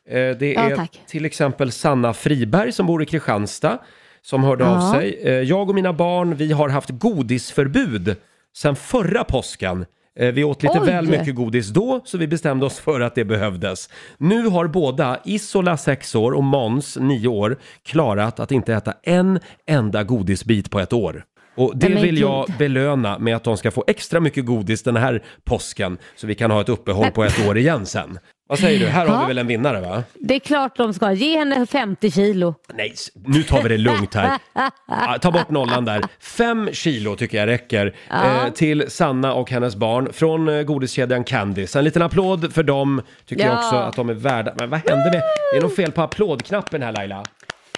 Eh, 0.09 0.13
Det 0.13 0.53
Ja, 0.53 0.61
är 0.69 0.75
tack. 0.75 1.01
till 1.07 1.25
exempel 1.25 1.71
Sanna 1.71 2.13
Friberg 2.13 2.71
som 2.71 2.85
bor 2.87 3.03
i 3.03 3.05
Kristianstad 3.05 3.77
som 4.21 4.43
hörde 4.43 4.65
av 4.65 4.77
Ja. 4.81 4.93
sig. 4.93 5.19
Eh, 5.23 5.31
Jag 5.33 5.69
och 5.69 5.75
mina 5.75 5.93
barn, 5.93 6.35
vi 6.35 6.51
har 6.51 6.69
haft 6.69 6.89
godisförbud 6.89 8.15
sedan 8.57 8.75
förra 8.75 9.23
påsken. 9.23 9.85
Eh, 10.19 10.31
Vi 10.31 10.43
åt 10.43 10.63
lite 10.63 10.79
Oj. 10.79 10.85
väl 10.85 11.07
mycket 11.07 11.35
godis 11.35 11.69
då, 11.69 12.01
så 12.05 12.17
vi 12.17 12.27
bestämde 12.27 12.65
oss 12.65 12.79
för 12.79 13.01
att 13.01 13.15
det 13.15 13.25
behövdes. 13.25 13.89
Nu 14.17 14.47
har 14.47 14.67
båda, 14.67 15.19
Isola 15.25 15.77
6 15.77 16.15
år 16.15 16.31
och 16.31 16.43
Måns 16.43 16.97
9 17.01 17.27
år, 17.27 17.57
klarat 17.85 18.39
att 18.39 18.51
inte 18.51 18.73
äta 18.73 18.93
en 19.03 19.39
enda 19.67 20.03
godisbit 20.03 20.71
på 20.71 20.79
ett 20.79 20.93
år. 20.93 21.23
Och 21.55 21.77
det 21.77 21.85
Nej, 21.87 21.93
men 21.93 22.03
vill 22.03 22.17
jag 22.21 22.47
gud. 22.47 22.57
belöna 22.57 23.19
med 23.19 23.35
att 23.35 23.43
de 23.43 23.57
ska 23.57 23.71
få 23.71 23.83
extra 23.87 24.19
mycket 24.19 24.45
godis 24.45 24.83
den 24.83 24.95
här 24.95 25.23
påsken, 25.43 25.97
så 26.15 26.27
vi 26.27 26.35
kan 26.35 26.51
ha 26.51 26.61
ett 26.61 26.69
uppehåll 26.69 27.11
på 27.11 27.23
ett 27.23 27.47
år 27.47 27.57
igen 27.57 27.85
sen. 27.85 28.19
Vad 28.49 28.59
säger 28.59 28.79
du? 28.79 28.85
Här 28.85 29.05
har 29.07 29.15
Ja. 29.15 29.21
vi 29.21 29.27
väl 29.27 29.37
en 29.37 29.47
vinnare 29.47 29.81
va? 29.81 30.03
Det 30.13 30.35
är 30.35 30.39
klart 30.39 30.77
de 30.77 30.93
ska. 30.93 31.11
Ge 31.11 31.37
henne 31.37 31.65
50 31.65 32.11
kilo. 32.11 32.55
Nej, 32.73 32.93
nu 33.25 33.43
tar 33.43 33.63
vi 33.63 33.69
det 33.69 33.77
lugnt 33.77 34.13
här. 34.15 34.37
Ah, 34.89 35.17
Ta 35.17 35.31
bort 35.31 35.49
nollan 35.49 35.85
där. 35.85 36.01
Fem 36.19 36.69
kilo 36.73 37.15
tycker 37.15 37.37
jag 37.37 37.47
räcker 37.47 37.95
Ja. 38.09 38.45
eh, 38.45 38.53
till 38.53 38.91
Sanna 38.91 39.33
och 39.33 39.51
hennes 39.51 39.75
barn 39.75 40.13
från 40.13 40.49
eh, 40.49 40.61
godiskedjan 40.63 41.23
Candice. 41.23 41.75
En 41.79 41.83
liten 41.85 42.01
applåd 42.01 42.53
för 42.53 42.63
dem 42.63 43.01
tycker 43.25 43.43
jag 43.45 43.53
Ja. 43.53 43.57
också 43.65 43.75
att 43.75 43.95
de 43.95 44.09
är 44.09 44.13
värda. 44.13 44.53
Men 44.59 44.69
vad 44.69 44.79
hände 44.79 45.03
med... 45.11 45.21
Det 45.53 45.57
är 45.57 45.61
nog 45.61 45.75
fel 45.75 45.91
på 45.91 46.01
applådknappen 46.01 46.81
här 46.81 46.91
Laila. 46.91 47.23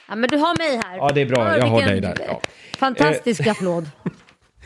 Ja, 0.09 0.15
men 0.15 0.29
du 0.29 0.37
har 0.37 0.57
mig 0.57 0.81
här. 0.85 0.97
Ja, 0.97 1.09
det 1.15 1.21
är 1.21 1.25
bra. 1.25 1.57
Jag 1.57 1.65
har 1.67 1.75
vilken 1.77 1.91
dig 1.91 2.01
där. 2.01 2.25
Ja. 2.27 2.41
Fantastisk 2.79 3.47
applåd. 3.47 3.89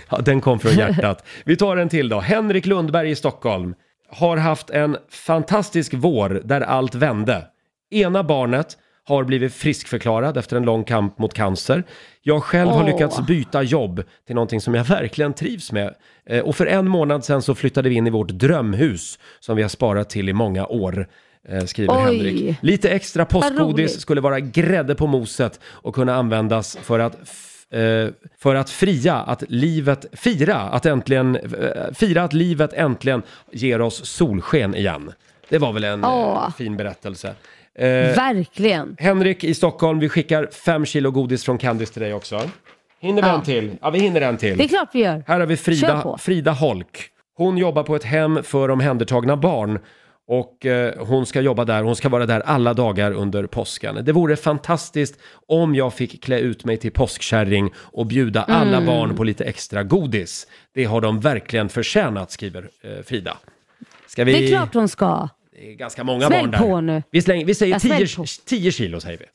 Ja, 0.10 0.18
den 0.18 0.42
kom 0.42 0.60
från 0.60 0.72
hjärtat. 0.78 1.26
Vi 1.46 1.56
tar 1.58 1.78
en 1.78 1.90
till 1.90 2.10
då. 2.10 2.20
Henrik 2.20 2.66
Lundberg 2.66 3.10
i 3.12 3.16
Stockholm 3.16 3.76
har 4.16 4.38
haft 4.38 4.70
en 4.70 4.98
fantastisk 5.10 5.94
vår 5.94 6.42
där 6.46 6.62
allt 6.62 6.96
vände. 6.96 7.46
Ena 7.92 8.24
barnet 8.24 8.78
har 9.06 9.24
blivit 9.24 9.54
friskförklarad 9.54 10.38
efter 10.38 10.58
en 10.58 10.64
lång 10.64 10.84
kamp 10.84 11.18
mot 11.20 11.34
cancer. 11.34 11.84
Jag 12.22 12.44
själv 12.44 12.70
har 12.70 12.82
Åh. 12.84 12.86
lyckats 12.92 13.22
byta 13.28 13.64
jobb 13.64 14.04
till 14.28 14.36
någonting 14.36 14.62
som 14.62 14.76
jag 14.76 14.84
verkligen 14.88 15.34
trivs 15.34 15.72
med. 15.72 15.94
Eh, 16.26 16.40
Och 16.40 16.56
för 16.56 16.66
en 16.66 16.88
månad 16.88 17.26
sedan 17.26 17.42
så 17.42 17.56
flyttade 17.56 17.90
vi 17.90 17.96
in 17.96 18.08
i 18.08 18.10
vårt 18.10 18.28
drömhus 18.28 19.20
som 19.40 19.56
vi 19.56 19.62
har 19.62 19.70
sparat 19.70 20.10
till 20.10 20.30
i 20.30 20.34
många 20.34 20.66
år. 20.68 21.08
eh, 21.50 21.66
Skriver 21.66 21.94
Oj. 21.94 22.02
Henrik. 22.02 22.56
Lite 22.62 22.90
extra 22.90 23.26
Vad 23.32 23.58
roligt. 23.60 24.02
skulle 24.02 24.22
vara 24.22 24.40
grädde 24.40 24.96
på 24.96 25.08
moset 25.08 25.60
och 25.66 25.96
kunna 25.96 26.16
användas 26.16 26.78
för 26.82 27.00
att 27.00 27.18
för 28.40 28.56
att 28.56 28.70
fria 28.70 29.16
att 29.16 29.44
livet, 29.48 30.06
fira 30.14 30.56
att 30.56 30.86
äntligen, 30.86 31.36
eh, 31.36 31.94
fira 31.94 32.24
att 32.24 32.34
livet 32.34 32.74
äntligen 32.74 33.22
ger 33.52 33.82
oss 33.82 34.06
solsken 34.06 34.76
igen. 34.76 35.12
Det 35.50 35.58
var 35.58 35.74
väl 35.74 35.84
en 35.84 36.04
eh, 36.04 36.10
Åh. 36.10 36.50
fin 36.58 36.78
berättelse. 36.78 37.28
Eh, 37.76 37.86
Verkligen. 37.88 38.96
Henrik 39.00 39.44
i 39.44 39.54
Stockholm, 39.54 40.00
vi 40.00 40.10
skickar 40.10 40.50
fem 40.52 40.86
kilo 40.86 41.12
godis 41.12 41.44
från 41.46 41.58
Candice 41.58 41.94
till 41.94 42.02
dig 42.02 42.14
också. 42.14 42.42
Hinner 43.00 43.22
vi 43.22 43.28
Ja. 43.28 43.36
en 43.36 43.42
till? 43.42 43.72
Ja, 43.82 43.90
vi 43.90 44.00
hinner 44.00 44.22
en 44.22 44.38
till. 44.38 44.58
Det 44.58 44.64
är 44.64 44.68
klart 44.68 44.90
vi 44.94 45.00
gör. 45.00 45.24
Här 45.28 45.40
har 45.40 45.48
vi 45.48 45.58
Kör 45.58 45.64
Frida, 45.64 46.02
på. 46.02 46.18
Frida 46.18 46.52
Holk. 46.52 47.10
Hon 47.38 47.58
jobbar 47.58 47.84
på 47.84 47.96
ett 47.96 48.04
hem 48.04 48.44
för 48.44 48.70
omhändertagna 48.70 49.38
barn 49.38 49.80
och 50.28 50.66
eh, 50.66 51.06
hon 51.06 51.26
ska 51.26 51.42
jobba 51.42 51.66
där. 51.66 51.84
Hon 51.84 51.96
ska 51.96 52.10
vara 52.10 52.26
där 52.26 52.40
alla 52.40 52.74
dagar 52.74 53.12
under 53.12 53.46
påsken. 53.46 54.00
Det 54.06 54.12
vore 54.12 54.36
fantastiskt 54.36 55.20
om 55.48 55.76
jag 55.76 55.94
fick 55.94 56.24
klä 56.24 56.40
ut 56.40 56.66
mig 56.66 56.78
till 56.78 56.92
påskkärring 56.92 57.74
och 57.76 58.06
bjuda 58.06 58.44
alla 58.44 58.78
Mm. 58.78 58.86
barn 58.86 59.16
på 59.16 59.24
lite 59.24 59.44
extra 59.44 59.84
godis. 59.84 60.48
Det 60.74 60.84
har 60.86 61.02
de 61.02 61.20
verkligen 61.20 61.70
förtjänat, 61.70 62.32
skriver 62.32 62.70
eh, 62.84 63.04
Frida. 63.06 63.38
Ska 64.08 64.24
vi... 64.24 64.34
Det 64.34 64.46
är 64.46 64.48
klart 64.58 64.74
hon 64.74 64.88
ska. 64.90 65.30
Det 65.52 65.72
är 65.72 65.76
ganska 65.76 66.04
många 66.04 66.28
Smäll 66.28 66.42
barn 66.42 66.52
där. 66.52 66.60
på 66.60 66.82
nu. 66.82 67.04
Vi, 67.12 67.22
slänger, 67.22 67.46
vi 67.46 67.56
säger 67.56 67.80
smäll 67.80 68.08
10, 68.08 68.16
på. 68.18 68.26
10 68.46 68.72
kilo 68.72 69.00
säger 69.00 69.18
vi. 69.18 69.26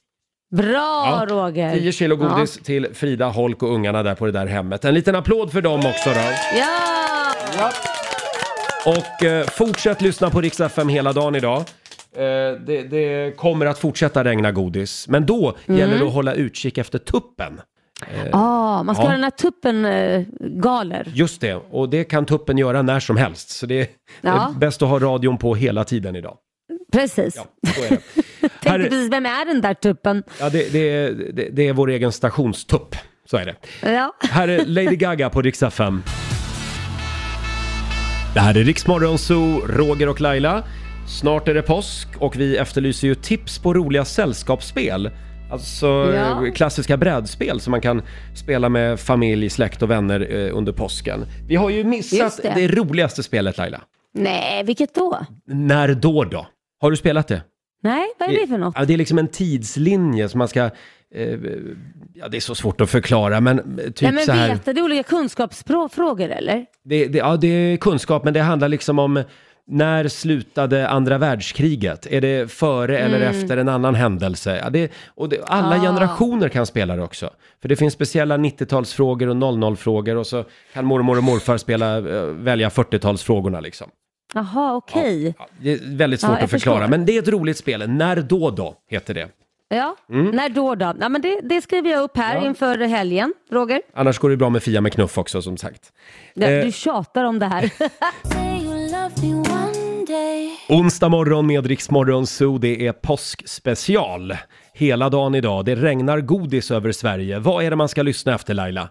Bra 0.57 1.27
Roger. 1.29 1.75
10 1.75 1.93
kilo 1.93 2.17
godis 2.17 2.59
till 2.65 2.89
Frida 2.95 3.29
Holk 3.29 3.63
och 3.63 3.73
ungarna 3.75 4.03
där 4.03 4.15
på 4.15 4.27
det 4.27 4.33
där 4.33 4.47
hemmet. 4.47 4.85
En 4.85 4.95
liten 4.95 5.15
applåd 5.15 5.53
för 5.53 5.61
dem 5.63 5.81
också 5.87 6.11
då. 6.11 6.21
Ja! 6.59 7.73
Och 8.89 9.25
eh, 9.25 9.47
fortsätt 9.47 10.01
lyssna 10.01 10.31
på 10.31 10.41
Rix 10.41 10.61
FM 10.61 10.89
hela 10.89 11.13
dagen 11.13 11.35
idag. 11.35 11.57
Eh, 12.17 12.23
det, 12.67 12.83
det 12.91 13.37
kommer 13.37 13.67
att 13.67 13.79
fortsätta 13.79 14.25
regna 14.25 14.53
godis, 14.53 15.09
men 15.09 15.27
då 15.27 15.57
Mm. 15.67 15.81
gäller 15.81 15.99
det 15.99 16.07
att 16.07 16.13
hålla 16.13 16.35
utkik 16.35 16.79
efter 16.79 16.99
tuppen. 16.99 17.61
Eh, 18.15 18.29
Ah, 18.33 18.83
man 18.83 18.95
ska 18.95 19.05
Ja. 19.05 19.09
ha 19.09 19.13
den 19.15 19.23
här 19.25 19.31
tuppen 19.31 19.85
eh, 19.85 20.23
galer. 20.41 21.13
Just 21.15 21.41
det, 21.41 21.55
och 21.55 21.89
det 21.89 22.05
kan 22.05 22.27
tuppen 22.27 22.59
göra 22.59 22.83
när 22.83 23.01
som 23.01 23.17
helst. 23.17 23.51
Så 23.51 23.67
det, 23.67 23.77
det 23.81 23.89
Ja. 24.21 24.49
är 24.55 24.59
bäst 24.59 24.83
att 24.83 24.89
ha 24.89 24.99
radion 24.99 25.39
på 25.39 25.55
hela 25.55 25.85
tiden 25.85 26.17
idag. 26.17 26.37
Precis. 26.93 27.35
Så 27.35 27.85
är 27.85 27.91
det. 27.91 27.97
Tänkte 28.41 28.71
Här 28.71 28.79
är- 28.79 28.85
precis, 28.85 29.13
vem 29.13 29.27
är 29.27 29.45
den 29.45 29.61
där 29.61 29.75
tuppen? 29.75 30.23
Ja, 30.41 30.51
det, 30.51 30.73
det, 30.73 30.79
är- 30.79 31.13
det, 31.33 31.49
det 31.53 31.69
är 31.69 31.73
vår 31.73 31.91
egen 31.91 32.13
stationstupp. 32.13 32.97
Så 33.31 33.37
är 33.37 33.45
det. 33.47 33.91
Ja. 33.93 34.13
Här 34.31 34.49
är 34.49 34.65
Lady 34.67 34.97
Gaga 34.97 35.31
på 35.31 35.43
Rix 35.43 35.63
FM. 35.63 36.03
Det 38.35 38.41
här 38.41 38.57
är 38.57 38.65
Riksmorgon 38.65 39.19
Zoo, 39.19 39.61
Roger 39.67 40.09
och 40.09 40.21
Laila. 40.21 40.63
Snart 41.09 41.49
är 41.49 41.55
det 41.55 41.63
påsk 41.63 42.09
och 42.19 42.37
vi 42.37 42.57
efterlyser 42.57 43.09
ju 43.09 43.15
tips 43.15 43.59
på 43.59 43.75
roliga 43.75 44.05
sällskapsspel. 44.05 45.11
Alltså 45.53 45.87
Ja. 45.87 46.47
eh, 46.47 46.53
klassiska 46.53 46.97
brädspel 46.97 47.61
som 47.61 47.71
man 47.71 47.81
kan 47.81 48.03
spela 48.35 48.69
med 48.69 49.01
familj, 49.01 49.51
släkt 49.51 49.83
och 49.83 49.91
vänner 49.91 50.35
eh, 50.37 50.57
under 50.57 50.73
påsken. 50.73 51.25
Vi 51.49 51.57
har 51.57 51.71
ju 51.71 51.85
missat 51.85 52.19
Just 52.19 52.43
det. 52.43 52.53
det. 52.55 52.69
roligaste 52.69 53.23
spelet 53.23 53.59
Laila. 53.59 53.81
Nej, 54.15 54.65
vilket 54.65 54.95
då? 54.95 55.19
När 55.47 55.95
då 55.95 56.25
då? 56.25 56.47
Har 56.81 56.91
du 56.91 56.97
spelat 56.97 57.29
det? 57.29 57.43
Nej, 57.83 58.07
vad 58.19 58.29
är 58.29 58.41
det 58.41 58.47
för 58.47 58.59
något? 58.59 58.75
Ja, 58.79 58.85
det 58.85 58.93
är 58.95 58.99
liksom 58.99 59.19
en 59.19 59.29
tidslinje 59.29 60.29
som 60.29 60.39
man 60.39 60.49
ska... 60.49 60.71
Eh, 61.15 61.39
ja, 62.15 62.29
det 62.29 62.37
är 62.37 62.41
så 62.41 62.55
svårt 62.55 62.81
att 62.81 62.91
förklara 62.91 63.41
men 63.41 63.59
typ 63.77 64.01
Nej, 64.03 64.13
men 64.13 64.25
så 64.25 64.33
här... 64.33 64.49
vet 64.49 64.65
du, 64.65 64.73
det 64.73 64.81
är 64.81 64.85
olika 64.85 65.03
kunskapsfrågor 65.03 66.29
eller? 66.31 66.67
Det, 66.85 67.07
det, 67.07 67.19
ja, 67.19 67.37
det 67.37 67.47
är 67.49 67.77
kunskap, 67.77 68.25
men 68.25 68.35
det 68.35 68.41
handlar 68.41 68.69
liksom 68.69 68.99
om 68.99 69.23
när 69.71 70.09
slutade 70.09 70.89
andra 70.89 71.19
världskriget? 71.19 72.07
Är 72.11 72.21
det 72.21 72.51
före 72.53 72.99
eller 72.99 73.17
Mm. 73.17 73.29
efter 73.29 73.57
en 73.57 73.69
annan 73.69 73.95
händelse? 73.95 74.61
Ja, 74.65 74.71
det, 74.71 74.93
och 75.15 75.29
det, 75.29 75.45
alla 75.47 75.77
Ah. 75.77 75.81
generationer 75.81 76.49
kan 76.49 76.67
spela 76.67 76.97
det 76.97 77.03
också. 77.03 77.31
För 77.63 77.69
det 77.69 77.77
finns 77.77 77.95
speciella 77.95 78.37
90-talsfrågor 78.37 79.27
och 79.29 79.37
00-frågor 79.37 80.17
och 80.17 80.27
så 80.27 80.45
kan 80.75 80.85
mormor 80.85 81.17
och 81.19 81.25
morfar 81.25 81.57
spela, 81.57 81.97
eh, 81.99 82.23
välja 82.25 82.69
40-talsfrågorna 82.69 83.61
liksom. 83.61 83.91
Jaha, 84.35 84.75
okej. 84.77 85.35
Det 85.61 85.73
är 85.73 85.97
väldigt 85.97 86.21
svårt 86.21 86.31
Ja, 86.39 86.45
att 86.45 86.51
förklara, 86.51 86.79
förstår. 86.79 86.91
men 86.91 87.07
det 87.07 87.17
är 87.17 87.23
ett 87.23 87.29
roligt 87.29 87.57
spel. 87.57 87.89
När 87.91 88.17
då 88.17 88.51
då, 88.51 88.75
heter 88.91 89.15
det. 89.15 89.29
Ja, 89.71 89.97
Mm. 90.11 90.27
när 90.31 90.49
då 90.49 90.75
då? 90.75 90.95
Ja, 91.01 91.09
men 91.09 91.21
det, 91.23 91.41
det 91.43 91.61
skriver 91.63 91.91
jag 91.91 92.03
upp 92.03 92.17
här 92.17 92.35
Ja. 92.37 92.47
inför 92.47 92.79
helgen, 92.79 93.33
Roger. 93.51 93.81
Annars 93.95 94.19
går 94.19 94.31
det 94.31 94.37
bra 94.37 94.51
med 94.51 94.63
Fia 94.63 94.81
med 94.81 94.93
knuff 94.93 95.19
också 95.19 95.43
som 95.43 95.57
sagt. 95.57 95.93
Ja, 96.35 96.47
Eh. 96.47 96.65
Du 96.65 96.73
tjatar 96.73 97.25
om 97.25 97.39
det 97.39 97.47
här. 97.47 97.71
Onsdag 100.69 101.09
morgon 101.09 101.47
med 101.47 101.67
Rix 101.67 101.91
Morgon 101.91 102.27
Zoo, 102.27 102.59
det 102.59 102.87
är 102.87 102.93
påskspecial. 102.93 104.37
Hela 104.75 105.09
dagen 105.09 105.35
idag, 105.35 105.65
det 105.65 105.75
regnar 105.77 106.21
godis 106.21 106.71
över 106.71 106.93
Sverige. 106.93 107.39
Vad 107.39 107.65
är 107.65 107.71
det 107.71 107.77
man 107.77 107.89
ska 107.89 108.03
lyssna 108.03 108.35
efter 108.35 108.55
Laila? 108.55 108.89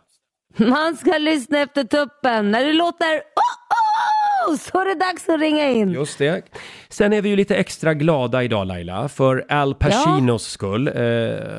Man 0.58 0.98
ska 0.98 1.18
lyssna 1.18 1.60
efter 1.60 1.84
tuppen. 1.84 2.52
När 2.52 2.66
det 2.66 2.74
låter 2.74 3.06
oh, 3.16 3.20
oh, 3.20 4.17
så 4.56 4.82
är 4.82 4.86
det 4.86 4.96
dags 4.96 5.30
att 5.30 5.40
ringa 5.40 5.70
in. 5.70 5.90
Just 5.92 6.18
det. 6.18 6.42
Sen 6.90 7.14
är 7.14 7.22
vi 7.22 7.30
ju 7.30 7.36
lite 7.36 7.56
extra 7.56 7.94
glada 7.94 8.44
idag 8.44 8.68
Laila, 8.68 9.08
för 9.10 9.46
Al 9.50 9.76
Pacinos 9.76 10.44
skull, 10.48 10.88
eh, 10.88 10.94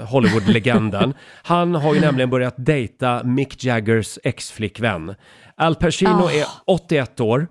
Hollywood-legenden. 0.06 1.14
Han 1.42 1.74
har 1.74 1.94
ju 1.94 2.00
nämligen 2.00 2.30
börjat 2.30 2.54
dejta 2.56 3.22
Mick 3.24 3.64
Jaggers 3.64 4.18
ex-flickvän. 4.24 5.14
Al 5.56 5.74
Pacino 5.74 6.24
Ah. 6.24 6.30
är 6.32 6.44
81 6.66 7.20
år 7.20 7.46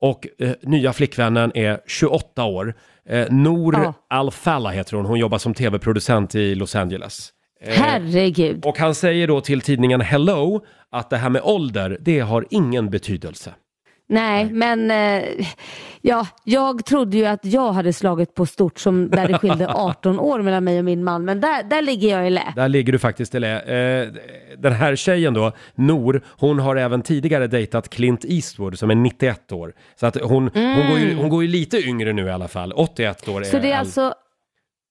och 0.00 0.26
eh, 0.38 0.50
nya 0.62 0.92
flickvännen 0.92 1.52
är 1.54 1.80
28 1.86 2.44
år. 2.44 2.74
Eh, 3.08 3.26
Nour 3.30 3.76
Ah. 3.76 3.92
Al-Falla 4.10 4.70
heter 4.70 4.96
hon, 4.96 5.06
hon 5.06 5.18
jobbar 5.18 5.38
som 5.38 5.54
tv-producent 5.54 6.34
i 6.34 6.54
Los 6.54 6.76
Angeles. 6.76 7.32
Eh, 7.64 7.74
Herregud. 7.74 8.64
Och 8.66 8.78
han 8.78 8.94
säger 8.94 9.26
då 9.28 9.40
till 9.40 9.60
tidningen 9.60 10.00
Hello 10.00 10.64
att 10.92 11.10
det 11.10 11.16
här 11.16 11.28
med 11.30 11.42
ålder, 11.44 11.98
det 12.00 12.20
har 12.20 12.46
ingen 12.50 12.90
betydelse. 12.90 13.50
Nej, 14.08 14.44
men 14.52 14.90
eh, 14.90 15.46
ja, 16.00 16.26
jag 16.44 16.84
trodde 16.84 17.16
ju 17.16 17.26
att 17.26 17.44
jag 17.44 17.72
hade 17.72 17.92
slagit 17.92 18.34
på 18.34 18.46
stort 18.46 18.78
som 18.78 19.10
där 19.10 19.28
det 19.28 19.38
skilde 19.38 19.68
18 19.68 20.20
år 20.20 20.42
mellan 20.42 20.64
mig 20.64 20.78
och 20.78 20.84
min 20.84 21.04
man. 21.04 21.24
Men 21.24 21.40
där, 21.40 21.62
där 21.62 21.82
ligger 21.82 22.08
jag 22.18 22.26
i 22.26 22.30
lä. 22.30 22.52
Där 22.56 22.68
ligger 22.68 22.92
du 22.92 22.98
faktiskt 22.98 23.34
i 23.34 23.40
lä. 23.40 23.60
Eh, 23.60 24.08
den 24.58 24.72
här 24.72 24.96
tjejen 24.96 25.34
då, 25.34 25.52
Nor, 25.74 26.22
hon 26.28 26.58
har 26.58 26.76
även 26.76 27.02
tidigare 27.02 27.46
dejtat 27.46 27.88
Clint 27.88 28.24
Eastwood 28.24 28.78
som 28.78 28.90
är 28.90 28.94
91 28.94 29.52
år. 29.52 29.72
Så 30.00 30.06
att 30.06 30.20
hon, 30.22 30.30
hon, 30.30 30.62
Mm. 30.62 30.88
går 30.90 30.98
ju, 30.98 31.14
hon 31.14 31.28
går 31.28 31.42
ju 31.42 31.48
lite 31.48 31.76
yngre 31.88 32.12
nu 32.12 32.26
i 32.26 32.30
alla 32.30 32.48
fall. 32.48 32.72
81 32.72 33.28
år 33.28 33.40
är 33.40 33.44
Så 33.44 33.58
det 33.58 33.68
är 33.70 33.72
Al- 33.74 33.78
alltså 33.80 34.14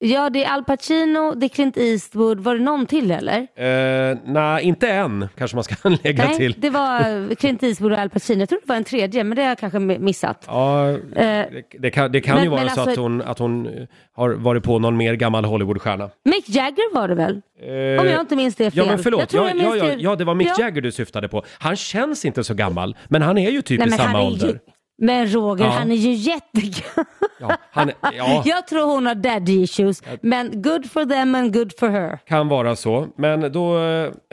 Ja, 0.05 0.29
det 0.29 0.43
är 0.43 0.53
Al 0.53 0.63
Pacino, 0.63 1.35
det 1.35 1.45
är 1.45 1.49
Clint 1.49 1.77
Eastwood. 1.77 2.39
Var 2.39 2.55
det 2.55 2.63
någon 2.63 2.85
till 2.85 3.11
eller? 3.11 3.37
Eh, 3.55 4.17
Nej, 4.25 4.63
inte 4.63 4.87
än 4.89 5.27
kanske 5.37 5.57
man 5.57 5.63
ska 5.63 5.89
lägga 6.03 6.25
Nej, 6.25 6.37
till. 6.37 6.55
det 6.57 6.69
var 6.69 7.35
Clint 7.39 7.63
Eastwood 7.63 7.91
och 7.91 7.97
Al 7.99 8.09
Pacino. 8.09 8.39
Jag 8.39 8.49
tror 8.49 8.59
det 8.63 8.69
var 8.69 8.75
en 8.75 8.83
tredje, 8.83 9.23
men 9.23 9.35
det 9.35 9.41
har 9.41 9.49
jag 9.49 9.57
kanske 9.57 9.79
missat. 9.79 10.43
Ja, 10.47 10.89
Eh, 10.91 10.97
det, 11.15 11.63
det 11.79 11.91
kan, 11.91 12.11
det 12.11 12.21
kan 12.21 12.35
men- 12.35 12.43
ju 12.43 12.49
vara 12.49 12.69
så 12.69 12.81
att, 12.81 12.87
alltså- 12.87 13.01
hon, 13.01 13.21
att 13.21 13.39
hon 13.39 13.67
eh, 13.67 13.71
har 14.15 14.29
varit 14.29 14.63
på 14.63 14.79
någon 14.79 14.97
mer 14.97 15.13
gammal 15.13 15.45
Hollywoodstjärna. 15.45 16.09
Mick 16.25 16.49
Jagger 16.49 16.93
var 16.95 17.07
det 17.07 17.15
väl? 17.15 17.41
Eh, 17.61 18.01
Om 18.01 18.07
jag 18.09 18.19
inte 18.19 18.35
minns 18.35 18.55
det 18.55 18.71
fel. 18.71 18.77
Ja 18.77 18.85
men 18.85 18.99
förlåt, 18.99 19.33
Jag 19.33 19.47
jag 19.49 19.57
ja, 19.57 19.75
ja, 19.75 19.85
det- 19.85 19.93
ja 20.01 20.15
det 20.15 20.23
var 20.25 20.35
Mick 20.35 20.47
Ja. 20.47 20.55
Jagger 20.59 20.81
du 20.81 20.91
syftade 20.91 21.27
på. 21.27 21.43
Han 21.59 21.75
känns 21.75 22.25
inte 22.25 22.43
så 22.43 22.53
gammal, 22.53 22.95
men 23.07 23.21
han 23.21 23.37
är 23.37 23.49
ju 23.51 23.61
typ 23.61 23.79
Nej, 23.79 23.87
i 23.87 23.91
samma 23.91 24.21
ålder. 24.21 24.47
Ju... 24.47 24.59
Men 24.97 25.27
Roger, 25.33 25.65
Ja. 25.65 25.71
han 25.71 25.91
är 25.91 25.95
ju 25.95 26.11
jättegammal. 26.13 27.05
Ja, 27.39 27.57
han, 27.71 27.89
är- 27.89 27.95
ja, 28.01 28.43
Jag 28.45 28.67
tror 28.67 28.85
hon 28.85 29.05
har 29.05 29.15
daddy 29.15 29.61
issues, 29.63 30.03
men 30.21 30.61
good 30.61 30.91
for 30.91 31.05
them 31.05 31.35
and 31.35 31.53
good 31.53 31.73
for 31.79 31.89
her. 31.89 32.19
kan 32.27 32.47
vara 32.47 32.75
så. 32.75 33.07
Men 33.17 33.51
då 33.51 33.79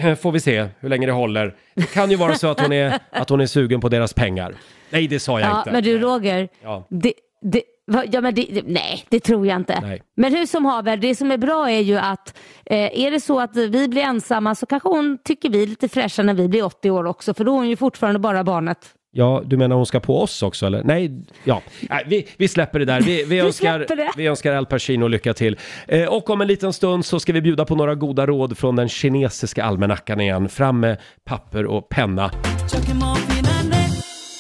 eh, 0.03 0.15
får 0.15 0.33
vi 0.33 0.41
se 0.41 0.69
hur 0.81 0.89
länge 0.89 1.07
det 1.07 1.13
håller. 1.13 1.55
Det 1.75 1.93
kan 1.95 2.11
ju 2.11 2.17
vara 2.17 2.35
så 2.35 2.47
att 2.49 2.61
hon 2.61 2.73
är, 2.73 2.99
att 3.11 3.29
hon 3.31 3.41
är 3.41 3.47
sugen 3.47 3.81
på 3.81 3.89
deras 3.89 4.13
pengar. 4.15 4.55
Nej, 4.91 5.09
det 5.09 5.21
sa 5.21 5.41
jag 5.41 5.51
Ja, 5.51 5.59
inte. 5.59 5.73
men 5.73 5.83
du 5.83 5.99
Roger, 5.99 6.49
Ja. 6.63 6.87
det, 6.91 7.13
det, 7.43 7.63
ja, 8.13 8.21
men 8.21 8.35
det, 8.35 8.63
nej 8.67 9.05
det 9.09 9.21
tror 9.21 9.47
jag 9.47 9.57
inte. 9.57 9.81
Nej. 9.81 10.03
Men 10.17 10.35
hur 10.35 10.47
som 10.47 10.65
haver, 10.65 10.97
det 10.97 11.15
som 11.15 11.31
är 11.31 11.39
bra 11.39 11.71
är 11.71 11.81
ju 11.81 11.97
att 11.99 12.39
eh, 12.67 13.01
är 13.05 13.11
det 13.11 13.21
så 13.21 13.41
att 13.41 13.57
vi 13.57 13.89
blir 13.89 14.03
ensamma 14.03 14.55
så 14.55 14.67
kanske 14.67 14.89
hon 14.89 15.19
tycker 15.25 15.51
vi 15.51 15.63
är 15.63 15.67
lite 15.67 15.89
fräscha 15.89 16.23
när 16.23 16.35
vi 16.35 16.49
blir 16.49 16.65
80 16.65 16.91
år 16.91 17.05
också, 17.07 17.35
för 17.35 17.45
då 17.45 17.53
är 17.53 17.57
hon 17.57 17.69
ju 17.69 17.77
fortfarande 17.77 18.19
bara 18.21 18.45
barnet. 18.45 18.79
Ja, 19.15 19.43
du 19.45 19.57
menar 19.57 19.77
hon 19.77 19.87
ska 19.87 20.01
på 20.01 20.21
oss 20.23 20.43
också 20.43 20.67
eller? 20.67 20.83
Nej, 20.85 21.11
ja. 21.45 21.63
Nej, 21.91 22.05
vi, 22.07 22.29
vi 22.37 22.49
släpper 22.49 22.79
det 22.79 22.85
där. 22.85 23.01
Vi, 23.01 23.17
vi, 23.17 23.25
Vi 23.29 23.39
önskar, 23.41 23.79
det. 23.79 24.11
vi 24.17 24.27
önskar 24.27 24.55
Al 24.55 24.67
Pacino 24.67 25.09
lycka 25.09 25.35
till. 25.35 25.57
Eh, 25.89 26.05
och 26.09 26.31
om 26.31 26.41
en 26.41 26.49
liten 26.49 26.73
stund 26.73 27.05
så 27.05 27.21
ska 27.21 27.33
vi 27.33 27.41
bjuda 27.41 27.65
på 27.65 27.75
några 27.77 27.95
goda 27.95 28.27
råd 28.27 28.59
från 28.59 28.77
den 28.77 28.89
kinesiska 28.89 29.65
almanackan 29.65 30.21
igen. 30.21 30.49
Fram 30.49 30.81
med 30.81 30.97
papper 31.25 31.67
och 31.67 31.89
penna. 31.89 32.31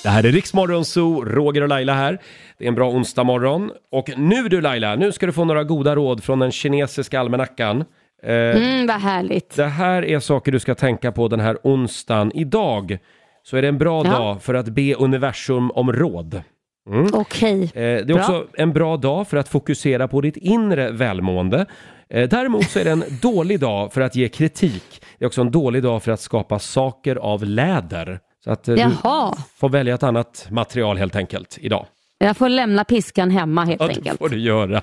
Det 0.02 0.08
här 0.08 0.24
är 0.24 0.32
Riksmorgon 0.32 0.84
Zoo, 0.84 1.24
Roger 1.24 1.62
och 1.62 1.68
Laila 1.68 1.94
här. 1.94 2.18
Det 2.58 2.64
är 2.64 2.68
en 2.68 2.74
bra 2.74 2.90
onsdag 2.90 3.24
morgon. 3.24 3.70
Och 3.92 4.10
nu 4.16 4.48
du 4.48 4.60
Laila, 4.60 4.94
nu 4.96 5.12
ska 5.12 5.26
du 5.26 5.32
få 5.32 5.44
några 5.44 5.64
goda 5.64 5.94
råd 5.96 6.24
från 6.24 6.38
den 6.38 6.52
kinesiska 6.52 7.20
almanackan. 7.20 7.84
Eh, 8.22 8.32
Mm, 8.32 8.86
vad 8.86 9.00
härligt. 9.00 9.56
det 9.56 9.64
här 9.66 10.04
är 10.04 10.18
saker 10.20 10.52
du 10.52 10.60
ska 10.60 10.74
tänka 10.74 11.12
på 11.12 11.28
den 11.28 11.40
här 11.40 11.58
onsdagen. 11.62 12.32
Idag 12.34 12.98
så 13.42 13.56
är 13.56 13.62
det 13.62 13.68
en 13.68 13.78
bra 13.78 14.02
Ja. 14.04 14.10
dag 14.10 14.42
för 14.42 14.54
att 14.54 14.66
be 14.68 14.94
universum 14.94 15.70
om 15.70 15.92
råd. 15.92 16.42
Mm. 16.90 17.06
Okej. 17.12 17.62
Eh, 17.62 17.70
Det 17.74 17.80
är 17.82 18.04
Bra. 18.04 18.16
också 18.16 18.46
en 18.54 18.72
bra 18.72 18.96
dag 18.96 19.28
för 19.28 19.36
att 19.36 19.48
fokusera 19.48 20.08
på 20.08 20.20
ditt 20.20 20.36
inre 20.36 20.90
välmående. 20.90 21.66
Eh, 22.10 22.28
Däremot 22.28 22.70
så 22.70 22.78
är 22.78 22.84
det 22.84 22.90
en 22.90 23.04
dålig 23.22 23.60
dag 23.60 23.92
för 23.92 24.00
att 24.00 24.16
ge 24.16 24.28
kritik. 24.28 25.02
Det 25.18 25.24
är 25.24 25.26
också 25.26 25.40
en 25.40 25.50
dålig 25.50 25.82
dag 25.82 26.02
för 26.02 26.12
att 26.12 26.20
skapa 26.20 26.58
saker 26.58 27.16
av 27.16 27.44
läder. 27.44 28.18
Så 28.44 28.50
att 28.50 28.68
eh, 28.68 28.74
du 28.74 28.80
Jaha, 28.80 29.34
får 29.56 29.68
välja 29.68 29.94
ett 29.94 30.02
annat 30.02 30.46
material 30.50 30.96
helt 30.96 31.16
enkelt 31.16 31.58
idag. 31.60 31.86
jag 32.18 32.36
får 32.36 32.48
lämna 32.48 32.84
piskan 32.84 33.30
hemma 33.30 33.64
helt 33.64 33.80
Ja, 33.80 33.86
det 33.88 33.94
enkelt. 33.94 34.18
får 34.18 34.28
du 34.28 34.38
göra. 34.40 34.82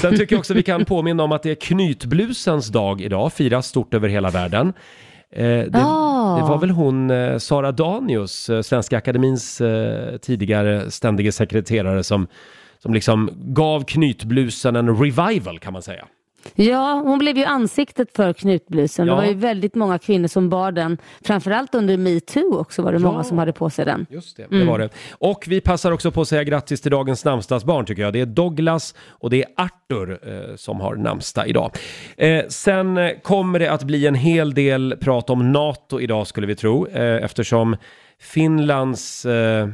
Sen 0.00 0.16
tycker 0.16 0.34
jag 0.36 0.40
också 0.40 0.54
vi 0.54 0.62
kan 0.62 0.84
påminna 0.84 1.22
om 1.22 1.32
att 1.32 1.42
det 1.42 1.50
är 1.50 1.54
knytblusens 1.54 2.68
dag 2.68 3.00
idag, 3.00 3.32
firas 3.32 3.66
stort 3.66 3.94
över 3.94 4.08
hela 4.08 4.30
världen. 4.30 4.72
Eh, 5.34 5.44
det, 5.44 5.70
Ah. 5.74 6.36
det 6.36 6.42
var 6.42 6.58
väl 6.58 6.70
hon, 6.70 7.10
eh, 7.10 7.38
Sara 7.38 7.72
Danius, 7.72 8.50
eh, 8.50 8.60
Svenska 8.62 8.98
Akademins 8.98 9.62
tidigare 10.20 10.90
ständige 10.90 11.32
sekreterare 11.32 12.02
som, 12.04 12.26
som 12.78 12.94
liksom 12.94 13.30
gav 13.34 13.84
knytblusen 13.84 14.76
en 14.76 14.96
revival 14.96 15.58
kan 15.58 15.72
man 15.72 15.82
säga. 15.82 16.04
Ja, 16.54 17.00
hon 17.04 17.18
blev 17.18 17.36
ju 17.38 17.44
ansiktet 17.44 18.08
för 18.16 18.32
knutblusen. 18.32 19.06
Ja. 19.06 19.12
Det 19.12 19.20
var 19.20 19.26
ju 19.28 19.34
väldigt 19.34 19.74
många 19.74 19.98
kvinnor 19.98 20.28
som 20.28 20.48
bar 20.48 20.72
den. 20.72 20.98
Framförallt 21.24 21.74
under 21.74 21.96
metoo 21.96 22.58
också 22.58 22.82
var 22.82 22.92
det 22.92 22.98
Ja. 22.98 23.10
många 23.12 23.24
som 23.24 23.38
hade 23.38 23.52
på 23.52 23.70
sig 23.70 23.84
den. 23.84 24.06
Just 24.10 24.36
det, 24.36 24.42
Mm. 24.44 24.58
det 24.60 24.66
var 24.66 24.78
det. 24.78 24.88
Och 25.12 25.44
vi 25.48 25.60
passar 25.60 25.92
också 25.92 26.10
på 26.10 26.20
att 26.20 26.28
säga 26.28 26.44
grattis 26.44 26.80
till 26.80 26.90
dagens 26.90 27.24
namnsdagsbarn 27.24 27.84
tycker 27.86 28.02
jag. 28.02 28.12
Det 28.12 28.20
är 28.20 28.26
Douglas 28.26 28.94
och 29.08 29.30
det 29.30 29.42
är 29.44 29.48
Arthur 29.56 30.18
eh, 30.50 30.56
som 30.56 30.80
har 30.80 30.94
namnsdag 30.96 31.48
idag. 31.48 31.70
Eh, 32.16 32.44
sen 32.48 32.98
eh, 32.98 33.10
kommer 33.22 33.58
det 33.58 33.72
att 33.72 33.82
bli 33.82 34.06
en 34.06 34.14
hel 34.14 34.54
del 34.54 34.96
prat 35.00 35.30
om 35.30 35.52
NATO 35.52 36.00
idag 36.00 36.26
skulle 36.26 36.46
vi 36.46 36.54
tro, 36.56 36.86
eh, 36.86 37.24
eftersom 37.24 37.76
Finlands 38.20 39.24
eh, 39.26 39.68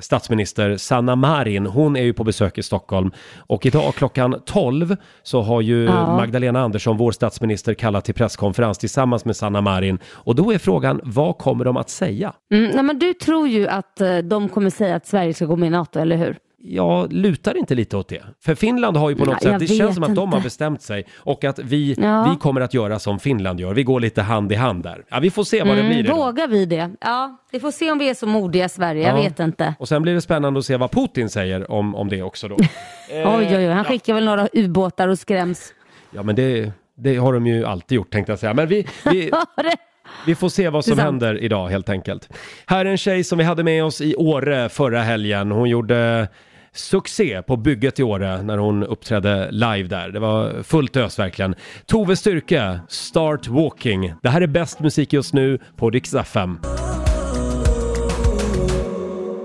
statsminister 0.00 0.76
Sanna 0.76 1.16
Marin, 1.16 1.66
hon 1.66 1.96
är 1.96 2.02
ju 2.02 2.12
på 2.12 2.24
besök 2.24 2.58
i 2.58 2.62
Stockholm 2.62 3.10
och 3.36 3.66
idag 3.66 3.94
klockan 3.94 4.42
12 4.46 4.96
så 5.22 5.42
har 5.42 5.60
ju 5.60 5.84
Ja. 5.84 6.16
Magdalena 6.16 6.60
Andersson, 6.60 6.96
vår 6.96 7.12
statsminister, 7.12 7.74
kallat 7.74 8.04
till 8.04 8.14
presskonferens 8.14 8.78
tillsammans 8.78 9.24
med 9.24 9.36
Sanna 9.36 9.60
Marin 9.60 9.98
och 10.06 10.34
då 10.34 10.52
är 10.52 10.58
frågan, 10.58 11.00
vad 11.04 11.38
kommer 11.38 11.64
de 11.64 11.76
att 11.76 11.90
säga? 11.90 12.32
Mm, 12.52 12.70
nej, 12.74 12.82
men 12.82 12.98
du 12.98 13.14
tror 13.14 13.48
ju 13.48 13.68
att 13.68 14.00
eh, 14.00 14.18
de 14.18 14.48
kommer 14.48 14.70
säga 14.70 14.96
att 14.96 15.06
Sverige 15.06 15.34
ska 15.34 15.44
gå 15.44 15.56
med 15.56 15.66
i 15.66 15.70
NATO, 15.70 15.98
eller 16.00 16.16
hur? 16.16 16.36
Jag 16.66 17.12
lutar 17.12 17.56
inte 17.56 17.74
lite 17.74 17.96
åt 17.96 18.08
det. 18.08 18.22
För 18.44 18.54
Finland 18.54 18.96
har 18.96 19.10
ju 19.10 19.16
på 19.16 19.24
något 19.24 19.32
Ja, 19.34 19.38
sätt, 19.40 19.50
jag 19.52 19.60
det 19.60 19.66
känns 19.66 19.94
som 19.94 20.04
att 20.04 20.14
de 20.14 20.28
har 20.32 20.36
inte. 20.38 20.46
bestämt 20.46 20.82
sig 20.82 21.06
och 21.16 21.44
att 21.44 21.58
vi, 21.58 21.94
Ja. 21.98 22.28
vi 22.30 22.36
kommer 22.40 22.60
att 22.60 22.74
göra 22.74 22.98
som 22.98 23.18
Finland 23.18 23.60
gör. 23.60 23.74
Vi 23.74 23.82
går 23.82 24.00
lite 24.00 24.22
hand 24.22 24.52
i 24.52 24.54
hand 24.54 24.82
där. 24.82 25.04
Ja, 25.08 25.18
vi 25.20 25.30
får 25.30 25.44
se 25.44 25.62
vad 25.62 25.76
det 25.76 25.82
blir. 25.82 26.08
vågar 26.12 26.48
vi 26.48 26.64
det? 26.66 26.90
Ja, 27.00 27.38
vi 27.52 27.60
får 27.60 27.70
se 27.70 27.90
om 27.90 27.98
vi 27.98 28.08
är 28.08 28.14
så 28.14 28.26
modiga 28.26 28.68
Sverige, 28.68 29.02
jag 29.08 29.18
Ja. 29.18 29.22
vet 29.22 29.40
inte. 29.40 29.74
Och 29.78 29.88
sen 29.88 30.02
blir 30.02 30.14
det 30.14 30.20
spännande 30.20 30.58
att 30.58 30.64
se 30.66 30.76
vad 30.76 30.90
Putin 30.90 31.28
säger 31.28 31.70
om, 31.70 31.94
om 31.94 32.08
det 32.08 32.22
också 32.22 32.48
då. 32.48 32.56
Eh, 33.10 33.36
oj, 33.36 33.46
oj, 33.48 33.56
oj, 33.56 33.66
han 33.66 33.84
skickar 33.84 34.14
väl 34.14 34.24
några 34.24 34.48
ubåtar 34.52 35.08
och 35.08 35.18
skräms. 35.18 35.74
Ja, 36.10 36.22
men 36.22 36.34
det, 36.36 36.72
det 36.96 37.16
har 37.16 37.32
de 37.32 37.46
ju 37.46 37.64
alltid 37.66 37.96
gjort 37.96 38.10
tänkte 38.12 38.32
jag 38.32 38.38
säga. 38.38 38.54
Men 38.54 38.68
vi, 38.68 38.86
vi, 39.10 39.30
vi 40.26 40.34
får 40.34 40.48
se 40.48 40.68
vad 40.68 40.84
som 40.84 40.98
händer 40.98 41.38
idag 41.42 41.68
helt 41.68 41.88
enkelt. 41.88 42.28
Här 42.66 42.84
är 42.86 42.90
en 42.90 42.96
tjej 42.98 43.24
som 43.24 43.38
vi 43.38 43.44
hade 43.44 43.62
med 43.64 43.84
oss 43.84 44.00
i 44.00 44.14
Åre 44.16 44.68
förra 44.68 45.02
helgen. 45.02 45.50
Hon 45.50 45.68
gjorde 45.68 46.28
succé 46.74 47.42
på 47.42 47.56
bygget 47.56 48.00
i 48.00 48.02
Åre 48.02 48.42
när 48.42 48.58
hon 48.58 48.82
uppträdde 48.84 49.50
live 49.50 49.88
där. 49.88 50.08
Det 50.08 50.18
var 50.20 50.62
fullt 50.62 50.96
ös 50.96 51.18
verkligen. 51.18 51.54
Tove 51.86 52.16
Styrke, 52.16 52.80
Start 52.88 53.48
Walking. 53.48 54.14
Det 54.22 54.28
här 54.28 54.40
är 54.40 54.46
bäst 54.46 54.80
musik 54.80 55.12
just 55.12 55.34
nu 55.34 55.58
på 55.76 55.90
Rix 55.90 56.14
FM. 56.14 56.58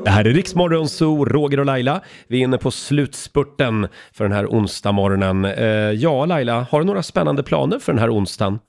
Det 0.04 0.10
här 0.10 0.26
är 0.26 0.34
Riksmorgon 0.34 0.90
Zoo, 0.90 1.26
Roger 1.26 1.60
och 1.60 1.66
Laila. 1.66 2.02
Vi 2.28 2.40
är 2.40 2.44
inne 2.44 2.58
på 2.58 2.72
slutspurten 2.72 3.88
för 4.14 4.24
den 4.24 4.34
här 4.34 4.46
onsdagmorgonen. 4.46 5.46
Eh, 5.46 5.66
ja, 5.92 6.26
Laila, 6.26 6.66
har 6.72 6.80
du 6.80 6.86
några 6.86 7.04
spännande 7.04 7.44
planer 7.44 7.80
för 7.80 7.94
den 7.94 8.00
här 8.00 8.14
onsdagen? 8.14 8.60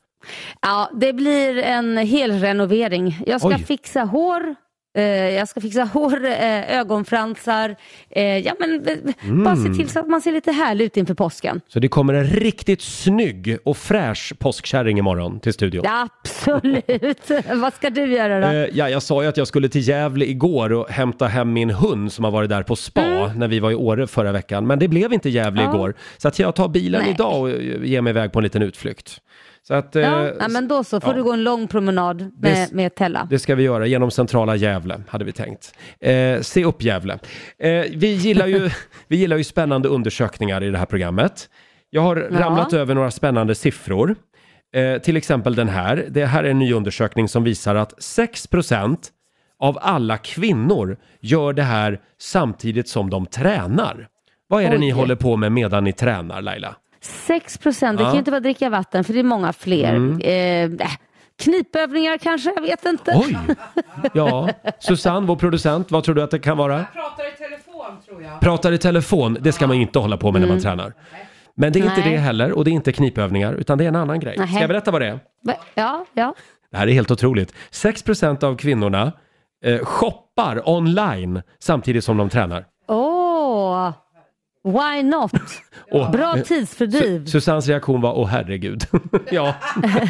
Ja, 0.63 0.91
det 1.01 1.13
blir 1.13 1.59
en 1.59 1.99
hel 1.99 2.41
renovering. 2.41 3.19
Jag 3.27 3.41
ska 3.41 3.49
Oj. 3.49 3.65
fixa 3.65 4.01
hår, 4.01 4.55
jag 4.95 5.49
ska 5.49 5.61
fixa 5.61 5.85
hår, 5.93 6.25
eh, 6.25 6.79
ögonfransar, 6.79 7.77
eh, 8.11 8.39
ja 8.39 8.53
men 8.59 8.87
eh, 8.89 9.45
bara 9.45 9.57
se 9.57 9.75
till 9.75 9.89
så 9.89 10.01
att 10.01 10.09
man 10.09 10.21
ser 10.21 10.33
lite 10.33 10.53
härlig 10.53 10.85
ut 10.85 10.97
inför 10.97 11.15
påsken. 11.15 11.61
Så 11.69 11.79
det 11.81 11.89
kommer 11.89 12.15
en 12.15 12.25
riktigt 12.27 12.83
snygg 12.83 13.59
och 13.65 13.77
fräsch 13.77 14.33
påskkärring 14.39 14.99
imorgon 14.99 15.41
till 15.41 15.53
studion. 15.53 15.83
Ja, 15.85 16.09
absolut. 16.23 17.31
Vad 17.55 17.75
ska 17.75 17.91
du 17.91 18.07
göra 18.15 18.41
då? 18.41 18.47
Eh, 18.47 18.67
ja, 18.73 18.89
jag 18.89 19.03
sa 19.03 19.23
ju 19.23 19.29
att 19.29 19.37
jag 19.37 19.47
skulle 19.47 19.69
till 19.69 19.89
Gävle 19.89 20.25
igår 20.25 20.73
och 20.73 20.91
hämta 20.91 21.27
hem 21.27 21.53
min 21.53 21.71
hund 21.71 22.13
som 22.13 22.25
har 22.25 22.31
varit 22.33 22.51
där 22.51 22.63
på 22.63 22.77
spa 22.77 23.33
när 23.37 23.49
vi 23.49 23.61
var 23.61 23.71
i 23.71 23.75
Åre 23.75 24.07
förra 24.07 24.33
veckan. 24.33 24.67
Men 24.67 24.79
det 24.79 24.89
blev 24.89 25.13
inte 25.13 25.31
Gävle 25.31 25.61
Mm. 25.63 25.73
Ja. 25.73 25.79
igår. 25.79 25.95
Så 26.19 26.29
att 26.29 26.39
jag 26.39 26.55
tar 26.55 26.69
bilen 26.69 27.01
Nej. 27.03 27.11
idag 27.11 27.41
och 27.41 27.51
eh, 27.51 27.85
ger 27.85 28.01
mig 28.01 28.11
iväg 28.11 28.33
på 28.33 28.39
en 28.39 28.43
liten 28.43 28.63
utflykt. 28.63 29.21
Så 29.63 29.75
att, 29.75 29.97
eh, 29.97 30.03
Ja, 30.03 30.33
ja, 30.41 30.49
men 30.49 30.69
då 30.69 30.85
så 30.85 31.01
får 31.01 31.11
ja. 31.11 31.17
du 31.17 31.23
gå 31.23 31.33
en 31.33 31.43
lång 31.45 31.69
promenad 31.69 32.21
med, 32.21 32.33
Det- 32.69 32.73
med 32.73 32.95
Tella. 32.95 33.27
Det 33.31 33.39
ska 33.39 33.55
vi 33.55 33.63
göra 33.63 33.87
genom 33.87 34.11
centrala 34.11 34.57
Gävle, 34.57 35.01
hade 35.09 35.25
vi 35.25 35.33
tänkt. 35.33 35.75
Eh, 36.01 36.41
se 36.41 36.65
upp 36.65 36.83
Gävle. 36.83 37.19
Eh, 37.59 37.71
vi, 37.97 38.13
gillar 38.15 38.47
ju, 38.47 38.71
vi 39.09 39.17
gillar 39.17 39.37
ju 39.37 39.45
spännande 39.45 39.89
undersökningar 39.89 40.63
i 40.63 40.71
det 40.71 40.79
här 40.79 40.87
programmet. 40.87 41.49
Jag 41.91 42.03
har 42.03 42.17
Ja. 42.33 42.41
ramlat 42.41 42.73
över 42.73 42.95
några 42.95 43.11
spännande 43.11 43.55
siffror. 43.55 44.17
Eh, 44.75 44.99
till 45.03 45.17
exempel 45.17 45.55
den 45.55 45.69
här. 45.69 46.07
Det 46.11 46.27
här 46.27 46.45
är 46.45 46.51
en 46.51 46.59
ny 46.59 46.73
undersökning 46.73 47.29
som 47.29 47.45
visar 47.45 47.75
att 47.75 47.95
6% 48.03 48.99
av 49.59 49.79
alla 49.83 50.17
kvinnor 50.19 50.97
gör 51.21 51.53
det 51.53 51.63
här 51.63 52.01
samtidigt 52.21 52.89
som 52.89 53.11
de 53.11 53.27
tränar. 53.27 54.09
Vad 54.49 54.63
är 54.63 54.71
det 54.71 54.79
ni 54.79 54.87
Oj. 54.93 54.97
håller 54.97 55.15
på 55.17 55.37
med 55.37 55.53
medan 55.53 55.85
ni 55.85 55.93
tränar, 55.93 56.43
Laila? 56.43 56.75
6 57.03 57.59
procent, 57.59 57.99
det 57.99 58.03
Ja. 58.05 58.09
kan 58.09 58.15
ju 58.15 58.19
inte 58.19 58.31
vara 58.31 58.41
dricka 58.41 58.69
vatten 58.71 59.05
för 59.05 59.13
det 59.13 59.19
är 59.19 59.25
många 59.25 59.53
fler. 59.53 59.95
Mm. 59.95 60.21
Eh, 60.81 60.87
äh, 60.87 60.91
knipövningar 61.43 62.19
kanske, 62.19 62.53
jag 62.57 62.63
vet 62.63 62.87
inte. 62.87 63.13
Oj! 63.17 63.39
Ja, 64.15 64.49
Susanne, 64.79 65.27
vår 65.27 65.37
producent, 65.37 65.91
vad 65.91 66.05
tror 66.05 66.15
du 66.15 66.23
att 66.23 66.31
det 66.31 66.39
kan 66.39 66.57
vara? 66.57 66.85
Pratar 66.95 67.35
i 67.35 67.37
telefon 67.37 67.97
tror 68.07 68.23
jag. 68.23 68.41
Pratar 68.41 68.73
i 68.73 68.79
telefon, 68.79 69.39
det 69.41 69.53
ska 69.53 69.67
man 69.67 69.77
inte 69.77 69.99
hålla 69.99 70.17
på 70.17 70.33
med 70.33 70.41
när 70.41 70.49
man 70.49 70.59
Mm. 70.59 70.63
tränar. 70.63 70.95
Men 71.55 71.73
det 71.73 71.79
är 71.79 71.83
inte 71.85 72.01
Nej. 72.01 72.11
det 72.13 72.17
heller 72.19 72.53
och 72.53 72.65
det 72.65 72.71
är 72.71 72.73
inte 72.73 72.93
knipövningar 72.93 73.53
utan 73.53 73.79
det 73.79 73.85
är 73.85 73.89
en 73.89 73.97
annan 73.97 74.21
grej. 74.21 74.35
Ska 74.49 74.61
jag 74.61 74.69
berätta 74.69 74.91
vad 74.91 75.01
det 75.01 75.07
är? 75.07 75.19
Ja, 75.75 76.05
ja. 76.15 76.35
Det 76.71 76.77
här 76.77 76.87
är 76.87 76.93
helt 76.93 77.11
otroligt. 77.11 77.55
6% 77.71 78.45
av 78.45 78.57
kvinnorna 78.57 79.13
eh, 79.65 79.79
shoppar 79.85 80.69
online 80.69 81.43
samtidigt 81.59 82.05
som 82.05 82.17
de 82.17 82.29
tränar. 82.29 82.65
Åh, 82.89 83.93
Why 84.65 85.03
not? 85.03 85.33
Och- 85.93 86.11
Bra 86.11 86.37
eh, 86.37 86.43
tidsfördriv. 86.43 87.25
Su- 87.25 87.27
Susannes 87.27 87.67
reaktion 87.69 88.01
var 88.01 88.19
åh 88.19 88.27
herregud. 88.29 88.85
ja. 89.31 89.55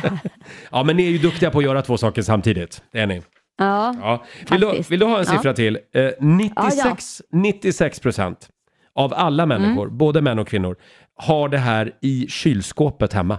ja, 0.70 0.82
men 0.82 0.96
ni 0.96 1.06
är 1.06 1.10
ju 1.10 1.18
duktiga 1.18 1.50
på 1.50 1.58
att 1.58 1.64
göra 1.64 1.82
två 1.82 1.96
saker 1.96 2.22
samtidigt. 2.22 2.82
Det 2.92 3.00
är 3.00 3.06
ni. 3.06 3.22
Ja, 3.58 3.94
Ja. 4.02 4.24
Vill, 4.50 4.60
du, 4.60 4.82
vill 4.90 5.00
du 5.00 5.06
ha 5.06 5.18
en 5.18 5.24
Ja. 5.28 5.32
siffra 5.32 5.52
till? 5.54 5.78
Eh, 5.94 6.10
96, 6.20 7.22
96 7.32 8.00
procent 8.00 8.48
av 8.94 9.14
alla 9.14 9.46
människor, 9.46 9.84
Mm. 9.84 9.98
både 9.98 10.20
män 10.22 10.38
och 10.38 10.48
kvinnor, 10.48 10.76
har 11.16 11.48
det 11.48 11.58
här 11.58 11.92
i 12.02 12.26
kylskåpet 12.28 13.12
hemma. 13.12 13.38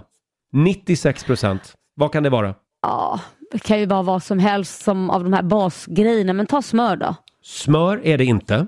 96 0.52 1.24
procent. 1.24 1.72
Vad 1.94 2.12
kan 2.12 2.22
det 2.22 2.30
vara? 2.30 2.54
ja, 2.82 3.20
det 3.52 3.58
kan 3.58 3.78
ju 3.80 3.86
vara 3.86 4.02
vad 4.02 4.22
som 4.22 4.38
helst 4.38 4.82
som 4.84 5.10
av 5.10 5.24
de 5.24 5.32
här 5.32 5.42
basgrejerna, 5.42 6.32
men 6.32 6.46
ta 6.46 6.62
smör 6.62 6.96
då. 6.96 7.14
Smör 7.42 8.00
är 8.06 8.18
det 8.18 8.24
inte. 8.24 8.66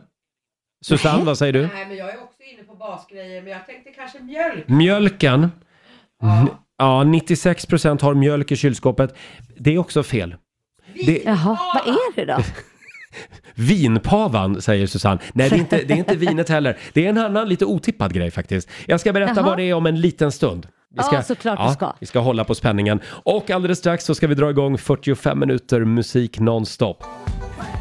Susanne, 0.87 1.17
Nej. 1.17 1.27
vad 1.27 1.39
säger 1.39 1.53
du? 1.53 1.61
Nej, 1.75 1.87
men 1.89 1.97
jag 1.97 2.09
är 2.11 2.23
också 2.23 2.34
basgrejer, 2.89 3.43
men 3.43 3.53
jag 3.53 3.67
tänkte 3.67 3.91
kanske 3.91 4.19
mjölk. 4.19 4.69
Mjölken. 4.69 5.43
N- 6.23 6.49
Ja, 6.79 7.05
96 7.05 7.67
procent 7.67 8.03
har 8.03 8.15
mjölk 8.15 8.53
i 8.53 8.57
kylskåpet. 8.57 9.15
Det 9.59 9.75
är 9.75 9.79
också 9.79 10.03
fel. 10.03 10.35
Det, 11.07 11.23
Jaha, 11.25 11.59
vad 11.75 11.95
är 11.95 12.15
det 12.17 12.25
då? 12.25 12.39
vinpavan, 13.55 14.63
säger 14.63 14.87
Susanne. 14.87 15.21
Nej, 15.33 15.51
det 15.51 15.57
är, 15.57 15.59
inte, 15.61 15.77
det 15.85 15.95
är 15.95 15.99
inte 15.99 16.17
vinet 16.17 16.49
heller. 16.49 16.79
Det 16.93 17.05
är 17.07 17.09
en 17.11 17.19
annan 17.19 17.49
lite 17.49 17.65
otippad 17.65 18.13
grej 18.15 18.31
faktiskt. 18.31 18.71
Jag 18.87 19.01
ska 19.01 19.13
berätta 19.13 19.33
Jaha. 19.37 19.47
vad 19.47 19.57
det 19.59 19.63
är 19.63 19.75
om 19.75 19.87
en 19.87 20.01
liten 20.01 20.33
stund. 20.33 20.67
Vi 20.91 21.01
Ja, 21.13 21.23
såklart 21.23 21.69
du 21.69 21.73
ska. 21.75 21.93
Vi 22.01 22.07
ska 22.07 22.19
hålla 22.19 22.45
på 22.45 22.55
spänningen. 22.55 23.01
Och 23.07 23.51
alldeles 23.51 23.79
strax 23.79 24.05
så 24.05 24.15
ska 24.15 24.27
vi 24.27 24.35
dra 24.35 24.51
igång 24.51 24.79
45 24.79 25.39
minuter 25.39 25.85
musik 25.85 26.39
nonstop. 26.39 27.05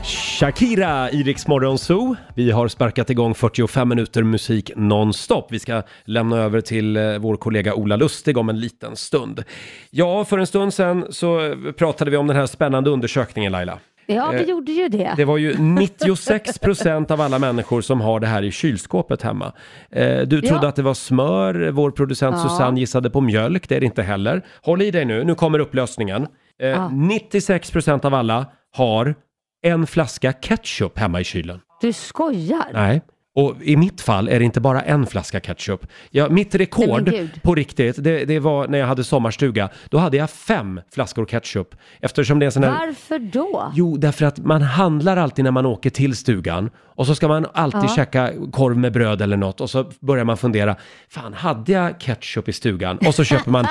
Shakira 0.04 1.12
i 1.12 1.24
Rix 1.24 1.46
Zoo. 1.78 2.16
Vi 2.36 2.52
har 2.52 2.68
sparkat 2.68 3.10
igång 3.10 3.34
45 3.36 3.90
minuter 3.90 4.24
musik 4.24 4.72
nonstop. 4.76 5.48
Vi 5.52 5.60
ska 5.60 5.82
lämna 6.06 6.38
över 6.38 6.62
till 6.62 6.98
eh, 6.98 7.18
vår 7.18 7.36
kollega 7.36 7.74
Ola 7.74 7.96
Lustig 7.96 8.38
om 8.38 8.50
en 8.50 8.60
liten 8.60 8.96
stund. 8.96 9.44
Ja, 9.90 10.26
för 10.26 10.38
en 10.38 10.48
stund 10.48 10.74
sedan 10.74 11.06
så 11.10 11.46
eh, 11.46 11.72
pratade 11.78 12.12
vi 12.12 12.18
om 12.18 12.28
den 12.28 12.36
här 12.38 12.46
spännande 12.46 12.90
undersökningen 12.90 13.52
Laila. 13.52 13.80
Ja, 14.06 14.30
vi 14.32 14.38
Eh, 14.44 14.50
gjorde 14.50 14.72
ju 14.72 14.88
det. 14.88 15.14
Det 15.18 15.26
var 15.26 15.38
ju 15.38 15.58
96 15.60 16.60
procent 16.60 17.12
av 17.12 17.22
alla 17.22 17.40
människor 17.40 17.82
som 17.82 18.02
har 18.02 18.20
det 18.20 18.28
här 18.28 18.44
i 18.44 18.52
kylskåpet 18.52 19.22
hemma. 19.22 19.54
Eh, 19.92 20.22
du 20.22 20.42
trodde 20.42 20.66
Ja. 20.66 20.70
att 20.70 20.76
det 20.76 20.82
var 20.82 20.94
smör, 20.94 21.70
vår 21.72 21.92
producent 21.92 22.36
Ja. 22.36 22.44
Susanne 22.50 22.80
gissade 22.80 23.10
på 23.10 23.22
mjölk, 23.22 23.70
det 23.70 23.76
är 23.76 23.80
det 23.80 23.86
inte 23.86 24.04
heller. 24.04 24.42
Håll 24.62 24.82
i 24.82 24.92
dig 24.92 25.06
nu, 25.06 25.24
nu 25.24 25.36
kommer 25.36 25.60
upplösningen. 25.60 26.28
Eh, 26.62 26.68
Ja. 26.70 26.90
96 26.90 27.72
procent 27.72 28.06
av 28.06 28.14
alla 28.14 28.46
har 28.76 29.16
en 29.64 29.88
flaska 29.88 30.34
ketchup 30.34 31.00
hemma 31.00 31.22
i 31.22 31.24
kylen. 31.24 31.60
Du 31.82 31.94
skojar? 31.94 32.66
Nej. 32.74 33.02
Och 33.36 33.56
i 33.62 33.76
mitt 33.78 34.02
fall 34.02 34.30
är 34.30 34.40
det 34.40 34.46
inte 34.46 34.62
bara 34.62 34.82
en 34.82 35.06
flaska 35.06 35.40
ketchup. 35.40 35.88
Ja, 36.10 36.30
mitt 36.30 36.56
rekord 36.56 37.08
Nej, 37.12 37.30
på 37.44 37.56
riktigt, 37.56 38.04
det, 38.04 38.26
det 38.26 38.40
var 38.40 38.68
när 38.68 38.78
jag 38.80 38.88
hade 38.88 39.04
sommarstuga. 39.04 39.70
Då 39.90 39.98
hade 39.98 40.18
jag 40.18 40.30
fem 40.30 40.82
flaskor 40.94 41.26
ketchup. 41.26 41.76
Eftersom 42.02 42.40
det 42.40 42.44
är 42.44 42.46
en 42.46 42.52
sån 42.52 42.64
här... 42.64 42.88
Varför 42.88 43.20
då? 43.20 43.72
Jo, 43.76 43.98
därför 43.98 44.26
att 44.26 44.38
man 44.38 44.62
handlar 44.62 45.18
alltid 45.18 45.44
när 45.44 45.52
man 45.52 45.66
åker 45.66 45.90
till 45.90 46.16
stugan 46.16 46.70
och 46.78 47.08
så 47.08 47.16
ska 47.16 47.28
man 47.28 47.46
alltid 47.54 47.84
Ja. 47.84 47.96
käka 47.96 48.32
korv 48.52 48.78
med 48.78 48.94
bröd 48.94 49.22
eller 49.22 49.38
något 49.38 49.62
och 49.62 49.70
så 49.70 49.92
börjar 50.00 50.26
man 50.26 50.38
fundera, 50.38 50.76
fan 51.10 51.34
hade 51.34 51.72
jag 51.72 52.00
ketchup 52.00 52.50
i 52.50 52.54
stugan? 52.54 52.98
Och 52.98 53.16
så 53.16 53.24
köper 53.24 53.52
man 53.52 53.66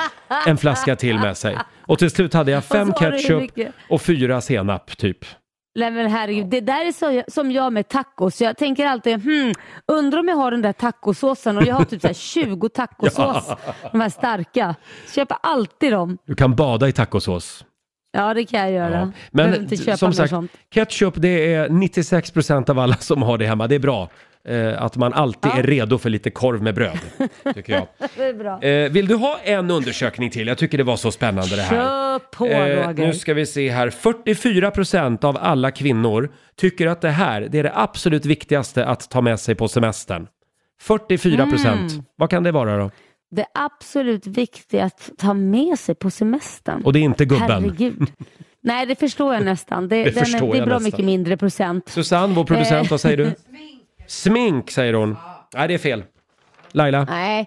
en 0.47 0.57
flaska 0.57 0.95
till 0.95 1.19
med 1.19 1.37
sig. 1.37 1.57
Och 1.87 1.99
till 1.99 2.09
slut 2.09 2.33
hade 2.33 2.51
jag 2.51 2.63
fem 2.75 2.93
ketchup 2.93 3.51
och 3.89 4.01
fyra 4.01 4.41
senap 4.41 4.97
typ. 4.97 5.25
Nej 5.75 5.91
men 5.91 6.09
herregud, 6.09 6.47
det 6.49 6.61
där 6.61 6.85
är 6.85 6.91
så, 6.91 7.31
som 7.31 7.51
jag 7.51 7.73
med 7.73 7.87
tacos. 7.87 8.41
Jag 8.41 8.57
tänker 8.57 8.85
alltid, 8.85 9.23
hmm, 9.23 9.53
undrar 9.87 10.19
om 10.19 10.27
jag 10.27 10.35
har 10.35 10.51
den 10.51 10.61
där 10.61 10.73
tacosåsen 10.73 11.57
och 11.57 11.63
jag 11.63 11.75
har 11.75 11.85
typ 11.85 12.01
så 12.01 12.07
här 12.07 12.13
20 12.45 12.69
tacosås, 12.69 13.51
de 13.91 14.01
här 14.01 14.09
starka. 14.09 14.75
Så 15.07 15.13
köper 15.13 15.37
alltid 15.41 15.91
dem. 15.91 16.17
Du 16.25 16.35
kan 16.35 16.55
bada 16.55 16.87
i 16.87 16.91
tacosås. 16.91 17.65
Ja 18.13 18.33
det 18.33 18.45
kan 18.45 18.59
jag 18.59 18.71
göra. 18.71 19.11
Behöver 19.31 19.57
inte 19.59 19.77
köpa 19.77 19.97
som 19.97 20.13
sagt, 20.13 20.29
sånt. 20.29 20.51
ketchup 20.73 21.13
det 21.17 21.53
är 21.53 21.69
96% 21.69 22.69
av 22.69 22.79
alla 22.79 22.95
som 22.95 23.21
har 23.21 23.37
det 23.37 23.45
hemma. 23.45 23.67
Det 23.67 23.75
är 23.75 23.79
bra. 23.79 24.09
Eh, 24.47 24.83
att 24.83 24.95
man 24.97 25.13
alltid 25.13 25.51
Ja. 25.55 25.59
är 25.59 25.63
redo 25.63 25.97
för 25.97 26.09
lite 26.09 26.29
korv 26.29 26.61
med 26.63 26.75
bröd, 26.75 26.99
tycker 27.55 27.73
jag. 27.73 27.87
Det 28.17 28.23
är 28.23 28.33
bra. 28.33 28.61
Eh, 28.63 28.91
vill 28.91 29.07
du 29.07 29.15
ha 29.15 29.39
en 29.43 29.71
undersökning 29.71 30.29
till? 30.29 30.47
Jag 30.47 30.57
tycker 30.57 30.77
det 30.77 30.83
var 30.83 30.95
så 30.95 31.11
spännande 31.11 31.55
det 31.55 31.61
här. 31.61 31.69
Kör 31.75 32.19
på 32.19 32.45
Eh, 32.45 32.87
Roger. 32.87 33.07
nu 33.07 33.13
ska 33.13 33.33
vi 33.33 33.45
se 33.45 33.69
här. 33.69 33.89
44% 33.89 35.23
av 35.25 35.37
alla 35.41 35.71
kvinnor 35.71 36.31
tycker 36.57 36.87
att 36.87 37.01
det 37.01 37.09
här 37.09 37.41
det 37.41 37.59
är 37.59 37.63
det 37.63 37.71
absolut 37.75 38.25
viktigaste 38.25 38.85
att 38.85 39.09
ta 39.09 39.21
med 39.21 39.39
sig 39.39 39.55
på 39.55 39.67
semestern. 39.67 40.27
44%. 40.87 41.67
Mm. 41.67 41.87
Vad 42.17 42.29
kan 42.29 42.43
det 42.43 42.51
vara 42.51 42.77
då? 42.77 42.91
Det 43.35 43.45
absolut 43.53 44.27
viktiga 44.27 44.83
att 44.85 45.09
ta 45.17 45.33
med 45.33 45.79
sig 45.79 45.95
på 45.95 46.09
semestern. 46.11 46.81
Och 46.85 46.93
det 46.93 46.99
är 46.99 47.03
inte 47.03 47.25
gubben. 47.25 47.49
Herregud. 47.49 48.07
Nej 48.61 48.85
det 48.85 48.95
förstår 48.99 49.33
jag 49.33 49.45
nästan. 49.45 49.87
Det, 49.87 50.03
Det 50.03 50.11
den 50.11 50.25
förstår 50.25 50.53
det 50.53 50.59
är 50.59 50.65
bra 50.65 50.73
nästan. 50.73 50.83
mycket 50.83 51.05
mindre 51.05 51.37
procent. 51.37 51.89
Susanne, 51.89 52.33
vår 52.35 52.43
producent, 52.43 52.85
Eh. 52.85 52.91
vad 52.91 53.01
säger 53.01 53.17
du? 53.17 53.31
Smink 54.07 54.71
säger 54.71 54.93
hon. 54.93 55.17
Nej, 55.55 55.67
det 55.67 55.73
är 55.73 55.77
fel. 55.77 56.03
Laila? 56.71 57.03
Nej. 57.09 57.45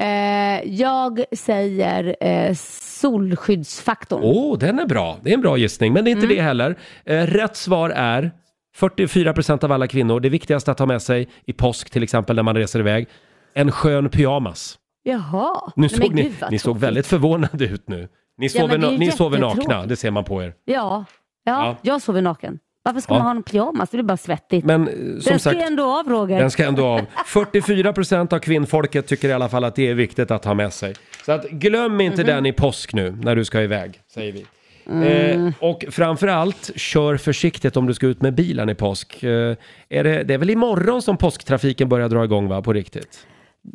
Eh, 0.00 0.68
jag 0.74 1.24
säger 1.32 2.16
eh, 2.20 2.54
solskyddsfaktorn. 2.54 4.20
Åh, 4.24 4.58
den 4.58 4.78
är 4.78 4.86
bra. 4.86 5.18
Det 5.22 5.30
är 5.30 5.34
en 5.34 5.40
bra 5.40 5.56
gissning, 5.56 5.92
men 5.92 6.04
det 6.04 6.10
är 6.10 6.12
inte 6.12 6.24
Mm. 6.26 6.36
det 6.36 6.42
heller. 6.42 6.78
Eh, 7.04 7.26
rätt 7.26 7.56
svar 7.56 7.90
är 7.90 8.30
44% 8.76 9.64
av 9.64 9.72
alla 9.72 9.86
kvinnor. 9.86 10.20
Det 10.20 10.28
viktigaste 10.28 10.70
att 10.70 10.78
ha 10.78 10.86
med 10.86 11.02
sig 11.02 11.28
i 11.46 11.52
påsk 11.52 11.90
till 11.90 12.02
exempel 12.02 12.36
när 12.36 12.42
man 12.42 12.56
reser 12.56 12.80
iväg. 12.80 13.06
En 13.54 13.72
skön 13.72 14.08
pyjamas. 14.10 14.78
Jaha. 15.02 15.72
Nu 15.76 15.88
såg 15.88 16.14
ni, 16.14 16.22
gud, 16.22 16.34
ni 16.50 16.58
såg 16.58 16.78
väldigt 16.78 17.06
förvånade 17.06 17.64
ut 17.64 17.88
nu. 17.88 18.08
Ni 18.38 18.46
Ja, 18.46 18.60
sover, 18.60 18.78
ju 18.92 18.98
ni 18.98 19.12
sover 19.12 19.38
nakna, 19.38 19.86
det 19.86 19.96
ser 19.96 20.10
man 20.10 20.24
på 20.24 20.42
er. 20.42 20.54
Ja, 20.64 21.04
ja, 21.44 21.66
Ja. 21.66 21.76
jag 21.82 22.02
sover 22.02 22.22
naken. 22.22 22.58
Varför 22.82 23.00
ska 23.00 23.14
Ja. 23.14 23.18
man 23.18 23.26
ha 23.26 23.30
en 23.30 23.42
pyjamas? 23.42 23.90
Det 23.90 23.96
blir 23.96 24.04
bara 24.04 24.16
svettigt. 24.16 24.66
Men 24.66 24.88
eh, 24.88 24.94
Den 24.94 25.20
ska 25.22 25.38
sagt, 25.38 25.60
ändå 25.62 25.84
av 25.98 26.08
Roger. 26.08 26.38
den 26.40 26.50
ska 26.50 26.64
ändå 26.64 26.84
av. 26.86 27.00
44% 27.26 28.32
av 28.34 28.38
kvinnfolket 28.38 29.06
tycker 29.06 29.28
i 29.28 29.32
alla 29.32 29.48
fall 29.48 29.64
att 29.64 29.74
det 29.74 29.88
är 29.88 29.94
viktigt 29.94 30.30
att 30.30 30.44
ha 30.44 30.54
med 30.54 30.72
sig. 30.72 30.94
Så 31.26 31.32
att 31.32 31.50
glöm 31.50 32.00
inte 32.00 32.16
Mhm. 32.22 32.26
den 32.26 32.46
i 32.46 32.52
påsk 32.52 32.92
nu 32.94 33.10
när 33.22 33.36
du 33.36 33.44
ska 33.44 33.62
iväg, 33.62 34.00
säger 34.14 34.32
vi. 34.32 34.46
Mm. 34.90 35.46
Eh, 35.46 35.52
och 35.60 35.84
framförallt, 35.90 36.70
kör 36.76 37.16
försiktigt 37.16 37.76
om 37.76 37.86
du 37.86 37.94
ska 37.94 38.06
ut 38.06 38.22
med 38.22 38.34
bilen 38.34 38.68
i 38.68 38.74
påsk. 38.74 39.22
Eh, 39.22 39.56
är 39.88 40.04
det, 40.04 40.22
det 40.22 40.34
är 40.34 40.38
väl 40.38 40.50
imorgon 40.50 41.02
som 41.02 41.16
påsktrafiken 41.16 41.88
börjar 41.88 42.08
dra 42.08 42.24
igång 42.24 42.48
va, 42.48 42.62
på 42.62 42.72
riktigt? 42.72 43.26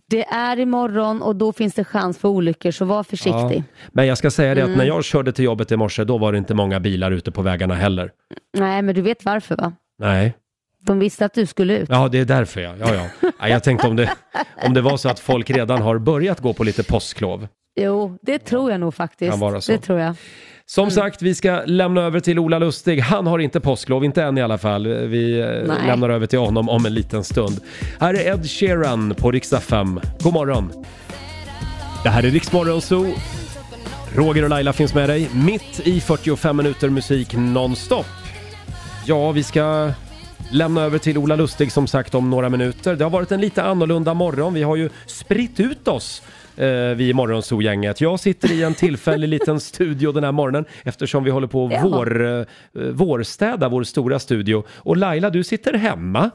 Det 0.09 0.25
är 0.25 0.59
imorgon 0.59 1.21
och 1.21 1.35
då 1.35 1.53
finns 1.53 1.73
det 1.73 1.83
chans 1.83 2.17
för 2.17 2.29
olyckor 2.29 2.71
så 2.71 2.85
var 2.85 3.03
försiktig. 3.03 3.57
Ja. 3.57 3.87
Men 3.91 4.07
jag 4.07 4.17
ska 4.17 4.31
säga 4.31 4.55
det 4.55 4.61
att 4.61 4.67
Mm. 4.67 4.77
när 4.77 4.85
jag 4.85 5.03
körde 5.03 5.31
till 5.31 5.45
jobbet 5.45 5.71
i 5.71 5.77
morse, 5.77 6.03
då 6.03 6.17
var 6.17 6.31
det 6.31 6.37
inte 6.37 6.53
många 6.53 6.79
bilar 6.79 7.11
ute 7.11 7.31
på 7.31 7.41
vägarna 7.41 7.73
heller. 7.75 8.11
Nej, 8.57 8.81
men 8.81 8.95
du 8.95 9.01
vet 9.01 9.25
varför 9.25 9.55
va? 9.55 9.73
Nej. 9.99 10.33
De 10.85 10.99
visste 10.99 11.25
att 11.25 11.33
du 11.33 11.45
skulle 11.45 11.77
ut. 11.77 11.89
Ja, 11.89 12.07
det 12.07 12.19
är 12.19 12.25
därför 12.25 12.61
ja. 12.61 12.73
ja, 12.79 12.93
ja. 12.93 13.29
ja 13.39 13.47
jag 13.49 13.63
tänkte 13.63 13.87
om 13.87 13.95
det, 13.95 14.09
om 14.65 14.73
det 14.73 14.81
var 14.81 14.97
så 14.97 15.09
att 15.09 15.19
folk 15.19 15.49
redan 15.49 15.81
har 15.81 15.97
börjat 15.97 16.39
gå 16.39 16.53
på 16.53 16.63
lite 16.63 16.83
påsklov. 16.83 17.47
Jo, 17.79 18.17
det 18.21 18.39
tror 18.39 18.71
jag 18.71 18.79
nog 18.79 18.93
faktiskt. 18.95 19.31
Kan 19.31 19.39
vara 19.39 19.61
så. 19.61 19.71
Det 19.71 19.77
tror 19.77 19.99
jag. 19.99 20.15
Som 20.73 20.91
sagt, 20.91 21.21
vi 21.21 21.35
ska 21.35 21.61
lämna 21.65 22.01
över 22.01 22.19
till 22.19 22.39
Ola 22.39 22.59
Lustig. 22.59 22.99
Han 22.99 23.27
har 23.27 23.39
inte 23.39 23.59
påsklov, 23.59 24.05
inte 24.05 24.23
än 24.23 24.37
i 24.37 24.41
alla 24.41 24.57
fall. 24.57 24.87
Vi 24.87 25.39
eh, 25.39 25.47
Nej. 25.47 25.87
lämnar 25.87 26.09
över 26.09 26.27
till 26.27 26.39
honom 26.39 26.69
om 26.69 26.85
en 26.85 26.93
liten 26.93 27.23
stund. 27.23 27.59
Här 27.99 28.13
är 28.13 28.33
Ed 28.33 28.49
Sheeran 28.49 29.15
på 29.17 29.31
riksdag 29.31 29.63
5. 29.63 29.99
God 30.19 30.33
morgon! 30.33 30.71
Det 32.03 32.09
här 32.09 32.23
är 32.23 32.29
Riksmorgon 32.29 32.81
Zoo. 32.81 33.13
Roger 34.15 34.43
och 34.43 34.49
Laila 34.49 34.73
finns 34.73 34.93
med 34.93 35.09
dig 35.09 35.29
mitt 35.33 35.87
i 35.87 36.01
45 36.01 36.57
minuter 36.57 36.89
musik 36.89 37.35
nonstop. 37.37 38.05
Ja, 39.05 39.31
vi 39.31 39.43
ska 39.43 39.91
lämna 40.51 40.81
över 40.81 40.97
till 40.97 41.17
Ola 41.17 41.35
Lustig 41.35 41.71
som 41.71 41.87
sagt 41.87 42.15
om 42.15 42.29
några 42.29 42.49
minuter. 42.49 42.95
Det 42.95 43.03
har 43.03 43.11
varit 43.11 43.31
en 43.31 43.41
lite 43.41 43.63
annorlunda 43.63 44.13
morgon. 44.13 44.53
Vi 44.53 44.63
har 44.63 44.75
ju 44.75 44.89
spritt 45.05 45.59
ut 45.59 45.87
oss 45.87 46.21
vi 46.95 47.09
i 47.09 47.13
Morgonzoo-gänget. 47.13 48.01
Jag 48.01 48.19
sitter 48.19 48.51
i 48.51 48.63
en 48.63 48.73
tillfällig 48.73 49.27
liten 49.27 49.59
studio 49.59 50.11
den 50.11 50.23
här 50.23 50.31
morgonen 50.31 50.65
eftersom 50.83 51.23
vi 51.23 51.31
håller 51.31 51.47
på 51.47 51.65
att 51.65 51.83
vår, 51.83 52.25
eh, 52.39 52.45
vårstäda 52.73 53.69
vår 53.69 53.83
stora 53.83 54.19
studio. 54.19 54.63
Och 54.77 54.97
Laila, 54.97 55.29
du 55.29 55.43
sitter 55.43 55.73
hemma. 55.73 56.31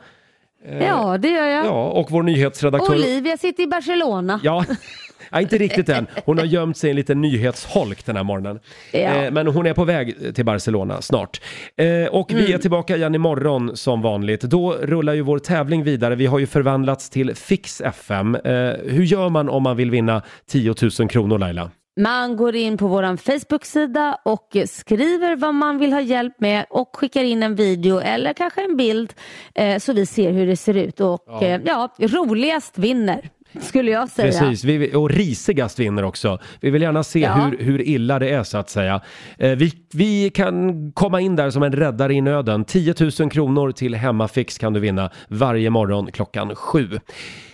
Eh, 0.67 0.87
Ja, 0.87 1.19
det 1.19 1.29
gör 1.29 1.47
jag. 1.47 1.67
Ja, 1.67 1.85
och 1.89 2.11
vår 2.11 2.23
nyhetsredaktör... 2.23 2.95
Olivia 2.95 3.37
sitter 3.37 3.63
i 3.63 3.67
Barcelona. 3.67 4.41
Ja, 4.43 4.65
ja, 5.31 5.41
inte 5.41 5.59
riktigt 5.59 5.89
än. 5.89 6.07
Hon 6.25 6.39
har 6.39 6.45
gömt 6.45 6.77
sig 6.77 6.89
i 6.89 6.91
en 6.91 6.97
liten 6.97 7.21
nyhetsholk 7.21 8.05
den 8.07 8.17
här 8.17 8.25
morgonen. 8.25 8.61
Ja. 8.93 8.99
Eh, 8.99 9.31
men 9.31 9.47
hon 9.47 9.67
är 9.67 9.75
på 9.75 9.85
väg 9.85 10.35
till 10.35 10.45
Barcelona 10.45 11.03
snart. 11.03 11.41
Eh, 11.77 12.07
och 12.15 12.31
vi 12.33 12.35
Mm. 12.41 12.53
är 12.55 12.59
tillbaka 12.59 12.97
igen 12.97 13.15
imorgon 13.15 13.77
som 13.77 14.03
vanligt. 14.03 14.41
Då 14.41 14.73
rullar 14.73 15.15
ju 15.15 15.21
vår 15.21 15.39
tävling 15.39 15.83
vidare. 15.85 16.15
Vi 16.15 16.27
har 16.27 16.39
ju 16.39 16.47
förvandlats 16.47 17.11
till 17.11 17.35
Fix 17.35 17.81
FM. 17.81 18.35
Eh, 18.35 18.53
hur 18.85 19.03
gör 19.05 19.29
man 19.29 19.49
om 19.49 19.63
man 19.63 19.77
vill 19.77 19.91
vinna 19.91 20.23
10 20.47 20.75
000 21.01 21.09
kronor 21.09 21.39
Laila? 21.39 21.71
Man 22.01 22.37
går 22.37 22.57
in 22.57 22.77
på 22.79 22.87
vår 22.87 23.17
Facebook-sida 23.17 24.19
och 24.25 24.57
skriver 24.67 25.37
vad 25.37 25.55
man 25.55 25.79
vill 25.79 25.93
ha 25.93 26.01
hjälp 26.01 26.41
med 26.41 26.65
och 26.71 26.91
skickar 26.97 27.25
in 27.25 27.43
en 27.43 27.55
video 27.55 28.01
eller 28.01 28.33
kanske 28.33 28.65
en 28.65 28.77
bild 28.77 29.13
eh, 29.55 29.79
så 29.79 29.93
vi 29.93 30.07
ser 30.07 30.33
hur 30.33 30.47
det 30.47 30.57
ser 30.57 30.77
ut. 30.77 31.01
Och 31.01 31.25
Ja. 31.27 31.43
eh, 31.43 31.61
ja, 31.65 31.89
roligast 31.99 32.79
vinner 32.79 33.31
skulle 33.61 33.91
jag 33.91 34.09
säga. 34.09 34.27
Precis, 34.41 34.65
vi, 34.65 34.95
och 34.95 35.11
risigast 35.11 35.79
vinner 35.79 36.03
också. 36.03 36.39
Vi 36.61 36.71
vill 36.71 36.83
gärna 36.83 37.03
se 37.05 37.21
Ja. 37.21 37.33
hur, 37.35 37.59
hur 37.65 37.89
illa 37.89 38.19
det 38.19 38.29
är 38.29 38.43
så 38.43 38.59
att 38.59 38.71
säga. 38.71 39.01
Eh, 39.39 39.51
vi, 39.51 39.73
vi 39.93 40.31
kan 40.31 40.93
komma 40.93 41.21
in 41.21 41.37
där 41.37 41.51
som 41.51 41.63
en 41.63 41.73
räddare 41.73 42.15
i 42.15 42.21
nöden. 42.21 42.65
10 42.65 42.95
000 43.21 43.31
kronor 43.31 43.73
till 43.73 43.95
Hemmafix 43.95 44.59
kan 44.59 44.73
du 44.73 44.81
vinna 44.81 45.11
varje 45.29 45.71
morgon 45.71 46.13
klockan 46.13 46.55
sju. 46.55 46.89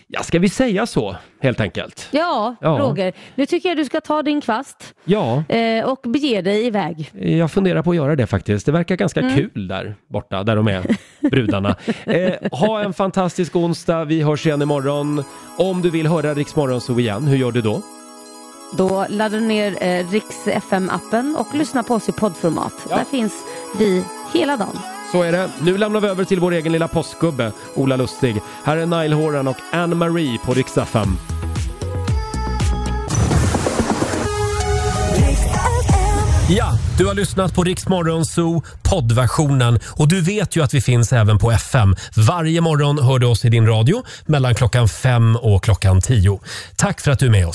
Ja, 0.06 0.22
ska 0.22 0.38
vi 0.38 0.48
säga 0.48 0.86
så 0.86 1.16
helt 1.40 1.60
enkelt? 1.60 2.08
Ja, 2.10 2.54
Ja. 2.60 2.68
Roger. 2.68 3.12
Nu 3.34 3.46
tycker 3.46 3.68
jag 3.68 3.78
du 3.78 3.84
ska 3.84 4.00
ta 4.00 4.22
din 4.22 4.40
kvast 4.40 4.94
Ja, 5.04 5.44
eh, 5.48 5.84
och 5.84 5.98
bege 6.02 6.40
dig 6.42 6.66
iväg. 6.66 7.10
jag 7.38 7.50
funderar 7.50 7.82
på 7.82 7.90
att 7.90 7.96
göra 7.96 8.16
det 8.16 8.26
faktiskt. 8.26 8.66
Det 8.66 8.72
verkar 8.72 8.96
ganska 8.96 9.20
Mm. 9.20 9.34
kul 9.34 9.68
där 9.68 9.94
borta, 10.08 10.42
där 10.42 10.56
de 10.56 10.68
är, 10.68 10.96
brudarna. 11.30 11.76
Eh, 12.04 12.32
ha 12.52 12.80
en 12.80 12.92
fantastisk 12.92 13.56
onsdag. 13.56 14.04
Vi 14.04 14.22
hörs 14.22 14.46
igen 14.46 14.62
imorgon. 14.62 15.24
Om 15.58 15.82
du 15.82 15.90
vill 15.90 16.06
höra 16.06 16.34
Rix 16.34 16.56
Morgonzoo 16.56 17.00
igen, 17.00 17.22
hur 17.26 17.36
gör 17.36 17.52
du 17.52 17.60
då? 17.62 17.82
Då 18.78 19.06
laddar 19.08 19.38
du 19.38 19.44
ner 19.46 19.76
eh, 19.80 20.10
Riks 20.10 20.46
FM-appen 20.46 21.36
och 21.38 21.54
lyssnar 21.54 21.82
på 21.82 21.94
oss 21.94 22.08
i 22.08 22.12
poddformat. 22.12 22.72
Där 22.88 23.04
finns 23.04 23.32
vi 23.78 24.04
hela 24.34 24.56
dagen. 24.56 24.78
Så 25.14 25.22
är 25.22 25.32
det. 25.32 25.50
Nu 25.62 25.78
lämnar 25.78 26.00
vi 26.00 26.08
över 26.08 26.24
till 26.24 26.40
vår 26.40 26.52
egen 26.52 26.72
lilla 26.72 26.88
påskgubbe, 26.88 27.52
Ola 27.74 27.96
Lustig. 27.96 28.36
Här 28.64 28.76
är 28.76 28.86
Nile 28.86 29.14
Horan 29.14 29.48
och 29.48 29.56
Anne-Marie 29.72 30.38
på 30.38 30.54
Rix 30.54 30.78
FM. 30.78 31.08
Ja, 36.48 36.78
du 36.98 37.06
har 37.06 37.14
lyssnat 37.14 37.54
på 37.54 37.64
Rix 37.64 37.88
Morgonzoo 37.88 38.62
poddversionen 38.82 39.80
och 39.86 40.08
du 40.08 40.20
vet 40.20 40.56
ju 40.56 40.62
att 40.62 40.74
vi 40.74 40.80
finns 40.80 41.12
även 41.12 41.38
på 41.38 41.50
FM. 41.52 41.96
Varje 42.16 42.60
morgon 42.60 42.98
hör 42.98 43.18
du 43.18 43.26
oss 43.26 43.44
i 43.44 43.48
din 43.48 43.66
radio 43.66 44.02
mellan 44.26 44.54
klockan 44.54 44.88
fem 44.88 45.36
och 45.36 45.64
klockan 45.64 46.00
tio. 46.00 46.40
Tack 46.76 47.00
för 47.00 47.10
att 47.10 47.18
du 47.18 47.26
är 47.26 47.30
med 47.30 47.46
oss. 47.46 47.52